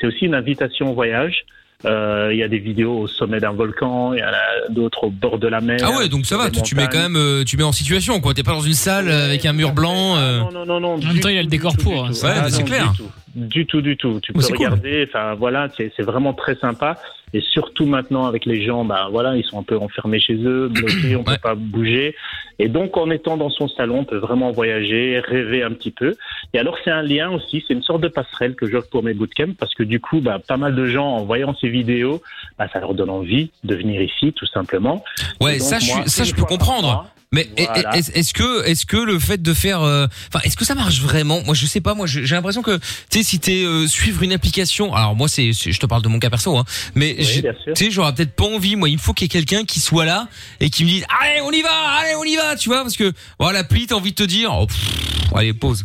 C'est 0.00 0.06
aussi 0.06 0.26
une 0.26 0.34
invitation 0.34 0.90
au 0.90 0.94
voyage. 0.94 1.44
Euh, 1.84 2.30
Il 2.32 2.38
y 2.38 2.42
a 2.42 2.48
des 2.48 2.58
vidéos 2.58 3.00
au 3.00 3.06
sommet 3.06 3.38
d'un 3.38 3.52
volcan, 3.52 4.14
il 4.14 4.20
y 4.20 4.22
en 4.22 4.28
a 4.28 4.70
d'autres 4.70 5.04
au 5.04 5.10
bord 5.10 5.38
de 5.38 5.46
la 5.46 5.60
mer. 5.60 5.78
Ah 5.84 5.98
ouais, 5.98 6.08
donc 6.08 6.24
ça 6.24 6.38
va, 6.38 6.50
tu, 6.50 6.62
tu 6.62 6.74
mets 6.74 6.86
quand 6.90 6.98
même, 6.98 7.16
euh, 7.16 7.44
tu 7.44 7.56
mets 7.58 7.62
en 7.64 7.72
situation 7.72 8.18
quoi. 8.20 8.32
T'es 8.32 8.42
pas 8.42 8.52
dans 8.52 8.60
une 8.60 8.72
salle 8.72 9.08
euh, 9.08 9.26
avec 9.26 9.44
un 9.44 9.52
mur 9.52 9.72
blanc. 9.72 10.16
euh. 10.16 10.40
Non, 10.40 10.50
non, 10.50 10.64
non, 10.66 10.80
non. 10.80 10.94
En 10.94 10.98
même 10.98 11.20
temps, 11.20 11.28
il 11.28 11.34
y 11.36 11.38
a 11.38 11.42
le 11.42 11.48
décor 11.48 11.76
pour. 11.76 12.04
hein, 12.06 12.10
Ouais, 12.12 12.34
bah, 12.40 12.48
c'est 12.50 12.64
clair. 12.64 12.92
Du 13.34 13.66
tout, 13.66 13.82
du 13.82 13.96
tout, 13.98 14.12
du 14.12 14.20
tout. 14.20 14.20
Tu 14.22 14.32
Oh, 14.34 14.38
peux 14.40 14.54
regarder. 14.54 15.06
Enfin, 15.06 15.34
voilà, 15.34 15.68
c'est 15.76 16.00
vraiment 16.02 16.32
très 16.32 16.54
sympa. 16.56 16.96
Et 17.34 17.40
surtout 17.42 17.84
maintenant 17.84 18.24
avec 18.24 18.46
les 18.46 18.64
gens, 18.64 18.84
bah 18.86 19.08
voilà, 19.10 19.36
ils 19.36 19.44
sont 19.44 19.58
un 19.58 19.62
peu 19.62 19.76
enfermés 19.76 20.20
chez 20.20 20.36
eux, 20.36 20.68
bloqués, 20.72 21.16
on 21.16 21.24
peut 21.24 21.36
pas 21.42 21.54
bouger. 21.54 22.14
Et 22.58 22.68
donc, 22.68 22.96
en 22.96 23.10
étant 23.10 23.36
dans 23.36 23.50
son 23.50 23.68
salon, 23.68 23.98
on 23.98 24.04
peut 24.04 24.16
vraiment 24.16 24.50
voyager, 24.52 25.20
rêver 25.20 25.62
un 25.62 25.72
petit 25.72 25.90
peu. 25.90 26.14
Et 26.54 26.58
alors, 26.58 26.76
c'est 26.84 26.90
un 26.90 27.02
lien 27.02 27.30
aussi, 27.30 27.62
c'est 27.66 27.74
une 27.74 27.82
sorte 27.82 28.00
de 28.02 28.08
passerelle 28.08 28.54
que 28.54 28.68
j'offre 28.70 28.88
pour 28.88 29.02
mes 29.02 29.14
bootcamps 29.14 29.54
parce 29.58 29.74
que 29.74 29.82
du 29.82 30.00
coup, 30.00 30.20
bah, 30.20 30.38
pas 30.46 30.56
mal 30.56 30.74
de 30.74 30.86
gens, 30.86 31.06
en 31.06 31.24
voyant 31.24 31.54
ces 31.60 31.68
vidéos, 31.68 32.22
bah, 32.58 32.66
ça 32.72 32.80
leur 32.80 32.94
donne 32.94 33.10
envie 33.10 33.50
de 33.64 33.74
venir 33.74 34.00
ici, 34.00 34.32
tout 34.34 34.46
simplement. 34.46 35.04
Ouais, 35.40 35.58
donc, 35.58 35.68
ça, 35.68 35.78
je, 35.78 35.86
moi, 35.86 36.00
suis- 36.02 36.10
ça, 36.10 36.22
une 36.24 36.30
je 36.30 36.34
peux 36.34 36.44
comprendre. 36.44 36.88
mois, 36.88 37.10
Mais 37.32 37.48
Voilà. 37.58 37.96
est-ce 37.96 38.32
que, 38.32 38.64
est-ce 38.66 38.86
que 38.86 38.96
le 38.96 39.18
fait 39.18 39.42
de 39.42 39.52
faire, 39.52 39.82
euh, 39.82 40.06
enfin, 40.28 40.38
est-ce 40.44 40.56
que 40.56 40.64
ça 40.64 40.76
marche 40.76 41.00
vraiment? 41.00 41.42
Moi, 41.44 41.54
je 41.54 41.66
sais 41.66 41.80
pas. 41.80 41.94
Moi, 41.94 42.06
j'ai 42.06 42.22
l'impression 42.34 42.62
que, 42.62 42.76
tu 42.78 42.84
sais, 43.18 43.22
si 43.24 43.40
t'es 43.40 43.64
euh, 43.64 43.88
suivre 43.88 44.22
une 44.22 44.32
application, 44.32 44.94
alors 44.94 45.16
moi, 45.16 45.26
c'est, 45.28 45.52
je 45.52 45.78
te 45.78 45.86
parle 45.86 46.02
de 46.02 46.08
mon 46.08 46.20
cas 46.20 46.30
perso, 46.30 46.56
hein, 46.56 46.64
mais 46.94 47.16
Oui, 47.18 47.42
tu 47.42 47.74
sais, 47.74 47.90
j'aurais 47.90 48.14
peut-être 48.14 48.36
pas 48.36 48.44
envie. 48.44 48.76
Moi, 48.76 48.88
il 48.88 48.94
me 48.94 49.00
faut 49.00 49.12
qu'il 49.12 49.24
y 49.24 49.26
ait 49.26 49.28
quelqu'un 49.28 49.64
qui 49.64 49.80
soit 49.80 50.04
là 50.04 50.28
et 50.60 50.70
qui 50.70 50.84
me 50.84 50.88
dise, 50.88 51.04
allez, 51.20 51.40
on 51.42 51.50
y 51.50 51.62
va, 51.62 51.70
allez, 52.00 52.14
on 52.14 52.24
y 52.24 52.36
va, 52.36 52.54
tu 52.56 52.68
vois, 52.68 52.82
parce 52.82 52.96
que, 52.96 53.12
voilà, 53.40 53.58
l'appli, 53.58 53.86
t'as 53.88 53.96
envie 53.96 54.12
de 54.12 54.16
te 54.16 54.22
dire, 54.22 54.50
oh, 54.56 54.66
pff, 54.66 55.32
allez, 55.34 55.52
pause. 55.52 55.84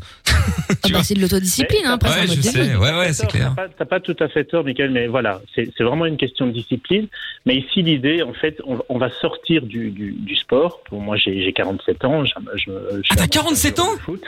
Ah 0.84 0.88
bah, 0.92 1.04
c'est 1.04 1.14
de 1.14 1.22
l'autodiscipline, 1.22 1.86
hein, 1.86 2.00
Ouais, 2.04 2.28
je 2.28 2.36
de 2.38 2.42
sais. 2.42 2.64
vie. 2.64 2.76
Ouais, 2.76 2.92
ouais, 2.98 3.14
c'est 3.14 3.28
clair. 3.28 3.54
T'as 3.78 3.86
pas 3.86 4.00
tout 4.00 4.16
à 4.20 4.28
fait 4.28 4.46
tort, 4.46 4.64
Michael, 4.64 4.92
mais 4.92 5.08
voilà, 5.08 5.42
c'est 5.54 5.70
c'est 5.78 5.84
vraiment 5.84 6.06
une 6.06 6.18
question 6.18 6.48
de 6.48 6.52
discipline. 6.52 7.08
Mais 7.46 7.56
ici, 7.56 7.82
l'idée, 7.84 8.24
en 8.24 8.34
fait, 8.34 8.58
on, 8.66 8.80
on 8.90 8.98
va 8.98 9.10
sortir 9.22 9.62
du, 9.64 9.92
du, 9.92 10.14
du 10.14 10.36
sport. 10.36 10.82
Bon, 10.90 11.00
moi, 11.00 11.18
j'ai 11.18 11.44
j'ai 11.44 11.54
47 11.54 12.04
ans. 12.06 12.26
Je, 12.26 12.34
je, 12.56 12.72
je 12.72 13.08
Ah, 13.12 13.16
t'as 13.16 13.28
47 13.28 13.80
ans 13.80 13.90
foot. 14.04 14.24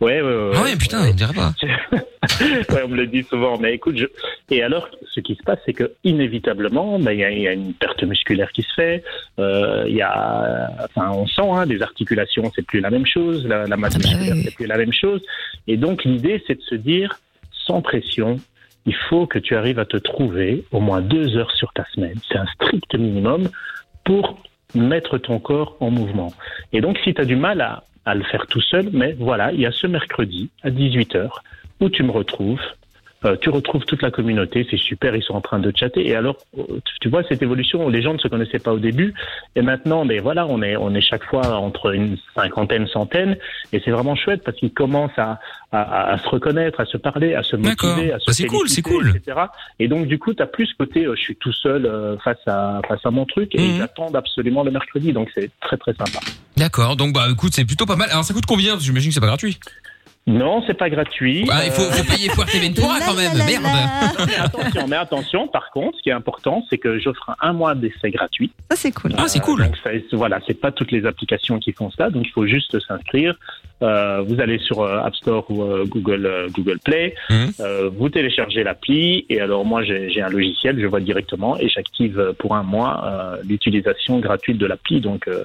Ouais, 0.00 0.20
ouais, 0.22 0.28
ouais. 0.28 0.52
Ah 0.54 0.62
ouais, 0.62 0.76
putain, 0.76 1.08
on 1.08 1.14
dirait 1.14 1.34
pas. 1.34 1.52
ouais, 2.72 2.82
on 2.84 2.88
me 2.88 2.96
le 2.96 3.06
dit 3.08 3.24
souvent. 3.24 3.58
Mais 3.58 3.74
écoute, 3.74 3.96
je... 3.96 4.06
et 4.50 4.62
alors, 4.62 4.88
ce 5.12 5.18
qui 5.20 5.34
se 5.34 5.42
passe, 5.42 5.58
c'est 5.66 5.72
que 5.72 5.92
inévitablement, 6.04 7.00
ben, 7.00 7.12
il 7.12 7.18
y, 7.18 7.24
a, 7.24 7.30
il 7.30 7.42
y 7.42 7.48
a 7.48 7.52
une 7.52 7.74
perte 7.74 8.02
musculaire 8.04 8.52
qui 8.52 8.62
se 8.62 8.72
fait. 8.74 9.02
Euh, 9.40 9.84
Il 9.88 9.96
y 9.96 10.02
a, 10.02 10.70
enfin, 10.84 11.10
on 11.10 11.26
sent 11.26 11.42
hein, 11.50 11.66
des 11.66 11.82
articulations, 11.82 12.50
c'est 12.54 12.64
plus 12.64 12.80
la 12.80 12.90
même 12.90 13.06
chose. 13.06 13.44
La, 13.46 13.66
la 13.66 13.76
masse 13.76 13.96
musculaire, 13.96 14.36
c'est 14.44 14.54
plus 14.54 14.66
la 14.66 14.76
même 14.78 14.92
chose. 14.92 15.20
Et 15.66 15.76
donc, 15.76 16.04
l'idée, 16.04 16.42
c'est 16.46 16.54
de 16.54 16.62
se 16.62 16.76
dire, 16.76 17.18
sans 17.66 17.82
pression, 17.82 18.36
il 18.86 18.94
faut 19.10 19.26
que 19.26 19.40
tu 19.40 19.56
arrives 19.56 19.80
à 19.80 19.84
te 19.84 19.96
trouver 19.96 20.64
au 20.70 20.80
moins 20.80 21.00
deux 21.00 21.36
heures 21.36 21.52
sur 21.56 21.72
ta 21.72 21.84
semaine. 21.92 22.14
C'est 22.30 22.38
un 22.38 22.46
strict 22.46 22.94
minimum 22.94 23.48
pour 24.04 24.38
mettre 24.74 25.18
ton 25.18 25.38
corps 25.38 25.76
en 25.80 25.90
mouvement. 25.90 26.32
Et 26.72 26.80
donc, 26.80 26.98
si 27.02 27.14
tu 27.14 27.20
as 27.20 27.24
du 27.24 27.36
mal 27.36 27.60
à, 27.60 27.84
à 28.08 28.14
le 28.14 28.24
faire 28.24 28.46
tout 28.46 28.60
seul, 28.60 28.88
mais 28.92 29.14
voilà, 29.18 29.52
il 29.52 29.60
y 29.60 29.66
a 29.66 29.72
ce 29.72 29.86
mercredi 29.86 30.48
à 30.62 30.70
18h 30.70 31.28
où 31.80 31.88
tu 31.90 32.02
me 32.02 32.10
retrouves 32.10 32.60
Euh, 33.24 33.36
tu 33.40 33.50
retrouves 33.50 33.84
toute 33.84 34.00
la 34.02 34.12
communauté, 34.12 34.64
c'est 34.70 34.76
super, 34.76 35.16
ils 35.16 35.22
sont 35.24 35.34
en 35.34 35.40
train 35.40 35.58
de 35.58 35.72
chatter. 35.76 36.06
Et 36.06 36.14
alors, 36.14 36.36
euh, 36.56 36.62
tu- 37.00 37.08
vois 37.08 37.22
cette 37.28 37.42
évolution 37.42 37.84
où 37.84 37.90
les 37.90 38.00
gens 38.00 38.12
ne 38.12 38.18
se 38.18 38.28
connaissaient 38.28 38.60
pas 38.60 38.72
au 38.72 38.78
début, 38.78 39.12
et 39.56 39.62
maintenant, 39.62 40.04
mais 40.04 40.18
voilà, 40.20 40.46
on 40.46 40.62
est 40.62 40.76
on 40.76 40.94
est 40.94 41.00
chaque 41.00 41.24
fois 41.24 41.56
entre 41.56 41.94
une 41.94 42.16
cinquantaine, 42.34 42.86
centaine, 42.86 43.36
et 43.72 43.80
c'est 43.84 43.90
vraiment 43.90 44.14
chouette 44.14 44.42
parce 44.44 44.56
qu'ils 44.58 44.72
commencent 44.72 45.18
à, 45.18 45.40
à, 45.72 46.12
à 46.12 46.18
se 46.18 46.28
reconnaître, 46.28 46.78
à 46.80 46.84
se 46.84 46.96
parler, 46.96 47.34
à 47.34 47.42
se 47.42 47.56
motiver, 47.56 48.12
à 48.12 48.18
se 48.20 48.26
Bah, 48.26 48.32
c'est 48.34 48.46
cool, 48.46 48.68
c'est 48.68 48.82
cool. 48.82 49.16
etc. 49.16 49.36
Et 49.80 49.88
donc 49.88 50.06
du 50.06 50.18
coup, 50.20 50.32
tu 50.34 50.42
as 50.42 50.46
plus 50.46 50.66
ce 50.66 50.74
côté, 50.74 51.06
euh, 51.06 51.16
je 51.16 51.20
suis 51.22 51.34
tout 51.36 51.52
seul 51.52 51.86
euh, 51.86 52.16
face 52.18 52.46
à 52.46 52.80
face 52.86 53.04
à 53.04 53.10
mon 53.10 53.24
truc, 53.24 53.52
et 53.54 53.58
Mhm. 53.58 53.74
ils 53.76 53.82
attendent 53.82 54.14
absolument 54.16 54.62
le 54.62 54.70
mercredi, 54.70 55.12
donc 55.12 55.28
c'est 55.34 55.50
très 55.60 55.76
très 55.76 55.94
sympa. 55.94 56.20
D'accord. 56.56 56.94
Donc 56.94 57.14
bah 57.14 57.26
écoute, 57.32 57.52
c'est 57.54 57.64
plutôt 57.64 57.86
pas 57.86 57.96
mal. 57.96 58.10
Alors 58.10 58.22
ça 58.24 58.32
coûte 58.34 58.46
combien? 58.46 58.78
J'imagine 58.78 59.10
que 59.10 59.14
c'est 59.14 59.20
pas 59.20 59.26
gratuit. 59.26 59.58
Non, 60.28 60.62
c'est 60.66 60.74
pas 60.74 60.90
gratuit. 60.90 61.48
Ah, 61.50 61.64
il 61.64 61.72
faut, 61.72 61.82
Euh, 61.82 61.90
faut 61.90 62.04
payer 62.12 62.28
Fuerteventura 62.28 62.98
quand 63.06 63.14
même. 63.14 63.34
Merde. 63.36 63.64
mais 64.26 64.36
attention, 64.36 64.86
mais 64.86 64.96
attention, 64.96 65.48
par 65.48 65.70
contre, 65.70 65.96
ce 65.98 66.02
qui 66.02 66.10
est 66.10 66.12
important, 66.12 66.62
c'est 66.68 66.76
que 66.78 66.98
j'offre 66.98 67.34
un 67.40 67.52
mois 67.54 67.74
d'essai 67.74 68.10
gratuit. 68.10 68.52
Ça, 68.70 68.76
c'est 68.76 68.92
cool. 68.92 69.12
Ah, 69.16 69.26
c'est 69.26 69.40
cool. 69.40 69.62
Donc, 69.64 69.76
ça, 69.82 69.90
voilà, 70.12 70.38
c'est 70.46 70.60
pas 70.60 70.70
toutes 70.70 70.92
les 70.92 71.06
applications 71.06 71.58
qui 71.58 71.72
font 71.72 71.90
ça, 71.90 72.10
donc 72.10 72.26
il 72.26 72.30
faut 72.30 72.46
juste 72.46 72.78
s'inscrire. 72.86 73.34
Euh, 73.82 74.22
vous 74.26 74.40
allez 74.40 74.58
sur 74.58 74.80
euh, 74.80 74.98
App 74.98 75.14
Store 75.14 75.44
ou 75.50 75.62
euh, 75.62 75.84
Google 75.86 76.26
euh, 76.26 76.48
Google 76.50 76.78
Play, 76.84 77.14
euh, 77.60 77.88
vous 77.96 78.08
téléchargez 78.08 78.64
l'appli 78.64 79.24
et 79.28 79.40
alors 79.40 79.64
moi 79.64 79.84
j'ai 79.84 80.20
un 80.20 80.28
logiciel, 80.28 80.80
je 80.80 80.86
vois 80.86 81.00
directement 81.00 81.56
et 81.58 81.68
j'active 81.68 82.34
pour 82.38 82.56
un 82.56 82.64
mois 82.64 83.04
euh, 83.04 83.36
l'utilisation 83.44 84.18
gratuite 84.18 84.58
de 84.58 84.66
l'appli. 84.66 85.00
Donc 85.00 85.28
euh, 85.28 85.44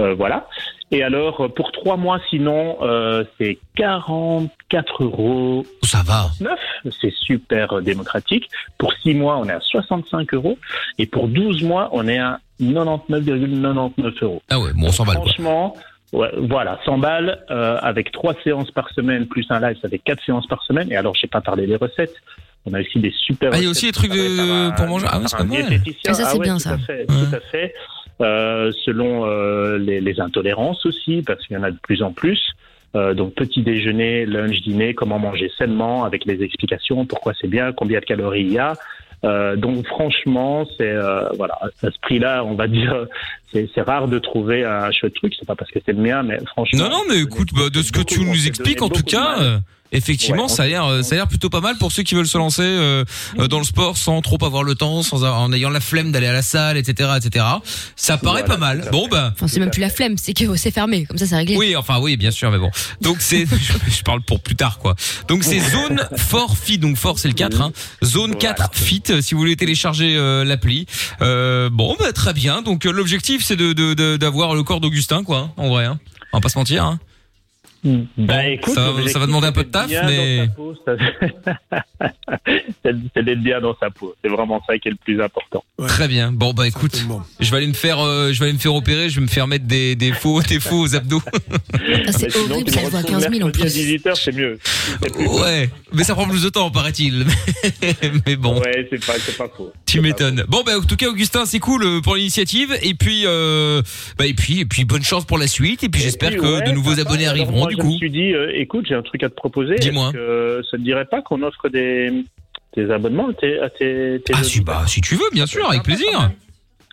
euh, 0.00 0.14
voilà. 0.14 0.48
Et 0.90 1.02
alors 1.02 1.52
pour 1.54 1.70
trois 1.70 1.96
mois 1.96 2.18
sinon 2.30 2.78
euh, 2.82 3.22
c'est 3.38 3.58
44 3.76 5.04
euros. 5.04 5.64
Ça 5.82 6.02
va. 6.04 6.30
C'est 7.00 7.12
super 7.12 7.80
démocratique. 7.82 8.48
Pour 8.76 8.92
six 8.94 9.14
mois 9.14 9.38
on 9.38 9.44
est 9.44 9.52
à 9.52 9.60
65 9.60 10.34
euros 10.34 10.58
et 10.98 11.06
pour 11.06 11.28
12 11.28 11.62
mois 11.62 11.90
on 11.92 12.08
est 12.08 12.18
à 12.18 12.40
99,99 12.60 14.24
euros. 14.24 14.42
Ah 14.50 14.58
ouais, 14.58 14.72
bon, 14.74 14.88
on 14.88 14.92
s'en 14.92 15.04
va 15.04 15.14
quoi. 15.14 15.22
Ouais, 16.12 16.30
voilà, 16.38 16.78
100 16.84 16.98
balles 16.98 17.38
euh, 17.50 17.76
avec 17.82 18.12
trois 18.12 18.34
séances 18.42 18.70
par 18.70 18.88
semaine 18.90 19.26
plus 19.26 19.46
un 19.50 19.60
live, 19.60 19.76
ça 19.82 19.88
fait 19.88 19.98
quatre 19.98 20.24
séances 20.24 20.46
par 20.46 20.62
semaine. 20.64 20.90
Et 20.90 20.96
alors, 20.96 21.14
je 21.14 21.20
sais 21.22 21.26
pas 21.26 21.40
parler 21.42 21.66
des 21.66 21.76
recettes. 21.76 22.14
On 22.64 22.72
a 22.74 22.80
aussi 22.80 22.98
des 22.98 23.10
super. 23.12 23.50
Ah, 23.52 23.58
il 23.58 23.64
y 23.64 23.66
a 23.66 23.70
aussi 23.70 23.86
des 23.86 23.92
trucs 23.92 24.10
de- 24.12 24.74
pour 24.76 24.86
manger. 24.86 25.06
Ah 25.10 25.18
ouais, 25.18 25.24
c'est 25.26 25.36
pas 25.36 25.44
mal. 25.44 25.80
Ah, 26.06 26.14
ça, 26.14 26.24
c'est 26.24 26.38
ouais, 26.38 26.44
bien, 26.44 26.54
tout 26.54 26.60
ça. 26.60 26.72
À 26.72 26.78
fait, 26.78 27.06
Tout 27.06 27.34
à 27.36 27.40
fait. 27.40 27.74
Euh, 28.20 28.72
selon 28.84 29.26
euh, 29.26 29.78
les, 29.78 30.00
les 30.00 30.20
intolérances 30.20 30.84
aussi, 30.86 31.22
parce 31.24 31.46
qu'il 31.46 31.56
y 31.56 31.58
en 31.58 31.62
a 31.62 31.70
de 31.70 31.78
plus 31.78 32.02
en 32.02 32.12
plus. 32.12 32.40
Euh, 32.96 33.12
donc 33.14 33.34
petit 33.34 33.62
déjeuner, 33.62 34.24
lunch, 34.26 34.60
dîner, 34.62 34.94
comment 34.94 35.18
manger 35.18 35.52
sainement, 35.58 36.04
avec 36.04 36.24
les 36.24 36.42
explications, 36.42 37.04
pourquoi 37.04 37.32
c'est 37.40 37.46
bien, 37.46 37.72
combien 37.72 38.00
de 38.00 38.04
calories 38.06 38.40
il 38.42 38.52
y 38.52 38.58
a. 38.58 38.72
Euh, 39.24 39.56
donc 39.56 39.86
franchement, 39.86 40.66
c'est 40.76 40.90
euh, 40.90 41.28
voilà, 41.36 41.58
à 41.62 41.90
ce 41.90 41.98
prix-là, 42.02 42.44
on 42.44 42.54
va 42.54 42.68
dire, 42.68 43.06
c'est 43.52 43.68
c'est 43.74 43.82
rare 43.82 44.08
de 44.08 44.18
trouver 44.18 44.64
un 44.64 44.90
chouette 44.92 45.14
truc. 45.14 45.34
C'est 45.38 45.46
pas 45.46 45.56
parce 45.56 45.70
que 45.70 45.80
c'est 45.84 45.92
le 45.92 46.02
mien, 46.02 46.22
mais 46.22 46.38
franchement. 46.46 46.84
Non, 46.84 46.90
non, 46.90 47.02
mais 47.08 47.20
écoute, 47.20 47.48
bah, 47.54 47.70
de 47.72 47.82
ce 47.82 47.92
que 47.92 48.02
tu 48.02 48.20
nous 48.20 48.46
expliques, 48.46 48.82
en 48.82 48.88
tout 48.88 49.02
cas, 49.02 49.60
effectivement, 49.92 50.44
Ouais, 50.44 50.48
ça 50.48 50.64
a 50.64 50.66
l'air, 50.66 50.84
euh, 50.86 51.02
ça 51.02 51.14
a 51.14 51.18
l'air 51.18 51.28
plutôt 51.28 51.50
pas 51.50 51.60
mal 51.60 51.76
pour 51.78 51.92
ceux 51.92 52.02
qui 52.02 52.14
veulent 52.14 52.26
se 52.28 52.38
lancer 52.38 52.62
euh, 52.62 53.04
euh, 53.38 53.48
dans 53.48 53.58
le 53.58 53.64
sport 53.64 53.96
sans 53.96 54.20
trop 54.22 54.42
avoir 54.44 54.62
le 54.62 54.74
temps, 54.74 55.02
sans 55.02 55.24
avoir- 55.24 55.40
en 55.40 55.52
ayant 55.52 55.70
la 55.70 55.80
flemme 55.80 56.12
d'aller 56.12 56.26
à 56.26 56.32
la 56.32 56.42
salle, 56.42 56.76
etc., 56.76 57.10
etc. 57.16 57.44
Ça 57.96 58.18
paraît 58.18 58.44
pas 58.44 58.56
mal. 58.56 58.88
Bon, 58.92 59.08
bah. 59.08 59.32
Enfin, 59.34 59.48
c'est 59.48 59.60
même 59.60 59.70
plus 59.70 59.80
la 59.80 59.90
flemme, 59.90 60.16
c'est 60.18 60.34
que 60.34 60.56
c'est 60.56 60.70
fermé. 60.70 61.06
Comme 61.06 61.18
ça, 61.18 61.26
c'est 61.26 61.36
réglé. 61.36 61.56
Oui, 61.56 61.76
enfin 61.76 61.98
oui, 62.00 62.16
bien 62.16 62.30
sûr, 62.30 62.50
mais 62.50 62.58
bon. 62.58 62.70
Donc 63.00 63.16
c'est, 63.20 63.46
je, 63.88 64.02
parle 64.02 64.20
pour 64.22 64.40
plus 64.40 64.56
tard, 64.56 64.78
quoi. 64.78 64.94
Donc 65.28 65.44
c'est 65.44 65.60
Zone 65.60 66.06
Fort 66.16 66.56
Fit, 66.56 66.78
donc 66.78 66.96
Fort 66.96 67.18
c'est 67.18 67.28
le 67.28 67.34
4, 67.34 67.60
hein. 67.60 67.72
Zone 68.04 68.36
4 68.36 68.70
Fit, 68.74 69.02
euh, 69.10 69.20
si 69.20 69.34
vous 69.34 69.40
voulez 69.40 69.56
télécharger 69.56 70.16
euh, 70.16 70.44
l'appli. 70.44 70.86
Euh, 71.22 71.68
bon, 71.70 71.96
bah 71.98 72.12
très 72.12 72.32
bien. 72.32 72.62
Donc 72.62 72.86
euh, 72.86 72.90
l'objectif 72.92 73.44
c'est 73.44 73.56
de 73.56 73.72
de- 73.72 73.94
de- 73.94 74.16
d'avoir 74.16 74.54
le 74.54 74.62
corps 74.62 74.80
d'Augustin, 74.80 75.24
quoi, 75.24 75.38
hein, 75.38 75.50
en 75.56 75.68
vrai. 75.68 75.84
Hein. 75.86 75.98
On 76.32 76.38
va 76.38 76.40
pas 76.42 76.48
se 76.48 76.58
mentir. 76.58 76.84
Hein. 76.84 76.98
Bah, 77.84 78.46
écoute, 78.48 78.74
ça, 78.74 78.80
va- 78.80 78.86
l'objectif, 78.88 79.12
ça 79.12 79.18
va 79.20 79.26
demander 79.26 79.46
un 79.46 79.52
peu 79.52 79.64
de 79.64 79.68
taf, 79.70 79.88
mais 79.88 80.48
c'est 82.82 83.22
d'être 83.24 83.40
bien 83.42 83.60
dans 83.60 83.76
sa 83.78 83.90
peau. 83.90 84.14
C'est 84.22 84.28
vraiment 84.30 84.62
ça 84.66 84.78
qui 84.78 84.88
est 84.88 84.90
le 84.92 84.96
plus 84.96 85.20
important. 85.22 85.62
très 85.86 86.08
bien. 86.08 86.32
Bon 86.32 86.52
bah 86.52 86.66
écoute, 86.66 87.00
je 87.40 87.50
vais 87.50 87.56
aller 87.56 87.66
me 87.66 87.72
faire, 87.72 88.00
euh, 88.00 88.32
je 88.32 88.38
vais 88.40 88.46
aller 88.46 88.54
me 88.54 88.58
faire 88.58 88.74
opérer, 88.74 89.08
je 89.10 89.16
vais 89.16 89.22
me 89.22 89.30
faire 89.30 89.46
mettre 89.46 89.66
des 89.66 89.94
des 89.96 90.12
faux 90.12 90.42
des 90.48 90.60
faux 90.60 90.94
abdos. 90.94 91.22
Ah, 91.32 91.78
c'est 92.10 92.34
horrible, 92.36 92.70
ça 92.70 92.80
voit 92.80 92.98
à 92.98 93.02
retrouves 93.02 93.20
15 93.20 93.30
000 93.32 93.48
en 93.48 93.50
plus. 93.52 93.62
18h, 93.64 94.14
c'est 94.16 94.32
mieux. 94.32 94.58
Ouais, 95.40 95.70
mais 95.92 96.04
ça 96.04 96.14
prend 96.14 96.28
plus 96.28 96.42
de 96.42 96.48
temps, 96.48 96.70
paraît-il. 96.70 97.26
mais 98.26 98.36
bon. 98.36 98.58
Ouais, 98.60 98.88
c'est 98.90 99.04
pas, 99.04 99.14
c'est 99.18 99.36
pas 99.36 99.48
faux. 99.56 99.72
Tu 99.86 100.00
m'étonnes. 100.00 100.44
Bon 100.48 100.62
bah 100.64 100.78
en 100.78 100.82
tout 100.82 100.96
cas 100.96 101.08
Augustin 101.08 101.46
c'est 101.46 101.60
cool 101.60 101.84
euh, 101.84 102.00
pour 102.00 102.16
l'initiative 102.16 102.76
et 102.82 102.94
puis 102.94 103.22
euh, 103.24 103.82
bah 104.18 104.26
et 104.26 104.34
puis 104.34 104.60
et 104.60 104.64
puis 104.64 104.84
bonne 104.84 105.02
chance 105.02 105.24
pour 105.24 105.38
la 105.38 105.46
suite 105.46 105.82
et 105.84 105.88
puis 105.88 106.02
j'espère 106.02 106.36
que 106.36 106.58
ouais, 106.58 106.66
de 106.66 106.72
nouveaux 106.72 106.98
abonnés 107.00 107.26
arriveront 107.26 107.67
du 107.68 107.76
je 107.76 107.80
coup. 107.80 107.86
me 107.88 107.92
suis 107.92 108.10
dit, 108.10 108.32
euh, 108.34 108.50
écoute, 108.54 108.86
j'ai 108.88 108.94
un 108.94 109.02
truc 109.02 109.22
à 109.22 109.28
te 109.28 109.34
proposer. 109.34 109.76
Dis-moi. 109.76 110.12
Ça 110.12 110.76
te 110.76 110.82
dirait 110.82 111.04
pas 111.06 111.22
qu'on 111.22 111.42
offre 111.42 111.68
des, 111.68 112.24
des 112.76 112.90
abonnements 112.90 113.28
à 113.28 113.32
tes, 113.34 113.58
à 113.60 113.70
tes, 113.70 114.20
tes 114.24 114.32
Ah 114.34 114.42
si 114.42 114.60
bah 114.60 114.84
si 114.86 115.00
tu 115.00 115.14
veux 115.14 115.28
bien 115.32 115.46
sûr 115.46 115.68
avec 115.68 115.82
plaisir. 115.82 116.30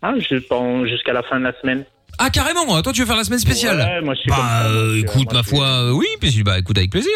Ah, 0.02 0.14
jusqu'à 0.18 1.12
la 1.12 1.22
fin 1.22 1.38
de 1.38 1.44
la 1.44 1.58
semaine. 1.60 1.84
Ah 2.18 2.30
carrément, 2.30 2.80
toi 2.82 2.92
tu 2.94 3.02
veux 3.02 3.06
faire 3.06 3.16
la 3.16 3.24
semaine 3.24 3.38
spéciale 3.38 3.76
Ouais, 3.76 4.00
moi, 4.00 4.14
je 4.14 4.20
suis 4.20 4.30
comme 4.30 4.38
Bah 4.38 4.62
ça, 4.62 4.70
euh, 4.70 5.02
donc, 5.02 5.10
écoute 5.10 5.32
ma 5.34 5.42
foi 5.42 5.66
euh, 5.66 5.90
oui 5.92 6.06
puis 6.18 6.42
bah 6.42 6.58
écoute 6.58 6.78
avec 6.78 6.90
plaisir. 6.90 7.12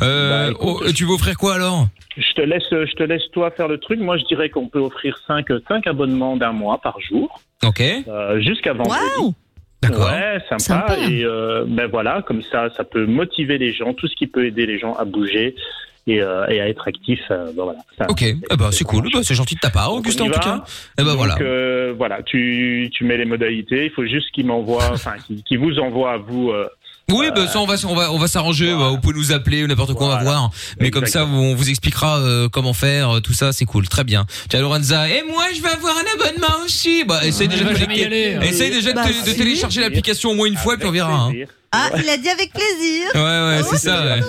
Euh, 0.00 0.54
oh, 0.60 0.80
tu 0.94 1.04
veux 1.04 1.12
offrir 1.12 1.36
quoi 1.36 1.54
alors? 1.56 1.88
Je 2.16 2.32
te 2.32 2.40
laisse, 2.40 2.64
je 2.70 2.94
te 2.94 3.02
laisse 3.02 3.22
toi 3.32 3.50
faire 3.50 3.68
le 3.68 3.78
truc. 3.78 4.00
Moi, 4.00 4.16
je 4.16 4.24
dirais 4.24 4.48
qu'on 4.48 4.68
peut 4.68 4.80
offrir 4.80 5.16
5 5.26 5.46
cinq 5.68 5.86
abonnements 5.86 6.36
d'un 6.36 6.52
mois 6.52 6.80
par 6.80 6.98
jour. 7.00 7.40
OK. 7.64 7.80
Euh, 7.80 8.40
jusqu'à 8.40 8.72
vendredi. 8.72 9.34
D'accord. 9.82 10.06
Ouais, 10.10 10.38
sympa. 10.48 10.58
Sympa. 10.58 10.96
Et 11.08 11.24
euh, 11.24 11.64
ben 11.68 11.86
voilà, 11.86 12.22
comme 12.22 12.42
ça, 12.42 12.68
ça 12.76 12.84
peut 12.84 13.06
motiver 13.06 13.58
les 13.58 13.72
gens, 13.72 13.94
tout 13.94 14.08
ce 14.08 14.14
qui 14.16 14.26
peut 14.26 14.44
aider 14.46 14.66
les 14.66 14.78
gens 14.78 14.94
à 14.94 15.04
bouger 15.04 15.54
et, 16.06 16.20
euh, 16.20 16.46
et 16.48 16.60
à 16.60 16.68
être 16.68 16.88
actifs. 16.88 17.20
euh, 17.30 17.52
ben 17.56 17.62
voilà. 17.64 17.78
Ça- 17.96 18.06
OK. 18.10 18.22
Eh 18.22 18.56
bah 18.56 18.70
c'est 18.72 18.84
cool, 18.84 19.08
bah, 19.12 19.20
c'est 19.22 19.34
gentil 19.34 19.54
de 19.54 19.60
ta 19.60 19.70
part 19.70 19.92
Augustin 19.94 20.24
en 20.24 20.30
tout 20.30 20.40
cas. 20.40 20.64
Eh 20.98 21.02
bah 21.04 21.10
Donc, 21.10 21.16
voilà. 21.18 21.36
euh, 21.40 21.94
voilà, 21.96 22.22
tu, 22.22 22.88
tu 22.92 23.04
mets 23.04 23.16
les 23.18 23.24
modalités. 23.24 23.84
Il 23.84 23.90
faut 23.90 24.04
juste 24.06 24.30
qu'il 24.32 24.46
m'envoie, 24.46 24.90
enfin, 24.92 25.12
qu'il 25.26 25.42
qu'il 25.44 25.58
vous 25.58 25.78
envoie 25.78 26.12
à 26.12 26.16
vous. 26.16 26.50
Euh, 27.10 27.14
Oui, 27.14 27.26
bah 27.34 27.46
ça 27.48 27.58
on 27.60 27.66
va 27.66 27.74
on 27.84 27.94
va 27.94 28.12
on 28.12 28.18
va 28.18 28.28
s'arranger. 28.28 28.72
bah, 28.74 28.88
vous 28.90 28.98
pouvez 28.98 29.14
nous 29.16 29.32
appeler 29.32 29.64
ou 29.64 29.66
n'importe 29.66 29.94
quoi, 29.94 30.06
on 30.06 30.10
va 30.10 30.22
voir. 30.22 30.50
Mais 30.80 30.90
comme 30.90 31.06
ça, 31.06 31.24
on 31.26 31.54
vous 31.54 31.68
expliquera 31.70 32.18
euh, 32.18 32.48
comment 32.48 32.72
faire, 32.74 33.16
euh, 33.16 33.20
tout 33.20 33.32
ça, 33.32 33.52
c'est 33.52 33.64
cool, 33.64 33.88
très 33.88 34.04
bien. 34.04 34.26
Tiens 34.48 34.60
Lorenza, 34.60 35.08
et 35.08 35.22
moi 35.28 35.44
je 35.54 35.62
vais 35.62 35.68
avoir 35.70 35.94
un 35.96 36.20
abonnement 36.20 36.64
aussi. 36.64 37.04
Bah 37.04 37.20
essaye 37.24 37.48
déjà 37.48 37.64
de, 37.64 37.92
y 37.92 38.04
aller, 38.04 38.34
hein. 38.34 38.40
essaye 38.42 38.70
déjà 38.70 38.90
de, 38.90 38.96
Bah, 38.96 39.06
de 39.06 39.32
télécharger 39.32 39.80
l'application 39.80 40.30
au 40.30 40.34
moins 40.34 40.46
une 40.46 40.56
fois, 40.56 40.76
puis 40.76 40.86
on 40.88 40.92
verra. 40.92 41.12
hein. 41.28 41.32
Ah, 41.70 41.90
il 41.98 42.08
a 42.08 42.16
dit 42.16 42.28
avec 42.28 42.50
plaisir. 42.52 43.10
Ouais 43.14 43.20
ouais, 43.20 43.60
c'est 43.70 43.76
ça. 43.76 44.02
ouais. 44.02 44.20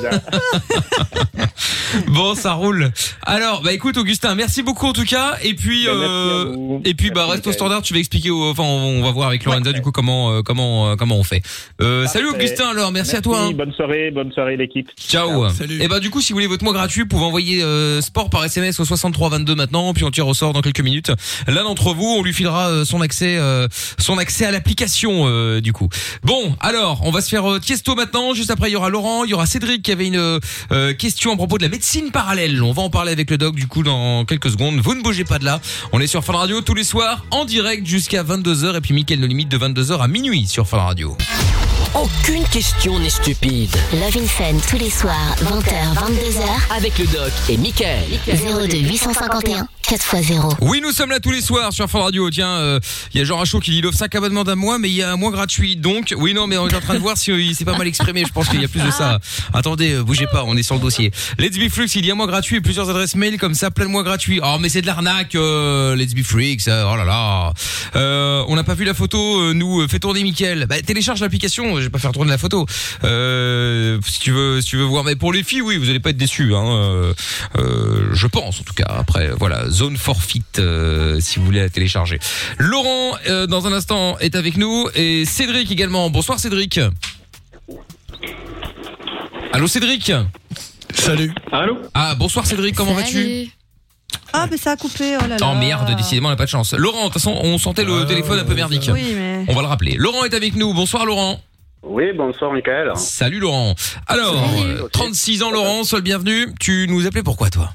bon, 2.07 2.36
ça 2.36 2.53
roule. 2.53 2.91
Alors, 3.24 3.61
bah 3.61 3.72
écoute 3.74 3.98
Augustin, 3.98 4.36
merci 4.36 4.61
beaucoup 4.61 4.88
en 4.88 4.94
tout 4.94 5.06
cas. 5.06 5.38
Et 5.44 5.53
puis, 5.53 5.88
à 5.88 5.91
euh, 5.91 6.80
et 6.84 6.94
puis 6.94 7.11
bah 7.11 7.26
reste 7.28 7.48
au 7.48 7.52
standard. 7.52 7.82
Tu 7.82 7.94
vas 7.94 7.99
expliquer. 7.99 8.30
au- 8.30 8.49
Enfin, 8.49 8.64
on 8.64 9.02
va 9.02 9.11
voir 9.11 9.30
avec 9.30 9.45
Lorenza 9.45 9.72
du 9.72 9.82
coup 9.82 9.91
comment 9.91 10.32
euh, 10.32 10.41
comment 10.41 10.90
euh, 10.91 10.95
comment 10.95 11.16
on 11.18 11.24
fait. 11.24 11.41
Euh, 11.82 12.07
salut. 12.07 12.28
Augustin. 12.30 12.70
Alors, 12.70 12.91
merci, 12.91 13.16
à 13.16 13.22
toi. 13.22 13.40
hein. 13.44 13.52
Bonne 13.53 13.72
soirée, 13.74 14.11
bonne 14.11 14.32
soirée 14.34 14.57
l'équipe. 14.57 14.90
Ciao. 14.99 15.48
Et 15.80 15.88
bah 15.88 15.99
du 15.99 16.10
coup 16.10 16.22
si 16.22 16.34
vous 16.34 16.38
voulez 16.38 16.48
votre 16.48 16.64
mois 16.64 16.74
gratuit, 16.74 17.02
vous 17.03 17.07
pouvez 17.07 17.26
envoyer 17.26 17.64
euh, 17.64 18.02
sport 18.02 18.30
par 18.30 18.44
SMS 18.44 18.80
au 18.80 18.86
6322 18.86 19.56
maintenant, 19.56 19.94
puis 19.94 20.03
on 20.03 20.11
tire 20.11 20.28
au 20.28 20.34
sort 20.34 20.53
dans 20.53 20.61
quelques 20.61 20.82
minutes. 20.82 21.11
L'un 21.48 21.64
d'entre 21.64 21.94
vous, 21.94 22.06
on 22.18 22.22
lui 22.24 22.34
filera 22.34 22.70
euh, 22.70 22.86
son 22.86 22.99
accès 23.02 23.38
euh, 23.38 23.68
son 23.98 24.18
accès 24.18 24.45
à 24.45 24.52
l'application 24.52 25.24
euh, 25.28 25.61
du 25.61 25.72
coup. 25.74 25.88
Bon, 26.24 26.56
alors, 26.60 27.02
on 27.06 27.11
va 27.11 27.22
se 27.22 27.29
faire 27.30 27.50
euh, 27.50 27.60
Tiesto 27.60 27.96
maintenant, 27.96 28.34
juste 28.34 28.52
après 28.52 28.70
il 28.70 28.74
y 28.74 28.76
aura 28.76 28.90
Laurent, 28.90 29.24
il 29.24 29.30
y 29.30 29.34
aura 29.34 29.46
Cédric 29.46 29.84
qui 29.84 29.92
avait 29.92 30.08
une 30.08 30.40
euh, 30.72 30.94
question 30.94 31.32
à 31.32 31.36
propos 31.36 31.58
de 31.58 31.64
la 31.64 31.70
médecine 31.70 32.12
parallèle. 32.12 32.62
On 32.64 32.72
va 32.72 32.82
en 32.82 32.90
parler 32.90 33.12
avec 33.12 33.30
le 33.30 33.38
doc 33.38 33.56
du 33.56 33.68
coup 33.68 33.84
dans 33.84 34.26
quelques 34.26 34.50
secondes. 34.52 34.80
Vous 34.80 34.96
ne 34.96 35.02
bougez 35.02 35.24
pas 35.24 35.40
de 35.40 35.46
là. 35.46 35.62
On 35.92 36.00
est 36.00 36.08
sur 36.08 36.24
Fun 36.24 36.34
Radio 36.34 36.62
tous 36.62 36.74
les 36.74 36.84
soirs 36.84 37.26
en 37.32 37.46
direct 37.46 37.86
jusqu'à 37.86 38.24
22h 38.24 38.76
et 38.76 38.82
puis 38.82 38.94
Mickaël 38.94 39.20
nos 39.20 39.28
limites 39.28 39.50
de 39.50 39.58
22h 39.58 40.00
à 40.00 40.08
minuit 40.08 40.48
sur 40.48 40.68
Fun 40.68 40.78
Radio. 40.78 41.16
Aucune 41.95 42.44
question 42.49 42.99
n'est 42.99 43.10
stupide. 43.10 43.76
Love 43.94 44.18
in 44.18 44.28
Fun 44.28 44.57
tous 44.70 44.78
les 44.78 44.91
soirs, 44.91 45.36
20h, 45.41 45.95
22h. 45.95 46.78
Avec 46.78 46.98
le 46.99 47.06
doc 47.07 47.32
et 47.49 47.57
Michael. 47.57 48.06
02 48.28 48.78
851 48.78 49.68
4x0. 49.84 50.57
Oui, 50.61 50.82
nous 50.84 50.91
sommes 50.91 51.10
là 51.10 51.20
tous 51.20 51.32
les 51.32 51.41
soirs 51.41 51.74
sur 51.74 51.90
Fun 51.90 51.99
Radio. 51.99 52.30
Tiens, 52.30 52.57
euh, 52.57 52.80
il 53.14 53.18
y 53.18 53.22
a 53.22 53.26
Jean 53.26 53.38
Rachaud 53.38 53.60
qui 53.60 53.72
dit 53.72 53.80
il 53.80 53.86
offre 53.88 53.98
5 53.98 54.14
abonnements 54.14 54.44
d'un 54.44 54.53
mois, 54.56 54.78
mais 54.78 54.88
il 54.90 54.95
y 54.95 55.02
a 55.02 55.11
un 55.11 55.16
mois 55.16 55.32
gratuit. 55.32 55.78
Donc, 55.78 56.14
oui, 56.16 56.36
non, 56.36 56.45
mais 56.45 56.57
on 56.57 56.68
est 56.68 56.76
en 56.76 56.80
train 56.80 56.94
de 56.94 56.99
voir 56.99 57.18
si 57.18 57.32
euh, 57.32 57.41
il 57.41 57.56
s'est 57.56 57.66
pas 57.66 57.76
mal 57.76 57.88
exprimé. 57.88 58.24
Je 58.24 58.32
pense 58.32 58.49
qu'il 58.49 58.61
y 58.61 58.66
a 58.66 58.68
plus 58.68 58.82
de 58.82 58.91
ça. 58.91 59.20
Attendez, 59.52 59.94
euh, 59.94 60.03
bougez 60.03 60.28
pas, 60.28 60.44
on 60.45 60.56
est 60.56 60.64
sur 60.64 60.76
le 60.76 60.82
dossier. 60.82 61.11
Let's 61.40 61.57
Be 61.57 61.70
Freaks, 61.70 61.95
il 61.95 62.06
y 62.06 62.11
a 62.11 62.14
un 62.14 62.18
mois 62.18 62.28
gratuit 62.28 62.57
et 62.57 62.61
plusieurs 62.61 62.88
adresses 62.90 63.16
mail 63.16 63.40
comme 63.40 63.56
ça, 63.56 63.72
plein 63.72 63.86
de 63.86 63.90
mois 63.90 64.03
gratuits. 64.03 64.40
Oh, 64.44 64.57
mais 64.60 64.70
c'est 64.70 64.82
de 64.82 64.88
l'arnaque, 64.88 65.34
euh, 65.34 65.95
Let's 65.95 66.14
Be 66.14 66.22
Freaks. 66.22 66.68
oh 66.68 66.95
là 66.95 67.03
là. 67.03 67.53
Euh, 67.95 68.44
on 68.48 68.56
n'a 68.56 68.64
pas 68.64 68.76
vu 68.76 68.86
la 68.86 68.94
photo, 68.94 69.41
euh, 69.41 69.53
nous, 69.53 69.88
fait 69.88 69.99
tourner 69.99 70.22
Mickaël. 70.22 70.66
Bah, 70.68 70.82
télécharge 70.82 71.22
l'application. 71.22 71.79
Je 71.80 71.86
vais 71.86 71.90
pas 71.90 72.00
faire 72.00 72.12
tourner 72.12 72.32
la 72.32 72.38
photo. 72.38 72.66
Euh, 73.04 74.00
si 74.06 74.20
tu 74.20 74.32
veux, 74.32 74.62
si 74.62 74.68
tu 74.70 74.78
veux 74.78 74.84
voir, 74.86 75.04
mais 75.04 75.16
pour 75.16 75.34
les 75.34 75.44
filles, 75.44 75.62
oui, 75.62 75.78
vous 75.78 75.90
allez 75.90 76.00
pas 76.00 76.12
être 76.12 76.18
déçus. 76.18 76.54
Hein, 76.56 76.64
euh, 76.66 77.14
euh, 77.58 78.10
je 78.14 78.28
pense 78.28 78.60
en 78.60 78.64
tout 78.64 78.74
cas. 78.74 78.86
Après, 78.88 79.30
voilà, 79.38 79.70
zone 79.70 79.98
forfeit 79.98 80.42
euh, 80.60 81.20
si 81.20 81.40
vous 81.40 81.46
voulez 81.46 81.62
la 81.62 81.70
télécharger. 81.70 82.20
Laurent, 82.58 83.18
euh, 83.28 83.48
dans 83.48 83.68
un 83.68 83.74
instant, 83.74 84.18
est 84.20 84.36
avec 84.36 84.58
nous 84.58 84.88
et 84.96 85.26
Cédric 85.26 85.72
également. 85.72 86.10
Bonsoir 86.10 86.40
Cédric. 86.40 86.80
Allô 89.54 89.68
Cédric? 89.68 90.12
Salut. 90.94 91.34
Allô? 91.52 91.78
Ah 91.94 92.16
bonsoir 92.16 92.46
Cédric, 92.46 92.76
comment 92.76 92.94
vas-tu? 92.94 93.50
Ah, 94.32 94.48
mais 94.50 94.58
ça 94.58 94.72
a 94.72 94.76
coupé, 94.78 95.18
oh 95.18 95.22
là 95.28 95.38
là. 95.38 95.52
Oh 95.52 95.56
merde, 95.56 95.96
décidément, 95.96 96.28
on 96.28 96.32
n'a 96.32 96.36
pas 96.38 96.46
de 96.46 96.50
chance. 96.50 96.74
Laurent, 96.74 97.00
de 97.00 97.04
toute 97.06 97.14
façon, 97.14 97.36
on 97.42 97.58
sentait 97.58 97.84
le 97.84 98.06
téléphone 98.06 98.40
un 98.40 98.44
peu 98.44 98.54
merdique. 98.54 98.90
Oui, 98.94 99.14
mais- 99.16 99.44
On 99.48 99.54
va 99.56 99.62
le 99.62 99.68
rappeler. 99.68 99.96
Laurent 99.98 100.24
est 100.24 100.34
avec 100.36 100.56
nous. 100.56 100.74
Bonsoir 100.74 101.06
Laurent. 101.06 101.42
Oui, 101.84 102.12
bonsoir 102.14 102.52
Michael. 102.52 102.92
Salut 102.96 103.40
Laurent. 103.40 103.74
Alors, 104.08 104.36
euh, 104.66 104.88
36 104.92 105.44
ans 105.44 105.52
Laurent, 105.52 105.84
sois 105.84 106.00
le 106.00 106.04
bienvenu. 106.04 106.48
Tu 106.60 106.88
nous 106.90 107.08
appelais 107.08 107.24
pourquoi 107.24 107.50
toi? 107.50 107.70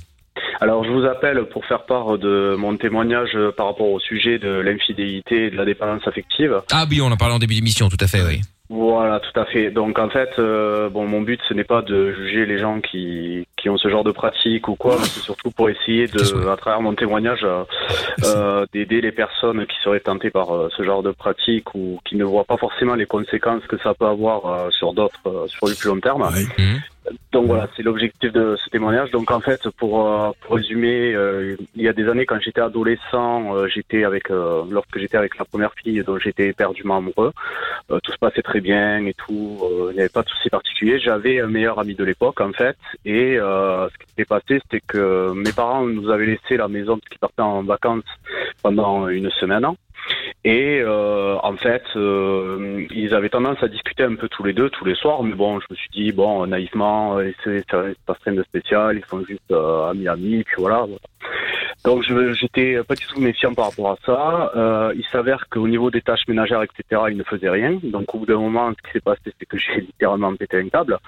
Alors, 0.60 0.84
je 0.84 0.90
vous 0.90 1.04
appelle 1.04 1.44
pour 1.50 1.64
faire 1.64 1.84
part 1.84 2.18
de 2.18 2.54
mon 2.58 2.76
témoignage 2.76 3.30
euh, 3.34 3.50
par 3.50 3.66
rapport 3.66 3.88
au 3.88 4.00
sujet 4.00 4.38
de 4.38 4.48
l'infidélité 4.48 5.46
et 5.46 5.50
de 5.50 5.56
la 5.56 5.64
dépendance 5.64 6.06
affective. 6.06 6.60
Ah 6.70 6.86
oui, 6.88 7.00
on 7.00 7.10
en 7.10 7.16
parlait 7.16 7.34
en 7.34 7.38
début 7.38 7.54
d'émission, 7.54 7.88
tout 7.88 7.96
à 8.00 8.06
fait, 8.06 8.22
oui. 8.22 8.40
Voilà, 8.70 9.20
tout 9.20 9.38
à 9.38 9.44
fait. 9.46 9.70
Donc 9.70 9.98
en 9.98 10.08
fait, 10.08 10.30
euh, 10.38 10.88
bon, 10.88 11.06
mon 11.06 11.20
but 11.20 11.40
ce 11.48 11.54
n'est 11.54 11.64
pas 11.64 11.82
de 11.82 12.12
juger 12.14 12.46
les 12.46 12.58
gens 12.58 12.80
qui, 12.80 13.46
qui 13.64 13.70
ont 13.70 13.78
ce 13.78 13.88
genre 13.88 14.04
de 14.04 14.12
pratique 14.12 14.68
ou 14.68 14.74
quoi, 14.74 14.96
mais 14.98 15.06
c'est 15.06 15.20
surtout 15.20 15.50
pour 15.50 15.70
essayer 15.70 16.06
de, 16.06 16.48
à 16.48 16.56
travers 16.58 16.82
mon 16.82 16.94
témoignage, 16.94 17.44
euh, 17.44 17.64
euh, 18.22 18.66
d'aider 18.74 19.00
les 19.00 19.10
personnes 19.10 19.64
qui 19.64 19.76
seraient 19.82 20.00
tentées 20.00 20.28
par 20.28 20.54
euh, 20.54 20.68
ce 20.76 20.82
genre 20.82 21.02
de 21.02 21.12
pratique 21.12 21.74
ou 21.74 21.98
qui 22.04 22.16
ne 22.16 22.24
voient 22.24 22.44
pas 22.44 22.58
forcément 22.58 22.94
les 22.94 23.06
conséquences 23.06 23.66
que 23.66 23.78
ça 23.78 23.94
peut 23.94 24.04
avoir 24.04 24.44
euh, 24.44 24.68
sur 24.68 24.92
d'autres, 24.92 25.18
euh, 25.26 25.46
sur 25.46 25.66
le 25.66 25.74
plus 25.74 25.88
long 25.88 25.98
terme. 25.98 26.28
Donc 27.32 27.46
voilà, 27.46 27.68
c'est 27.76 27.82
l'objectif 27.82 28.32
de 28.32 28.56
ce 28.56 28.70
témoignage. 28.70 29.10
Donc 29.10 29.30
en 29.30 29.40
fait, 29.40 29.68
pour, 29.78 30.06
euh, 30.06 30.30
pour 30.40 30.56
résumer, 30.56 31.12
euh, 31.14 31.56
il 31.74 31.82
y 31.82 31.88
a 31.88 31.92
des 31.92 32.08
années, 32.08 32.24
quand 32.24 32.40
j'étais 32.40 32.62
adolescent, 32.62 33.54
euh, 33.54 33.66
j'étais 33.68 34.04
avec, 34.04 34.30
euh, 34.30 34.62
lorsque 34.70 34.98
j'étais 34.98 35.18
avec 35.18 35.36
la 35.38 35.44
première 35.44 35.72
fille 35.82 36.02
dont 36.06 36.18
j'étais 36.18 36.48
éperdument 36.48 36.96
amoureux, 36.96 37.32
euh, 37.90 37.98
tout 38.02 38.12
se 38.12 38.18
passait 38.18 38.40
très 38.42 38.60
bien 38.60 39.04
et 39.04 39.12
tout, 39.14 39.58
euh, 39.62 39.88
il 39.90 39.94
n'y 39.94 40.00
avait 40.00 40.08
pas 40.08 40.22
de 40.22 40.28
souci 40.28 40.48
particulier. 40.48 40.98
J'avais 40.98 41.40
un 41.40 41.46
meilleur 41.48 41.78
ami 41.78 41.94
de 41.94 42.04
l'époque 42.04 42.40
en 42.40 42.52
fait, 42.52 42.76
et 43.04 43.36
euh, 43.54 43.88
ce 43.88 43.98
qui 43.98 44.10
s'était 44.10 44.24
passé, 44.24 44.60
c'était 44.62 44.84
que 44.86 45.32
mes 45.34 45.52
parents 45.52 45.84
nous 45.84 46.10
avaient 46.10 46.26
laissé 46.26 46.56
la 46.56 46.68
maison 46.68 46.98
parce 46.98 47.08
qu'ils 47.08 47.18
partaient 47.18 47.42
en 47.42 47.62
vacances 47.62 48.04
pendant 48.62 49.08
une 49.08 49.30
semaine. 49.30 49.66
Et 50.46 50.80
euh, 50.82 51.36
en 51.42 51.56
fait, 51.56 51.82
euh, 51.96 52.86
ils 52.90 53.14
avaient 53.14 53.30
tendance 53.30 53.62
à 53.62 53.68
discuter 53.68 54.02
un 54.02 54.14
peu 54.14 54.28
tous 54.28 54.44
les 54.44 54.52
deux, 54.52 54.68
tous 54.68 54.84
les 54.84 54.94
soirs. 54.94 55.22
Mais 55.22 55.34
bon, 55.34 55.58
je 55.58 55.66
me 55.70 55.74
suis 55.74 55.88
dit, 55.90 56.12
bon, 56.12 56.46
naïvement, 56.46 57.16
euh, 57.18 57.32
c'est 57.42 57.64
passe 58.04 58.18
rien 58.24 58.34
de 58.34 58.42
spécial. 58.42 58.98
Ils 58.98 59.08
sont 59.08 59.24
juste 59.24 59.50
euh, 59.52 59.88
amis, 59.88 60.06
amis, 60.06 60.44
puis 60.44 60.56
voilà. 60.58 60.80
voilà. 60.80 60.98
Donc 61.84 62.02
j'étais 62.34 62.82
pas 62.82 62.94
du 62.94 63.06
tout 63.06 63.20
méfiant 63.20 63.52
par 63.52 63.66
rapport 63.66 63.90
à 63.90 63.96
ça. 64.04 64.92
Il 64.94 65.04
s'avère 65.10 65.46
qu'au 65.50 65.66
niveau 65.68 65.90
des 65.90 66.00
tâches 66.00 66.26
ménagères, 66.28 66.62
etc., 66.62 67.02
ils 67.10 67.16
ne 67.16 67.24
faisaient 67.24 67.50
rien. 67.50 67.78
Donc 67.82 68.14
au 68.14 68.18
bout 68.18 68.26
d'un 68.26 68.38
moment, 68.38 68.70
ce 68.70 68.86
qui 68.86 68.92
s'est 68.92 69.00
passé, 69.00 69.20
c'est 69.38 69.46
que 69.46 69.58
j'ai 69.58 69.80
littéralement 69.80 70.34
pété 70.34 70.58
un 70.58 70.68
câble 70.68 70.98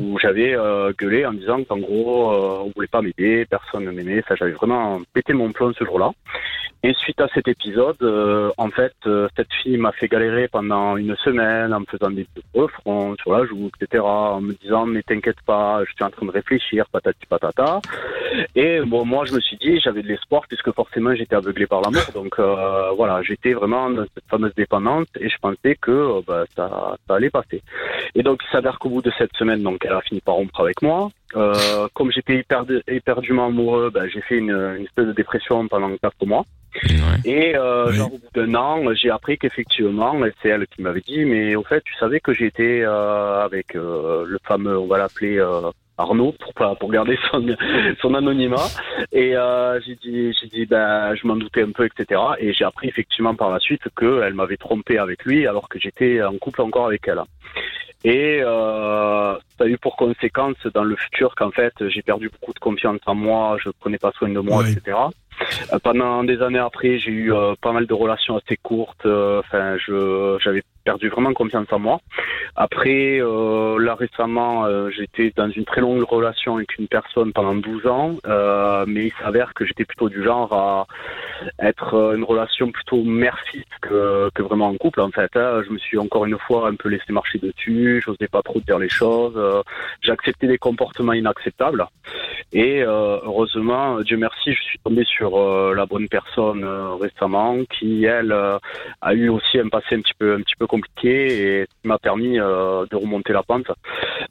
où 0.00 0.18
j'avais 0.18 0.56
gueulé 0.98 1.26
en 1.26 1.32
disant 1.32 1.62
qu'en 1.64 1.78
gros, 1.78 2.32
on 2.32 2.72
voulait 2.74 2.88
pas 2.88 3.02
m'aider, 3.02 3.46
personne 3.48 3.84
ne 3.84 3.90
m'aimait. 3.92 4.22
Ça, 4.28 4.34
j'avais 4.34 4.52
vraiment 4.52 5.00
pété 5.12 5.32
mon 5.32 5.52
plomb 5.52 5.72
ce 5.78 5.84
jour-là. 5.84 6.10
Et 6.82 6.92
suite 6.94 7.20
à 7.20 7.28
cet 7.34 7.48
épisode, 7.48 7.96
euh, 8.36 8.50
en 8.58 8.70
fait, 8.70 8.94
euh, 9.06 9.28
cette 9.36 9.52
fille 9.62 9.76
m'a 9.76 9.92
fait 9.92 10.08
galérer 10.08 10.48
pendant 10.48 10.96
une 10.96 11.16
semaine 11.16 11.72
en 11.72 11.80
me 11.80 11.86
faisant 11.86 12.10
des 12.10 12.26
refronts 12.54 13.16
sur 13.16 13.32
la 13.32 13.46
joue, 13.46 13.70
etc., 13.80 14.02
en 14.04 14.40
me 14.40 14.52
disant 14.54 14.86
mais 14.86 15.02
t'inquiète 15.02 15.40
pas, 15.46 15.82
je 15.84 15.92
suis 15.92 16.04
en 16.04 16.10
train 16.10 16.26
de 16.26 16.30
réfléchir, 16.30 16.86
patati 16.90 17.26
patata. 17.26 17.80
Et 18.54 18.80
bon, 18.80 19.04
moi, 19.04 19.24
je 19.24 19.34
me 19.34 19.40
suis 19.40 19.56
dit, 19.56 19.80
j'avais 19.80 20.02
de 20.02 20.08
l'espoir 20.08 20.42
puisque 20.48 20.72
forcément 20.72 21.14
j'étais 21.14 21.36
aveuglé 21.36 21.66
par 21.66 21.80
l'amour, 21.80 22.06
donc 22.14 22.38
euh, 22.38 22.90
voilà, 22.96 23.22
j'étais 23.22 23.54
vraiment 23.54 23.90
dans 23.90 24.04
cette 24.14 24.28
fameuse 24.28 24.54
dépendance 24.54 25.06
et 25.18 25.28
je 25.28 25.38
pensais 25.38 25.76
que 25.80 26.22
bah, 26.26 26.44
ça, 26.54 26.96
ça 27.06 27.14
allait 27.14 27.30
passer. 27.30 27.62
Et 28.14 28.22
donc 28.22 28.40
il 28.46 28.52
s'avère 28.52 28.78
qu'au 28.78 28.90
bout 28.90 29.02
de 29.02 29.12
cette 29.18 29.34
semaine, 29.36 29.62
donc 29.62 29.84
elle 29.84 29.92
a 29.92 30.00
fini 30.02 30.20
par 30.20 30.34
rompre 30.34 30.60
avec 30.60 30.82
moi. 30.82 31.10
Euh, 31.34 31.88
comme 31.94 32.12
j'étais 32.12 32.38
hyper, 32.38 32.64
éperdument 32.86 33.46
amoureux, 33.46 33.90
bah, 33.90 34.06
j'ai 34.08 34.20
fait 34.20 34.38
une, 34.38 34.50
une 34.50 34.84
espèce 34.84 35.06
de 35.06 35.12
dépression 35.12 35.66
pendant 35.68 35.90
quatre 35.96 36.24
mois. 36.24 36.44
Et 37.24 37.56
euh, 37.56 37.90
genre, 37.92 38.12
au 38.12 38.18
bout 38.18 38.30
d'un 38.34 38.54
an, 38.54 38.94
j'ai 38.94 39.10
appris 39.10 39.38
qu'effectivement, 39.38 40.14
c'est 40.42 40.50
elle 40.50 40.66
qui 40.66 40.82
m'avait 40.82 41.00
dit, 41.00 41.24
mais 41.24 41.56
au 41.56 41.62
fait, 41.62 41.82
tu 41.84 41.94
savais 41.94 42.20
que 42.20 42.32
j'étais 42.32 42.82
euh, 42.82 43.44
avec 43.44 43.74
euh, 43.74 44.24
le 44.26 44.38
fameux, 44.44 44.78
on 44.78 44.86
va 44.86 44.98
l'appeler 44.98 45.38
euh, 45.38 45.70
Arnaud, 45.98 46.32
pour 46.32 46.52
pas 46.52 46.74
pour 46.74 46.90
garder 46.92 47.18
son, 47.30 47.44
son 48.00 48.14
anonymat. 48.14 48.68
Et 49.12 49.36
euh, 49.36 49.80
j'ai 49.80 49.96
dit, 49.96 50.36
j'ai 50.40 50.48
dit, 50.48 50.66
ben, 50.66 51.14
je 51.14 51.26
m'en 51.26 51.36
doutais 51.36 51.62
un 51.62 51.72
peu, 51.72 51.86
etc. 51.86 52.20
Et 52.38 52.52
j'ai 52.52 52.64
appris 52.64 52.88
effectivement 52.88 53.34
par 53.34 53.50
la 53.50 53.58
suite 53.58 53.82
qu'elle 53.98 54.34
m'avait 54.34 54.58
trompé 54.58 54.98
avec 54.98 55.24
lui, 55.24 55.46
alors 55.46 55.68
que 55.68 55.78
j'étais 55.78 56.22
en 56.22 56.36
couple 56.36 56.62
encore 56.62 56.86
avec 56.86 57.08
elle. 57.08 57.22
Et 58.06 58.40
euh, 58.40 59.34
ça 59.58 59.64
a 59.64 59.66
eu 59.66 59.78
pour 59.78 59.96
conséquence 59.96 60.54
dans 60.72 60.84
le 60.84 60.94
futur 60.94 61.34
qu'en 61.34 61.50
fait 61.50 61.74
j'ai 61.88 62.02
perdu 62.02 62.30
beaucoup 62.30 62.52
de 62.52 62.60
confiance 62.60 63.00
en 63.04 63.16
moi, 63.16 63.56
je 63.60 63.68
prenais 63.80 63.98
pas 63.98 64.12
soin 64.12 64.28
de 64.28 64.38
moi, 64.38 64.62
etc. 64.68 64.96
Euh, 65.72 65.78
pendant 65.82 66.22
des 66.22 66.40
années 66.40 66.60
après, 66.60 66.98
j'ai 66.98 67.10
eu 67.10 67.34
euh, 67.34 67.54
pas 67.60 67.72
mal 67.72 67.84
de 67.86 67.94
relations 67.94 68.36
assez 68.36 68.56
courtes. 68.56 69.04
euh, 69.06 69.40
Enfin, 69.40 69.76
je 69.84 70.38
j'avais 70.40 70.62
perdu 70.86 71.08
vraiment 71.08 71.34
confiance 71.34 71.66
en 71.72 71.80
moi. 71.80 72.00
Après, 72.54 73.18
euh, 73.20 73.76
là 73.78 73.96
récemment, 73.96 74.64
euh, 74.64 74.88
j'étais 74.90 75.32
dans 75.36 75.50
une 75.50 75.64
très 75.64 75.80
longue 75.80 76.04
relation 76.04 76.56
avec 76.56 76.78
une 76.78 76.86
personne 76.86 77.32
pendant 77.32 77.56
12 77.56 77.86
ans, 77.88 78.16
euh, 78.26 78.84
mais 78.86 79.06
il 79.06 79.12
s'avère 79.20 79.52
que 79.52 79.66
j'étais 79.66 79.84
plutôt 79.84 80.08
du 80.08 80.22
genre 80.22 80.52
à 80.52 80.86
être 81.58 82.14
une 82.16 82.24
relation 82.24 82.70
plutôt 82.70 83.02
mère-fils 83.02 83.64
que, 83.82 84.30
vraiment 84.38 84.68
en 84.68 84.76
couple 84.76 85.00
en 85.00 85.10
fait. 85.10 85.36
hein. 85.36 85.62
Je 85.66 85.72
me 85.72 85.78
suis 85.78 85.98
encore 85.98 86.24
une 86.24 86.38
fois 86.38 86.68
un 86.68 86.76
peu 86.76 86.88
laissé 86.88 87.12
marcher 87.12 87.38
dessus, 87.38 88.00
j'osais 88.06 88.28
pas 88.28 88.42
trop 88.42 88.60
dire 88.60 88.78
les 88.78 88.88
choses, 88.88 89.36
j'acceptais 90.00 90.46
des 90.46 90.58
comportements 90.58 91.12
inacceptables. 91.12 91.84
Et 92.52 92.82
heureusement, 92.82 94.00
Dieu 94.02 94.16
merci, 94.16 94.52
je 94.54 94.62
suis 94.62 94.78
tombé 94.78 95.04
sur 95.04 95.30
la 95.74 95.84
bonne 95.84 96.08
personne 96.08 96.64
récemment 97.00 97.56
qui, 97.76 98.04
elle, 98.04 98.32
a 98.32 99.14
eu 99.14 99.28
aussi 99.28 99.58
un 99.58 99.68
passé 99.68 99.96
un 99.96 100.00
petit 100.00 100.14
peu, 100.14 100.34
un 100.34 100.42
petit 100.42 100.56
peu 100.56 100.66
compliqué 100.76 101.60
et 101.62 101.66
qui 101.66 101.88
m'a 101.88 101.98
permis 101.98 102.38
euh, 102.38 102.84
de 102.90 102.96
remonter 102.96 103.32
la 103.32 103.42
pente. 103.42 103.70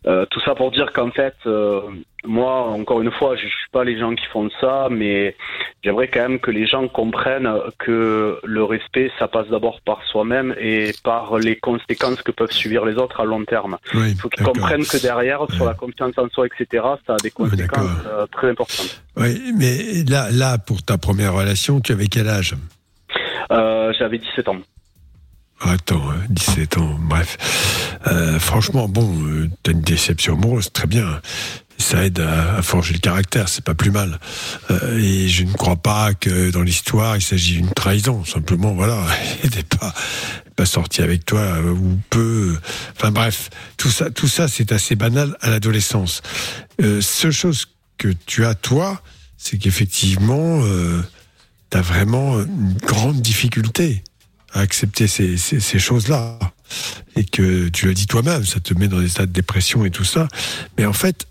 Euh, 0.05 0.26
tout 0.30 0.39
ça 0.41 0.53
pour 0.55 0.72
dire 0.72 0.91
qu'en 0.93 1.11
fait, 1.11 1.35
euh, 1.45 1.81
moi, 2.23 2.69
encore 2.69 3.01
une 3.01 3.11
fois, 3.11 3.35
je 3.35 3.47
suis 3.47 3.69
pas 3.72 3.84
les 3.84 3.97
gens 3.99 4.13
qui 4.13 4.26
font 4.27 4.49
ça, 4.61 4.88
mais 4.91 5.35
j'aimerais 5.84 6.07
quand 6.07 6.22
même 6.27 6.39
que 6.39 6.51
les 6.51 6.67
gens 6.67 6.88
comprennent 6.88 7.51
que 7.80 8.39
le 8.43 8.63
respect, 8.63 9.11
ça 9.19 9.27
passe 9.27 9.47
d'abord 9.49 9.81
par 9.81 10.03
soi-même 10.11 10.55
et 10.59 10.91
par 11.03 11.38
les 11.38 11.55
conséquences 11.55 12.22
que 12.22 12.31
peuvent 12.31 12.51
subir 12.51 12.85
les 12.85 12.95
autres 12.95 13.19
à 13.22 13.26
long 13.26 13.43
terme. 13.45 13.77
Il 13.93 14.15
faut 14.15 14.30
qu'ils 14.30 14.45
comprennent 14.45 14.85
que 14.85 15.01
derrière, 15.01 15.45
sur 15.51 15.65
la 15.65 15.73
confiance 15.73 16.17
en 16.17 16.27
soi, 16.30 16.47
etc., 16.47 16.84
ça 17.05 17.13
a 17.13 17.17
des 17.17 17.31
conséquences 17.31 18.03
très 18.31 18.49
importantes. 18.49 19.03
Oui, 19.17 19.53
mais 19.57 20.03
là, 20.09 20.30
là, 20.31 20.57
pour 20.57 20.84
ta 20.84 20.97
première 20.97 21.34
relation, 21.34 21.80
tu 21.80 21.91
avais 21.91 22.07
quel 22.07 22.27
âge? 22.27 22.55
Euh, 23.51 23.93
J'avais 23.97 24.17
17 24.17 24.47
ans. 24.49 24.57
Attends, 25.61 26.11
euh, 26.11 26.15
17 26.30 26.77
ans, 26.77 26.99
bref. 27.02 27.38
Euh, 28.07 28.40
franchement, 28.40 28.88
bon, 28.88 29.11
euh, 29.26 29.49
t'as 29.64 29.72
une 29.72 29.82
déception 29.82 30.34
amoureuse, 30.34 30.72
très 30.72 30.88
bien. 30.88 31.22
Ça 31.77 32.06
aide 32.06 32.19
à, 32.19 32.57
à 32.57 32.61
forger 32.61 32.94
le 32.94 32.99
caractère, 32.99 33.49
c'est 33.49 33.64
pas 33.64 33.73
plus 33.73 33.91
mal. 33.91 34.19
Euh, 34.72 34.98
et 34.98 35.27
je 35.27 35.44
ne 35.44 35.53
crois 35.53 35.76
pas 35.76 36.14
que 36.14 36.49
dans 36.52 36.61
l'histoire, 36.61 37.18
il 37.18 37.22
s'agit 37.22 37.56
d'une 37.56 37.72
trahison. 37.72 38.23
Simplement, 38.26 38.73
voilà, 38.73 38.98
il 39.44 39.49
n'était 39.49 39.64
pas, 39.64 39.94
pas 40.56 40.65
sorti 40.65 41.02
avec 41.02 41.26
toi 41.26 41.40
euh, 41.40 41.72
ou 41.72 41.99
peu. 42.10 42.57
Enfin 42.95 43.11
bref, 43.11 43.49
tout 43.77 43.90
ça, 43.90 44.10
tout 44.10 44.27
ça, 44.27 44.48
c'est 44.48 44.72
assez 44.72 44.95
banal 44.95 45.38
à 45.41 45.49
l'adolescence. 45.49 46.22
Euh, 46.82 47.02
seule 47.02 47.32
chose 47.32 47.68
que 47.98 48.10
tu 48.26 48.45
as 48.45 48.56
toi, 48.56 49.02
c'est 49.38 49.57
qu'effectivement, 49.57 50.61
euh, 50.64 51.02
tu 51.72 51.77
as 51.77 51.82
vraiment 51.82 52.40
une 52.40 52.73
grande 52.82 53.22
difficulté 53.22 54.03
accepter 54.61 55.07
ces, 55.07 55.80
choses-là. 55.80 56.40
Et 57.15 57.23
que 57.23 57.69
tu 57.69 57.88
l'as 57.88 57.94
dit 57.94 58.07
toi-même, 58.07 58.44
ça 58.44 58.60
te 58.60 58.73
met 58.73 58.88
dans 58.88 58.99
des 58.99 59.11
états 59.11 59.26
de 59.26 59.32
dépression 59.32 59.86
et 59.86 59.91
tout 59.91 60.03
ça. 60.03 60.27
Mais 60.77 60.86
en 60.86 60.94
fait, 60.94 61.27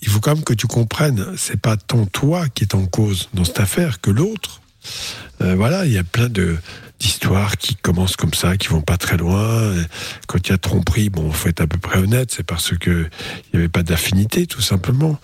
il 0.00 0.08
faut 0.08 0.20
quand 0.20 0.34
même 0.34 0.44
que 0.44 0.54
tu 0.54 0.66
comprennes, 0.66 1.24
c'est 1.36 1.60
pas 1.60 1.76
ton 1.76 2.06
toi 2.06 2.48
qui 2.48 2.64
est 2.64 2.74
en 2.74 2.86
cause 2.86 3.28
dans 3.34 3.44
cette 3.44 3.60
affaire 3.60 4.00
que 4.00 4.10
l'autre. 4.10 4.62
Euh, 5.42 5.54
voilà, 5.56 5.84
il 5.84 5.92
y 5.92 5.98
a 5.98 6.04
plein 6.04 6.28
de 6.28 6.56
d'histoires 6.98 7.58
qui 7.58 7.76
commencent 7.76 8.16
comme 8.16 8.34
ça, 8.34 8.56
qui 8.56 8.68
vont 8.68 8.80
pas 8.80 8.96
très 8.96 9.16
loin. 9.16 9.72
Quand 10.26 10.48
il 10.48 10.50
y 10.50 10.54
a 10.54 10.58
tromperie, 10.58 11.10
bon, 11.10 11.30
faut 11.30 11.48
être 11.48 11.60
à 11.60 11.68
peu 11.68 11.78
près 11.78 11.98
honnête, 11.98 12.32
c'est 12.32 12.42
parce 12.42 12.76
que 12.76 13.08
il 13.52 13.54
y 13.54 13.56
avait 13.56 13.68
pas 13.68 13.84
d'affinité, 13.84 14.48
tout 14.48 14.60
simplement. 14.60 15.16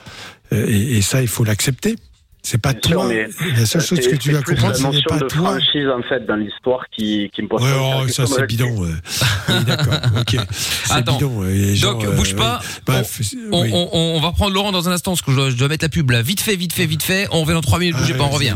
Euh, 0.52 0.66
et 0.68 1.02
ça, 1.02 1.20
il 1.20 1.26
faut 1.26 1.42
l'accepter. 1.42 1.96
C'est 2.46 2.58
pas 2.58 2.74
toi. 2.74 3.06
mais 3.08 3.26
La 3.56 3.64
seule 3.64 3.80
chose 3.80 3.98
c'est- 4.02 4.10
que 4.10 4.16
tu 4.16 4.28
c'est 4.28 4.32
dois 4.32 4.42
plus 4.42 4.54
comprendre, 4.54 4.72
la 4.74 4.78
ce 4.78 4.82
n'est 4.82 4.88
notion 4.92 5.08
pas 5.08 5.18
de 5.18 5.24
toi. 5.26 5.50
franchise 5.58 5.88
en 5.88 6.02
fait 6.06 6.26
dans 6.26 6.36
l'histoire 6.36 6.84
qui, 6.94 7.30
qui 7.34 7.40
me 7.42 7.48
pose 7.48 7.62
Ouais, 7.62 7.70
problème. 7.72 7.98
oh, 8.02 8.04
C'est 8.06 8.26
ça 8.26 8.26
c'est 8.26 8.46
bidon. 8.46 8.70
ouais. 8.82 8.90
Oui, 9.48 9.64
d'accord. 9.64 9.94
Ok. 10.20 10.36
C'est 10.52 10.92
Attends. 10.92 11.14
bidon. 11.14 11.38
ouais, 11.40 11.54
les 11.54 11.74
gens, 11.74 11.94
Doc, 11.94 12.04
euh, 12.04 12.10
bouge 12.12 12.36
pas. 12.36 12.60
oui. 12.62 12.68
Bref, 12.86 13.20
On, 13.50 13.62
oui. 13.62 13.70
on- 13.72 13.88
on 13.92 14.20
va 14.20 14.32
prendre 14.32 14.52
Laurent 14.52 14.72
dans 14.72 14.88
un 14.88 14.92
instant 14.92 15.12
parce 15.12 15.22
que 15.22 15.30
je 15.32 15.36
dois, 15.36 15.48
je 15.50 15.56
dois 15.56 15.68
mettre 15.68 15.84
la 15.86 15.88
pub 15.88 16.10
là. 16.10 16.20
Vite 16.20 16.40
fait, 16.42 16.54
vite 16.56 16.74
fait, 16.74 16.84
vite 16.86 17.02
fait. 17.02 17.26
On 17.32 17.40
revient 17.40 17.54
dans 17.54 17.62
3 17.62 17.78
minutes. 17.78 17.96
Bougez 17.96 18.12
Ah, 18.14 18.18
pas, 18.18 18.24
on 18.24 18.28
revient. 18.30 18.54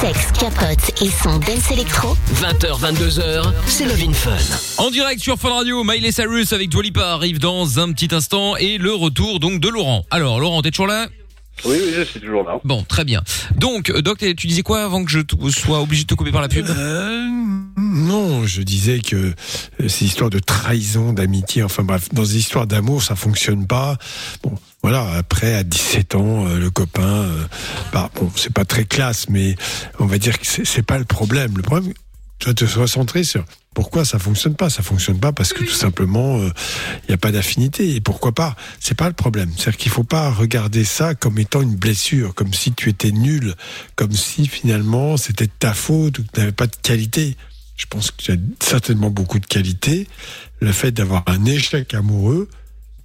Sexe, 0.00 0.32
capote 0.38 1.02
et 1.02 1.10
son 1.10 1.38
dance 1.38 1.70
électro. 1.70 2.16
20h, 2.40 2.78
22h, 2.80 3.52
c'est 3.66 3.84
Love 3.84 4.02
in 4.08 4.12
Fun. 4.14 4.30
En 4.82 4.90
direct 4.90 5.20
sur 5.22 5.36
Fun 5.38 5.50
Radio, 5.50 5.84
Miley 5.84 6.10
Cyrus 6.10 6.52
avec 6.54 6.70
Dua 6.70 6.82
Lipa 6.82 7.06
arrive 7.12 7.38
dans 7.38 7.78
un 7.78 7.92
petit 7.92 8.12
instant 8.14 8.56
et 8.56 8.78
le 8.78 8.94
retour 8.94 9.40
donc 9.40 9.60
de 9.60 9.68
Laurent. 9.68 10.04
Alors 10.10 10.40
Laurent, 10.40 10.62
t'es 10.62 10.70
toujours 10.70 10.86
là? 10.86 11.06
Oui, 11.64 11.76
oui, 11.78 11.92
je 11.94 12.02
suis 12.02 12.20
toujours 12.20 12.42
là. 12.44 12.58
Bon, 12.64 12.82
très 12.84 13.04
bien. 13.04 13.22
Donc, 13.56 13.92
Doc, 13.92 14.18
tu 14.18 14.46
disais 14.46 14.62
quoi 14.62 14.82
avant 14.82 15.04
que 15.04 15.10
je 15.10 15.20
sois 15.50 15.80
obligé 15.80 16.04
de 16.04 16.08
te 16.08 16.14
couper 16.14 16.32
par 16.32 16.40
la 16.40 16.48
pub 16.48 16.66
Euh, 16.68 17.28
non, 17.76 18.46
je 18.46 18.62
disais 18.62 19.00
que 19.00 19.16
euh, 19.80 19.88
ces 19.88 20.06
histoires 20.06 20.30
de 20.30 20.38
trahison, 20.38 21.12
d'amitié, 21.12 21.62
enfin 21.62 21.82
bref, 21.82 22.08
dans 22.12 22.22
des 22.22 22.38
histoires 22.38 22.66
d'amour, 22.66 23.02
ça 23.02 23.14
fonctionne 23.14 23.66
pas. 23.66 23.98
Bon, 24.42 24.54
voilà, 24.82 25.10
après, 25.12 25.54
à 25.54 25.62
17 25.62 26.14
ans, 26.14 26.46
euh, 26.46 26.58
le 26.58 26.70
copain, 26.70 27.02
euh, 27.02 27.44
bah, 27.92 28.10
bon, 28.14 28.30
c'est 28.36 28.52
pas 28.52 28.64
très 28.64 28.84
classe, 28.84 29.28
mais 29.28 29.54
on 29.98 30.06
va 30.06 30.18
dire 30.18 30.38
que 30.38 30.46
c'est 30.46 30.82
pas 30.82 30.98
le 30.98 31.04
problème. 31.04 31.52
Le 31.56 31.62
problème, 31.62 31.92
tu 32.40 32.46
dois 32.46 32.54
te 32.54 32.78
recentrer 32.78 33.22
sur 33.22 33.44
pourquoi 33.74 34.04
ça 34.04 34.18
fonctionne 34.18 34.56
pas. 34.56 34.70
Ça 34.70 34.82
fonctionne 34.82 35.20
pas 35.20 35.32
parce 35.32 35.52
que 35.52 35.62
tout 35.62 35.74
simplement, 35.74 36.38
il 36.40 37.08
n'y 37.08 37.14
a 37.14 37.18
pas 37.18 37.30
d'affinité. 37.30 37.94
Et 37.94 38.00
pourquoi 38.00 38.32
pas? 38.32 38.56
C'est 38.80 38.96
pas 38.96 39.08
le 39.08 39.14
problème. 39.14 39.50
C'est-à-dire 39.56 39.76
qu'il 39.76 39.92
faut 39.92 40.04
pas 40.04 40.30
regarder 40.30 40.84
ça 40.84 41.14
comme 41.14 41.38
étant 41.38 41.60
une 41.60 41.76
blessure, 41.76 42.34
comme 42.34 42.52
si 42.52 42.72
tu 42.72 42.88
étais 42.88 43.12
nul, 43.12 43.54
comme 43.94 44.12
si 44.12 44.48
finalement 44.48 45.16
c'était 45.16 45.46
ta 45.46 45.74
faute 45.74 46.18
ou 46.18 46.24
que 46.24 46.28
tu 46.32 46.40
n'avais 46.40 46.52
pas 46.52 46.66
de 46.66 46.76
qualité. 46.82 47.36
Je 47.76 47.86
pense 47.86 48.10
que 48.10 48.16
tu 48.22 48.32
as 48.32 48.36
certainement 48.60 49.10
beaucoup 49.10 49.38
de 49.38 49.46
qualité. 49.46 50.08
Le 50.60 50.72
fait 50.72 50.90
d'avoir 50.92 51.22
un 51.26 51.44
échec 51.44 51.94
amoureux 51.94 52.48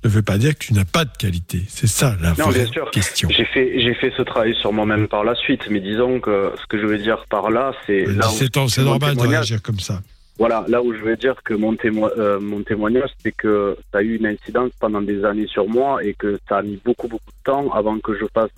ne 0.07 0.13
veut 0.13 0.21
pas 0.21 0.37
dire 0.37 0.53
que 0.53 0.59
tu 0.65 0.73
n'as 0.73 0.85
pas 0.85 1.05
de 1.05 1.11
qualité. 1.17 1.61
C'est 1.67 1.87
ça 1.87 2.15
la 2.21 2.29
Non, 2.29 2.49
vraie 2.49 2.63
bien 2.63 2.71
sûr. 2.71 2.91
question. 2.91 3.29
J'ai 3.29 3.45
fait, 3.45 3.79
j'ai 3.79 3.93
fait 3.93 4.11
ce 4.15 4.21
travail 4.21 4.55
sur 4.55 4.71
moi-même 4.73 5.07
par 5.07 5.23
la 5.23 5.35
suite, 5.35 5.61
mais 5.69 5.79
disons 5.79 6.19
que 6.19 6.51
ce 6.61 6.65
que 6.67 6.79
je 6.79 6.85
veux 6.85 6.97
dire 6.97 7.25
par 7.29 7.49
là, 7.49 7.73
c'est 7.85 8.05
là 8.05 8.27
où 8.27 8.31
17 8.31 8.57
ans, 8.57 8.67
c'est 8.67 8.83
normal 8.83 9.15
de 9.15 9.21
réagir 9.21 9.61
comme 9.61 9.79
ça. 9.79 10.01
Voilà, 10.37 10.65
là 10.67 10.81
où 10.83 10.93
je 10.93 10.99
veux 10.99 11.15
dire 11.15 11.35
que 11.45 11.53
mon, 11.53 11.73
témo- 11.75 12.11
euh, 12.17 12.41
mon 12.41 12.61
témoignage, 12.61 13.09
c'est 13.23 13.31
que 13.31 13.77
ça 13.91 13.99
a 13.99 14.01
eu 14.01 14.17
une 14.17 14.25
incidence 14.27 14.71
pendant 14.81 15.01
des 15.01 15.23
années 15.23 15.47
sur 15.47 15.65
moi 15.69 16.03
et 16.03 16.13
que 16.13 16.37
ça 16.49 16.57
a 16.57 16.61
mis 16.61 16.77
beaucoup, 16.83 17.07
beaucoup 17.07 17.31
de 17.31 17.43
temps 17.51 17.71
avant 17.73 17.97
que 17.99 18.13
je 18.19 18.25
fasse 18.33 18.49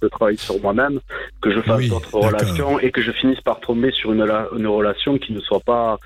ce 0.00 0.06
travail 0.06 0.36
sur 0.36 0.60
moi-même, 0.60 1.00
que 1.40 1.50
je 1.50 1.60
fasse 1.62 1.78
Oui, 1.78 1.88
d'autres 1.88 2.14
relations 2.14 2.78
et 2.78 2.90
que 2.90 3.00
je 3.00 3.10
finisse 3.12 3.40
par 3.40 3.60
tomber 3.60 3.90
sur 3.92 4.12
une, 4.12 4.24
la- 4.24 4.46
une 4.56 4.66
relation 4.66 5.16
qui 5.16 5.32
ne 5.32 5.40
soit 5.40 5.60
pas, 5.60 5.98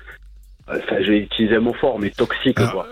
enfin, 0.69 0.95
je 1.01 1.11
vais 1.11 1.19
utiliser 1.19 1.55
un 1.57 1.59
mot 1.59 1.73
fort, 1.73 1.99
mais 1.99 2.09
toxique, 2.09 2.57
Ah. 2.61 2.69
quoi. 2.71 2.87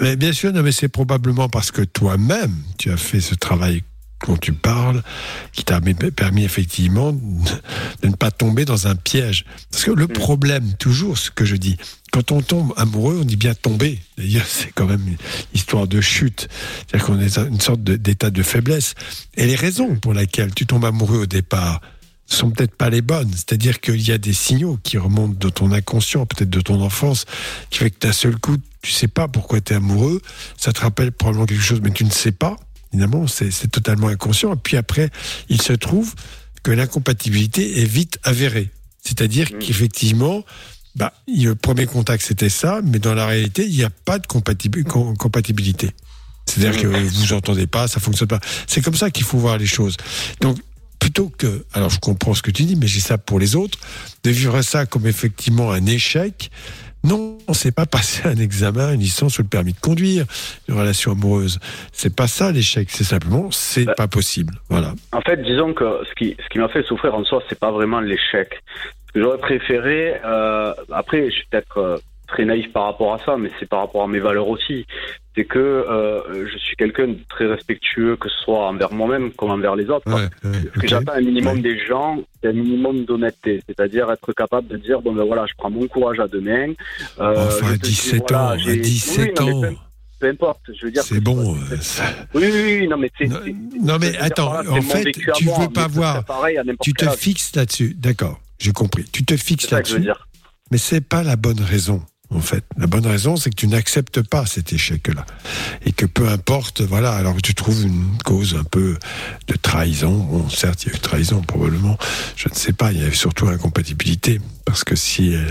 Mais 0.00 0.16
bien 0.16 0.32
sûr, 0.32 0.52
non, 0.52 0.62
mais 0.62 0.72
c'est 0.72 0.88
probablement 0.88 1.48
parce 1.48 1.70
que 1.70 1.82
toi-même, 1.82 2.54
tu 2.78 2.90
as 2.90 2.96
fait 2.96 3.20
ce 3.20 3.34
travail 3.34 3.82
dont 4.26 4.36
tu 4.36 4.52
parles, 4.52 5.02
qui 5.52 5.62
t'a 5.64 5.78
mis- 5.80 5.94
permis 5.94 6.42
effectivement 6.44 7.12
de 7.12 8.08
ne 8.08 8.14
pas 8.16 8.32
tomber 8.32 8.64
dans 8.64 8.88
un 8.88 8.96
piège. 8.96 9.44
Parce 9.70 9.84
que 9.84 9.92
le 9.92 10.06
Mm. 10.06 10.12
problème, 10.12 10.72
toujours 10.78 11.16
ce 11.18 11.30
que 11.30 11.44
je 11.44 11.54
dis, 11.54 11.76
quand 12.12 12.32
on 12.32 12.42
tombe 12.42 12.72
amoureux, 12.76 13.18
on 13.20 13.24
dit 13.24 13.36
bien 13.36 13.54
tomber. 13.54 14.00
D'ailleurs, 14.16 14.46
c'est 14.48 14.72
quand 14.74 14.86
même 14.86 15.06
une 15.06 15.16
histoire 15.54 15.86
de 15.86 16.00
chute. 16.00 16.48
C'est-à-dire 16.88 17.06
qu'on 17.06 17.20
est 17.20 17.36
dans 17.36 17.46
une 17.46 17.60
sorte 17.60 17.82
de- 17.84 17.94
d'état 17.96 18.30
de 18.30 18.42
faiblesse. 18.42 18.94
Et 19.36 19.46
les 19.46 19.54
raisons 19.56 19.94
pour 19.96 20.14
lesquelles 20.14 20.52
tu 20.52 20.66
tombes 20.66 20.84
amoureux 20.84 21.18
au 21.20 21.26
départ 21.26 21.80
sont 22.34 22.50
peut-être 22.50 22.74
pas 22.74 22.90
les 22.90 23.02
bonnes. 23.02 23.30
C'est-à-dire 23.32 23.80
qu'il 23.80 24.00
y 24.00 24.12
a 24.12 24.18
des 24.18 24.32
signaux 24.32 24.78
qui 24.82 24.98
remontent 24.98 25.34
de 25.38 25.48
ton 25.48 25.72
inconscient, 25.72 26.26
peut-être 26.26 26.50
de 26.50 26.60
ton 26.60 26.80
enfance, 26.82 27.24
qui 27.70 27.78
fait 27.78 27.90
que 27.90 28.06
d'un 28.06 28.12
seul 28.12 28.36
coup, 28.38 28.56
tu 28.82 28.92
sais 28.92 29.08
pas 29.08 29.28
pourquoi 29.28 29.60
tu 29.60 29.72
es 29.72 29.76
amoureux. 29.76 30.20
Ça 30.56 30.72
te 30.72 30.80
rappelle 30.80 31.10
probablement 31.12 31.46
quelque 31.46 31.62
chose, 31.62 31.80
mais 31.82 31.90
tu 31.90 32.04
ne 32.04 32.10
sais 32.10 32.32
pas. 32.32 32.56
Évidemment, 32.92 33.26
c'est 33.26 33.70
totalement 33.70 34.08
inconscient. 34.08 34.52
Et 34.52 34.58
puis 34.62 34.76
après, 34.76 35.10
il 35.48 35.60
se 35.60 35.72
trouve 35.72 36.14
que 36.62 36.70
l'incompatibilité 36.70 37.80
est 37.82 37.86
vite 37.86 38.18
avérée. 38.24 38.70
C'est-à-dire 39.02 39.48
qu'effectivement, 39.58 40.44
bah, 40.96 41.12
le 41.28 41.54
premier 41.54 41.86
contact 41.86 42.24
c'était 42.26 42.48
ça, 42.48 42.80
mais 42.84 42.98
dans 42.98 43.14
la 43.14 43.26
réalité, 43.26 43.64
il 43.64 43.74
n'y 43.74 43.84
a 43.84 43.90
pas 43.90 44.18
de 44.18 44.26
compatibi- 44.26 44.84
com- 44.84 45.16
compatibilité. 45.16 45.90
C'est-à-dire 46.46 46.80
que 46.80 46.86
vous 46.86 47.32
entendez 47.34 47.66
pas, 47.66 47.88
ça 47.88 48.00
fonctionne 48.00 48.28
pas. 48.28 48.40
C'est 48.66 48.80
comme 48.80 48.94
ça 48.94 49.10
qu'il 49.10 49.24
faut 49.24 49.38
voir 49.38 49.58
les 49.58 49.66
choses. 49.66 49.96
Donc, 50.40 50.58
plutôt 50.98 51.28
que, 51.28 51.64
alors 51.72 51.90
je 51.90 52.00
comprends 52.00 52.34
ce 52.34 52.42
que 52.42 52.50
tu 52.50 52.64
dis, 52.64 52.76
mais 52.76 52.86
j'ai 52.86 53.00
ça 53.00 53.18
pour 53.18 53.38
les 53.38 53.56
autres, 53.56 53.78
de 54.24 54.30
vivre 54.30 54.60
ça 54.62 54.86
comme 54.86 55.06
effectivement 55.06 55.70
un 55.70 55.86
échec. 55.86 56.50
Non, 57.04 57.38
on 57.46 57.54
sait 57.54 57.70
pas 57.70 57.86
passer 57.86 58.26
un 58.26 58.36
examen, 58.36 58.92
une 58.92 59.00
licence 59.00 59.38
ou 59.38 59.42
le 59.42 59.48
permis 59.48 59.72
de 59.72 59.80
conduire, 59.80 60.26
une 60.68 60.76
relation 60.76 61.12
amoureuse. 61.12 61.60
C'est 61.92 62.14
pas 62.14 62.26
ça 62.26 62.50
l'échec, 62.50 62.88
c'est 62.90 63.04
simplement, 63.04 63.50
c'est 63.52 63.94
pas 63.94 64.08
possible. 64.08 64.54
Voilà. 64.68 64.94
En 65.12 65.20
fait, 65.20 65.40
disons 65.42 65.74
que 65.74 65.84
ce 66.08 66.14
qui, 66.14 66.36
ce 66.42 66.48
qui 66.48 66.58
m'a 66.58 66.68
fait 66.68 66.82
souffrir 66.82 67.14
en 67.14 67.24
soi, 67.24 67.42
c'est 67.48 67.58
pas 67.58 67.70
vraiment 67.70 68.00
l'échec. 68.00 68.62
J'aurais 69.14 69.38
préféré, 69.38 70.20
euh, 70.24 70.74
après, 70.92 71.26
je 71.26 71.36
suis 71.36 71.46
peut-être 71.50 71.78
euh, 71.78 71.98
très 72.28 72.44
naïf 72.44 72.72
par 72.72 72.84
rapport 72.84 73.14
à 73.14 73.18
ça, 73.24 73.36
mais 73.36 73.50
c'est 73.58 73.68
par 73.68 73.80
rapport 73.80 74.02
à 74.04 74.06
mes 74.06 74.20
valeurs 74.20 74.48
aussi. 74.48 74.86
C'est 75.34 75.44
que 75.44 75.58
euh, 75.58 76.46
je 76.52 76.58
suis 76.58 76.76
quelqu'un 76.76 77.08
de 77.08 77.18
très 77.28 77.46
respectueux, 77.46 78.16
que 78.16 78.28
ce 78.28 78.36
soit 78.44 78.66
envers 78.68 78.92
moi-même 78.92 79.32
comme 79.32 79.50
envers 79.50 79.76
les 79.76 79.88
autres. 79.88 80.04
Ce 80.42 80.80
que 80.80 80.86
j'attends 80.88 81.12
un 81.12 81.20
minimum 81.20 81.60
des 81.62 81.78
gens, 81.86 82.18
c'est 82.42 82.48
un 82.50 82.52
minimum 82.52 83.04
d'honnêteté, 83.04 83.60
c'est-à-dire 83.68 84.10
être 84.10 84.32
capable 84.32 84.68
de 84.68 84.76
dire 84.76 85.00
bon 85.00 85.12
ben 85.12 85.24
voilà, 85.24 85.46
je 85.46 85.52
prends 85.56 85.70
mon 85.70 85.86
courage 85.86 86.18
à 86.20 86.26
deux 86.28 86.40
mains. 86.40 86.72
Euh, 87.20 87.34
Enfin, 87.46 87.66
je 87.68 87.72
à 87.74 87.76
te 87.78 87.82
dis, 87.82 87.90
17 87.90 88.22
voilà, 88.28 88.44
ans, 88.44 88.48
à 88.50 88.58
j'ai- 88.58 88.76
17 88.76 89.40
oui, 89.40 89.46
non, 89.46 89.60
mais 89.60 89.68
ans. 89.68 89.70
peu- 89.72 89.76
Peu 90.20 90.28
importe, 90.30 90.60
je 90.76 90.86
veux 90.86 90.90
dire. 90.90 91.02
C'est 91.04 91.20
bon. 91.20 91.56
ça- 91.80 92.02
Oui, 92.34 92.42
oui, 92.52 92.78
oui, 92.80 92.88
non, 92.88 92.96
mais 92.98 93.08
c'est. 93.16 93.28
Non 93.28 93.98
mais 94.00 94.16
attends, 94.18 94.52
là, 94.52 94.62
en 94.68 94.82
fait, 94.82 95.12
tu 95.12 95.44
moi, 95.44 95.58
veux 95.60 95.66
mais 95.68 95.72
pas 95.72 95.86
voir. 95.86 96.24
Tu 96.82 96.92
te 96.92 97.08
fixes 97.10 97.54
là-dessus, 97.54 97.94
d'accord 97.96 98.40
J'ai 98.58 98.72
compris. 98.72 99.04
Tu 99.12 99.24
te 99.24 99.36
fixes 99.36 99.70
là-dessus. 99.70 100.10
Mais 100.72 100.78
c'est 100.78 101.00
pas 101.00 101.22
la 101.22 101.36
bonne 101.36 101.60
raison. 101.60 102.02
En 102.30 102.40
fait, 102.40 102.62
la 102.76 102.86
bonne 102.86 103.06
raison, 103.06 103.36
c'est 103.36 103.48
que 103.48 103.56
tu 103.56 103.68
n'acceptes 103.68 104.20
pas 104.20 104.44
cet 104.44 104.72
échec-là, 104.72 105.24
et 105.86 105.92
que 105.92 106.04
peu 106.04 106.28
importe, 106.28 106.82
voilà, 106.82 107.12
alors 107.12 107.34
que 107.34 107.40
tu 107.40 107.54
trouves 107.54 107.84
une 107.84 108.18
cause 108.22 108.54
un 108.54 108.64
peu 108.64 108.98
de 109.46 109.54
trahison. 109.54 110.12
Bon, 110.12 110.48
certes, 110.50 110.84
il 110.84 110.90
y 110.90 110.92
a 110.92 110.96
eu 110.96 111.00
trahison 111.00 111.40
probablement. 111.40 111.96
Je 112.36 112.48
ne 112.50 112.54
sais 112.54 112.74
pas. 112.74 112.92
Il 112.92 112.98
y 113.00 113.02
avait 113.02 113.14
surtout 113.14 113.48
incompatibilité, 113.48 114.40
parce 114.66 114.84
que 114.84 114.94
si 114.94 115.34
euh, 115.34 115.44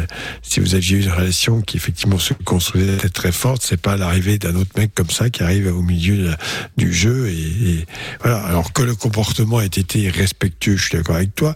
si 0.43 0.59
vous 0.59 0.75
aviez 0.75 0.97
eu 0.97 1.01
une 1.01 1.11
relation 1.11 1.61
qui 1.61 1.77
effectivement 1.77 2.19
se 2.19 2.33
construisait 2.33 2.97
très, 3.09 3.31
forte, 3.31 3.63
c'est 3.63 3.81
pas 3.81 3.97
l'arrivée 3.97 4.37
d'un 4.37 4.55
autre 4.55 4.71
mec 4.77 4.93
comme 4.93 5.09
ça 5.09 5.29
qui 5.31 5.41
arrive 5.41 5.67
au 5.75 5.81
milieu 5.81 6.17
de 6.17 6.35
du 6.77 6.93
jeu 6.93 7.27
et, 7.27 7.31
et 7.31 7.85
voilà. 8.21 8.37
Alors 8.45 8.71
que 8.71 8.83
le 8.83 8.93
comportement 8.93 9.59
ait 9.61 9.65
été 9.65 10.09
respectueux, 10.09 10.77
je 10.77 10.89
suis 10.89 10.97
d'accord 10.97 11.15
avec 11.15 11.33
toi. 11.33 11.55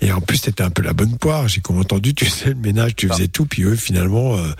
Et 0.00 0.10
en 0.10 0.20
plus, 0.20 0.38
c'était 0.38 0.62
un 0.62 0.70
peu 0.70 0.82
la 0.82 0.94
bonne 0.94 1.18
poire. 1.18 1.46
J'ai 1.48 1.60
comme 1.60 1.78
entendu, 1.78 2.14
tu 2.14 2.24
faisais 2.24 2.50
le 2.50 2.56
ménage, 2.56 2.96
tu 2.96 3.08
faisais 3.08 3.28
tout, 3.28 3.46
puis 3.46 3.62
eux, 3.62 3.76
finalement, 3.76 4.36
euh, 4.36 4.52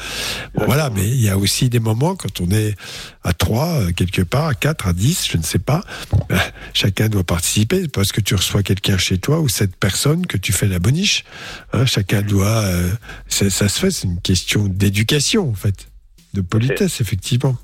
bon, 0.54 0.64
voilà. 0.66 0.90
Mais 0.90 1.06
il 1.06 1.20
y 1.20 1.28
a 1.28 1.38
aussi 1.38 1.68
des 1.68 1.80
moments 1.80 2.16
quand 2.16 2.40
on 2.40 2.50
est 2.50 2.74
à 3.24 3.32
trois, 3.32 3.68
euh, 3.80 3.92
quelque 3.92 4.22
part, 4.22 4.46
à 4.46 4.54
quatre, 4.54 4.86
à 4.86 4.92
dix, 4.92 5.28
je 5.30 5.36
ne 5.36 5.42
sais 5.42 5.58
pas. 5.58 5.82
ben, 6.28 6.40
chacun 6.74 7.08
doit 7.08 7.24
participer 7.24 7.88
parce 7.88 8.12
que 8.12 8.20
tu 8.20 8.34
reçois 8.34 8.62
quelqu'un 8.62 8.98
chez 8.98 9.18
toi 9.18 9.40
ou 9.40 9.48
cette 9.48 9.76
personne 9.76 10.26
que 10.26 10.36
tu 10.36 10.52
fais 10.52 10.66
la 10.68 10.78
boniche. 10.78 11.24
Hein, 11.72 11.86
chacun 11.86 12.22
doit. 12.22 12.46
euh, 12.46 12.90
ça 13.28 13.50
se 13.50 13.78
fait. 13.78 13.90
C'est 13.90 14.06
une 14.06 14.20
question 14.20 14.66
d'éducation, 14.66 15.50
en 15.50 15.54
fait, 15.54 15.88
de 16.34 16.40
politesse, 16.40 17.00
effectivement. 17.00 17.56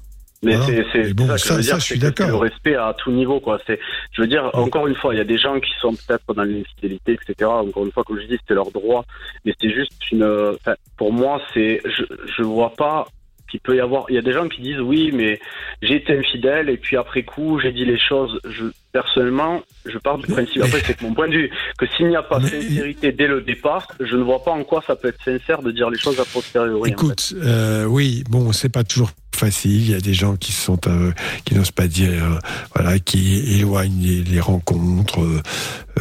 Mais 0.42 0.54
Voilà. 0.54 0.66
c'est 0.92 1.04
c'est 1.06 1.14
bon, 1.14 1.26
ça 1.26 1.32
que 1.34 1.38
ça- 1.40 1.48
je 1.48 1.56
veux 1.56 1.62
ça, 1.62 1.70
dire, 1.72 1.80
je 1.80 1.84
suis 1.84 1.98
d'accord. 1.98 2.28
le 2.28 2.36
respect 2.36 2.76
à 2.76 2.94
tout 2.96 3.10
niveau, 3.10 3.40
quoi. 3.40 3.58
C'est, 3.66 3.80
je 4.12 4.22
veux 4.22 4.28
dire, 4.28 4.50
encore 4.54 4.86
une 4.86 4.94
fois, 4.94 5.12
il 5.14 5.18
y 5.18 5.20
a 5.20 5.24
des 5.24 5.38
gens 5.38 5.58
qui 5.58 5.72
sont 5.80 5.92
peut-être 5.94 6.32
dans 6.32 6.44
l'infidélité, 6.44 7.14
etc. 7.20 7.50
Encore 7.50 7.84
une 7.84 7.90
fois, 7.92 8.04
comme 8.04 8.20
je 8.20 8.26
dis, 8.26 8.38
c'est 8.46 8.54
leur 8.54 8.70
droit, 8.70 9.04
mais 9.44 9.52
c'est 9.60 9.70
juste 9.74 9.92
une. 10.12 10.22
enfin, 10.54 10.74
pour 10.96 11.12
moi, 11.12 11.40
c'est, 11.54 11.80
je, 11.84 12.04
je 12.36 12.42
vois 12.44 12.72
pas 12.74 13.08
qu'il 13.50 13.58
peut 13.60 13.74
y 13.76 13.80
avoir. 13.80 14.04
Il 14.10 14.14
y 14.14 14.18
a 14.18 14.22
des 14.22 14.32
gens 14.32 14.46
qui 14.46 14.60
disent 14.60 14.78
oui, 14.80 15.10
mais 15.12 15.40
j'ai 15.82 15.96
été 15.96 16.16
infidèle 16.16 16.68
et 16.68 16.76
puis 16.76 16.96
après 16.96 17.22
coup, 17.24 17.58
j'ai 17.60 17.72
dit 17.72 17.84
les 17.84 17.98
choses. 17.98 18.38
Je 18.48 18.64
personnellement, 18.92 19.62
je 19.86 19.96
pars 19.98 20.18
du 20.18 20.26
principe. 20.26 20.62
Après, 20.62 20.80
c'est 20.84 21.00
mon 21.02 21.14
point 21.14 21.28
de 21.28 21.32
vue 21.34 21.50
que 21.78 21.86
s'il 21.96 22.08
n'y 22.08 22.16
a 22.16 22.22
pas 22.22 22.40
sincérité 22.40 23.10
dès 23.12 23.26
le 23.26 23.40
départ, 23.40 23.86
je 24.00 24.16
ne 24.16 24.22
vois 24.22 24.42
pas 24.44 24.50
en 24.52 24.64
quoi 24.64 24.82
ça 24.86 24.96
peut 24.96 25.08
être 25.08 25.22
sincère 25.24 25.62
de 25.62 25.70
dire 25.70 25.88
les 25.90 25.98
choses 25.98 26.18
a 26.20 26.24
posteriori. 26.24 26.80
en 26.80 26.84
fait. 26.84 26.90
Écoute, 26.90 27.34
euh, 27.42 27.84
oui, 27.86 28.22
bon, 28.30 28.52
c'est 28.52 28.68
pas 28.68 28.84
toujours 28.84 29.10
facile. 29.38 29.82
Il 29.82 29.90
y 29.90 29.94
a 29.94 30.00
des 30.00 30.14
gens 30.14 30.36
qui 30.36 30.52
sont, 30.52 30.80
euh, 30.86 31.12
qui 31.44 31.54
n'osent 31.54 31.70
pas 31.70 31.86
dire, 31.86 32.10
euh, 32.10 32.38
voilà, 32.74 32.98
qui 32.98 33.38
éloignent 33.58 34.24
les, 34.24 34.40
rencontres, 34.40 35.22
euh, 35.22 35.42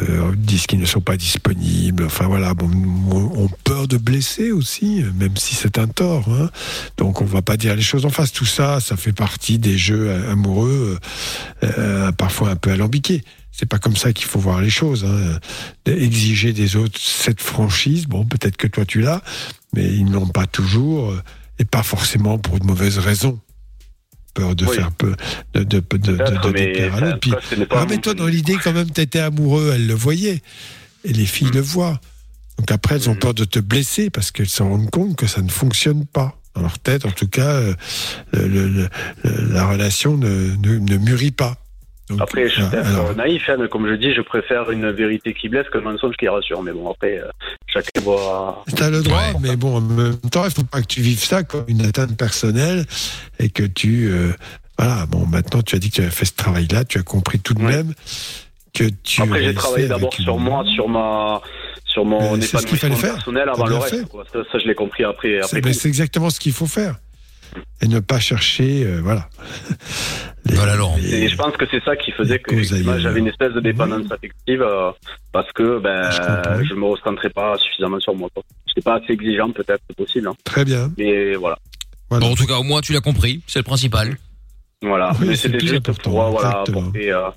euh, 0.02 0.32
disent 0.36 0.66
qu'ils 0.66 0.80
ne 0.80 0.86
sont 0.86 1.00
pas 1.00 1.16
disponibles. 1.16 2.04
Enfin 2.04 2.26
voilà, 2.26 2.54
bon, 2.54 2.68
ont 3.10 3.50
peur 3.64 3.88
de 3.88 3.96
blesser 3.96 4.52
aussi, 4.52 5.02
même 5.18 5.36
si 5.36 5.54
c'est 5.54 5.78
un 5.78 5.86
tort. 5.86 6.28
hein. 6.28 6.50
Donc 6.96 7.22
on 7.22 7.24
va 7.24 7.42
pas 7.42 7.56
dire 7.56 7.74
les 7.76 7.82
choses 7.82 8.04
en 8.04 8.10
face. 8.10 8.32
Tout 8.32 8.44
ça, 8.46 8.80
ça 8.80 8.96
fait 8.96 9.12
partie 9.12 9.58
des 9.58 9.78
jeux 9.78 10.12
amoureux, 10.30 10.98
parfois 12.16 12.50
un 12.50 12.56
peu 12.56 12.70
alambiqués. 12.70 13.22
C'est 13.52 13.66
pas 13.66 13.78
comme 13.78 13.96
ça 13.96 14.12
qu'il 14.12 14.26
faut 14.26 14.38
voir 14.38 14.60
les 14.60 14.70
choses. 14.70 15.04
Hein. 15.04 15.38
Exiger 15.86 16.52
des 16.52 16.76
autres 16.76 16.98
cette 17.00 17.40
franchise, 17.40 18.06
bon, 18.06 18.24
peut-être 18.24 18.56
que 18.56 18.68
toi 18.68 18.84
tu 18.84 19.00
l'as, 19.00 19.22
mais 19.74 19.84
ils 19.86 20.04
ne 20.04 20.12
l'ont 20.12 20.28
pas 20.28 20.46
toujours, 20.46 21.12
et 21.58 21.64
pas 21.64 21.82
forcément 21.82 22.38
pour 22.38 22.58
de 22.60 22.64
mauvaises 22.66 22.98
raisons. 22.98 23.40
Peur 24.34 24.54
de 24.54 24.66
Oui. 24.66 24.76
faire 24.76 24.92
peu, 24.92 25.14
de, 25.54 25.64
de, 25.64 25.80
de, 25.80 26.50
mais. 26.52 26.90
Puis, 27.20 27.32
pas 27.68 27.80
remets-toi 27.80 28.14
dans 28.14 28.26
l'idée 28.26 28.56
quand 28.62 28.72
même, 28.72 28.90
t'étais 28.90 29.18
amoureux, 29.20 29.72
elle 29.74 29.86
le 29.86 29.94
voyait, 29.94 30.42
et 31.04 31.12
les 31.12 31.26
filles 31.26 31.50
le 31.52 31.60
voient. 31.60 32.00
Donc 32.58 32.70
après, 32.70 32.96
elles 32.96 33.08
ont 33.10 33.14
peur 33.16 33.34
de 33.34 33.44
te 33.44 33.58
blesser 33.58 34.10
parce 34.10 34.30
qu'elles 34.30 34.48
se 34.48 34.62
rendent 34.62 34.90
compte 34.90 35.16
que 35.16 35.26
ça 35.26 35.42
ne 35.42 35.48
fonctionne 35.50 36.06
pas. 36.06 36.34
Dans 36.54 36.62
leur 36.62 36.78
tête, 36.78 37.04
en 37.04 37.10
tout 37.12 37.28
cas, 37.28 37.50
euh, 37.50 37.74
le- 38.32 38.46
le- 38.48 38.68
le- 38.68 38.88
le- 39.24 39.52
la 39.52 39.66
relation 39.66 40.16
ne, 40.16 40.56
ne, 40.56 40.78
ne 40.78 40.96
mûrit 40.98 41.30
pas. 41.30 41.56
Donc, 42.10 42.20
Après, 42.22 42.48
je 42.48 42.54
suis 42.54 42.62
peut-être 42.70 42.86
alors, 42.88 43.14
naïf, 43.16 43.42
hein, 43.48 43.56
mais 43.60 43.68
comme 43.68 43.86
je 43.88 43.94
dis, 43.94 44.14
je 44.14 44.22
préfère 44.22 44.70
une 44.70 44.90
vérité 44.92 45.34
qui 45.34 45.48
blesse 45.48 45.66
qu'un 45.70 45.80
mensonge 45.80 46.16
qui 46.16 46.26
rassure. 46.28 46.62
Mais 46.62 46.72
bon, 46.72 46.90
après, 46.90 47.18
euh, 47.18 47.28
chacun 47.66 48.00
voit. 48.00 48.64
T'as 48.74 48.88
le 48.90 49.02
droit, 49.02 49.20
mais 49.40 49.56
bon, 49.56 49.76
en 49.76 49.80
même 49.82 50.16
temps, 50.30 50.44
il 50.44 50.50
faut 50.50 50.62
pas 50.62 50.80
que 50.80 50.86
tu 50.86 51.00
vives 51.02 51.22
ça 51.22 51.42
comme 51.42 51.64
une 51.68 51.84
atteinte 51.84 52.16
personnelle 52.16 52.86
et 53.38 53.50
que 53.50 53.62
tu, 53.64 54.08
euh, 54.10 54.32
voilà, 54.78 55.06
bon, 55.06 55.26
maintenant 55.26 55.60
tu 55.62 55.76
as 55.76 55.78
dit 55.78 55.90
que 55.90 55.96
tu 55.96 56.00
avais 56.02 56.10
fait 56.10 56.24
ce 56.24 56.32
travail-là, 56.34 56.84
tu 56.84 56.98
as 56.98 57.02
compris 57.02 57.40
tout 57.40 57.54
de 57.54 57.62
même 57.62 57.92
que 58.74 58.84
tu. 59.02 59.22
Après, 59.22 59.42
j'ai 59.42 59.54
travaillé 59.54 59.88
d'abord 59.88 60.10
une- 60.18 60.24
sur 60.24 60.38
moi, 60.38 60.64
sur 60.74 60.88
ma, 60.88 61.40
sur 61.84 62.04
mon 62.04 62.36
épanouissement 62.40 62.96
faire. 62.96 63.14
personnel 63.14 63.48
avant 63.48 63.66
le 63.66 63.76
reste. 63.76 64.06
quoi. 64.08 64.24
Ça, 64.32 64.38
ça, 64.50 64.58
je 64.58 64.66
l'ai 64.66 64.74
compris 64.74 65.04
après. 65.04 65.40
après 65.40 65.72
c'est 65.72 65.88
exactement 65.88 66.30
ce 66.30 66.38
qu'il 66.40 66.52
faut 66.52 66.66
faire 66.66 66.96
et 67.80 67.88
ne 67.88 68.00
pas 68.00 68.18
chercher, 68.20 68.84
euh, 68.84 69.00
voilà. 69.02 69.28
voilà, 70.46 70.76
Laurent. 70.76 70.96
Et 70.98 71.28
je 71.28 71.36
pense 71.36 71.56
que 71.56 71.64
c'est 71.70 71.82
ça 71.84 71.96
qui 71.96 72.10
faisait 72.12 72.38
que 72.38 72.62
j'avais 72.62 73.18
une 73.20 73.28
espèce 73.28 73.52
de 73.52 73.60
dépendance 73.60 74.10
affective 74.10 74.62
euh, 74.62 74.90
parce 75.32 75.50
que 75.52 75.78
ben, 75.80 76.10
je 76.68 76.74
me 76.74 76.84
recentrais 76.86 77.30
pas 77.30 77.56
suffisamment 77.58 78.00
sur 78.00 78.14
moi. 78.14 78.28
Je 78.36 78.40
n'étais 78.70 78.82
pas 78.82 78.96
assez 78.96 79.12
exigeant, 79.12 79.50
peut-être, 79.50 79.80
c'est 79.88 79.96
possible. 79.96 80.28
hein. 80.28 80.34
Très 80.44 80.64
bien. 80.64 80.90
Mais 80.98 81.34
voilà. 81.34 81.58
Bon, 82.10 82.22
en 82.32 82.34
tout 82.34 82.46
cas, 82.46 82.56
au 82.56 82.62
moins, 82.62 82.80
tu 82.80 82.92
l'as 82.92 83.00
compris. 83.00 83.42
C'est 83.46 83.58
le 83.58 83.64
principal. 83.64 84.16
Voilà, 84.80 85.10
Oui, 85.20 85.26
mais 85.28 85.36
c'est 85.36 85.50
c'était 85.50 85.66
juste 85.66 86.02
pour 86.02 86.30
voilà, 86.30 86.60
apporter, 86.60 87.12
euh, 87.12 87.28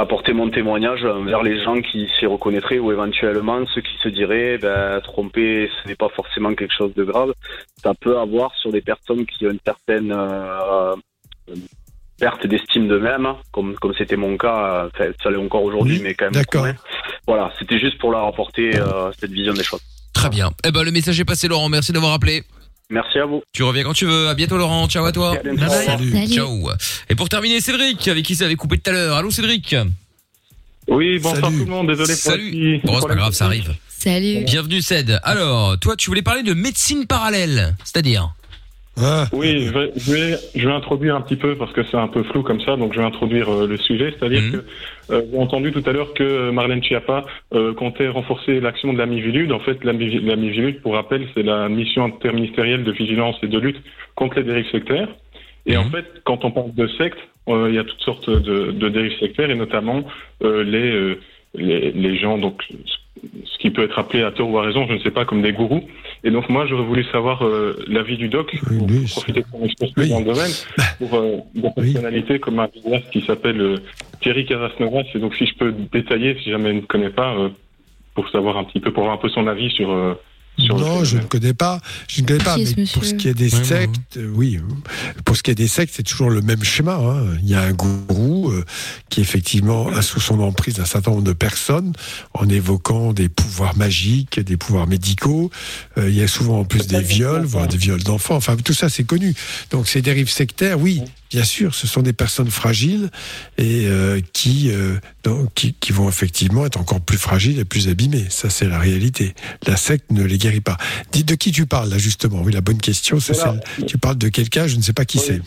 apporter 0.00 0.32
mon 0.32 0.48
témoignage 0.50 1.04
vers 1.04 1.42
les 1.42 1.62
gens 1.62 1.80
qui 1.80 2.08
s'y 2.18 2.26
reconnaîtraient 2.26 2.78
ou 2.78 2.92
éventuellement 2.92 3.64
ceux 3.74 3.80
qui 3.80 3.96
se 4.02 4.08
diraient 4.08 4.58
ben, 4.58 5.00
tromper, 5.00 5.70
ce 5.82 5.88
n'est 5.88 5.96
pas 5.96 6.08
forcément 6.08 6.54
quelque 6.54 6.74
chose 6.74 6.94
de 6.94 7.04
grave. 7.04 7.32
Ça 7.82 7.92
peut 7.94 8.18
avoir 8.18 8.54
sur 8.56 8.70
des 8.70 8.80
personnes 8.80 9.26
qui 9.26 9.46
ont 9.46 9.50
une 9.50 9.58
certaine 9.64 10.12
euh, 10.12 10.94
perte 12.18 12.46
d'estime 12.46 12.88
d'eux-mêmes, 12.88 13.28
comme 13.52 13.74
comme 13.76 13.94
c'était 13.96 14.16
mon 14.16 14.36
cas, 14.36 14.84
euh, 14.84 14.88
enfin, 14.92 15.10
ça 15.22 15.30
l'est 15.30 15.36
encore 15.36 15.62
aujourd'hui, 15.62 16.00
mais 16.02 16.14
quand 16.14 16.26
même. 16.26 16.34
D'accord. 16.34 16.66
Voilà, 17.26 17.52
c'était 17.58 17.78
juste 17.78 17.98
pour 17.98 18.10
leur 18.10 18.26
apporter 18.26 18.76
euh, 18.76 19.10
cette 19.18 19.30
vision 19.30 19.52
des 19.52 19.64
choses. 19.64 19.82
Très 20.12 20.30
bien. 20.30 20.50
Eh 20.64 20.70
ben, 20.70 20.82
le 20.82 20.90
message 20.90 21.20
est 21.20 21.24
passé, 21.24 21.48
Laurent. 21.48 21.68
Merci 21.68 21.92
d'avoir 21.92 22.12
appelé. 22.12 22.42
Merci 22.90 23.18
à 23.18 23.26
vous. 23.26 23.42
Tu 23.52 23.62
reviens 23.62 23.84
quand 23.84 23.92
tu 23.92 24.06
veux. 24.06 24.28
À 24.28 24.34
bientôt, 24.34 24.56
Laurent. 24.56 24.88
Ciao 24.88 25.04
à 25.04 25.12
toi. 25.12 25.34
Salut. 25.42 26.10
Salut. 26.10 26.26
Ciao. 26.28 26.70
Et 27.10 27.14
pour 27.14 27.28
terminer, 27.28 27.60
Cédric, 27.60 28.08
avec 28.08 28.24
qui 28.24 28.34
ça 28.34 28.46
avait 28.46 28.56
coupé 28.56 28.78
tout 28.78 28.90
à 28.90 28.92
l'heure. 28.94 29.16
Allô, 29.16 29.30
Cédric. 29.30 29.76
Oui, 30.88 31.18
bonsoir 31.18 31.52
tout 31.52 31.58
le 31.58 31.66
monde, 31.66 31.88
désolé 31.88 32.14
pour 32.14 32.22
Salut. 32.22 32.50
le 32.50 32.78
petit 32.78 32.86
Bon, 32.86 32.98
c'est 33.00 33.08
pas 33.08 33.14
grave, 33.14 33.34
ça 33.34 33.44
arrive. 33.44 33.74
Salut. 33.88 34.44
Bienvenue, 34.44 34.80
Ced. 34.80 35.20
Alors, 35.22 35.78
toi, 35.78 35.96
tu 35.96 36.08
voulais 36.08 36.22
parler 36.22 36.42
de 36.42 36.54
médecine 36.54 37.06
parallèle. 37.06 37.76
C'est-à-dire 37.84 38.32
Oui, 39.32 39.66
je 39.66 39.72
vais, 39.72 39.92
je, 39.96 40.12
vais, 40.12 40.38
je 40.54 40.66
vais 40.68 40.74
introduire 40.74 41.14
un 41.16 41.20
petit 41.20 41.36
peu 41.36 41.56
parce 41.56 41.72
que 41.72 41.82
c'est 41.84 41.96
un 41.96 42.08
peu 42.08 42.22
flou 42.24 42.42
comme 42.42 42.60
ça, 42.60 42.76
donc 42.76 42.92
je 42.94 42.98
vais 42.98 43.04
introduire 43.04 43.48
euh, 43.48 43.66
le 43.66 43.76
sujet. 43.78 44.12
C'est-à-dire 44.18 44.42
Mhm. 44.42 44.52
que 44.52 44.64
euh, 45.14 45.22
j'ai 45.30 45.38
entendu 45.38 45.72
tout 45.72 45.82
à 45.86 45.92
l'heure 45.92 46.12
que 46.14 46.50
Marlène 46.50 46.82
Schiappa 46.82 47.24
euh, 47.54 47.72
comptait 47.74 48.08
renforcer 48.08 48.60
l'action 48.60 48.92
de 48.92 48.98
la 48.98 49.06
Mivilude. 49.06 49.52
En 49.52 49.60
fait, 49.60 49.82
la, 49.84 49.92
Mivi- 49.92 50.20
la 50.24 50.36
Mivilude, 50.36 50.80
pour 50.82 50.94
rappel, 50.94 51.26
c'est 51.34 51.42
la 51.42 51.68
mission 51.68 52.04
interministérielle 52.04 52.84
de 52.84 52.92
vigilance 52.92 53.36
et 53.42 53.48
de 53.48 53.58
lutte 53.58 53.80
contre 54.14 54.36
les 54.38 54.44
dérives 54.44 54.70
sectaires. 54.70 55.08
Et 55.66 55.76
en 55.76 55.84
fait, 55.90 56.06
quand 56.24 56.44
on 56.44 56.50
parle 56.50 56.74
de 56.74 56.86
sectes, 56.98 57.18
euh, 57.48 57.66
il 57.68 57.74
y 57.74 57.78
a 57.78 57.84
toutes 57.84 58.00
sortes 58.00 58.30
de, 58.30 58.72
de 58.72 58.88
dérives 58.88 59.18
sectaires 59.18 59.50
et 59.50 59.54
notamment 59.54 60.02
euh, 60.42 60.62
les, 60.64 60.90
euh, 60.92 61.20
les 61.54 61.90
les 61.92 62.16
gens 62.16 62.38
donc 62.38 62.62
ce 63.44 63.58
qui 63.58 63.70
peut 63.70 63.82
être 63.82 63.98
appelé 63.98 64.22
à 64.22 64.30
tort 64.30 64.48
ou 64.50 64.58
à 64.58 64.62
raison, 64.62 64.86
je 64.88 64.94
ne 64.94 64.98
sais 65.00 65.10
pas, 65.10 65.24
comme 65.24 65.42
des 65.42 65.52
gourous. 65.52 65.82
Et 66.24 66.30
donc 66.30 66.48
moi, 66.48 66.66
j'aurais 66.66 66.84
voulu 66.84 67.04
savoir 67.04 67.44
euh, 67.44 67.76
l'avis 67.86 68.16
du 68.16 68.28
doc, 68.28 68.54
pour 68.60 68.86
profiter 69.10 69.40
de 69.40 69.46
son 69.50 69.64
expertise 69.64 70.08
dans 70.10 70.18
le 70.18 70.24
domaine, 70.24 70.50
pour 70.98 71.14
euh, 71.14 71.36
des 71.54 71.70
personnalités 71.70 72.38
comme 72.40 72.58
un 72.58 72.66
vidéaste 72.66 73.10
qui 73.10 73.20
s'appelle 73.22 73.60
euh, 73.60 73.76
Thierry 74.20 74.44
Casasnovas. 74.46 75.04
Et 75.14 75.18
donc 75.18 75.34
si 75.36 75.46
je 75.46 75.54
peux 75.54 75.72
détailler, 75.72 76.36
si 76.42 76.50
jamais 76.50 76.70
il 76.70 76.76
ne 76.76 76.80
connaît 76.82 77.10
pas, 77.10 77.34
euh, 77.36 77.48
pour 78.14 78.28
savoir 78.30 78.56
un 78.56 78.64
petit 78.64 78.80
peu, 78.80 78.90
pour 78.92 79.04
avoir 79.04 79.18
un 79.18 79.20
peu 79.20 79.28
son 79.28 79.46
avis 79.46 79.70
sur... 79.70 80.18
le 80.58 80.74
Non, 80.74 81.04
je 81.04 81.18
ne 81.18 81.22
connais 81.22 81.54
pas. 81.54 81.80
Je 82.08 82.22
ne 82.22 82.26
connais 82.26 82.42
pas. 82.44 82.56
Mais 82.56 82.84
pour 82.92 83.04
ce 83.04 83.14
qui 83.14 83.28
est 83.28 83.34
des 83.34 83.50
sectes, 83.50 84.16
euh, 84.16 84.30
oui. 84.34 84.58
Pour 85.24 85.36
ce 85.36 85.42
qui 85.42 85.50
est 85.50 85.54
des 85.54 85.68
sectes, 85.68 85.94
c'est 85.96 86.02
toujours 86.02 86.30
le 86.30 86.40
même 86.42 86.62
schéma. 86.64 86.96
hein. 86.96 87.24
Il 87.42 87.48
y 87.48 87.54
a 87.54 87.62
un 87.62 87.72
gourou 87.72 88.50
euh, 88.50 88.64
qui 89.08 89.20
effectivement 89.20 89.88
a 89.88 90.02
sous 90.02 90.20
son 90.20 90.40
emprise 90.40 90.80
un 90.80 90.84
certain 90.84 91.12
nombre 91.12 91.22
de 91.22 91.32
personnes 91.32 91.92
en 92.34 92.48
évoquant 92.48 93.12
des 93.12 93.28
pouvoirs 93.28 93.76
magiques, 93.76 94.40
des 94.40 94.56
pouvoirs 94.56 94.86
médicaux. 94.86 95.50
Euh, 95.96 96.08
il 96.08 96.16
y 96.16 96.22
a 96.22 96.28
souvent 96.28 96.60
en 96.60 96.64
plus 96.64 96.86
des 96.86 97.00
viols, 97.00 97.44
voire 97.44 97.68
des 97.68 97.76
viols 97.76 98.02
d'enfants. 98.02 98.36
Enfin, 98.36 98.56
tout 98.56 98.74
ça, 98.74 98.88
c'est 98.88 99.04
connu. 99.04 99.34
Donc, 99.70 99.88
ces 99.88 100.02
dérives 100.02 100.30
sectaires, 100.30 100.78
oui, 100.80 101.02
bien 101.30 101.44
sûr, 101.44 101.74
ce 101.74 101.86
sont 101.86 102.02
des 102.02 102.12
personnes 102.12 102.50
fragiles 102.50 103.10
et 103.58 103.86
euh, 103.86 104.20
qui, 104.32 104.70
euh, 104.70 104.96
donc, 105.24 105.52
qui, 105.54 105.74
qui 105.74 105.92
vont 105.92 106.08
effectivement 106.08 106.64
être 106.66 106.78
encore 106.80 107.00
plus 107.00 107.18
fragiles 107.18 107.58
et 107.58 107.64
plus 107.64 107.88
abîmées. 107.88 108.26
Ça, 108.30 108.50
c'est 108.50 108.66
la 108.66 108.78
réalité. 108.78 109.34
La 109.66 109.76
secte 109.76 110.10
ne 110.10 110.22
les 110.24 110.38
guérit 110.48 110.60
pas. 110.60 110.76
Dis 111.12 111.24
de 111.24 111.34
qui 111.34 111.52
tu 111.52 111.66
parles, 111.66 111.90
là, 111.90 111.98
justement? 111.98 112.40
Oui, 112.42 112.52
la 112.52 112.60
bonne 112.60 112.78
question, 112.80 113.20
c'est 113.20 113.34
Voilà. 113.36 113.60
celle. 113.76 113.86
Tu 113.86 113.98
parles 113.98 114.18
de 114.18 114.28
quelqu'un, 114.28 114.66
je 114.66 114.76
ne 114.76 114.82
sais 114.82 114.92
pas 114.94 115.04
qui 115.04 115.18
c'est. 115.18 115.40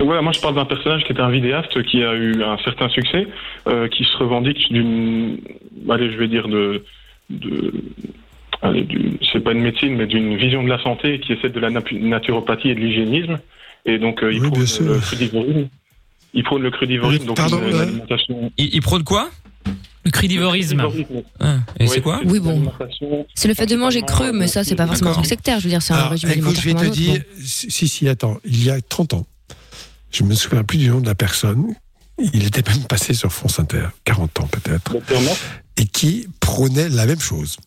Ouais, 0.00 0.20
moi 0.22 0.32
je 0.32 0.40
parle 0.40 0.56
d'un 0.56 0.64
personnage 0.64 1.04
qui 1.04 1.12
était 1.12 1.20
un 1.20 1.30
vidéaste 1.30 1.82
qui 1.84 2.02
a 2.02 2.12
eu 2.14 2.42
un 2.42 2.58
certain 2.64 2.88
succès, 2.88 3.28
euh, 3.68 3.86
qui 3.88 4.02
se 4.04 4.16
revendique 4.16 4.72
d'une, 4.72 5.38
allez, 5.88 6.10
je 6.12 6.16
vais 6.18 6.26
dire 6.26 6.48
de, 6.48 6.84
de, 7.30 7.72
allez, 8.60 8.82
du- 8.82 9.18
c'est 9.32 9.38
pas 9.40 9.52
une 9.52 9.60
médecine, 9.62 9.94
mais 9.96 10.06
d'une 10.06 10.36
vision 10.36 10.64
de 10.64 10.68
la 10.68 10.82
santé 10.82 11.20
qui 11.20 11.32
est 11.32 11.40
celle 11.40 11.52
de 11.52 11.60
la 11.60 11.70
natu- 11.70 12.00
naturopathie 12.00 12.70
et 12.70 12.74
de 12.74 12.80
l'hygiénisme. 12.80 13.38
Et 13.86 13.98
donc 13.98 14.22
euh, 14.24 14.32
il 14.32 14.40
prône 14.40 14.58
le 14.88 14.98
crudivorisme. 15.00 15.68
Il 16.34 16.42
prône 16.44 16.62
le 16.62 16.70
crudivorisme, 16.72 17.26
donc 17.26 17.38
une, 17.38 17.46
une 17.46 17.74
ouais. 17.74 17.80
alimentation. 17.80 18.52
Il, 18.58 18.74
il 18.74 18.82
prône 18.82 19.04
quoi? 19.04 19.30
Le 20.08 20.12
crudivorisme. 20.12 20.82
Ah, 21.38 21.58
Et 21.78 21.86
c'est 21.86 22.00
quoi 22.00 22.22
Oui, 22.24 22.40
bon. 22.40 22.72
C'est 23.34 23.46
le 23.46 23.52
fait 23.52 23.66
de 23.66 23.76
manger 23.76 24.00
creux, 24.00 24.32
mais 24.32 24.48
ça, 24.48 24.64
c'est 24.64 24.74
pas 24.74 24.86
forcément 24.86 25.10
un 25.10 25.12
truc 25.12 25.26
sectaire. 25.26 25.58
Je 25.58 25.64
veux 25.64 25.70
dire, 25.70 25.82
c'est 25.82 25.92
un 25.92 26.08
régime 26.08 26.30
écoute, 26.30 26.58
alimentaire. 26.58 26.62
je 26.62 26.68
vais 26.68 26.90
te 26.90 26.94
dire, 26.94 27.18
bon. 27.36 27.44
si, 27.44 27.88
si, 27.88 28.08
attends, 28.08 28.38
il 28.46 28.64
y 28.64 28.70
a 28.70 28.80
30 28.80 29.12
ans, 29.12 29.26
je 30.10 30.24
me 30.24 30.34
souviens 30.34 30.64
plus 30.64 30.78
du 30.78 30.88
nom 30.88 31.00
de 31.00 31.06
la 31.06 31.14
personne, 31.14 31.74
il 32.32 32.46
était 32.46 32.62
même 32.66 32.84
passé 32.84 33.12
sur 33.12 33.30
France 33.30 33.60
Inter, 33.60 33.88
40 34.04 34.40
ans 34.40 34.48
peut-être, 34.50 34.96
et 35.76 35.84
qui 35.84 36.26
prônait 36.40 36.88
la 36.88 37.04
même 37.04 37.20
chose. 37.20 37.58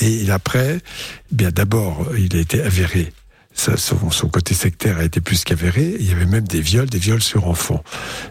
Et 0.00 0.28
après, 0.30 0.78
eh 0.80 1.34
bien 1.34 1.50
d'abord, 1.50 2.08
il 2.18 2.36
a 2.36 2.40
été 2.40 2.60
avéré. 2.60 3.12
Son, 3.58 4.28
côté 4.28 4.54
sectaire 4.54 4.98
a 4.98 5.04
été 5.04 5.20
plus 5.20 5.42
qu'avéré. 5.42 5.96
Il 5.98 6.08
y 6.08 6.12
avait 6.12 6.26
même 6.26 6.46
des 6.46 6.60
viols, 6.60 6.88
des 6.88 6.98
viols 6.98 7.22
sur 7.22 7.48
enfants. 7.48 7.82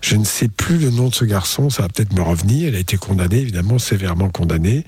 Je 0.01 0.15
ne 0.15 0.23
sais 0.23 0.47
plus 0.47 0.77
le 0.77 0.89
nom 0.89 1.09
de 1.09 1.15
ce 1.15 1.25
garçon, 1.25 1.69
ça 1.69 1.81
va 1.83 1.89
peut-être 1.89 2.13
me 2.13 2.21
revenir. 2.21 2.69
Il 2.69 2.75
a 2.75 2.79
été 2.79 2.95
condamné, 2.95 3.39
évidemment, 3.39 3.77
sévèrement 3.77 4.29
condamné. 4.29 4.85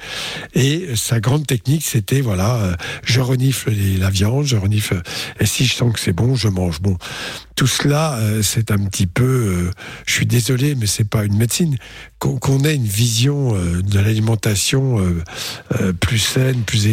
Et 0.54 0.96
sa 0.96 1.20
grande 1.20 1.46
technique, 1.46 1.84
c'était, 1.86 2.22
voilà, 2.22 2.56
euh, 2.56 2.76
je 3.04 3.20
renifle 3.20 3.72
la 4.00 4.10
viande, 4.10 4.46
je 4.46 4.56
renifle, 4.56 5.02
et 5.42 5.46
si 5.46 5.66
je 5.66 5.76
sens 5.76 5.92
que 5.94 6.00
c'est 6.00 6.14
bon, 6.14 6.36
je 6.36 6.48
mange. 6.48 6.80
Bon, 6.80 6.98
tout 7.56 7.68
cela, 7.68 8.18
euh, 8.20 8.42
c'est 8.42 8.72
un 8.72 8.80
petit 8.86 9.08
peu, 9.08 9.24
euh, 9.24 9.72
je 10.06 10.14
suis 10.14 10.26
désolé, 10.26 10.76
mais 10.76 10.88
c'est 10.88 11.08
pas 11.08 11.26
une 11.26 11.36
médecine. 11.36 11.76
Qu'on 12.20 12.64
ait 12.64 12.76
une 12.76 12.86
vision 12.86 13.54
de 13.54 14.00
l'alimentation 14.00 14.98
plus 16.02 16.20
saine, 16.20 16.64
plus 16.64 16.86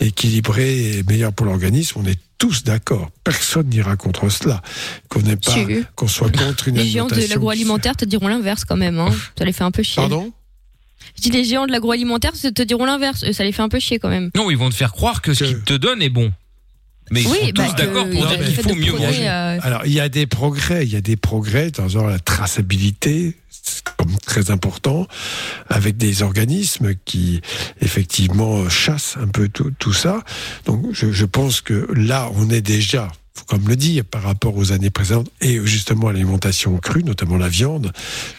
équilibrée 0.00 0.96
et 0.96 1.02
meilleure 1.02 1.34
pour 1.34 1.44
l'organisme, 1.44 2.00
on 2.02 2.06
est 2.06 2.18
tous 2.42 2.64
d'accord. 2.64 3.08
Personne 3.22 3.68
n'ira 3.68 3.94
contre 3.96 4.28
cela. 4.28 4.62
Qu'on 5.08 5.20
n'ait 5.20 5.36
pas, 5.36 5.54
qu'on 5.94 6.08
soit 6.08 6.28
contre 6.36 6.66
une 6.66 6.76
Les 6.76 6.88
géants 6.88 7.06
de 7.06 7.14
l'agroalimentaire 7.14 7.94
te 7.94 8.04
diront 8.04 8.26
l'inverse 8.26 8.64
quand 8.64 8.76
même. 8.76 8.98
Hein. 8.98 9.10
Ça 9.38 9.44
les 9.44 9.52
fait 9.52 9.62
un 9.62 9.70
peu 9.70 9.84
chier. 9.84 10.02
Pardon? 10.02 10.32
Je 11.16 11.22
dis 11.22 11.30
les 11.30 11.44
géants 11.44 11.66
de 11.66 11.70
l'agroalimentaire 11.70 12.32
te 12.32 12.62
diront 12.64 12.84
l'inverse. 12.84 13.30
Ça 13.30 13.44
les 13.44 13.52
fait 13.52 13.62
un 13.62 13.68
peu 13.68 13.78
chier 13.78 14.00
quand 14.00 14.08
même. 14.08 14.32
Non, 14.34 14.50
ils 14.50 14.56
vont 14.56 14.70
te 14.70 14.74
faire 14.74 14.90
croire 14.90 15.22
que 15.22 15.34
ce 15.34 15.44
qu'ils 15.44 15.60
te 15.62 15.74
donnent 15.74 16.02
est 16.02 16.08
bon. 16.08 16.32
Mais 17.12 17.22
ils 17.22 17.28
Oui, 17.28 17.38
sont 17.38 17.50
bah, 17.54 17.68
tous 17.68 17.74
d'accord 17.76 18.10
pour 18.10 18.26
dire 18.26 18.44
qu'il 18.44 18.54
faut 18.56 18.74
mieux 18.74 18.86
progrès, 18.86 19.06
manger. 19.06 19.28
euh, 19.28 19.58
Alors, 19.62 19.86
il 19.86 19.92
y 19.92 20.00
a 20.00 20.08
des 20.08 20.26
progrès, 20.26 20.84
il 20.84 20.92
y 20.92 20.96
a 20.96 21.00
des 21.00 21.16
progrès 21.16 21.70
dans 21.70 21.88
genre, 21.88 22.08
la 22.08 22.18
traçabilité, 22.18 23.36
comme 23.96 24.16
très 24.26 24.50
important, 24.50 25.06
avec 25.68 25.96
des 25.96 26.22
organismes 26.22 26.94
qui, 27.04 27.40
effectivement, 27.80 28.68
chassent 28.68 29.16
un 29.20 29.28
peu 29.28 29.48
tout, 29.48 29.72
tout 29.78 29.92
ça. 29.92 30.22
Donc, 30.66 30.86
je, 30.92 31.12
je 31.12 31.24
pense 31.24 31.60
que 31.60 31.88
là, 31.94 32.30
on 32.34 32.50
est 32.50 32.60
déjà, 32.60 33.08
faut 33.34 33.44
comme 33.44 33.68
le 33.68 33.76
dire, 33.76 34.04
par 34.04 34.22
rapport 34.22 34.56
aux 34.56 34.72
années 34.72 34.90
précédentes, 34.90 35.30
et 35.40 35.64
justement 35.64 36.08
à 36.08 36.12
l'alimentation 36.12 36.76
crue, 36.78 37.04
notamment 37.04 37.36
la 37.36 37.48
viande. 37.48 37.92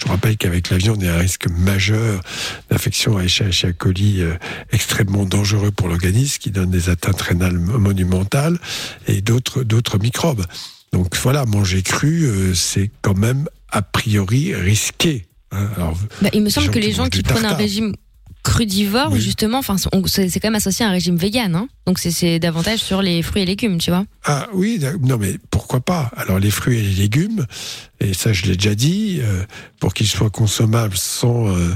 Je 0.03 0.09
rappelle 0.09 0.37
qu'avec 0.37 0.69
la 0.69 0.77
viande, 0.77 1.01
il 1.01 1.05
y 1.05 1.09
a 1.09 1.15
un 1.15 1.19
risque 1.19 1.47
majeur 1.47 2.21
d'infection 2.69 3.17
à 3.17 3.23
Escherichia 3.23 3.73
coli 3.73 4.21
euh, 4.21 4.33
extrêmement 4.71 5.25
dangereux 5.25 5.71
pour 5.71 5.87
l'organisme, 5.87 6.37
qui 6.39 6.51
donne 6.51 6.69
des 6.69 6.89
atteintes 6.89 7.21
rénales 7.21 7.57
monumentales 7.57 8.59
et 9.07 9.21
d'autres 9.21 9.63
d'autres 9.63 9.97
microbes. 9.99 10.45
Donc 10.91 11.15
voilà, 11.17 11.45
manger 11.45 11.81
cru, 11.81 12.25
euh, 12.25 12.53
c'est 12.53 12.91
quand 13.01 13.17
même 13.17 13.47
a 13.73 13.81
priori 13.81 14.53
risqué. 14.55 15.27
hein. 15.51 15.67
Alors, 15.75 15.97
Bah, 16.21 16.29
il 16.33 16.41
me 16.41 16.49
semble 16.49 16.69
que 16.71 16.79
les 16.79 16.91
gens 16.93 17.09
qui 17.09 17.21
prennent 17.23 17.45
un 17.45 17.53
régime 17.55 17.93
crudivore, 18.43 19.09
Oui. 19.13 19.21
justement, 19.21 19.59
enfin, 19.59 19.77
c'est 19.77 20.39
quand 20.41 20.49
même 20.49 20.55
associé 20.55 20.85
à 20.85 20.89
un 20.89 20.91
régime 20.91 21.15
vegan, 21.15 21.55
hein. 21.55 21.69
Donc 21.85 21.97
c'est- 21.97 22.39
davantage 22.39 22.79
sur 22.79 23.01
les 23.01 23.21
fruits 23.23 23.43
et 23.43 23.45
légumes, 23.45 23.77
tu 23.77 23.89
vois. 23.89 24.05
Ah 24.25 24.49
oui, 24.53 24.81
non 25.01 25.17
mais 25.17 25.37
pourquoi 25.49 25.79
pas? 25.79 26.11
Alors 26.17 26.39
les 26.39 26.51
fruits 26.51 26.77
et 26.77 26.81
les 26.81 26.93
légumes, 26.93 27.45
et 28.01 28.13
ça 28.13 28.33
je 28.33 28.43
l'ai 28.43 28.57
déjà 28.57 28.75
dit, 28.75 29.19
euh, 29.21 29.43
pour 29.79 29.93
qu'ils 29.93 30.07
soient 30.09 30.29
consommables 30.29 30.97
sans 30.97 31.47
euh, 31.55 31.73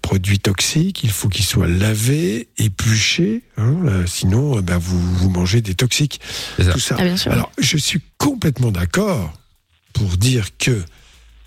produits 0.00 0.38
toxiques, 0.38 1.04
il 1.04 1.10
faut 1.10 1.28
qu'ils 1.28 1.44
soient 1.44 1.66
lavés, 1.68 2.48
épluchés, 2.56 3.42
hein, 3.58 3.76
euh, 3.84 4.06
sinon 4.06 4.56
euh, 4.56 4.62
ben, 4.62 4.78
vous, 4.78 4.98
vous 5.16 5.28
mangez 5.28 5.60
des 5.60 5.74
toxiques. 5.74 6.20
Tout 6.56 6.78
ça. 6.78 6.96
Ah, 6.98 7.04
bien 7.04 7.18
sûr. 7.18 7.30
Alors 7.32 7.52
je 7.58 7.76
suis 7.76 8.00
complètement 8.16 8.70
d'accord 8.70 9.34
pour 9.92 10.16
dire 10.16 10.48
que 10.56 10.70
euh, 10.70 10.84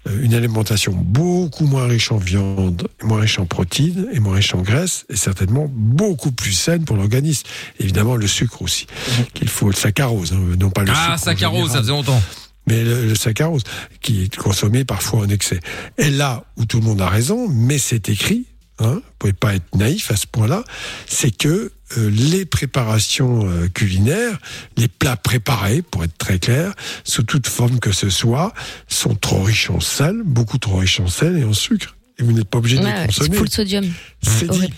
une 0.05 0.33
alimentation 0.33 0.93
beaucoup 0.93 1.65
moins 1.65 1.85
riche 1.85 2.11
en 2.11 2.17
viande, 2.17 2.87
moins 3.03 3.21
riche 3.21 3.39
en 3.39 3.45
protéines 3.45 4.07
et 4.13 4.19
moins 4.19 4.35
riche 4.35 4.53
en 4.55 4.61
graisse 4.61 5.05
est 5.09 5.15
certainement 5.15 5.67
beaucoup 5.69 6.31
plus 6.31 6.53
saine 6.53 6.85
pour 6.85 6.95
l'organisme. 6.95 7.45
Évidemment, 7.79 8.15
le 8.15 8.27
sucre 8.27 8.61
aussi, 8.61 8.87
qu'il 9.33 9.49
faut 9.49 9.67
le 9.67 9.75
saccharose, 9.75 10.33
hein, 10.33 10.39
non 10.57 10.69
pas 10.69 10.81
le 10.81 10.87
sucre. 10.87 10.99
Ah, 11.09 11.13
en 11.13 11.17
saccharose, 11.17 11.71
ça 11.71 11.79
faisait 11.79 11.91
longtemps. 11.91 12.21
Mais 12.67 12.83
le, 12.83 13.07
le 13.07 13.15
saccharose, 13.15 13.63
qui 14.01 14.23
est 14.23 14.35
consommé 14.35 14.85
parfois 14.85 15.21
en 15.21 15.29
excès. 15.29 15.59
Et 15.97 16.09
là 16.09 16.45
où 16.57 16.65
tout 16.65 16.79
le 16.79 16.85
monde 16.85 17.01
a 17.01 17.09
raison, 17.09 17.47
mais 17.49 17.77
c'est 17.77 18.09
écrit, 18.09 18.45
hein, 18.79 18.95
vous 18.95 19.01
pouvez 19.17 19.33
pas 19.33 19.55
être 19.55 19.75
naïf 19.75 20.11
à 20.11 20.15
ce 20.15 20.27
point-là, 20.27 20.63
c'est 21.07 21.35
que 21.35 21.71
euh, 21.97 22.09
les 22.09 22.45
préparations 22.45 23.49
euh, 23.49 23.67
culinaires, 23.67 24.37
les 24.77 24.87
plats 24.87 25.17
préparés, 25.17 25.81
pour 25.81 26.03
être 26.03 26.17
très 26.17 26.39
clair, 26.39 26.73
sous 27.03 27.23
toute 27.23 27.47
forme 27.47 27.79
que 27.79 27.91
ce 27.91 28.09
soit, 28.09 28.53
sont 28.87 29.15
trop 29.15 29.41
riches 29.43 29.69
en 29.69 29.79
sel, 29.79 30.21
beaucoup 30.23 30.57
trop 30.57 30.77
riches 30.77 30.99
en 30.99 31.07
sel 31.07 31.37
et 31.37 31.43
en 31.43 31.53
sucre. 31.53 31.95
Et 32.19 32.23
vous 32.23 32.31
n'êtes 32.33 32.47
pas 32.49 32.57
obligé 32.59 32.77
de 32.77 32.83
Ouais, 32.83 32.93
les 32.93 32.99
ouais, 32.99 33.05
consommer. 33.07 33.37
full 33.37 33.49
sodium. 33.49 33.85
C'est 34.21 34.49
dit. 34.49 34.73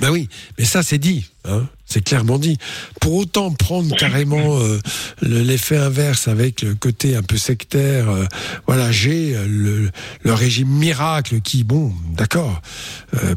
Ben 0.00 0.10
oui, 0.10 0.28
mais 0.58 0.64
ça 0.64 0.82
c'est 0.82 0.98
dit, 0.98 1.26
hein, 1.44 1.68
c'est 1.90 2.02
clairement 2.02 2.38
dit. 2.38 2.56
Pour 3.00 3.14
autant 3.16 3.50
prendre 3.50 3.94
carrément 3.96 4.58
euh, 4.60 4.78
le- 5.20 5.42
l'effet 5.42 5.76
inverse 5.76 6.28
avec 6.28 6.62
le 6.62 6.74
côté 6.74 7.16
un 7.16 7.22
peu 7.22 7.36
sectaire, 7.36 8.08
euh, 8.08 8.24
voilà, 8.66 8.90
j'ai 8.92 9.34
euh, 9.36 9.44
le, 9.48 9.90
régime 10.32 10.68
miracle 10.68 11.40
qui, 11.40 11.64
bon, 11.64 11.92
d'accord, 12.16 12.62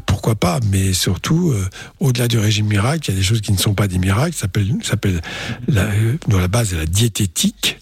pourquoi 0.05 0.35
pas, 0.35 0.59
mais 0.71 0.93
surtout, 0.93 1.53
au-delà 1.99 2.27
du 2.27 2.37
régime 2.37 2.67
miracle, 2.67 3.09
il 3.09 3.13
y 3.13 3.17
a 3.17 3.19
des 3.19 3.23
choses 3.25 3.41
qui 3.41 3.51
ne 3.51 3.57
sont 3.57 3.73
pas 3.73 3.87
des 3.87 3.97
miracles, 3.97 4.35
ça 4.35 4.47
s'appelle, 4.83 5.21
la, 5.67 5.87
dans 6.27 6.39
la 6.39 6.47
base, 6.47 6.73
la 6.73 6.85
diététique, 6.85 7.79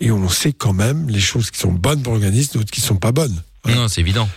et 0.00 0.10
on 0.12 0.28
sait 0.28 0.52
quand 0.52 0.72
même 0.72 1.08
les 1.08 1.20
choses 1.20 1.50
qui 1.50 1.58
sont 1.58 1.72
bonnes 1.72 2.02
pour 2.02 2.12
l'organisme, 2.14 2.58
d'autres 2.58 2.70
qui 2.70 2.80
ne 2.80 2.86
sont 2.86 2.96
pas 2.96 3.12
bonnes. 3.12 3.42
Non, 3.66 3.88
c'est 3.88 4.00
évident. 4.00 4.28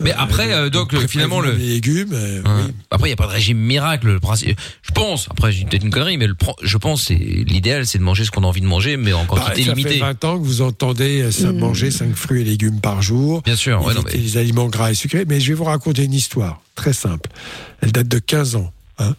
Mais 0.00 0.10
après, 0.12 0.52
euh, 0.52 0.70
donc, 0.70 0.92
le- 0.92 1.06
finalement, 1.06 1.40
le. 1.40 1.52
Les 1.52 1.68
légumes, 1.68 2.12
euh, 2.12 2.42
Ouais. 2.42 2.72
Après, 2.90 3.08
il 3.08 3.10
n'y 3.10 3.14
a 3.14 3.16
pas 3.16 3.26
de 3.26 3.32
régime 3.32 3.58
miracle. 3.58 4.06
Le 4.08 4.20
principe, 4.20 4.58
je 4.82 4.90
pense, 4.92 5.28
après, 5.30 5.52
j'ai 5.52 5.64
peut-être 5.64 5.84
une 5.84 5.90
connerie, 5.90 6.16
mais 6.18 6.26
le, 6.26 6.34
pro- 6.34 6.56
je 6.62 6.76
pense, 6.78 7.04
c'est 7.04 7.14
l'idéal, 7.14 7.86
c'est 7.86 7.98
de 7.98 8.02
manger 8.02 8.24
ce 8.24 8.30
qu'on 8.32 8.42
a 8.42 8.46
envie 8.46 8.60
de 8.60 8.66
manger, 8.66 8.96
mais 8.96 9.12
en 9.12 9.20
Bah, 9.24 9.26
quantité 9.36 9.62
ça 9.64 9.72
limitée. 9.74 9.94
fait 9.94 9.98
20 10.00 10.24
ans 10.24 10.38
que 10.38 10.44
vous 10.44 10.62
entendez 10.62 11.22
euh, 11.22 11.30
ça, 11.30 11.52
Mm. 11.52 11.58
manger 11.58 11.90
5 11.92 12.14
fruits 12.16 12.40
et 12.40 12.44
légumes 12.44 12.80
par 12.80 13.02
jour. 13.02 13.42
Bien 13.42 13.56
sûr, 13.56 13.84
ouais, 13.84 13.94
non, 13.94 14.02
mais- 14.04 14.16
les 14.18 14.36
aliments 14.36 14.66
gras 14.66 14.90
et 14.90 14.94
sucrés. 14.94 15.24
Mais 15.28 15.40
je 15.40 15.48
vais 15.48 15.54
vous 15.54 15.64
raconter 15.64 16.02
une 16.04 16.12
histoire 16.14 16.60
très 16.74 16.92
simple. 16.92 17.30
Elle 17.80 17.92
date 17.92 18.08
de 18.08 18.18
15 18.18 18.56
ans. 18.56 18.72
hein. 18.98 19.14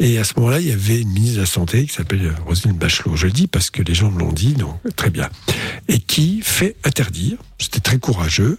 Et 0.00 0.18
à 0.18 0.24
ce 0.24 0.34
moment-là, 0.36 0.60
il 0.60 0.68
y 0.68 0.72
avait 0.72 1.00
une 1.00 1.08
ministre 1.10 1.36
de 1.36 1.40
la 1.40 1.46
Santé 1.46 1.86
qui 1.86 1.92
s'appelle 1.92 2.24
euh, 2.26 2.32
Roselyne 2.46 2.76
Bachelot. 2.76 3.16
Je 3.16 3.26
le 3.26 3.32
dis 3.32 3.46
parce 3.46 3.70
que 3.70 3.82
les 3.82 3.94
gens 3.94 4.10
me 4.10 4.18
l'ont 4.20 4.32
dit, 4.32 4.54
donc 4.54 4.74
très 4.96 5.10
bien. 5.10 5.28
Et 5.88 5.98
qui 6.00 6.40
fait 6.42 6.76
interdire, 6.84 7.36
c'était 7.58 7.80
très 7.80 7.98
courageux, 7.98 8.56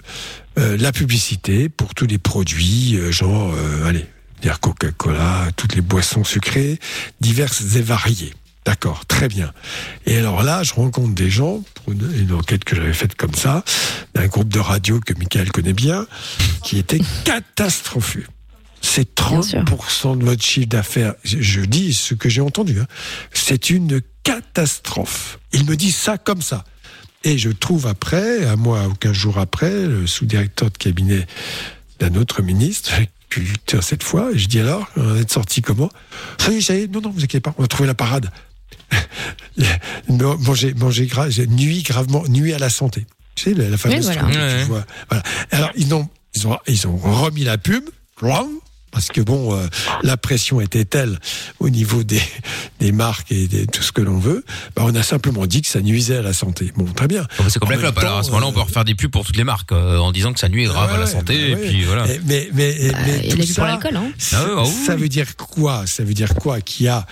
euh, 0.60 0.78
la 0.78 0.92
publicité 0.92 1.70
pour 1.70 1.96
tous 1.96 2.06
les 2.06 2.18
produits, 2.18 2.96
euh, 2.98 3.12
genre, 3.12 3.54
euh, 3.56 3.86
allez, 3.88 4.06
dire 4.42 4.60
Coca-Cola, 4.60 5.50
toutes 5.56 5.76
les 5.76 5.82
boissons 5.82 6.24
sucrées, 6.24 6.80
diverses 7.22 7.76
et 7.76 7.82
variées. 7.82 8.34
D'accord, 8.66 9.06
très 9.08 9.28
bien. 9.28 9.52
Et 10.06 10.18
alors 10.18 10.44
là, 10.44 10.64
je 10.64 10.74
rencontre 10.74 11.14
des 11.16 11.30
gens, 11.30 11.64
pour 11.74 11.94
une, 11.94 12.12
une 12.20 12.34
enquête 12.34 12.64
que 12.64 12.76
j'avais 12.76 12.94
faite 12.94 13.16
comme 13.16 13.34
ça, 13.34 13.64
d'un 14.14 14.28
groupe 14.28 14.50
de 14.50 14.60
radio 14.60 15.00
que 15.00 15.14
Michael 15.14 15.52
connaît 15.52 15.74
bien, 15.74 16.06
qui 16.64 16.78
était 16.78 17.00
catastrophé. 17.24 18.26
C'est 18.82 19.16
30% 19.16 20.18
de 20.20 20.24
votre 20.26 20.44
chiffre 20.44 20.68
d'affaires. 20.68 21.14
Je, 21.24 21.42
je 21.42 21.62
dis 21.62 21.94
ce 21.94 22.14
que 22.14 22.30
j'ai 22.30 22.42
entendu. 22.42 22.80
hein. 22.80 22.88
C'est 23.34 23.70
une 23.70 24.02
catastrophe. 24.24 25.40
Il 25.52 25.66
me 25.66 25.76
dit 25.76 25.92
ça 25.92 26.18
comme 26.18 26.42
ça. 26.42 26.64
Et 27.24 27.38
je 27.38 27.50
trouve 27.50 27.88
après, 27.88 28.46
un 28.46 28.56
mois 28.56 28.88
ou 28.88 28.94
quinze 28.94 29.14
jours 29.14 29.38
après, 29.40 29.86
le 29.86 30.08
sous-directeur 30.08 30.72
de 30.72 30.78
cabinet 30.78 31.28
d'un 32.00 32.16
autre 32.16 32.42
ministre, 32.42 32.92
culture 33.30 33.84
cette 33.84 34.04
fois, 34.04 34.32
et 34.34 34.38
je 34.38 34.48
dis 34.48 34.60
alors, 34.60 34.88
on 34.96 35.16
est 35.16 35.30
sorti 35.30 35.62
comment? 35.62 35.90
Ça 36.38 36.52
y 36.52 36.58
est, 36.58 36.62
ça 36.62 36.76
y 36.76 36.84
est, 36.84 36.88
non, 36.88 37.02
non, 37.02 37.10
vous 37.10 37.20
inquiétez 37.20 37.42
pas, 37.42 37.54
on 37.58 37.64
a 37.64 37.68
trouvé 37.68 37.88
la 37.88 37.94
parade. 37.94 38.32
manger, 40.08 40.74
manger 40.74 41.06
gras, 41.08 41.28
nuit 41.48 41.84
gravement, 41.84 42.24
nuit 42.28 42.54
à 42.54 42.60
la 42.60 42.70
santé. 42.70 43.06
Tu 43.36 43.44
sais, 43.46 43.54
la, 43.54 43.70
la 43.70 43.78
fameuse 43.78 44.08
Oui, 44.08 44.16
voilà. 44.16 44.28
Ouais. 44.28 44.62
tu 44.62 44.70
vois. 44.70 44.86
Voilà. 45.10 45.24
Alors, 45.52 45.72
ils 45.76 45.94
ont, 45.94 46.10
ils 46.36 46.48
ont, 46.48 46.58
ils 46.68 46.88
ont 46.88 46.98
remis 46.98 47.44
la 47.44 47.58
pub, 47.58 47.84
parce 48.92 49.08
que 49.08 49.22
bon, 49.22 49.56
euh, 49.56 49.68
la 50.04 50.18
pression 50.18 50.62
était 50.62 50.86
telle 50.86 51.20
au 51.60 51.70
niveau 51.70 52.04
des, 52.04 52.22
des 52.80 52.92
marques 52.92 53.32
et 53.32 53.48
de 53.48 53.66
tout 53.66 53.84
ce 53.84 53.92
que 53.92 54.02
l'on 54.02 54.18
veut. 54.18 54.44
Bah, 54.76 54.84
on 54.86 54.96
a 54.96 55.04
simplement 55.04 55.46
dit 55.46 55.62
que 55.62 55.68
ça 55.68 55.82
nuisait 55.82 56.18
à 56.18 56.22
la 56.22 56.34
santé. 56.34 56.72
Bon, 56.76 56.86
très 56.86 57.08
bien. 57.08 57.26
Bon, 57.38 57.46
C'est 57.50 57.60
comme 57.60 57.70
la 57.70 57.78
même 57.78 57.86
clope. 57.86 57.98
Alors 58.00 58.18
à 58.20 58.24
ce 58.24 58.30
moment-là, 58.30 58.48
on 58.48 58.54
peut 58.54 58.62
refaire 58.62 58.86
des 58.86 58.96
pubs 58.96 59.12
pour 59.12 59.26
toutes 59.26 59.38
les 59.38 59.44
marques 59.44 59.72
euh, 59.72 59.98
en 59.98 60.12
disant 60.12 60.34
que 60.34 60.40
ça 60.40 60.50
nuit 60.50 60.66
grave 60.66 60.92
à 60.94 60.98
la 60.98 61.08
santé. 61.08 61.54
bah 61.54 61.60
et 61.62 61.68
puis 61.68 61.84
voilà. 61.84 62.06
Mais, 62.08 62.20
mais, 62.26 62.50
mais, 62.54 62.76
mais 63.06 63.20
il 63.24 63.26
y 63.26 63.30
a 63.30 63.32
tout 63.32 63.38
la 63.38 63.44
vie 63.46 63.54
pour 63.54 63.56
ça, 63.56 63.68
l'alcool, 63.68 63.96
hein. 63.96 64.12
ça, 64.18 64.38
Ah 64.40 64.46
ouais, 64.46 64.52
ah 64.58 64.64
oui. 64.66 64.86
ça 64.86 64.96
veut 64.96 65.10
dire 65.10 65.36
quoi? 65.36 65.86
Ça 65.88 66.04
veut 66.04 66.14
dire 66.14 66.34
quoi 66.36 66.62
Qu'il 66.62 66.86
y 66.86 66.90
a 66.90 67.06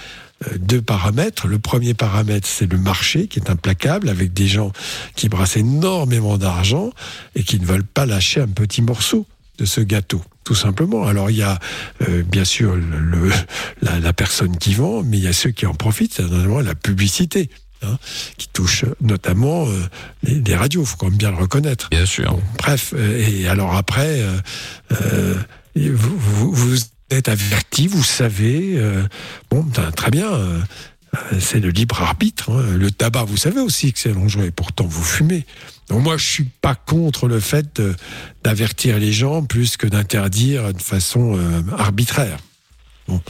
euh, 0.45 0.58
deux 0.60 0.82
paramètres. 0.82 1.48
Le 1.48 1.60
premier 1.60 1.94
paramètre, 1.94 2.48
c'est 2.48 2.72
le 2.72 2.78
marché 2.78 3.28
qui 3.28 3.40
est 3.40 3.49
implacable 3.49 4.10
avec 4.10 4.34
des 4.34 4.48
gens 4.48 4.72
qui 5.16 5.30
brassent 5.30 5.58
énormément 5.58 6.38
d'argent 6.38 6.91
et 7.36 7.44
qui 7.44 7.60
ne 7.60 7.66
veulent 7.66 7.84
pas 7.86 8.06
lâcher 8.06 8.41
un 8.41 8.48
petit 8.48 8.82
morceau 8.82 9.26
de 9.58 9.66
ce 9.66 9.82
gâteau. 9.82 10.22
Tout 10.48 10.56
simplement. 10.56 11.06
Alors 11.06 11.30
il 11.30 11.36
y 11.36 11.44
a 11.44 11.60
euh, 12.07 12.24
bien 12.24 12.45
sûr 12.45 12.74
le, 12.78 13.30
la, 13.82 13.99
la 13.99 14.14
personne 14.14 14.56
qui 14.57 14.74
vend, 14.74 15.03
mais 15.03 15.18
il 15.18 15.24
y 15.26 15.28
a 15.28 15.34
ceux 15.34 15.52
qui 15.52 15.65
en 15.65 15.74
profitent, 15.74 16.22
notamment 16.22 16.61
la 16.61 16.74
publicité. 16.74 17.49
hein, 17.84 17.98
qui 18.38 18.48
touche 18.49 18.86
notamment 19.02 19.68
euh, 19.68 19.72
les, 20.24 20.36
les 20.36 20.56
radios, 20.56 20.86
faut 20.86 20.98
quand 20.98 21.10
même 21.10 21.18
bien 21.18 21.32
le 21.32 21.38
reconnaître. 21.38 21.90
Bien 21.90 22.06
sûr. 22.06 22.40
Bref, 22.57 22.94
euh, 22.95 23.28
et 23.28 23.48
alors 23.48 23.76
après, 23.76 24.22
euh, 24.22 24.38
euh, 25.02 25.36
vous, 25.76 26.18
vous, 26.18 26.52
vous 26.53 26.78
êtes 27.10 27.30
averti, 27.30 27.88
vous 27.88 28.03
savez, 28.03 28.76
euh, 28.78 29.03
bon, 29.49 29.64
ben, 29.64 29.91
très 29.91 30.11
bien, 30.11 30.30
c'est 31.39 31.60
le 31.60 31.69
libre 31.69 32.02
arbitre. 32.02 32.52
hein. 32.52 32.76
Le 32.77 32.91
tabac, 32.91 33.23
vous 33.26 33.38
savez 33.38 33.60
aussi 33.60 33.94
que 33.94 33.99
c'est 33.99 34.14
dangereux, 34.14 34.45
et 34.45 34.52
pourtant 34.52 34.85
vous 34.85 35.03
fumez. 35.03 35.45
Donc 35.89 36.03
moi, 36.03 36.18
je 36.18 36.26
suis 36.26 36.44
pas 36.44 36.76
contre 36.76 37.27
le 37.27 37.39
fait 37.39 37.81
d'avertir 38.44 38.98
les 38.99 39.11
gens 39.11 39.44
plus 39.44 39.77
que 39.77 39.88
d'interdire 39.88 40.73
de 40.73 40.81
façon 40.81 41.38
euh, 41.38 41.61
arbitraire. 41.77 42.38
Bon. 43.07 43.22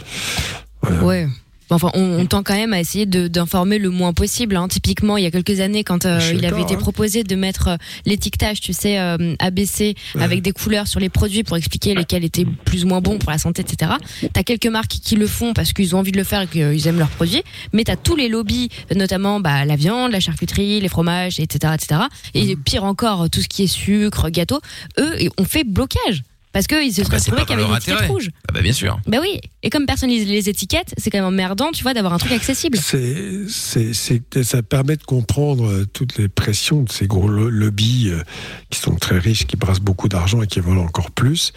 Ouais. 1.04 1.28
Enfin, 1.70 1.92
on, 1.94 2.20
on 2.20 2.26
tend 2.26 2.44
quand 2.44 2.56
même 2.56 2.74
à 2.74 2.80
essayer 2.80 3.06
de- 3.06 3.28
d'informer 3.28 3.78
le 3.78 3.90
moins 3.90 4.14
possible. 4.14 4.56
hein. 4.56 4.68
Typiquement, 4.68 5.18
il 5.18 5.24
y 5.24 5.28
a 5.28 5.32
quelques 5.32 5.60
années, 5.60 5.84
quand 5.84 6.06
euh, 6.06 6.20
il 6.34 6.46
avait 6.46 6.62
été 6.62 6.76
hein. 6.76 6.78
proposé 6.78 7.24
de 7.24 7.36
mettre 7.36 7.68
euh, 7.68 7.78
l'étiquetage, 8.06 8.62
tu 8.62 8.74
sais, 8.74 9.00
euh, 9.00 9.36
ABC, 9.40 9.96
avec 10.20 10.42
des 10.42 10.52
couleurs 10.52 10.88
sur 10.88 11.00
les 11.00 11.10
produits 11.10 11.44
pour 11.44 11.58
expliquer 11.58 11.94
lesquels 11.94 12.24
étaient 12.24 12.46
plus 12.66 12.86
ou 12.86 12.88
moins 12.88 13.02
bons 13.02 13.18
pour 13.18 13.32
la 13.32 13.38
santé, 13.38 13.62
etc. 13.62 13.92
T'as 14.34 14.44
quelques 14.44 14.68
marques 14.68 14.92
qui 15.04 15.16
le 15.16 15.28
font 15.28 15.54
parce 15.54 15.74
qu'ils 15.74 15.96
ont 15.96 16.00
envie 16.00 16.12
de 16.12 16.18
le 16.18 16.24
faire 16.24 16.42
et 16.44 16.48
qu'ils 16.48 16.88
aiment 16.88 17.00
leurs 17.00 17.10
produits, 17.10 17.44
mais 17.74 17.84
t'as 17.84 17.96
tous 17.98 18.16
les 18.16 18.30
lobbies, 18.30 18.70
notamment 18.96 19.40
bah, 19.40 19.66
la 19.66 19.76
viande, 19.76 20.12
la 20.12 20.20
charcuterie, 20.20 20.80
les 20.80 20.90
fromages, 20.90 21.40
etc., 21.40 21.74
etc. 21.76 22.02
Et 22.34 22.56
Mmh. 22.56 22.60
pire 22.64 22.84
encore, 22.86 23.30
tout 23.30 23.42
ce 23.42 23.48
qui 23.50 23.64
est 23.64 23.68
sucre, 23.68 24.30
gâteau, 24.30 24.62
eux, 25.00 25.16
ont 25.38 25.44
fait 25.46 25.64
blocage. 25.66 26.24
Parce 26.54 26.66
qu'ils 26.66 26.92
se 26.94 27.02
Ah 27.02 27.04
sont 27.04 27.10
bah, 27.12 27.18
retrouvés 27.18 27.38
pas 27.38 27.46
qu'il 27.46 27.60
y 27.60 27.62
avait 27.64 27.70
une 27.72 27.78
étiquette 27.78 28.08
rouge. 28.10 28.30
Ah 28.50 28.52
bah 28.54 28.62
bien 28.62 28.74
sûr. 28.74 29.00
Bah 29.06 29.18
oui, 29.22 29.40
et 29.64 29.70
comme 29.70 29.86
personne 29.86 30.10
lise 30.10 30.28
les 30.28 30.50
étiquettes, 30.50 30.94
c'est 30.98 31.10
quand 31.12 31.20
même 31.20 31.26
emmerdant, 31.28 31.72
tu 31.72 31.84
vois, 31.84 31.94
d'avoir 31.94 32.14
un 32.14 32.18
truc 32.18 32.32
accessible. 32.32 32.78
C'est, 32.82 33.48
c'est, 33.50 33.94
c'est- 33.94 34.44
ça 34.44 34.64
permet 34.64 34.96
de 34.96 35.04
comprendre 35.04 35.68
euh, 35.68 35.86
toutes 35.92 36.18
les 36.18 36.30
pressions 36.30 36.82
de 36.84 36.92
ces 36.92 37.06
gros 37.06 37.28
lo- 37.28 37.50
lobbies 37.50 38.10
euh, 38.10 38.24
qui 38.70 38.80
sont 38.80 38.96
très 38.96 39.20
riches, 39.20 39.46
qui 39.46 39.56
brassent 39.56 39.82
beaucoup 39.82 40.08
d'argent 40.10 40.42
et 40.42 40.48
qui 40.48 40.60
veulent 40.60 40.78
encore 40.80 41.12
plus. 41.12 41.52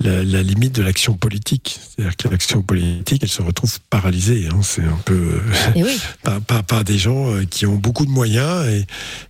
La, 0.00 0.22
la 0.22 0.42
limite 0.42 0.74
de 0.74 0.82
l'action 0.82 1.14
politique, 1.14 1.78
c'est-à-dire 1.96 2.16
que 2.16 2.28
l'action 2.28 2.62
politique, 2.62 3.22
elle 3.22 3.28
se 3.30 3.42
retrouve 3.42 3.78
paralysée. 3.90 4.48
hein. 4.52 4.60
C'est 4.62 4.84
un 4.84 5.00
peu 5.04 5.40
Et 5.74 5.82
oui. 5.82 5.98
par, 6.22 6.40
par, 6.42 6.62
par 6.64 6.84
des 6.84 6.98
gens 6.98 7.32
euh, 7.34 7.44
qui 7.44 7.66
ont 7.66 7.76
beaucoup 7.76 8.04
de 8.06 8.10
moyens 8.10 8.66
et, 8.68 8.86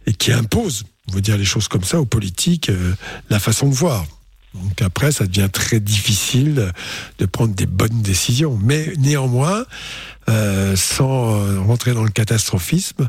et 0.07 0.12
qui 0.12 0.33
imposent, 0.33 0.83
on 1.11 1.15
va 1.15 1.20
dire 1.20 1.39
les 1.39 1.45
choses 1.45 1.69
comme 1.69 1.85
ça, 1.85 2.01
aux 2.01 2.07
politiques, 2.07 2.69
euh, 2.69 2.93
la 3.31 3.39
façon 3.39 3.69
de 3.69 3.74
voir. 3.74 4.05
Donc 4.55 4.81
après, 4.82 5.12
ça 5.12 5.27
devient 5.27 5.51
très 5.52 5.81
difficile 5.81 6.73
de 7.18 7.27
prendre 7.27 7.55
des 7.55 7.66
bonnes 7.66 8.02
décisions. 8.02 8.59
Mais 8.62 8.93
néanmoins, 8.98 9.66
euh, 10.28 10.74
sans 10.77 11.62
rentrer 11.64 11.93
dans 11.93 12.05
le 12.05 12.10
catastrophisme, 12.10 13.09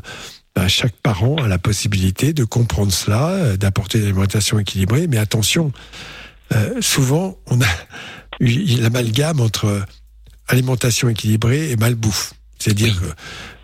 bah, 0.58 0.66
chaque 0.66 0.96
parent 0.96 1.36
a 1.36 1.46
la 1.46 1.58
possibilité 1.58 2.32
de 2.32 2.42
comprendre 2.42 2.92
cela, 2.92 3.28
euh, 3.28 3.56
d'apporter 3.56 3.98
une 3.98 4.04
alimentation 4.06 4.58
équilibrée. 4.58 5.06
Mais 5.06 5.18
attention, 5.18 5.72
euh, 6.52 6.80
souvent, 6.80 7.38
on 7.46 7.60
a 7.60 7.66
l'amalgame 8.40 9.40
entre 9.40 9.84
alimentation 10.48 11.08
équilibrée 11.08 11.70
et 11.70 11.76
malbouffe. 11.76 12.34
C'est-à-dire 12.58 13.00
que 13.00 13.06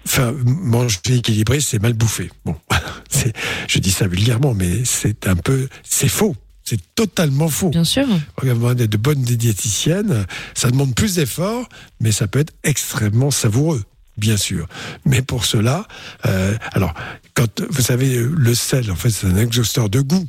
Enfin, 0.06 0.34
manger 0.44 0.98
équilibré, 1.09 1.60
c'est 1.60 1.80
mal 1.80 1.94
bouffé. 1.94 2.30
Bon, 2.44 2.55
je 3.68 3.78
dis 3.78 3.90
ça 3.90 4.06
vulgairement, 4.06 4.52
mais 4.52 4.84
c'est 4.84 5.26
un 5.26 5.34
peu, 5.34 5.66
c'est 5.82 6.09
faux. 6.09 6.36
C'est 6.65 6.81
totalement 6.95 7.49
faux. 7.49 7.69
Bien 7.70 7.85
sûr. 7.85 8.07
De 8.43 8.97
bonnes 8.97 9.23
diététiciennes, 9.23 10.27
ça 10.55 10.70
demande 10.70 10.95
plus 10.95 11.16
d'efforts, 11.16 11.69
mais 12.01 12.11
ça 12.11 12.27
peut 12.27 12.39
être 12.39 12.55
extrêmement 12.65 13.31
savoureux, 13.31 13.82
bien 14.16 14.36
sûr. 14.39 14.66
Mais 15.05 15.20
pour 15.20 15.45
cela, 15.45 15.86
euh, 16.27 16.57
alors, 16.73 16.95
quand 17.35 17.61
vous 17.70 17.82
savez, 17.82 18.16
le 18.16 18.55
sel, 18.55 18.91
en 18.91 18.97
fait, 18.97 19.11
c'est 19.11 19.27
un 19.27 19.36
exhausteur 19.36 19.91
de 19.91 20.01
goût. 20.01 20.27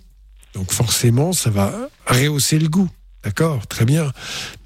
Donc 0.53 0.71
forcément, 0.71 1.31
ça 1.33 1.49
va 1.49 1.73
rehausser 2.05 2.59
le 2.59 2.67
goût. 2.67 2.89
D'accord, 3.23 3.65
très 3.67 3.85
bien. 3.85 4.11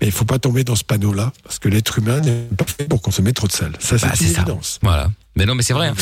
Mais 0.01 0.07
il 0.07 0.11
faut 0.11 0.25
pas 0.25 0.37
tomber 0.39 0.63
dans 0.63 0.75
ce 0.75 0.83
panneau-là, 0.83 1.31
parce 1.43 1.59
que 1.59 1.69
l'être 1.69 1.97
humain 1.99 2.19
n'est 2.19 2.41
pas 2.57 2.65
fait 2.65 2.87
pour 2.89 3.01
consommer 3.01 3.31
trop 3.31 3.47
de 3.47 3.53
sel. 3.53 3.71
Ça, 3.79 3.97
c'est 3.97 4.07
Bah, 4.07 4.13
une 4.19 4.27
évidence. 4.27 4.79
Voilà. 4.81 5.11
Mais 5.39 5.45
non, 5.45 5.55
mais 5.55 5.63
c'est 5.63 5.73
vrai. 5.73 5.87
hein. 5.87 5.93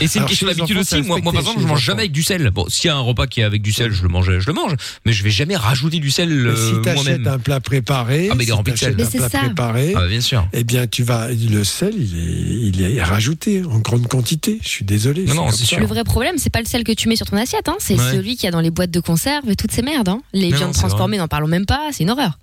Et 0.00 0.06
c'est 0.06 0.14
une 0.16 0.20
Alors, 0.20 0.28
question 0.28 0.46
d'habitude 0.46 0.76
aussi. 0.78 1.02
Moi, 1.02 1.18
moi, 1.22 1.32
par 1.32 1.40
exemple, 1.40 1.60
je 1.60 1.66
mange 1.66 1.82
jamais 1.82 2.02
avec 2.02 2.12
du 2.12 2.22
sel. 2.22 2.48
Bon, 2.50 2.66
s'il 2.68 2.86
y 2.88 2.90
a 2.90 2.96
un 2.96 3.00
repas 3.00 3.26
qui 3.26 3.40
est 3.40 3.44
avec 3.44 3.62
du 3.62 3.72
sel, 3.72 3.90
je 3.92 4.02
le 4.02 4.08
mange, 4.08 4.38
je 4.38 4.46
le 4.46 4.52
mange. 4.52 4.74
Mais 5.06 5.12
je 5.12 5.24
vais 5.24 5.30
jamais 5.30 5.56
rajouter 5.56 5.98
du 5.98 6.10
sel 6.10 6.30
euh, 6.30 6.54
si 6.54 6.72
tu 6.82 6.88
achètes 6.88 6.94
moi-même. 7.04 7.26
un 7.26 7.38
plat 7.38 7.60
préparé, 7.60 8.28
Ah, 8.30 8.34
mais 8.36 8.44
si 8.44 8.52
rempli 8.52 8.74
de 8.74 8.78
sel. 8.78 8.94
t'achètes 8.96 9.14
Mais 9.14 9.18
un 9.24 9.28
plat 9.28 9.40
ça. 9.40 9.44
préparé, 9.46 9.92
Ah, 9.96 10.00
bah, 10.00 10.06
bien 10.08 10.20
sûr. 10.20 10.46
eh 10.52 10.64
bien, 10.64 10.86
tu 10.86 11.02
vas, 11.02 11.28
le 11.30 11.64
sel, 11.64 11.94
il 11.96 12.18
est, 12.18 12.68
il 12.68 12.82
est 12.98 13.02
rajouté 13.02 13.62
en 13.64 13.78
grande 13.78 14.06
quantité. 14.06 14.58
Je 14.62 14.68
suis 14.68 14.84
désolé. 14.84 15.24
Non, 15.24 15.34
non, 15.34 15.50
ça. 15.50 15.78
Le 15.78 15.86
vrai 15.86 16.04
problème, 16.04 16.36
c'est 16.38 16.50
pas 16.50 16.60
le 16.60 16.66
sel 16.66 16.84
que 16.84 16.92
tu 16.92 17.08
mets 17.08 17.16
sur 17.16 17.26
ton 17.26 17.36
assiette, 17.36 17.68
hein, 17.68 17.76
c'est 17.78 17.98
Ouais. 17.98 18.12
celui 18.12 18.36
qu'il 18.36 18.44
y 18.44 18.48
a 18.48 18.52
dans 18.52 18.60
les 18.60 18.70
boîtes 18.70 18.90
de 18.90 19.00
conserve 19.00 19.48
et 19.50 19.56
toutes 19.56 19.72
ces 19.72 19.82
merdes. 19.82 20.08
Hein. 20.08 20.20
Les 20.32 20.50
Non, 20.50 20.56
viandes 20.56 20.74
transformées, 20.74 21.16
n'en 21.18 21.28
parlons 21.28 21.48
même 21.48 21.66
pas, 21.66 21.88
c'est 21.92 22.04
une 22.04 22.10
horreur. 22.10 22.38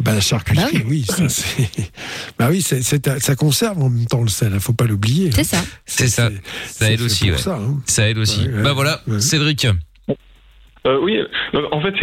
Bah, 0.00 0.14
la 0.14 0.20
charcuterie, 0.20 0.82
oui, 0.86 1.04
ça, 1.04 1.28
c'est, 1.28 1.68
bah 2.38 2.48
oui, 2.50 2.60
ça 2.62 3.36
conserve 3.36 3.80
en 3.80 3.88
même 3.88 4.06
temps 4.06 4.22
le 4.22 4.28
sel. 4.28 4.50
Il 4.54 4.60
faut 4.60 4.72
pas 4.72 4.84
l'oublier. 4.84 5.30
C'est 5.32 5.44
ça. 5.44 5.58
C'est 5.86 6.08
ça. 6.08 6.30
Ça 6.66 6.90
aide 6.90 7.00
aussi, 7.02 7.30
ouais. 7.30 7.38
ça, 7.38 7.54
hein. 7.56 7.80
Ça 7.86 8.08
aide 8.08 8.18
aussi. 8.18 8.48
Ouais, 8.48 8.54
ouais. 8.54 8.62
Bah 8.62 8.72
voilà, 8.72 9.00
Cédric. 9.20 9.66
Euh, 10.84 10.98
oui, 11.00 11.18
donc, 11.52 11.64
en 11.70 11.80
fait, 11.80 11.94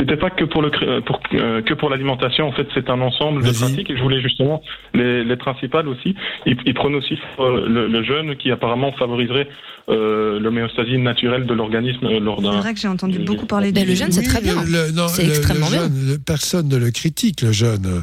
c'était 0.00 0.16
pas 0.16 0.30
que 0.30 0.44
pour 0.44 0.62
le 0.62 0.70
euh, 0.82 1.00
pour, 1.02 1.20
euh, 1.34 1.60
que 1.62 1.74
pour 1.74 1.90
l'alimentation. 1.90 2.48
En 2.48 2.52
fait, 2.52 2.66
c'est 2.74 2.88
un 2.90 3.00
ensemble 3.00 3.44
de 3.44 3.52
pratiques 3.52 3.90
et 3.90 3.96
je 3.96 4.02
voulais 4.02 4.20
justement 4.22 4.62
les, 4.94 5.22
les 5.24 5.36
principales 5.36 5.86
aussi. 5.88 6.14
Ils, 6.46 6.56
ils 6.66 6.74
prennent 6.74 6.94
aussi 6.94 7.18
euh, 7.38 7.68
le, 7.68 7.86
le 7.86 8.02
jeûne 8.02 8.34
qui 8.36 8.50
apparemment 8.50 8.92
favoriserait 8.92 9.46
euh, 9.90 10.38
l'homéostasie 10.40 10.98
naturelle 10.98 11.46
de 11.46 11.52
l'organisme 11.54 12.06
euh, 12.06 12.18
lors 12.20 12.36
C'est 12.38 12.44
d'un. 12.44 12.60
vrai 12.60 12.74
que 12.74 12.80
j'ai 12.80 12.88
entendu 12.88 13.18
beaucoup 13.18 13.46
parler 13.46 13.72
de 13.72 13.80
le 13.80 13.94
jeûne, 13.94 14.10
c'est 14.12 14.22
très 14.22 14.40
bien. 14.40 14.54
le- 14.64 14.90
non, 14.92 15.08
C'est 15.08 15.24
le- 15.24 15.30
extrêmement 15.30 15.66
le 15.66 15.72
bien. 15.72 15.82
jeûne, 15.82 16.18
personne 16.24 16.68
ne 16.68 16.76
le 16.76 16.90
critique, 16.90 17.42
le 17.42 17.52
jeûne. 17.52 18.02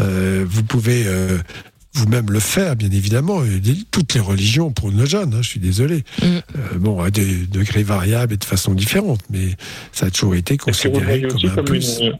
Euh, 0.00 0.44
vous 0.46 0.64
pouvez 0.64 1.04
euh, 1.06 1.38
vous-même 1.98 2.30
le 2.30 2.40
faire, 2.40 2.76
bien 2.76 2.90
évidemment. 2.90 3.40
Toutes 3.90 4.14
les 4.14 4.20
religions 4.20 4.70
prônent 4.72 4.96
le 4.98 5.06
jeûne, 5.06 5.34
hein, 5.34 5.42
je 5.42 5.48
suis 5.48 5.60
désolé. 5.60 6.04
Mm. 6.22 6.24
Euh, 6.24 6.40
bon, 6.78 7.00
à 7.02 7.10
des 7.10 7.46
degrés 7.46 7.82
variables 7.82 8.34
et 8.34 8.36
de 8.36 8.44
façon 8.44 8.72
différente, 8.74 9.20
mais 9.30 9.56
ça 9.92 10.06
a 10.06 10.10
toujours 10.10 10.34
été 10.34 10.56
considéré 10.56 11.22
comme 11.22 11.50
un 11.50 11.54
comme 11.54 11.64
plus. 11.64 11.98
une- 12.00 12.18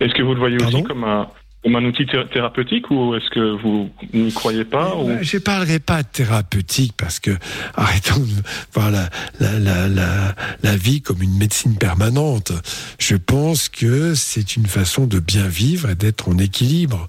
Est-ce 0.00 0.14
que 0.14 0.22
vous 0.22 0.34
le 0.34 0.40
voyez 0.40 0.56
Pardon 0.58 0.78
aussi 0.78 0.86
comme 0.86 1.04
un 1.04 1.28
comme 1.62 1.76
un 1.76 1.84
outil 1.84 2.06
thé- 2.06 2.24
thérapeutique 2.32 2.90
ou 2.90 3.14
est-ce 3.14 3.28
que 3.34 3.60
vous 3.62 3.90
n'y 4.14 4.32
croyez 4.32 4.64
pas 4.64 4.96
ou... 4.96 5.10
Je 5.20 5.36
ne 5.36 5.42
parlerai 5.42 5.78
pas 5.78 6.02
de 6.02 6.08
thérapeutique 6.10 6.94
parce 6.96 7.20
que 7.20 7.32
arrêtons 7.74 8.18
de 8.18 8.26
voir 8.72 8.90
la, 8.90 9.10
la, 9.40 9.58
la, 9.58 9.86
la, 9.86 10.34
la 10.62 10.76
vie 10.78 11.02
comme 11.02 11.20
une 11.22 11.36
médecine 11.36 11.76
permanente. 11.76 12.52
Je 12.98 13.14
pense 13.16 13.68
que 13.68 14.14
c'est 14.14 14.56
une 14.56 14.64
façon 14.64 15.06
de 15.06 15.18
bien 15.20 15.46
vivre 15.48 15.90
et 15.90 15.94
d'être 15.94 16.30
en 16.30 16.38
équilibre. 16.38 17.08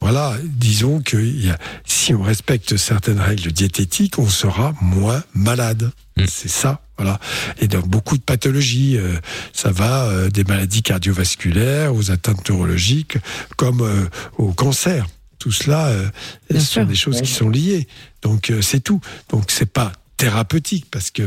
Voilà, 0.00 0.36
disons 0.44 1.00
que 1.00 1.16
il 1.16 1.46
y 1.46 1.50
a- 1.50 1.58
si 1.84 2.14
on 2.14 2.22
respecte 2.22 2.76
certaines 2.76 3.18
règles 3.20 3.50
diététiques, 3.52 4.18
on 4.18 4.28
sera 4.28 4.72
moins 4.80 5.22
malade. 5.34 5.90
C'est 6.28 6.48
ça, 6.48 6.80
voilà. 6.96 7.18
Et 7.60 7.68
dans 7.68 7.80
beaucoup 7.80 8.16
de 8.16 8.22
pathologies, 8.22 8.96
euh, 8.96 9.16
ça 9.52 9.70
va 9.70 10.04
euh, 10.06 10.30
des 10.30 10.44
maladies 10.44 10.82
cardiovasculaires 10.82 11.94
aux 11.94 12.10
atteintes 12.10 12.48
neurologiques, 12.48 13.18
comme 13.56 13.80
euh, 13.82 14.04
au 14.36 14.52
cancer. 14.52 15.06
Tout 15.38 15.52
cela, 15.52 15.86
euh, 15.88 16.08
ce 16.50 16.58
sont 16.60 16.84
des 16.84 16.94
choses 16.96 17.20
qui 17.22 17.30
sont 17.32 17.48
liées. 17.48 17.86
Donc 18.22 18.50
euh, 18.50 18.62
c'est 18.62 18.80
tout. 18.80 19.00
Donc 19.30 19.50
c'est 19.50 19.70
pas 19.72 19.92
thérapeutique 20.16 20.86
parce 20.90 21.10
que 21.12 21.22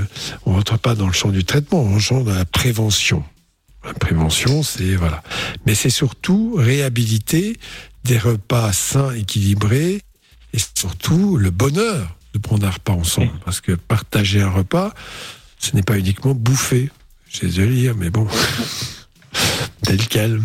on 0.45 0.53
rentre 0.53 0.77
pas 0.77 0.95
dans 0.95 1.07
le 1.07 1.13
champ 1.13 1.29
du 1.29 1.43
traitement, 1.45 1.81
on 1.81 1.93
rentre 1.97 2.25
dans 2.25 2.33
la 2.35 2.43
prévention. 2.45 3.23
La 3.83 3.93
prévention, 3.93 4.61
c'est 4.63 4.95
voilà. 4.95 5.23
Mais 5.65 5.73
c'est 5.75 5.89
surtout 5.89 6.55
réhabiliter 6.57 7.57
des 8.03 8.17
repas 8.17 8.71
sains, 8.73 9.13
équilibrés, 9.13 10.01
et 10.53 10.57
surtout 10.77 11.37
le 11.37 11.49
bonheur 11.49 12.15
de 12.33 12.39
prendre 12.39 12.65
un 12.67 12.71
repas 12.71 12.93
ensemble. 12.93 13.31
Parce 13.43 13.59
que 13.61 13.71
partager 13.73 14.41
un 14.41 14.49
repas, 14.49 14.93
ce 15.57 15.75
n'est 15.75 15.83
pas 15.83 15.97
uniquement 15.97 16.33
bouffer. 16.35 16.89
Désolé, 17.41 17.67
de 17.67 17.73
dire, 17.73 17.95
mais 17.95 18.09
bon, 18.09 18.27
tel 19.83 20.05
quel, 20.07 20.41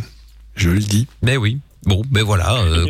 je 0.54 0.70
le 0.70 0.78
dis. 0.78 1.06
Ben 1.22 1.36
oui. 1.36 1.58
Bon, 1.84 2.02
ben 2.10 2.22
voilà. 2.22 2.56
euh, 2.62 2.86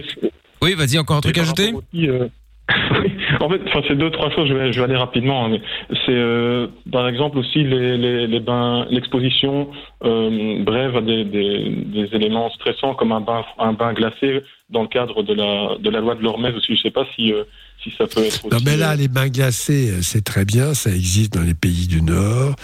Oui, 0.63 0.75
vas-y, 0.75 0.99
encore 0.99 1.17
un 1.17 1.21
truc 1.23 1.39
à 1.39 1.43
ajouter? 1.43 1.73
aussi, 1.73 2.09
euh, 2.09 2.29
oui, 3.03 3.13
en 3.47 3.51
fait, 3.51 3.61
enfin, 3.69 3.81
c'est 3.87 3.97
deux 3.97 4.11
trois 4.11 4.31
choses. 4.35 4.49
Je 4.49 4.55
vais, 4.55 4.73
je 4.73 4.79
vais 4.79 4.85
aller 4.85 4.97
rapidement. 4.97 5.47
hein, 5.47 5.59
c'est 6.05 6.11
euh, 6.11 6.67
par 6.91 7.07
exemple 7.09 7.39
aussi 7.39 7.63
les, 7.63 7.97
les, 7.97 8.27
les 8.27 8.41
bains, 8.41 8.87
l'exposition 8.91 9.71
euh, 10.05 10.63
brève 10.65 10.97
à 10.97 11.01
des, 11.01 11.25
des, 11.25 11.71
des 11.97 12.09
éléments 12.13 12.51
stressants 12.51 12.95
comme 12.95 13.13
un 13.13 13.21
bain, 13.21 13.45
un 13.59 13.73
bain 13.73 13.93
glacé 13.93 14.43
dans 14.69 14.83
le 14.83 14.89
cadre 14.89 15.23
de 15.23 15.33
la 15.33 15.79
de 15.79 15.91
la 15.91 16.01
loi 16.01 16.15
de 16.17 16.23
l'Hormèse 16.23 16.55
aussi. 16.57 16.77
Je 16.77 16.83
sais 16.83 16.91
pas 16.91 17.07
si 17.15 17.33
euh, 17.33 17.45
si 17.85 17.93
ça 17.97 18.07
peut 18.07 18.25
être. 18.25 18.49
Non, 18.51 18.59
mais 18.65 18.77
là, 18.77 18.93
euh, 18.93 18.97
les 18.97 19.09
bains 19.09 19.29
glacés, 19.29 20.03
c'est 20.03 20.25
très 20.25 20.45
bien, 20.45 20.75
ça 20.75 20.91
existe 20.91 21.33
dans 21.35 21.43
les 21.43 21.55
pays 21.55 21.87
du 21.87 22.03
Nord. 22.03 22.57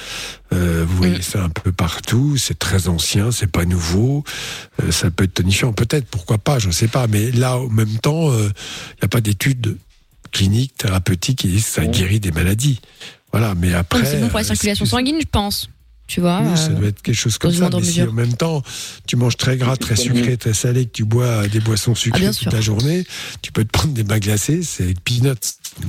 Euh, 0.52 0.84
vous 0.86 0.96
voyez 0.96 1.22
ça 1.22 1.44
un 1.44 1.48
peu 1.50 1.70
partout, 1.70 2.36
c'est 2.36 2.58
très 2.58 2.88
ancien, 2.88 3.30
c'est 3.30 3.50
pas 3.50 3.64
nouveau. 3.64 4.24
Euh, 4.82 4.90
ça 4.90 5.10
peut 5.10 5.24
être 5.24 5.34
tonifiant, 5.34 5.72
peut-être, 5.72 6.06
pourquoi 6.10 6.38
pas, 6.38 6.58
je 6.58 6.66
ne 6.66 6.72
sais 6.72 6.88
pas. 6.88 7.06
Mais 7.06 7.30
là, 7.30 7.58
en 7.58 7.68
même 7.68 7.98
temps, 8.02 8.32
il 8.32 8.46
n'y 8.46 9.04
a 9.04 9.08
pas 9.08 9.20
d'études 9.20 9.76
cliniques, 10.32 10.74
thérapeutiques 10.76 11.38
qui 11.38 11.48
disent 11.48 11.66
que 11.66 11.70
ça 11.70 11.86
guérit 11.86 12.20
des 12.20 12.32
maladies. 12.32 12.80
Voilà, 13.30 13.54
mais 13.54 13.72
après. 13.72 14.04
C'est 14.04 14.20
bon 14.20 14.28
pour 14.28 14.38
la 14.38 14.44
euh, 14.44 14.48
circulation 14.48 14.84
sanguine, 14.84 15.18
je 15.20 15.26
pense. 15.30 15.68
Tu 16.06 16.20
vois 16.20 16.42
ça 16.56 16.66
euh, 16.66 16.74
doit 16.74 16.88
être 16.88 17.00
quelque 17.00 17.14
chose 17.14 17.38
comme 17.38 17.52
ça. 17.52 17.70
Mais 17.72 17.82
si 17.82 18.02
en 18.02 18.12
même 18.12 18.34
temps, 18.34 18.62
tu 19.06 19.16
manges 19.16 19.36
très 19.36 19.56
gras, 19.56 19.76
très 19.76 19.96
sucré, 19.96 20.36
très 20.36 20.52
salé, 20.52 20.84
que 20.84 20.90
tu 20.90 21.04
bois 21.04 21.48
des 21.48 21.60
boissons 21.60 21.94
sucrées 21.94 22.26
Ah, 22.26 22.30
bien 22.30 22.32
toute 22.32 22.52
la 22.52 22.60
journée, 22.60 23.06
tu 23.40 23.52
peux 23.52 23.64
te 23.64 23.70
prendre 23.70 23.94
des 23.94 24.02
bains 24.02 24.18
glacés, 24.18 24.62
c'est 24.62 24.98
peanuts. 25.00 25.32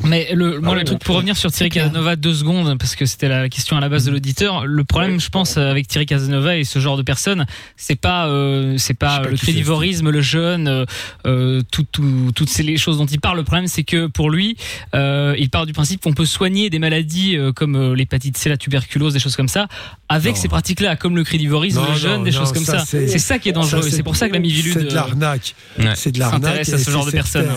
Mais 0.05 0.29
le, 0.33 0.59
moi, 0.59 0.71
Ah 0.71 0.73
le 0.75 0.79
ouais, 0.79 0.83
truc 0.85 0.99
pour 0.99 1.15
revenir 1.15 1.35
sur 1.37 1.51
Thierry 1.51 1.69
Casanova 1.69 2.15
deux 2.15 2.33
secondes, 2.33 2.77
parce 2.77 2.95
que 2.95 3.05
c'était 3.05 3.27
la 3.27 3.49
question 3.49 3.77
à 3.77 3.81
la 3.81 3.89
base 3.89 4.05
de 4.05 4.11
l'auditeur. 4.11 4.65
Le 4.65 4.83
problème, 4.83 5.19
je 5.19 5.29
pense, 5.29 5.57
avec 5.57 5.87
Thierry 5.87 6.05
Casanova 6.05 6.57
et 6.57 6.63
ce 6.63 6.79
genre 6.79 6.97
de 6.97 7.01
personnes, 7.03 7.45
c'est 7.77 7.95
pas, 7.95 8.27
euh, 8.27 8.75
c'est 8.77 8.93
pas, 8.93 9.21
le 9.21 9.35
crédivorisme, 9.37 10.09
le 10.09 10.21
jeûne, 10.21 10.67
euh, 10.67 10.85
euh, 11.25 11.61
tout, 11.71 11.85
tout- 11.91 12.31
toutes 12.33 12.49
ces 12.49 12.63
les 12.63 12.77
choses 12.77 12.97
dont 12.97 13.05
il 13.05 13.19
parle. 13.19 13.37
Le 13.37 13.43
problème, 13.43 13.67
c'est 13.67 13.83
que 13.83 14.07
pour 14.07 14.29
lui, 14.29 14.55
euh, 14.95 15.35
il 15.37 15.49
part 15.49 15.65
du 15.65 15.73
principe 15.73 16.01
qu'on 16.01 16.13
peut 16.13 16.25
soigner 16.25 16.69
des 16.69 16.79
maladies 16.79 17.37
comme 17.55 17.93
l'hépatite 17.93 18.37
C, 18.37 18.49
la 18.49 18.57
tuberculose, 18.57 19.13
des 19.13 19.19
choses 19.19 19.35
comme 19.35 19.47
ça, 19.49 19.67
avec 20.09 20.35
Non. 20.35 20.41
ces 20.41 20.47
pratiques-là, 20.47 20.95
comme 20.95 21.15
le 21.15 21.23
crédivorisme, 21.23 21.79
Non, 21.81 21.91
le 21.91 21.97
jeûne, 21.97 22.17
non, 22.19 22.23
des 22.23 22.31
choses 22.31 22.51
comme 22.53 22.63
ça. 22.65 22.85
C'est 22.85 23.19
ça 23.19 23.37
qui 23.37 23.49
est 23.49 23.53
dangereux. 23.53 23.81
C'est 23.89 24.03
pour 24.03 24.15
ça 24.15 24.27
que 24.29 24.33
la 24.33 24.39
Mivilude 24.39 24.73
C'est 24.73 24.83
de 24.85 24.93
l'arnaque. 24.93 25.55
C'est 25.95 26.11
de 26.11 26.19
l'arnaque. 26.19 26.65
s'intéresse 26.65 26.73
à 26.73 26.77
ce 26.77 26.89
genre 26.89 27.05
de 27.05 27.11
personnes. 27.11 27.47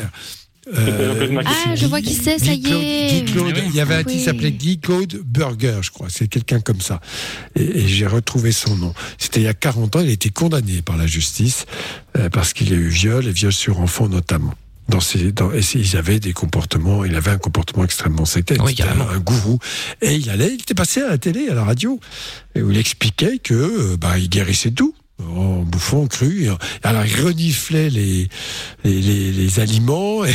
Euh, 0.75 1.43
Ah, 1.45 1.75
je 1.75 1.87
vois 1.87 2.01
qui 2.01 2.15
c'est, 2.15 2.39
ça 2.39 2.53
y 2.53 2.59
Guy 2.59 2.73
est. 2.73 3.33
Claude, 3.33 3.57
il 3.67 3.75
y 3.75 3.81
avait 3.81 3.95
un 3.97 4.05
qui 4.05 4.21
s'appelait 4.21 4.51
Guy 4.53 4.79
Claude 4.79 5.21
Burger, 5.25 5.79
je 5.83 5.91
crois. 5.91 6.09
C'est 6.11 6.29
quelqu'un 6.29 6.61
comme 6.61 6.81
ça. 6.81 7.01
Et, 7.55 7.81
et 7.81 7.89
j'ai 7.89 8.07
retrouvé 8.07 8.53
son 8.53 8.77
nom. 8.77 8.93
C'était 9.19 9.41
il 9.41 9.45
y 9.45 9.49
a 9.49 9.55
40 9.55 9.97
ans. 9.97 10.01
Il 10.01 10.09
a 10.09 10.13
été 10.13 10.31
condamné 10.31 10.83
par 10.83 10.97
la 10.97 11.07
justice 11.07 11.67
euh, 12.17 12.29
parce 12.31 12.53
qu'il 12.53 12.71
y 12.71 12.73
a 12.73 12.77
eu 12.77 12.89
viol 12.89 13.27
et 13.27 13.33
viol 13.33 13.53
sur 13.53 13.81
enfants 13.81 14.09
notamment. 14.09 14.55
Dans 14.89 15.01
ces, 15.01 15.33
dans, 15.33 15.53
et 15.53 15.63
ils 15.75 15.97
avaient 15.97 16.21
des 16.21 16.33
comportements, 16.33 17.05
il 17.05 17.17
avait 17.17 17.33
un 17.33 17.39
comportement 17.39 17.83
extrêmement 17.83 18.25
sectaire. 18.25 18.63
Oui, 18.63 18.77
un, 18.83 19.19
gourou. 19.19 19.59
Et 20.01 20.15
il 20.15 20.31
allait, 20.31 20.55
il 20.55 20.61
était 20.63 20.75
passé 20.75 21.03
à 21.03 21.09
la 21.09 21.19
télé, 21.19 21.49
à 21.49 21.55
la 21.55 21.65
radio, 21.65 21.99
et 22.55 22.63
où 22.63 22.71
il 22.71 22.79
expliquait 22.79 23.39
que, 23.39 23.55
euh, 23.55 23.97
bah, 23.97 24.17
il 24.17 24.29
guérissait 24.29 24.71
tout. 24.71 24.95
En 25.19 25.63
bouffant 25.63 26.07
cru, 26.07 26.49
alors 26.83 27.05
il 27.07 27.21
reniflait 27.25 27.89
les, 27.89 28.29
les, 28.85 29.01
les, 29.01 29.33
les 29.33 29.61
aliments 29.61 30.27
et, 30.27 30.35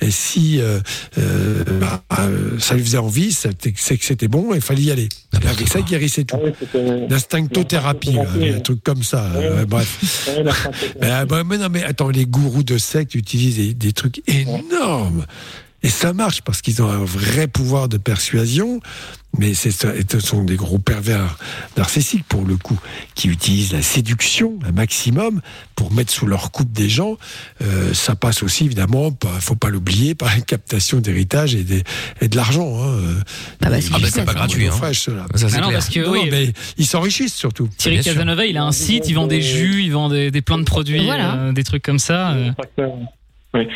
et 0.00 0.10
si 0.10 0.58
euh, 0.58 0.80
euh, 1.18 1.62
bah, 1.78 2.02
euh, 2.18 2.58
ça 2.58 2.74
lui 2.74 2.82
faisait 2.82 2.96
envie, 2.96 3.32
c'était- 3.32 3.74
c'est 3.76 3.98
que 3.98 4.04
c'était 4.06 4.28
bon 4.28 4.54
et 4.54 4.56
il 4.56 4.62
fallait 4.62 4.82
y 4.82 4.90
aller. 4.90 5.10
Et 5.34 5.46
avec 5.46 5.68
ça, 5.68 5.80
il 5.80 5.84
guérissait 5.84 6.24
tout. 6.24 6.36
L'instinctothérapie, 7.10 8.12
là, 8.12 8.22
un 8.56 8.60
truc 8.60 8.82
comme 8.82 9.02
ça. 9.02 9.22
euh, 9.36 9.66
bref. 9.66 10.26
Mais, 11.00 11.24
bah, 11.26 11.44
mais 11.44 11.58
non, 11.58 11.68
mais 11.70 11.84
attends, 11.84 12.08
les 12.08 12.24
gourous 12.24 12.62
de 12.62 12.78
secte 12.78 13.14
utilisent 13.14 13.56
des, 13.56 13.74
des 13.74 13.92
trucs 13.92 14.22
énormes. 14.26 15.26
Et 15.82 15.88
ça 15.88 16.12
marche 16.12 16.42
parce 16.42 16.62
qu'ils 16.62 16.80
ont 16.82 16.88
un 16.90 17.04
vrai 17.04 17.48
pouvoir 17.48 17.88
de 17.88 17.96
persuasion, 17.96 18.80
mais 19.38 19.52
ce 19.54 19.70
sont 20.20 20.44
des 20.44 20.56
gros 20.56 20.78
pervers 20.78 21.36
narcissiques 21.76 22.24
pour 22.28 22.44
le 22.44 22.56
coup, 22.56 22.78
qui 23.14 23.28
utilisent 23.28 23.72
la 23.72 23.82
séduction 23.82 24.58
un 24.64 24.72
maximum 24.72 25.40
pour 25.74 25.92
mettre 25.92 26.12
sous 26.12 26.26
leur 26.26 26.50
coupe 26.52 26.70
des 26.70 26.88
gens. 26.88 27.16
Euh, 27.62 27.92
ça 27.94 28.14
passe 28.14 28.42
aussi 28.44 28.66
évidemment, 28.66 29.10
pas- 29.10 29.40
faut 29.40 29.56
pas 29.56 29.70
l'oublier, 29.70 30.14
par 30.14 30.36
une 30.36 30.44
captation 30.44 31.00
d'héritage 31.00 31.54
et, 31.56 31.64
de 31.64 32.36
l'argent. 32.36 32.76
Hein. 32.80 33.00
Ah 33.62 33.70
bah, 33.70 33.80
c'est 33.80 34.24
pas 34.24 34.34
gratuit, 34.34 34.68
hein. 34.68 34.72
Fraîche, 34.72 35.00
ceux-là. 35.00 35.26
Ça, 35.34 35.48
c'est 35.48 35.56
Ah 35.56 35.60
non, 35.62 35.68
clair. 35.68 35.78
parce 35.80 35.88
que, 35.88 36.00
Non, 36.00 36.12
oui. 36.12 36.20
non, 36.26 36.30
mais 36.30 36.52
ils 36.78 36.86
s'enrichissent 36.86 37.34
surtout. 37.34 37.68
Thierry 37.76 37.96
Bien 37.96 38.02
sûr. 38.04 38.12
Casanova, 38.12 38.46
il 38.46 38.56
a 38.56 38.62
un 38.64 38.72
site, 38.72 39.08
il 39.08 39.14
vend 39.14 39.26
des 39.26 39.42
jus, 39.42 39.82
il 39.82 39.90
vend 39.92 40.08
des, 40.10 40.30
des 40.30 40.42
plein 40.42 40.58
de 40.58 40.64
produits, 40.64 41.04
Voilà. 41.06 41.34
euh, 41.36 41.52
des 41.52 41.64
trucs 41.64 41.82
comme 41.82 41.98
ça. 41.98 42.32
euh. 42.32 42.50
Oui. 43.54 43.66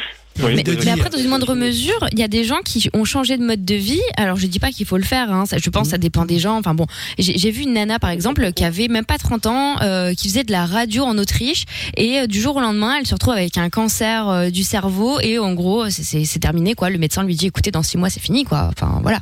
Mais, 0.56 0.62
mais 0.84 0.90
après, 0.92 1.10
dans 1.10 1.18
une 1.18 1.28
moindre 1.28 1.54
mesure, 1.54 2.08
il 2.12 2.18
y 2.18 2.22
a 2.22 2.28
des 2.28 2.44
gens 2.44 2.60
qui 2.64 2.88
ont 2.92 3.04
changé 3.04 3.36
de 3.36 3.42
mode 3.44 3.64
de 3.64 3.74
vie. 3.74 4.00
Alors, 4.16 4.36
je 4.36 4.46
dis 4.46 4.58
pas 4.58 4.70
qu'il 4.70 4.86
faut 4.86 4.96
le 4.96 5.02
faire. 5.04 5.32
Hein, 5.32 5.44
ça, 5.46 5.56
je 5.58 5.70
pense 5.70 5.84
que 5.88 5.90
ça 5.92 5.98
dépend 5.98 6.24
des 6.24 6.38
gens. 6.38 6.58
Enfin 6.58 6.74
bon, 6.74 6.86
j'ai 7.18 7.50
vu 7.50 7.62
une 7.62 7.72
nana 7.74 7.98
par 7.98 8.10
exemple 8.10 8.52
qui 8.52 8.64
avait 8.64 8.88
même 8.88 9.04
pas 9.04 9.18
30 9.18 9.46
ans, 9.46 9.76
euh, 9.82 10.14
qui 10.14 10.28
faisait 10.28 10.44
de 10.44 10.52
la 10.52 10.66
radio 10.66 11.04
en 11.04 11.16
Autriche 11.18 11.64
et 11.96 12.20
euh, 12.20 12.26
du 12.26 12.40
jour 12.40 12.56
au 12.56 12.60
lendemain, 12.60 12.96
elle 13.00 13.06
se 13.06 13.14
retrouve 13.14 13.34
avec 13.34 13.56
un 13.58 13.70
cancer 13.70 14.28
euh, 14.28 14.50
du 14.50 14.62
cerveau 14.62 15.20
et 15.20 15.38
en 15.38 15.52
gros, 15.54 15.88
c'est- 15.90 16.38
terminé 16.40 16.74
quoi. 16.74 16.90
Le 16.90 16.98
médecin 16.98 17.22
lui 17.22 17.34
dit 17.34 17.46
écoutez, 17.46 17.70
dans 17.70 17.82
six 17.82 17.96
mois, 17.96 18.10
c'est 18.10 18.20
fini 18.20 18.44
quoi. 18.44 18.68
Enfin 18.70 18.98
voilà. 19.02 19.20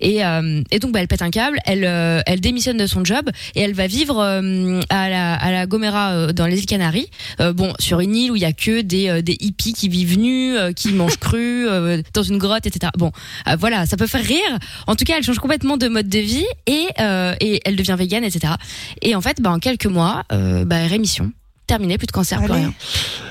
Et, 0.00 0.24
euh, 0.24 0.62
et 0.70 0.78
donc, 0.78 0.92
bah, 0.92 1.00
elle 1.00 1.08
pète 1.08 1.22
un 1.22 1.30
câble, 1.30 1.58
elle, 1.64 1.84
elle 2.26 2.40
démissionne 2.40 2.76
de 2.76 2.86
son 2.86 3.04
job 3.04 3.28
et 3.54 3.60
elle 3.60 3.72
va 3.74 3.86
vivre 3.86 4.20
à, 4.22 5.08
la, 5.10 5.34
à 5.34 5.50
la 5.50 5.66
Gomera 5.66 6.12
euh, 6.12 6.32
dans 6.32 6.46
les 6.46 6.58
îles 6.60 6.66
Canaries. 6.66 7.08
Euh, 7.40 7.52
bon, 7.52 7.72
sur 7.78 8.00
une 8.00 8.14
île 8.14 8.30
où 8.32 8.36
il 8.36 8.42
y 8.42 8.46
a 8.46 8.52
que 8.52 8.80
des, 8.82 9.22
des 9.22 9.36
hippies 9.40 9.72
qui 9.72 9.88
vivent 9.88 10.18
nus, 10.18 10.43
euh, 10.52 10.72
qui 10.72 10.92
mangent 10.92 11.18
cru, 11.18 11.66
euh, 11.68 12.02
dans 12.12 12.22
une 12.22 12.38
grotte, 12.38 12.66
etc. 12.66 12.90
Bon, 12.98 13.10
euh, 13.48 13.56
voilà, 13.58 13.86
ça 13.86 13.96
peut 13.96 14.06
faire 14.06 14.24
rire. 14.24 14.58
En 14.86 14.94
tout 14.96 15.04
cas, 15.04 15.14
elle 15.18 15.24
change 15.24 15.38
complètement 15.38 15.76
de 15.76 15.88
mode 15.88 16.08
de 16.08 16.18
vie 16.18 16.46
et, 16.66 16.86
euh, 17.00 17.34
et 17.40 17.60
elle 17.64 17.76
devient 17.76 17.96
végane, 17.98 18.24
etc. 18.24 18.54
Et 19.02 19.14
en 19.14 19.20
fait, 19.20 19.40
bah, 19.40 19.50
en 19.50 19.58
quelques 19.58 19.86
mois, 19.86 20.24
euh, 20.32 20.64
bah, 20.64 20.86
rémission. 20.86 21.32
Terminé, 21.66 21.96
plus 21.96 22.06
de 22.06 22.12
cancer, 22.12 22.42
plus 22.42 22.52
rien. 22.52 22.74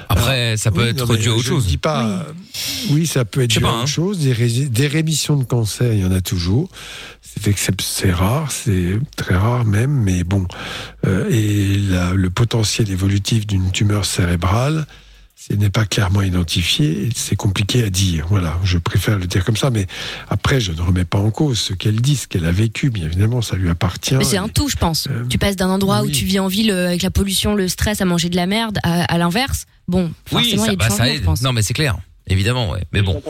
Après, 0.09 0.57
ça 0.57 0.71
peut 0.71 0.81
Oui, 0.81 0.87
être 0.89 1.07
non, 1.07 1.13
dû 1.15 1.29
à 1.29 1.33
autre 1.33 1.43
je 1.43 1.49
chose. 1.49 1.67
dis 1.67 1.77
pas. 1.77 2.25
Oui, 2.89 3.05
ça 3.05 3.25
peut 3.25 3.41
être 3.43 3.51
dû 3.51 3.63
à 3.63 3.67
autre 3.67 3.77
hein. 3.83 3.85
chose. 3.85 4.17
Des, 4.19 4.33
ré- 4.33 4.49
des 4.69 4.87
rémissions 4.87 5.35
de 5.37 5.43
cancer, 5.43 5.93
il 5.93 5.99
y 5.99 6.05
en 6.05 6.11
a 6.11 6.19
toujours. 6.21 6.67
C'est 7.79 8.11
rare, 8.11 8.51
c'est 8.51 8.97
très 9.15 9.35
rare 9.35 9.65
même, 9.65 9.91
mais 9.91 10.23
bon. 10.23 10.47
Euh, 11.05 11.27
et 11.29 11.77
la- 11.77 12.13
le 12.13 12.29
potentiel 12.31 12.89
évolutif 12.89 13.45
d'une 13.47 13.71
tumeur 13.71 14.05
cérébrale, 14.05 14.87
ce 15.47 15.53
n'est 15.53 15.69
pas 15.69 15.85
clairement 15.85 16.21
identifié. 16.21 17.09
C'est 17.15 17.35
compliqué 17.35 17.83
à 17.83 17.89
dire. 17.89 18.25
Voilà, 18.29 18.57
je 18.63 18.77
préfère 18.77 19.17
le 19.19 19.25
dire 19.25 19.43
comme 19.43 19.57
ça. 19.57 19.69
Mais 19.69 19.87
après, 20.29 20.61
je 20.61 20.71
ne 20.71 20.81
remets 20.81 21.03
pas 21.03 21.17
en 21.17 21.31
cause 21.31 21.59
ce 21.59 21.73
qu'elle 21.73 21.99
dit, 21.99 22.15
ce 22.15 22.27
qu'elle 22.27 22.45
a 22.45 22.51
vécu. 22.51 22.89
Bien 22.89 23.05
évidemment, 23.05 23.41
ça 23.41 23.57
lui 23.57 23.69
appartient. 23.69 24.15
Mais 24.15 24.23
c'est 24.23 24.37
un 24.37 24.47
tout, 24.47 24.69
je 24.69 24.77
pense. 24.77 25.09
tu 25.29 25.37
passes 25.37 25.55
d'un 25.57 25.69
endroit 25.69 26.03
où 26.03 26.09
tu 26.09 26.23
vis 26.25 26.39
en 26.39 26.47
ville 26.47 26.71
euh, 26.71 26.87
avec 26.87 27.01
la 27.01 27.11
pollution, 27.11 27.55
le 27.55 27.67
stress, 27.67 27.99
à 27.99 28.05
manger 28.05 28.29
de 28.29 28.35
la 28.37 28.45
merde, 28.45 28.79
à, 28.83 29.03
à 29.03 29.17
l'inverse. 29.17 29.65
Bon, 29.87 30.05
Oui, 30.31 30.43
forcément, 30.43 30.45
il 30.51 30.55
y 30.55 30.59
ça, 30.59 30.71
a 30.71 30.75
bah, 30.75 30.89
ça 30.89 31.09
aide. 31.09 31.25
Non, 31.43 31.51
mais 31.51 31.61
c'est 31.61 31.73
clair. 31.73 31.97
Évidemment, 32.27 32.71
ouais. 32.71 32.83
Mais 32.93 33.01
bon. 33.01 33.21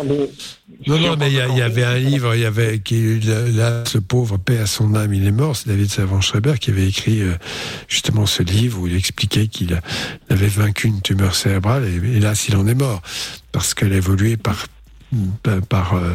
Non, 0.87 0.99
non, 0.99 1.15
mais 1.17 1.31
il 1.31 1.35
y, 1.35 1.61
avait 1.61 1.83
un 1.83 1.97
livre, 1.97 2.35
il 2.35 2.41
y 2.41 2.45
avait 2.45 2.79
qui 2.79 3.19
là, 3.21 3.83
ce 3.87 3.97
pauvre 3.97 4.37
paix 4.37 4.59
à 4.59 4.67
son 4.67 4.93
âme, 4.93 5.13
il 5.13 5.25
est 5.25 5.31
mort. 5.31 5.55
C'est 5.55 5.67
David 5.69 5.89
Savant-Schreiber 5.89 6.53
qui 6.59 6.69
avait 6.69 6.87
écrit 6.87 7.21
euh, 7.21 7.33
justement 7.87 8.25
ce 8.27 8.43
livre 8.43 8.79
où 8.79 8.87
il 8.87 8.95
expliquait 8.95 9.47
qu'il 9.47 9.73
a- 9.73 9.81
avait 10.29 10.47
vaincu 10.47 10.87
une 10.87 11.01
tumeur 11.01 11.33
cérébrale 11.35 11.85
et 11.85 12.17
hélas, 12.17 12.47
il 12.49 12.55
en 12.55 12.67
est 12.67 12.75
mort 12.75 13.01
parce 13.51 13.73
qu'elle 13.73 13.93
a 13.93 13.97
évolué 13.97 14.37
par 14.37 14.67
par 15.41 15.61
par, 15.61 15.93
euh, 15.95 16.13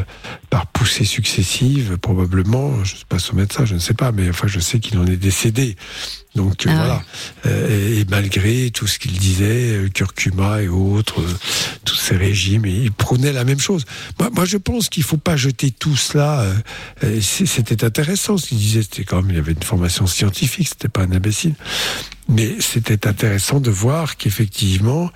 par 0.50 0.66
poussées 0.66 1.04
successives 1.04 1.98
probablement. 1.98 2.84
Je 2.84 2.92
ne 2.92 2.96
suis 2.96 3.04
pas 3.06 3.18
son 3.18 3.36
médecin, 3.36 3.64
je 3.64 3.74
ne 3.74 3.78
sais 3.78 3.94
pas, 3.94 4.12
mais 4.12 4.28
enfin 4.28 4.46
je 4.46 4.60
sais 4.60 4.80
qu'il 4.80 4.98
en 4.98 5.06
est 5.06 5.16
décédé. 5.16 5.76
Donc 6.34 6.64
Ah 6.66 6.74
voilà. 6.74 7.02
Euh, 7.46 7.96
et, 7.96 8.00
et 8.00 8.04
malgré 8.08 8.70
tout 8.70 8.86
ce 8.86 8.98
qu'il 8.98 9.12
disait, 9.12 9.76
euh, 9.76 9.88
curcuma 9.88 10.62
et 10.62 10.68
autres, 10.68 11.22
tous 11.84 11.96
ces 11.96 12.16
régimes, 12.16 12.66
il 12.66 12.92
prônait 12.92 13.32
la 13.32 13.44
même 13.44 13.58
chose. 13.58 13.84
Moi, 14.18 14.30
moi 14.34 14.44
je 14.44 14.56
pense 14.56 14.88
qu'il 14.88 15.02
faut 15.02 15.16
pas 15.16 15.36
jeter 15.36 15.70
tout 15.70 15.96
cela. 15.96 16.46
c'était 17.20 17.84
intéressant 17.84 18.36
ce 18.36 18.48
qu'il 18.48 18.58
disait. 18.58 18.82
C'était 18.82 19.04
quand 19.04 19.22
même, 19.22 19.30
il 19.32 19.38
avait 19.38 19.52
une 19.52 19.62
formation 19.62 20.06
scientifique, 20.06 20.68
c'était 20.68 20.88
pas 20.88 21.02
un 21.02 21.12
imbécile. 21.12 21.54
Mais 22.28 22.56
c'était 22.60 23.08
intéressant 23.08 23.60
de 23.60 23.70
voir 23.70 24.16
qu'effectivement, 24.16 25.10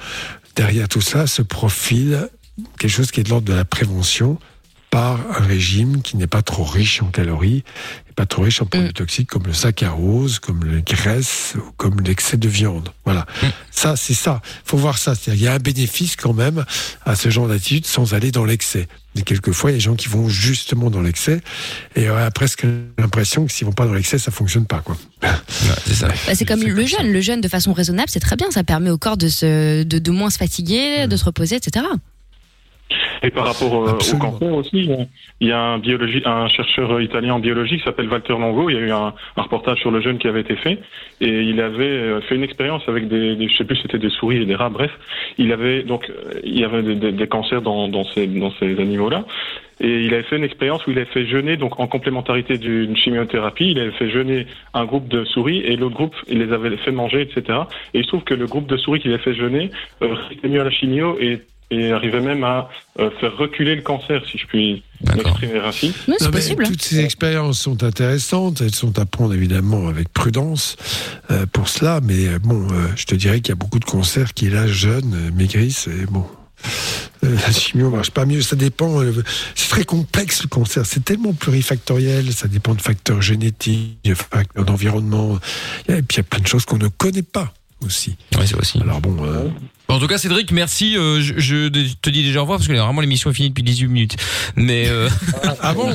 derrière 0.57 0.89
tout 0.89 1.01
cela 1.01 1.27
se 1.27 1.43
profile 1.43 2.29
quelque 2.79 2.91
chose 2.91 3.11
qui 3.11 3.21
est 3.21 3.25
de 3.25 3.31
l'ordre 3.31 3.47
de 3.47 3.55
la 3.55 3.65
prévention 3.65 4.39
par 4.93 5.19
un 5.39 5.47
régime 5.47 6.03
qui 6.03 6.19
n'est 6.19 6.27
pas 6.27 6.43
trop 6.43 6.65
riche 6.65 7.03
en 7.03 7.07
calories 7.07 7.65
et 8.11 8.13
pas 8.15 8.27
trop 8.27 8.43
riche 8.43 8.61
en 8.61 8.67
produits 8.67 8.93
toxiques 8.93 9.31
comme 9.31 9.47
le 9.47 9.55
saccharose, 9.55 10.39
comme 10.39 10.65
les 10.67 10.83
graisses 10.83 11.55
ou 11.57 11.73
comme 11.79 12.01
l'excès 12.01 12.37
de 12.37 12.47
viande. 12.47 12.91
Voilà. 13.07 13.25
Ça, 13.71 13.97
c'est 13.97 14.13
ça. 14.13 14.43
faut 14.67 14.77
voir 14.77 14.99
ça. 14.99 15.15
C'est-à-dire 15.15 15.39
qu'il 15.39 15.45
y 15.45 15.49
a 15.49 15.55
un 15.55 15.59
bénéfice 15.59 16.15
quand 16.17 16.35
même 16.35 16.67
à 17.07 17.17
ce 17.17 17.31
genre 17.31 17.49
d'attitude 17.49 17.87
sans 17.87 18.13
aller 18.13 18.33
dans 18.33 18.45
l'excès. 18.45 18.87
Mais 19.17 19.23
quelquefois, 19.23 19.71
il 19.71 19.73
y 19.73 19.77
a 19.77 19.79
des 19.79 19.85
gens 19.85 19.95
qui 19.95 20.09
vont 20.09 20.29
justement 20.29 20.91
dans 20.91 21.01
l'excès 21.01 21.41
et 21.97 22.11
on 22.11 22.17
a 22.17 22.31
presque 22.31 22.67
l'impression 22.99 23.47
que 23.47 23.53
s'ils 23.53 23.67
vont 23.67 23.73
pas 23.73 23.87
dans 23.87 23.95
l'excès, 23.95 24.19
ça 24.19 24.31
fonctionne 24.31 24.67
pas, 24.67 24.81
quoi. 24.81 24.99
c'est 25.87 25.95
ça. 25.95 26.09
Bah, 26.27 26.35
c'est 26.35 26.45
comme 26.45 26.63
le 26.63 26.87
jeûne. 26.87 27.11
Le 27.11 27.21
jeûne 27.23 27.41
de 27.41 27.49
façon 27.49 27.73
raisonnable, 27.73 28.11
c'est 28.11 28.21
très 28.21 28.37
bien. 28.37 28.51
Ça 28.51 28.63
permet 28.63 28.91
au 28.91 28.99
corps 28.99 29.17
de, 29.17 29.29
se, 29.29 29.85
de, 29.85 29.99
de 29.99 30.11
moins 30.11 30.29
se 30.29 30.37
fatiguer, 30.37 31.07
de 31.07 31.17
se 31.17 31.25
reposer, 31.25 31.57
etc. 31.57 31.87
Et 33.23 33.31
par 33.31 33.47
rapport 33.47 33.89
euh, 33.89 33.93
au 34.15 34.19
cancer 34.19 34.53
aussi, 34.55 34.89
il 35.41 35.49
y 35.49 35.53
a 35.53 35.61
un, 35.61 35.79
biologie, 35.79 36.23
un 36.25 36.49
chercheur 36.49 37.01
italien 37.01 37.35
en 37.35 37.39
biologie 37.39 37.79
qui 37.79 37.85
s'appelle 37.85 38.09
Walter 38.09 38.33
Longo. 38.33 38.69
Il 38.71 38.75
y 38.77 38.79
a 38.79 38.81
eu 38.83 38.91
un, 38.91 39.13
un 39.37 39.43
reportage 39.43 39.79
sur 39.81 39.91
le 39.91 40.01
jeûne 40.01 40.19
qui 40.19 40.29
avait 40.29 40.41
été 40.41 40.57
fait 40.57 40.79
et 41.21 41.43
il 41.43 41.61
avait 41.61 41.85
euh, 41.85 42.21
fait 42.23 42.35
une 42.35 42.43
expérience 42.45 42.83
avec 42.89 43.09
des, 43.09 43.37
des 43.37 43.49
je 43.49 43.57
sais 43.57 43.65
plus, 43.65 43.77
c'était 43.77 43.99
des 43.99 44.11
souris 44.11 44.43
et 44.43 44.45
des 44.47 44.55
rats. 44.55 44.71
Bref, 44.71 44.91
il 45.39 45.53
avait 45.53 45.83
donc 45.83 46.09
euh, 46.11 46.41
il 46.45 46.59
y 46.59 46.65
avait 46.65 46.83
des, 46.83 46.95
des- 46.97 47.13
des 47.13 47.27
cancers 47.29 47.63
dans, 47.63 47.89
dans 47.89 48.05
ces 48.05 48.27
dans 48.27 48.51
ces 48.59 48.79
animaux-là. 48.81 49.25
Et 49.81 50.05
il 50.05 50.15
avait 50.15 50.23
fait 50.23 50.37
une 50.37 50.45
expérience 50.45 50.87
où 50.87 50.91
il 50.93 50.97
avait 50.99 51.07
fait 51.11 51.27
jeûner, 51.27 51.57
donc 51.57 51.81
en 51.81 51.89
complémentarité 51.89 52.57
d'une 52.57 52.97
chimiothérapie, 52.97 53.73
il 53.73 53.81
avait 53.81 53.91
fait 53.93 54.11
jeûner 54.11 54.47
un 54.75 54.85
groupe 54.85 55.09
de 55.09 55.25
souris 55.25 55.59
et 55.65 55.75
l'autre 55.77 55.95
groupe, 55.97 56.15
il 56.29 56.39
les 56.39 56.53
avait 56.53 56.77
fait 56.77 56.93
manger, 56.93 57.23
etc. 57.23 57.59
Et 57.93 57.99
il 57.99 58.03
se 58.05 58.09
trouve 58.09 58.23
que 58.23 58.35
le 58.35 58.47
groupe 58.47 58.67
de 58.69 58.77
souris 58.77 59.01
qu'il 59.01 59.13
avait 59.13 59.23
fait 59.23 59.35
jeûner 59.35 59.71
euh, 60.03 60.15
résistait 60.15 60.49
mieux 60.49 60.61
à 60.61 60.65
la 60.65 60.71
chimio 60.71 61.17
et, 61.21 61.41
et 61.73 61.93
arrivait 61.93 62.21
même 62.21 62.45
à 62.45 62.69
euh, 62.99 63.11
faire 63.19 63.37
reculer 63.37 63.75
le 63.75 63.83
cancer, 63.83 64.23
si 64.31 64.39
je 64.39 64.47
puis 64.47 64.83
m'exprimer 65.05 65.59
ainsi. 65.59 65.95
Non, 66.07 66.17
Toutes 66.65 66.83
ces 66.83 67.01
expériences 67.01 67.61
sont 67.61 67.83
intéressantes, 67.83 68.61
elles 68.61 68.75
sont 68.75 68.99
à 68.99 69.07
prendre 69.07 69.35
évidemment 69.35 69.89
avec 69.89 70.09
prudence 70.11 70.77
euh, 71.31 71.47
pour 71.53 71.69
cela, 71.69 72.01
mais 72.03 72.29
euh, 72.29 72.39
bon, 72.39 72.69
euh, 72.71 72.89
je 72.97 73.07
te 73.07 73.15
dirais 73.15 73.41
qu'il 73.41 73.51
y 73.51 73.53
a 73.53 73.57
beaucoup 73.57 73.79
de 73.79 73.85
concerts 73.85 74.35
qui 74.35 74.51
là 74.51 74.67
jeunes 74.67 75.31
maigrissent 75.35 75.89
et 75.89 76.07
bon. 76.07 76.27
La 77.23 77.53
chimio 77.53 77.89
marche 77.89 78.11
pas 78.11 78.25
mieux, 78.25 78.43
ça 78.43 78.57
dépend. 78.57 79.01
C'est 79.55 79.69
très 79.69 79.85
complexe 79.85 80.43
le 80.43 80.49
cancer, 80.49 80.85
c'est 80.85 81.05
tellement 81.05 81.33
plurifactoriel, 81.33 82.33
ça 82.33 82.49
dépend 82.49 82.75
de 82.75 82.81
facteurs 82.81 83.23
génétiques, 83.23 83.99
de 84.05 84.15
facteurs 84.15 84.65
d'environnement, 84.65 85.39
et 85.89 86.03
puis 86.03 86.17
il 86.17 86.17
y 86.19 86.21
a 86.21 86.25
plein 86.25 86.41
de 86.41 86.47
choses 86.47 86.65
qu'on 86.65 86.79
ne 86.79 86.89
connaît 86.89 87.23
pas 87.23 87.53
aussi. 87.85 88.17
Ouais, 88.37 88.47
c'est 88.47 88.57
aussi. 88.57 88.81
Alors 88.81 89.01
bon. 89.01 89.17
euh, 89.25 89.49
en 89.89 89.99
tout 89.99 90.07
cas, 90.07 90.17
Cédric, 90.19 90.51
merci. 90.53 90.97
euh, 90.97 91.21
je, 91.21 91.35
je 91.39 91.69
te 91.69 92.11
dis 92.11 92.23
déjà 92.23 92.39
au 92.41 92.43
revoir 92.43 92.59
parce 92.59 92.69
que 92.69 92.73
vraiment 92.73 93.01
l'émission 93.01 93.31
est 93.31 93.35
finie 93.35 93.51
depuis 93.51 93.63
18 93.63 93.87
minutes. 93.89 94.17
Mais 94.57 94.89
euh... 94.89 95.09
ah 95.61 95.75
bon 95.75 95.93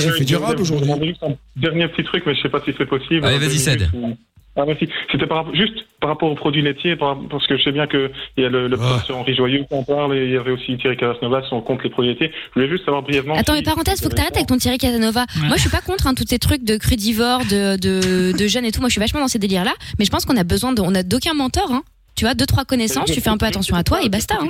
J'ai 0.00 0.10
fait 0.12 0.24
du 0.24 0.36
rap 0.36 0.58
aujourd'hui. 0.58 1.16
Dernier 1.56 1.88
petit 1.88 2.04
truc, 2.04 2.22
mais 2.26 2.34
je 2.34 2.42
sais 2.42 2.48
pas 2.48 2.60
si 2.64 2.72
c'est 2.78 2.86
possible. 2.86 3.26
Allez, 3.26 3.38
vas-y, 3.38 3.86
ou- 3.94 4.16
Ah, 4.58 4.64
merci. 4.66 4.88
C'était 5.12 5.26
par, 5.26 5.38
rapport- 5.38 5.54
juste 5.54 5.74
par 6.00 6.08
rapport 6.10 6.30
aux 6.30 6.34
produits 6.34 6.62
laitiers, 6.62 6.96
par- 6.96 7.18
parce 7.28 7.46
que 7.46 7.56
je 7.58 7.62
sais 7.62 7.72
bien 7.72 7.86
qu'il 7.86 8.10
y 8.38 8.44
a 8.44 8.48
le, 8.48 8.68
le 8.68 8.76
professeur 8.76 9.18
Henri 9.18 9.34
Joyeux 9.34 9.64
qui 9.68 9.74
en 9.74 9.82
parle 9.82 10.16
et 10.16 10.24
il 10.24 10.30
y 10.32 10.36
avait 10.36 10.50
aussi 10.52 10.76
Thierry 10.78 10.96
Casanova 10.96 11.42
qui 11.42 11.48
sont 11.50 11.60
contre 11.60 11.84
les 11.84 11.90
produits 11.90 12.12
laitiers. 12.12 12.32
Je 12.50 12.54
voulais 12.60 12.68
juste 12.70 12.84
savoir 12.86 13.02
brièvement. 13.02 13.34
Attends, 13.34 13.52
si- 13.52 13.58
mais 13.58 13.64
parenthèse, 13.64 14.02
faut 14.02 14.08
que 14.08 14.14
t'arrêtes 14.14 14.34
avec 14.36 14.46
ton 14.48 14.56
Thierry 14.56 14.78
Casanova. 14.78 15.26
Moi, 15.44 15.56
je 15.56 15.60
suis 15.60 15.70
pas 15.70 15.80
contre 15.82 16.06
hein, 16.06 16.14
tous 16.14 16.24
ces 16.26 16.38
trucs 16.38 16.64
de 16.64 16.76
crudivore, 16.78 17.40
de, 17.40 17.76
de, 17.76 18.32
de 18.36 18.46
jeunes 18.46 18.64
et 18.64 18.72
tout. 18.72 18.80
Moi, 18.80 18.88
je 18.88 18.92
suis 18.92 19.00
vachement 19.00 19.20
dans 19.20 19.28
ces 19.28 19.38
délires-là. 19.38 19.74
Mais 19.98 20.04
je 20.06 20.10
pense 20.10 20.24
qu'on 20.24 20.36
a 20.36 20.44
besoin 20.44 20.72
de, 20.72 20.80
on 20.80 20.94
a 20.94 21.02
d'aucun 21.02 21.34
mentor, 21.34 21.70
hein. 21.72 21.82
Tu 22.14 22.24
vois, 22.24 22.32
deux, 22.32 22.46
trois 22.46 22.64
connaissances, 22.64 23.10
tu 23.14 23.20
fais 23.20 23.28
un 23.28 23.36
peu 23.36 23.44
attention 23.44 23.76
à 23.76 23.84
toi 23.84 23.98
et 24.02 24.08
basta, 24.08 24.36
hein. 24.40 24.48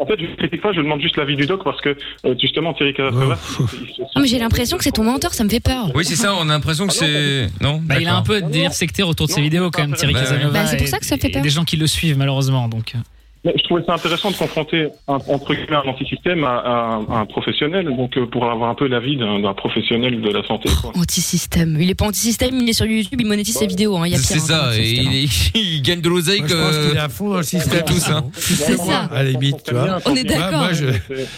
En 0.00 0.06
fait, 0.06 0.18
je 0.18 0.24
ne 0.24 0.34
critique 0.34 0.62
pas, 0.62 0.72
je 0.72 0.80
demande 0.80 1.02
juste 1.02 1.18
l'avis 1.18 1.36
du 1.36 1.44
doc 1.44 1.62
parce 1.62 1.78
que 1.82 1.90
euh, 2.24 2.34
justement 2.40 2.72
Thierry 2.72 2.94
Casanova. 2.94 3.38
Non, 3.60 4.22
mais 4.22 4.26
j'ai 4.26 4.38
l'impression 4.38 4.78
que 4.78 4.84
c'est 4.84 4.92
ton 4.92 5.04
mentor, 5.04 5.34
ça 5.34 5.44
me 5.44 5.50
fait 5.50 5.60
peur. 5.60 5.92
Oui, 5.94 6.06
c'est 6.06 6.16
ça, 6.16 6.34
on 6.34 6.48
a 6.48 6.52
l'impression 6.52 6.86
que 6.86 6.94
c'est. 6.94 7.48
Non 7.60 7.80
Bah, 7.84 7.96
il 8.00 8.08
a 8.08 8.16
un 8.16 8.22
peu 8.22 8.40
de 8.40 8.48
délire 8.48 8.72
sectaire 8.72 9.08
autour 9.08 9.26
de 9.26 9.32
ses 9.32 9.42
vidéos 9.42 9.70
quand 9.70 9.82
même, 9.82 9.94
Thierry. 9.94 10.14
Casanova. 10.14 10.50
Bah, 10.50 10.66
c'est 10.66 10.78
pour 10.78 10.88
ça 10.88 10.98
que 10.98 11.06
ça 11.06 11.18
fait 11.18 11.28
peur. 11.28 11.42
des 11.42 11.50
gens 11.50 11.64
qui 11.64 11.76
le 11.76 11.86
suivent 11.86 12.16
malheureusement. 12.18 12.66
Donc. 12.68 12.94
Mais 13.42 13.54
je 13.56 13.62
trouvais 13.64 13.82
ça 13.86 13.94
intéressant 13.94 14.30
de 14.30 14.36
confronter 14.36 14.88
un, 15.08 15.14
entre 15.14 15.54
guillemets 15.54 15.76
un 15.76 15.88
antisystème 15.88 16.44
à, 16.44 16.58
à- 16.58 17.00
à 17.08 17.18
un 17.20 17.24
professionnel, 17.26 17.86
donc 17.86 18.14
euh, 18.18 18.26
pour 18.26 18.44
avoir 18.50 18.68
un 18.68 18.74
peu 18.74 18.86
l'avis 18.86 19.16
d'un 19.16 19.54
professionnel 19.54 20.20
de 20.20 20.28
la 20.30 20.42
santé. 20.46 20.68
Quoi. 20.82 20.92
Anti-système. 20.94 21.78
Il 21.80 21.88
est 21.88 21.94
pas 21.94 22.04
anti-système, 22.06 22.54
il 22.60 22.68
est 22.68 22.74
sur 22.74 22.84
YouTube, 22.84 23.18
il 23.18 23.26
monétise 23.26 23.56
ses 23.56 23.66
vidéos, 23.66 23.96
hein. 23.96 24.06
Il 24.06 24.12
y 24.12 24.14
a 24.14 24.18
pire, 24.18 24.26
C'est 24.26 24.52
hein, 24.52 24.70
ça, 24.72 24.76
et 24.78 24.98
hein. 25.00 25.10
il, 25.10 25.30
il 25.54 25.80
gagne 25.82 26.02
de 26.02 26.08
l'oseille 26.10 26.40
Moi, 26.40 26.48
je 26.50 26.54
pense 26.54 26.76
que. 26.76 26.88
qu'il 26.88 26.96
est 26.98 27.00
à 27.00 27.08
fond 27.08 27.30
dans 27.30 27.36
le 27.38 27.42
système. 27.42 27.84
tous, 27.86 28.10
hein. 28.10 28.24
C'est 28.34 28.76
ça. 28.76 29.08
À 29.10 29.22
la 29.22 29.30
limite, 29.30 29.62
tu 29.64 29.72
vois. 29.72 29.98
On 30.04 30.14
est 30.14 30.24
d'accord. 30.24 30.58
Moi, 30.58 30.72
je 30.74 30.84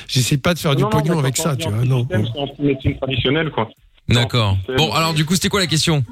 j'essaie 0.08 0.38
pas 0.38 0.54
de 0.54 0.58
faire 0.58 0.74
du 0.74 0.82
Non, 0.82 0.90
non, 0.90 0.98
pognon 0.98 1.18
avec 1.20 1.36
ça, 1.36 1.52
on 1.52 1.56
tu 1.56 1.68
vois. 1.68 1.84
Non. 1.84 2.00
antisystème, 2.00 2.46
C'est 2.56 2.62
médecine 2.64 2.96
traditionnelle, 2.96 3.50
quoi. 3.50 3.68
D'accord. 4.08 4.56
Bon, 4.76 4.92
alors 4.92 5.14
du 5.14 5.24
coup, 5.24 5.34
c'était 5.34 5.48
quoi 5.48 5.60
la 5.60 5.68
question? 5.68 6.02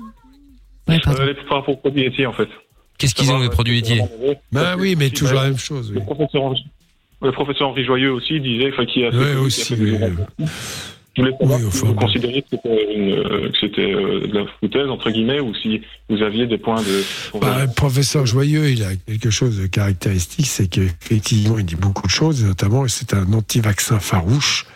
Euh, 0.89 0.93
les- 1.27 1.35
par 1.49 1.59
rapport 1.59 1.75
aux 1.75 1.77
produits 1.79 2.05
laitiers, 2.05 2.27
en 2.27 2.33
fait. 2.33 2.49
Qu'est-ce 3.01 3.15
qu'ils 3.15 3.33
ont, 3.33 3.41
les 3.41 3.49
produits 3.49 3.75
laitiers 3.77 4.03
Bah 4.53 4.77
oui, 4.79 4.95
mais 4.97 5.11
toujours 5.11 5.35
la 5.41 5.45
même 5.49 5.59
chose. 5.59 5.91
Le 5.93 6.01
professeur, 6.01 6.43
Henri- 6.43 6.65
le 7.23 7.33
professeur 7.33 7.69
Henri 7.69 7.85
Joyeux 7.85 8.13
aussi 8.13 8.41
disait 8.41 8.71
qu'il 8.87 9.05
a 9.07 9.11
fait, 9.11 9.17
Ouais, 9.17 9.25
qu'il 9.25 9.37
a 9.37 9.41
aussi, 9.41 9.75
oui. 9.75 9.95
erreurs. 9.95 10.11
Je 11.17 11.23
voulais 11.23 11.35
savoir 11.41 11.59
si 11.73 11.81
vous 11.81 11.95
considériez 11.95 12.43
que 12.43 12.49
c'était, 12.53 12.69
euh, 12.69 13.51
que 13.51 13.59
c'était 13.61 13.93
euh, 13.93 14.27
de 14.29 14.33
la 14.39 14.47
foutaise, 14.61 14.89
entre 14.89 15.11
guillemets, 15.11 15.41
ou 15.41 15.53
si 15.57 15.83
vous 16.09 16.23
aviez 16.23 16.47
des 16.47 16.57
points 16.57 16.81
de... 16.81 17.03
Bah, 17.41 17.65
le 17.67 17.73
professeur 17.75 18.27
Joyeux, 18.27 18.71
il 18.71 18.83
a 18.85 18.95
quelque 19.07 19.29
chose 19.31 19.59
de 19.59 19.67
caractéristique, 19.67 20.47
c'est 20.47 20.69
qu'effectivement, 20.69 21.59
il 21.59 21.65
dit 21.65 21.75
beaucoup 21.75 22.07
de 22.07 22.13
choses, 22.13 22.43
et 22.45 22.47
notamment, 22.47 22.87
c'est 22.87 23.13
un 23.13 23.31
anti-vaccin 23.33 23.99
farouche, 23.99 24.67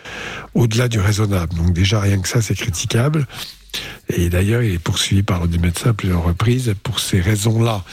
au-delà 0.53 0.89
du 0.89 0.99
raisonnable. 0.99 1.55
Donc 1.55 1.71
déjà, 1.73 2.01
rien 2.01 2.19
que 2.19 2.27
ça, 2.27 2.41
c'est 2.41 2.55
critiquable. 2.55 3.25
Et 4.09 4.29
d'ailleurs, 4.29 4.61
il 4.61 4.73
est 4.73 4.79
poursuivi 4.79 5.23
par 5.23 5.47
des 5.47 5.57
médecins 5.57 5.91
à 5.91 5.93
plusieurs 5.93 6.23
reprises 6.23 6.73
pour 6.83 6.99
ces 6.99 7.21
raisons-là. 7.21 7.83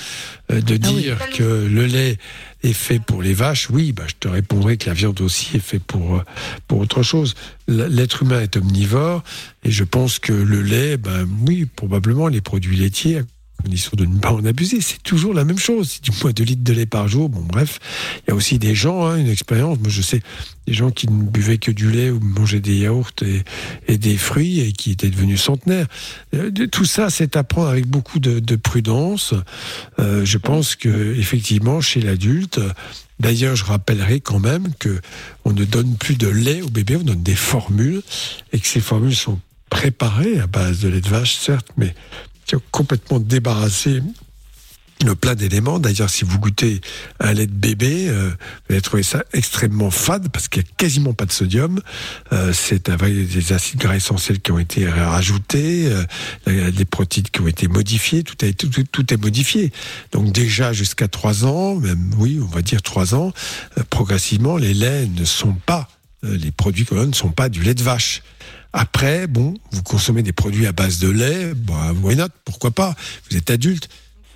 Euh, 0.50 0.60
de 0.60 0.76
dire 0.76 1.18
que 1.34 1.42
le 1.42 1.86
lait 1.86 2.18
est 2.62 2.72
fait 2.72 2.98
pour 2.98 3.22
les 3.22 3.32
vaches, 3.32 3.70
oui, 3.70 3.92
bah, 3.92 4.04
je 4.06 4.14
te 4.18 4.28
répondrai 4.28 4.76
que 4.76 4.86
la 4.86 4.94
viande 4.94 5.20
aussi 5.20 5.56
est 5.56 5.60
fait 5.60 5.78
pour, 5.78 6.16
euh, 6.16 6.24
pour 6.68 6.78
autre 6.78 7.02
chose. 7.02 7.34
L'être 7.68 8.22
humain 8.22 8.40
est 8.40 8.56
omnivore, 8.56 9.22
et 9.64 9.70
je 9.70 9.84
pense 9.84 10.18
que 10.18 10.32
le 10.32 10.62
lait, 10.62 10.96
ben 10.96 11.26
oui, 11.46 11.64
probablement 11.64 12.28
les 12.28 12.40
produits 12.40 12.76
laitiers, 12.76 13.18
à 13.18 13.22
condition 13.62 13.92
de 13.96 14.04
ne 14.04 14.18
pas 14.18 14.32
en 14.32 14.44
abuser, 14.44 14.80
c'est 14.80 15.02
toujours 15.02 15.34
la 15.34 15.44
même 15.44 15.58
chose. 15.58 15.90
Si 15.90 16.00
tu 16.00 16.10
bois 16.12 16.32
2 16.32 16.44
litres 16.44 16.64
de 16.64 16.72
lait 16.72 16.86
par 16.86 17.08
jour, 17.08 17.28
bon 17.28 17.42
bref, 17.42 17.78
il 18.18 18.30
y 18.30 18.32
a 18.32 18.34
aussi 18.34 18.58
des 18.58 18.74
gens, 18.74 19.06
hein, 19.06 19.16
une 19.16 19.28
expérience, 19.28 19.78
moi 19.78 19.88
je 19.88 20.02
sais, 20.02 20.20
des 20.66 20.74
gens 20.74 20.90
qui 20.90 21.08
ne 21.08 21.22
buvaient 21.22 21.58
que 21.58 21.70
du 21.70 21.90
lait 21.90 22.10
ou 22.10 22.20
mangeaient 22.20 22.60
des 22.60 22.76
yaourts 22.76 23.10
et, 23.88 23.98
des 23.98 24.16
fruits 24.16 24.60
et 24.60 24.72
qui 24.72 24.92
étaient 24.92 25.10
devenus 25.10 25.40
centenaires. 25.40 25.86
Euh, 26.34 26.50
Tout 26.70 26.84
ça, 26.84 27.10
c'est 27.10 27.36
à 27.36 27.44
prendre 27.44 27.68
avec 27.68 27.86
beaucoup 27.86 28.18
de, 28.18 28.40
de 28.40 28.56
prudence. 28.56 29.34
Euh, 29.98 30.24
je 30.24 30.38
pense 30.38 30.76
que 30.76 31.14
effectivement, 31.16 31.80
chez 31.80 32.00
l'adulte, 32.00 32.60
D'ailleurs, 33.22 33.54
je 33.54 33.64
rappellerai 33.64 34.18
quand 34.18 34.40
même 34.40 34.74
que 34.80 35.00
on 35.44 35.52
ne 35.52 35.64
donne 35.64 35.96
plus 35.96 36.16
de 36.16 36.26
lait 36.26 36.60
au 36.60 36.68
bébé, 36.68 36.96
on 36.96 37.04
donne 37.04 37.22
des 37.22 37.36
formules 37.36 38.02
et 38.52 38.58
que 38.58 38.66
ces 38.66 38.80
formules 38.80 39.14
sont 39.14 39.38
préparées 39.70 40.40
à 40.40 40.48
base 40.48 40.80
de 40.80 40.88
lait 40.88 41.00
de 41.00 41.08
vache, 41.08 41.36
certes, 41.36 41.68
mais 41.76 41.94
complètement 42.70 43.18
débarrassé 43.20 44.02
le 45.04 45.14
plein 45.14 45.34
d'éléments. 45.34 45.78
D'ailleurs, 45.78 46.10
si 46.10 46.24
vous 46.24 46.38
goûtez 46.38 46.80
un 47.20 47.32
lait 47.32 47.46
de 47.46 47.52
bébé, 47.52 48.08
euh, 48.08 48.30
vous 48.30 48.74
allez 48.74 48.80
trouver 48.80 49.02
ça 49.02 49.24
extrêmement 49.32 49.90
fade 49.90 50.28
parce 50.30 50.48
qu'il 50.48 50.62
n'y 50.62 50.68
a 50.68 50.72
quasiment 50.76 51.12
pas 51.12 51.26
de 51.26 51.32
sodium. 51.32 51.80
Euh, 52.32 52.52
c'est 52.52 52.88
avec 52.88 53.28
des 53.28 53.52
acides 53.52 53.80
gras 53.80 53.96
essentiels 53.96 54.40
qui 54.40 54.52
ont 54.52 54.58
été 54.58 54.88
rajoutés, 54.88 55.90
euh, 56.48 56.70
des 56.70 56.84
protéines 56.84 57.24
qui 57.24 57.40
ont 57.40 57.48
été 57.48 57.68
modifiées, 57.68 58.22
tout, 58.22 58.36
tout, 58.36 58.84
tout 58.90 59.14
est 59.14 59.16
modifié. 59.16 59.72
Donc 60.12 60.32
déjà 60.32 60.72
jusqu'à 60.72 61.08
3 61.08 61.44
ans, 61.46 61.76
même 61.76 62.14
oui, 62.18 62.40
on 62.40 62.46
va 62.46 62.62
dire 62.62 62.82
3 62.82 63.14
ans, 63.14 63.32
euh, 63.78 63.82
progressivement, 63.90 64.56
les 64.56 64.74
laits 64.74 65.10
ne 65.14 65.24
sont 65.24 65.54
pas, 65.66 65.88
les 66.22 66.52
produits 66.52 66.84
qu'on 66.84 67.06
ne 67.06 67.14
sont 67.14 67.32
pas 67.32 67.48
du 67.48 67.62
lait 67.62 67.74
de 67.74 67.82
vache. 67.82 68.22
Après, 68.72 69.26
bon, 69.26 69.54
vous 69.70 69.82
consommez 69.82 70.22
des 70.22 70.32
produits 70.32 70.66
à 70.66 70.72
base 70.72 70.98
de 70.98 71.08
lait, 71.08 71.52
bah, 71.54 71.92
why 72.02 72.16
not, 72.16 72.28
pourquoi 72.44 72.70
pas? 72.70 72.94
Vous 73.30 73.36
êtes 73.36 73.50
adulte. 73.50 73.88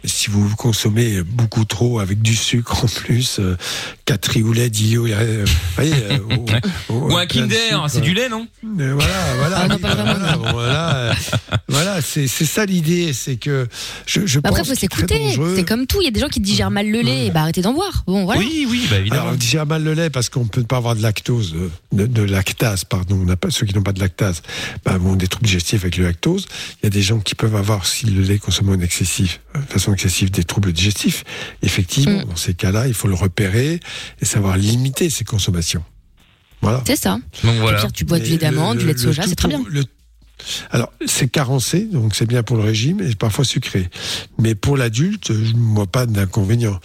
Si 0.06 0.30
vous 0.30 0.54
consommez 0.56 1.22
beaucoup 1.22 1.64
trop 1.64 1.98
avec 1.98 2.22
du 2.22 2.34
sucre 2.36 2.84
en 2.84 2.88
plus, 2.88 3.38
euh, 3.40 3.56
catrioulet, 4.04 4.70
dilio, 4.70 5.06
euh, 5.06 5.44
vous 5.44 5.52
voyez, 5.74 5.92
euh, 6.10 6.18
au- 6.90 6.94
au- 6.94 7.12
Ou 7.12 7.16
un 7.16 7.26
Kinder, 7.26 7.56
sucre. 7.70 7.86
c'est 7.88 8.00
du 8.00 8.14
lait, 8.14 8.28
non 8.28 8.46
Euh, 8.78 8.94
voilà, 8.94 9.34
voilà, 9.38 9.58
Ah, 9.58 9.68
non, 9.68 9.76
voilà, 9.80 10.36
bon, 10.36 10.52
voilà, 10.52 10.94
euh, 10.96 11.12
voilà, 11.68 12.00
c'est 12.02 12.26
ça 12.28 12.64
l'idée, 12.66 13.12
c'est 13.12 13.36
que 13.36 13.66
je, 14.06 14.26
je 14.26 14.38
Bah 14.38 14.50
Après, 14.50 14.60
pense 14.62 14.68
faut 14.70 14.74
s'écouter. 14.74 15.36
C'est 15.56 15.64
comme 15.64 15.86
tout. 15.86 16.00
Il 16.00 16.04
y 16.04 16.08
a 16.08 16.12
des 16.12 16.20
gens 16.20 16.28
qui 16.28 16.40
digèrent 16.40 16.70
mal 16.70 16.88
le 16.90 17.00
lait. 17.00 17.26
Et 17.26 17.30
bah, 17.30 17.40
arrêtez 17.42 17.62
d'en 17.62 17.72
boire. 17.72 18.04
Bon, 18.06 18.24
voilà. 18.24 18.40
Oui, 18.40 18.66
oui, 18.70 18.86
bah 18.90 18.98
évidemment. 18.98 19.22
Alors, 19.22 19.34
on 19.34 19.36
digère 19.36 19.66
mal 19.66 19.82
le 19.82 19.94
lait 19.94 20.10
parce 20.10 20.28
qu'on 20.28 20.46
peut 20.46 20.62
pas 20.62 20.76
avoir 20.76 20.94
de 20.94 21.02
lactose, 21.02 21.54
euh, 21.56 21.70
de, 21.92 22.06
de 22.06 22.22
lactase, 22.22 22.84
pardon. 22.84 23.16
On 23.20 23.24
n'a 23.24 23.36
pas, 23.36 23.50
ceux 23.50 23.66
qui 23.66 23.74
n'ont 23.74 23.82
pas 23.82 23.92
de 23.92 24.00
lactase 24.00 24.42
bah, 24.84 24.98
ont 25.04 25.16
des 25.16 25.26
troubles 25.26 25.46
digestifs 25.46 25.82
avec 25.82 25.96
le 25.96 26.04
lactose. 26.04 26.46
Il 26.82 26.84
y 26.84 26.86
a 26.86 26.90
des 26.90 27.02
gens 27.02 27.18
qui 27.18 27.34
peuvent 27.34 27.56
avoir, 27.56 27.86
si 27.86 28.06
le 28.06 28.22
lait 28.22 28.38
consommé 28.38 28.72
en 28.76 28.80
excessif, 28.80 29.40
de 29.54 29.60
façon 29.72 29.94
excessive, 29.96 30.30
des 30.30 30.44
troubles 30.44 30.72
digestifs. 30.72 31.24
Effectivement, 31.62 32.22
dans 32.24 32.36
ces 32.36 32.54
cas-là, 32.54 32.86
il 32.86 32.94
faut 32.94 33.08
le 33.08 33.14
repérer 33.14 33.80
et 34.20 34.24
savoir 34.24 34.56
limiter 34.56 35.08
ses 35.10 35.24
consommations. 35.24 35.82
Voilà. 36.62 36.82
C'est 36.86 36.96
ça. 36.96 37.18
Donc 37.44 37.56
voilà. 37.60 37.86
Tu 37.92 38.04
bois 38.04 38.18
du 38.18 38.30
lait 38.30 38.38
d'amande, 38.38 38.78
du 38.78 38.86
lait 38.86 38.94
de 38.94 38.98
soja, 38.98 39.22
c'est 39.26 39.34
très 39.34 39.48
bien. 39.48 39.62
le- 39.68 39.84
alors, 40.70 40.92
c'est 41.06 41.28
carencé, 41.28 41.86
donc 41.90 42.14
c'est 42.14 42.26
bien 42.26 42.42
pour 42.42 42.58
le 42.58 42.62
régime 42.62 43.00
et 43.00 43.14
parfois 43.14 43.42
sucré. 43.44 43.88
Mais 44.38 44.54
pour 44.54 44.76
l'adulte, 44.76 45.32
je 45.32 45.54
ne 45.54 45.74
vois 45.74 45.86
pas 45.86 46.04
d'inconvénient. 46.04 46.78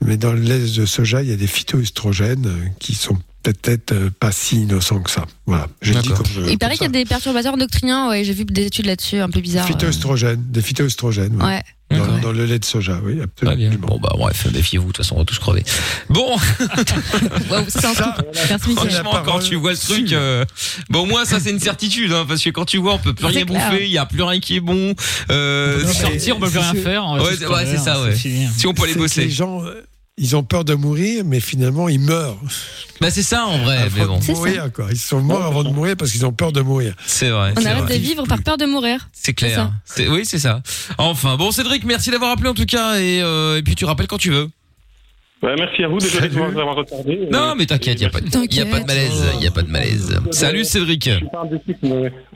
Mais 0.00 0.16
dans 0.16 0.32
le 0.32 0.40
lait 0.40 0.58
de 0.60 0.86
soja, 0.86 1.22
il 1.22 1.28
y 1.28 1.32
a 1.32 1.36
des 1.36 1.46
phytoestrogènes 1.46 2.46
euh, 2.46 2.66
qui 2.78 2.94
sont 2.94 3.18
peut-être 3.52 3.92
euh, 3.92 4.10
pas 4.18 4.32
si 4.32 4.62
innocents 4.62 5.00
que 5.00 5.10
ça. 5.10 5.26
Voilà. 5.46 5.68
Dis 5.82 5.92
comme 5.92 6.26
je. 6.34 6.40
Il 6.50 6.58
paraît 6.58 6.74
qu'il 6.74 6.82
y 6.82 6.86
a 6.86 6.88
des 6.88 7.04
perturbateurs 7.04 7.54
endocriniens. 7.54 8.08
Ouais, 8.08 8.24
j'ai 8.24 8.32
vu 8.32 8.44
des 8.44 8.66
études 8.66 8.86
là-dessus 8.86 9.18
un 9.18 9.30
peu 9.30 9.40
bizarres. 9.40 9.66
Phytoestrogènes, 9.66 10.42
des 10.48 10.62
phytoestrogènes. 10.62 11.40
Ouais. 11.42 11.62
Dans, 11.90 12.18
dans 12.18 12.32
le 12.32 12.46
lait 12.46 12.58
de 12.58 12.64
soja, 12.64 12.98
oui, 13.04 13.20
Très 13.36 13.54
bien. 13.54 13.70
Bon 13.78 14.00
bah 14.02 14.08
bref, 14.18 14.46
méfiez-vous, 14.52 14.86
de 14.86 14.92
toute 14.92 15.04
façon 15.04 15.14
on 15.16 15.18
va 15.18 15.24
tous 15.26 15.38
crever. 15.38 15.62
Bon, 16.08 16.26
Waouh, 17.50 17.64
c'est 17.68 17.84
un 17.84 17.94
scoop. 17.94 18.26
Merci, 18.48 18.68
Mickaël. 18.70 18.90
franchement 18.90 19.22
quand 19.24 19.38
tu 19.40 19.54
vois 19.56 19.72
le 19.72 19.76
truc, 19.78 20.12
euh, 20.12 20.44
bon 20.90 21.00
au 21.02 21.06
moins 21.06 21.24
ça 21.24 21.38
c'est 21.40 21.50
une 21.50 21.60
certitude, 21.60 22.10
hein, 22.12 22.24
parce 22.26 22.42
que 22.42 22.50
quand 22.50 22.64
tu 22.64 22.78
vois 22.78 22.94
on 22.94 22.98
peut 22.98 23.12
plus 23.14 23.26
rien 23.26 23.44
bouffer, 23.44 23.84
il 23.84 23.90
y 23.92 23.98
a 23.98 24.06
plus 24.06 24.22
rien 24.22 24.40
qui 24.40 24.56
est 24.56 24.60
bon. 24.60 24.94
Euh, 25.30 25.76
On 25.82 25.86
peut 25.86 25.92
c'est- 25.92 26.00
sortir, 26.02 26.36
on 26.36 26.40
peut 26.40 26.50
plus 26.50 26.58
rien 26.58 26.74
faire. 26.74 27.06
Ouais, 27.12 27.36
c'est- 27.36 27.78
ça, 27.78 28.02
ouais. 28.02 28.16
Si 28.16 28.66
on 28.66 28.74
peut 28.74 28.84
aller 28.84 28.94
bosser. 28.94 29.26
Les 29.26 29.30
gens, 29.30 29.62
euh, 29.62 29.82
ils 30.16 30.36
ont 30.36 30.44
peur 30.44 30.64
de 30.64 30.74
mourir, 30.74 31.24
mais 31.24 31.40
finalement, 31.40 31.88
ils 31.88 31.98
meurent. 32.00 32.38
Bah 33.00 33.10
c'est 33.10 33.22
ça 33.24 33.46
en 33.46 33.58
vrai, 33.58 33.88
mais 33.94 34.00
Avant 34.02 34.14
bon. 34.14 34.20
de 34.20 34.30
mourir, 34.32 34.72
quoi. 34.72 34.86
Ils 34.90 34.96
sont 34.98 35.20
morts 35.20 35.44
avant 35.44 35.64
de 35.64 35.70
mourir 35.70 35.96
parce 35.96 36.12
qu'ils 36.12 36.24
ont 36.24 36.32
peur 36.32 36.52
de 36.52 36.60
mourir. 36.60 36.94
C'est 37.04 37.30
vrai. 37.30 37.52
On 37.58 37.64
arrête 37.66 37.84
vrai. 37.84 37.98
de 37.98 38.02
vivre 38.02 38.24
par 38.26 38.40
peur 38.42 38.56
de 38.56 38.64
mourir. 38.66 39.08
C'est 39.12 39.34
clair. 39.34 39.72
C'est- 39.84 40.08
Oui, 40.08 40.24
c'est 40.24 40.38
ça. 40.38 40.62
Enfin, 40.98 41.36
bon, 41.36 41.50
Cédric, 41.50 41.84
merci 41.84 42.10
d'avoir 42.10 42.30
appelé 42.30 42.48
en 42.48 42.54
tout 42.54 42.66
cas, 42.66 43.00
et, 43.00 43.20
euh, 43.22 43.58
et 43.58 43.62
puis 43.62 43.74
tu 43.74 43.84
rappelles 43.84 44.06
quand 44.06 44.18
tu 44.18 44.30
veux. 44.30 44.48
Ouais, 45.44 45.54
merci 45.58 45.84
à 45.84 45.88
vous, 45.88 45.98
désolé 45.98 46.28
de 46.30 46.34
vous 46.34 46.42
avoir 46.42 46.74
retardé. 46.74 47.28
Non, 47.30 47.54
mais 47.54 47.66
t'inquiète, 47.66 48.00
y 48.00 48.06
a 48.06 48.08
pas, 48.08 48.20
de- 48.20 48.54
y 48.54 48.60
a 48.60 48.64
pas 48.64 48.80
de 48.80 48.86
malaise, 48.86 49.24
y 49.42 49.46
a 49.46 49.50
pas 49.50 49.60
de 49.62 49.68
malaise. 49.70 50.18
Salut 50.30 50.64
Cédric. 50.64 51.10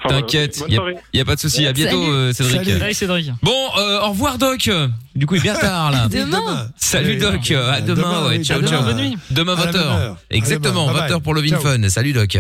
T'inquiète, 0.07 0.59
bonne 0.61 0.95
y 1.15 1.21
a, 1.21 1.25
pas 1.25 1.35
de 1.35 1.41
souci. 1.41 1.67
À 1.67 1.73
bientôt, 1.73 2.03
euh, 2.03 2.33
Cédric. 2.35 2.69
Salut. 2.69 2.93
Cédric. 2.95 3.31
Bon, 3.43 3.55
euh, 3.79 4.01
au 4.03 4.11
revoir 4.11 4.37
Doc. 4.37 4.69
Du 5.15 5.25
coup, 5.27 5.37
il 5.37 5.39
est 5.39 5.43
bien 5.43 5.55
tard 5.55 5.91
là. 5.91 6.07
Demain. 6.11 6.69
Salut 6.77 7.17
Doc. 7.17 7.51
À 7.51 7.81
demain, 7.81 7.95
Demain, 8.03 8.27
ouais. 8.29 8.45
Ciao, 8.45 8.59
demain. 8.59 8.69
ciao. 8.71 8.83
Bonne 8.85 8.97
nuit. 8.99 9.17
Demain 9.31 9.55
À 9.57 9.65
la 9.65 9.73
20h. 9.73 9.75
même 9.79 9.87
heure. 10.03 10.17
À 10.31 10.35
Exactement, 10.35 10.89
demain. 10.89 11.01
Bye 11.01 11.11
20h 11.11 11.21
pour 11.23 11.35
le 11.35 11.41
Vin 11.41 11.49
Ciao. 11.49 11.61
Fun. 11.61 11.89
Salut 11.89 12.13
Doc. 12.13 12.37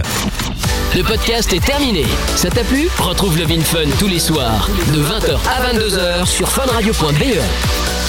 Le 0.96 1.02
podcast 1.02 1.50
est 1.52 1.64
terminé. 1.64 2.04
Ça 2.36 2.50
t'a 2.50 2.62
plu? 2.64 2.88
Retrouve 2.98 3.38
le 3.38 3.44
Vin 3.44 3.60
Fun 3.62 3.88
tous 3.98 4.08
les 4.08 4.18
soirs 4.18 4.68
de 4.94 5.00
20h 5.00 5.38
à 5.48 5.72
22h 5.72 6.26
sur 6.26 6.48
funradio.be. 6.50 8.07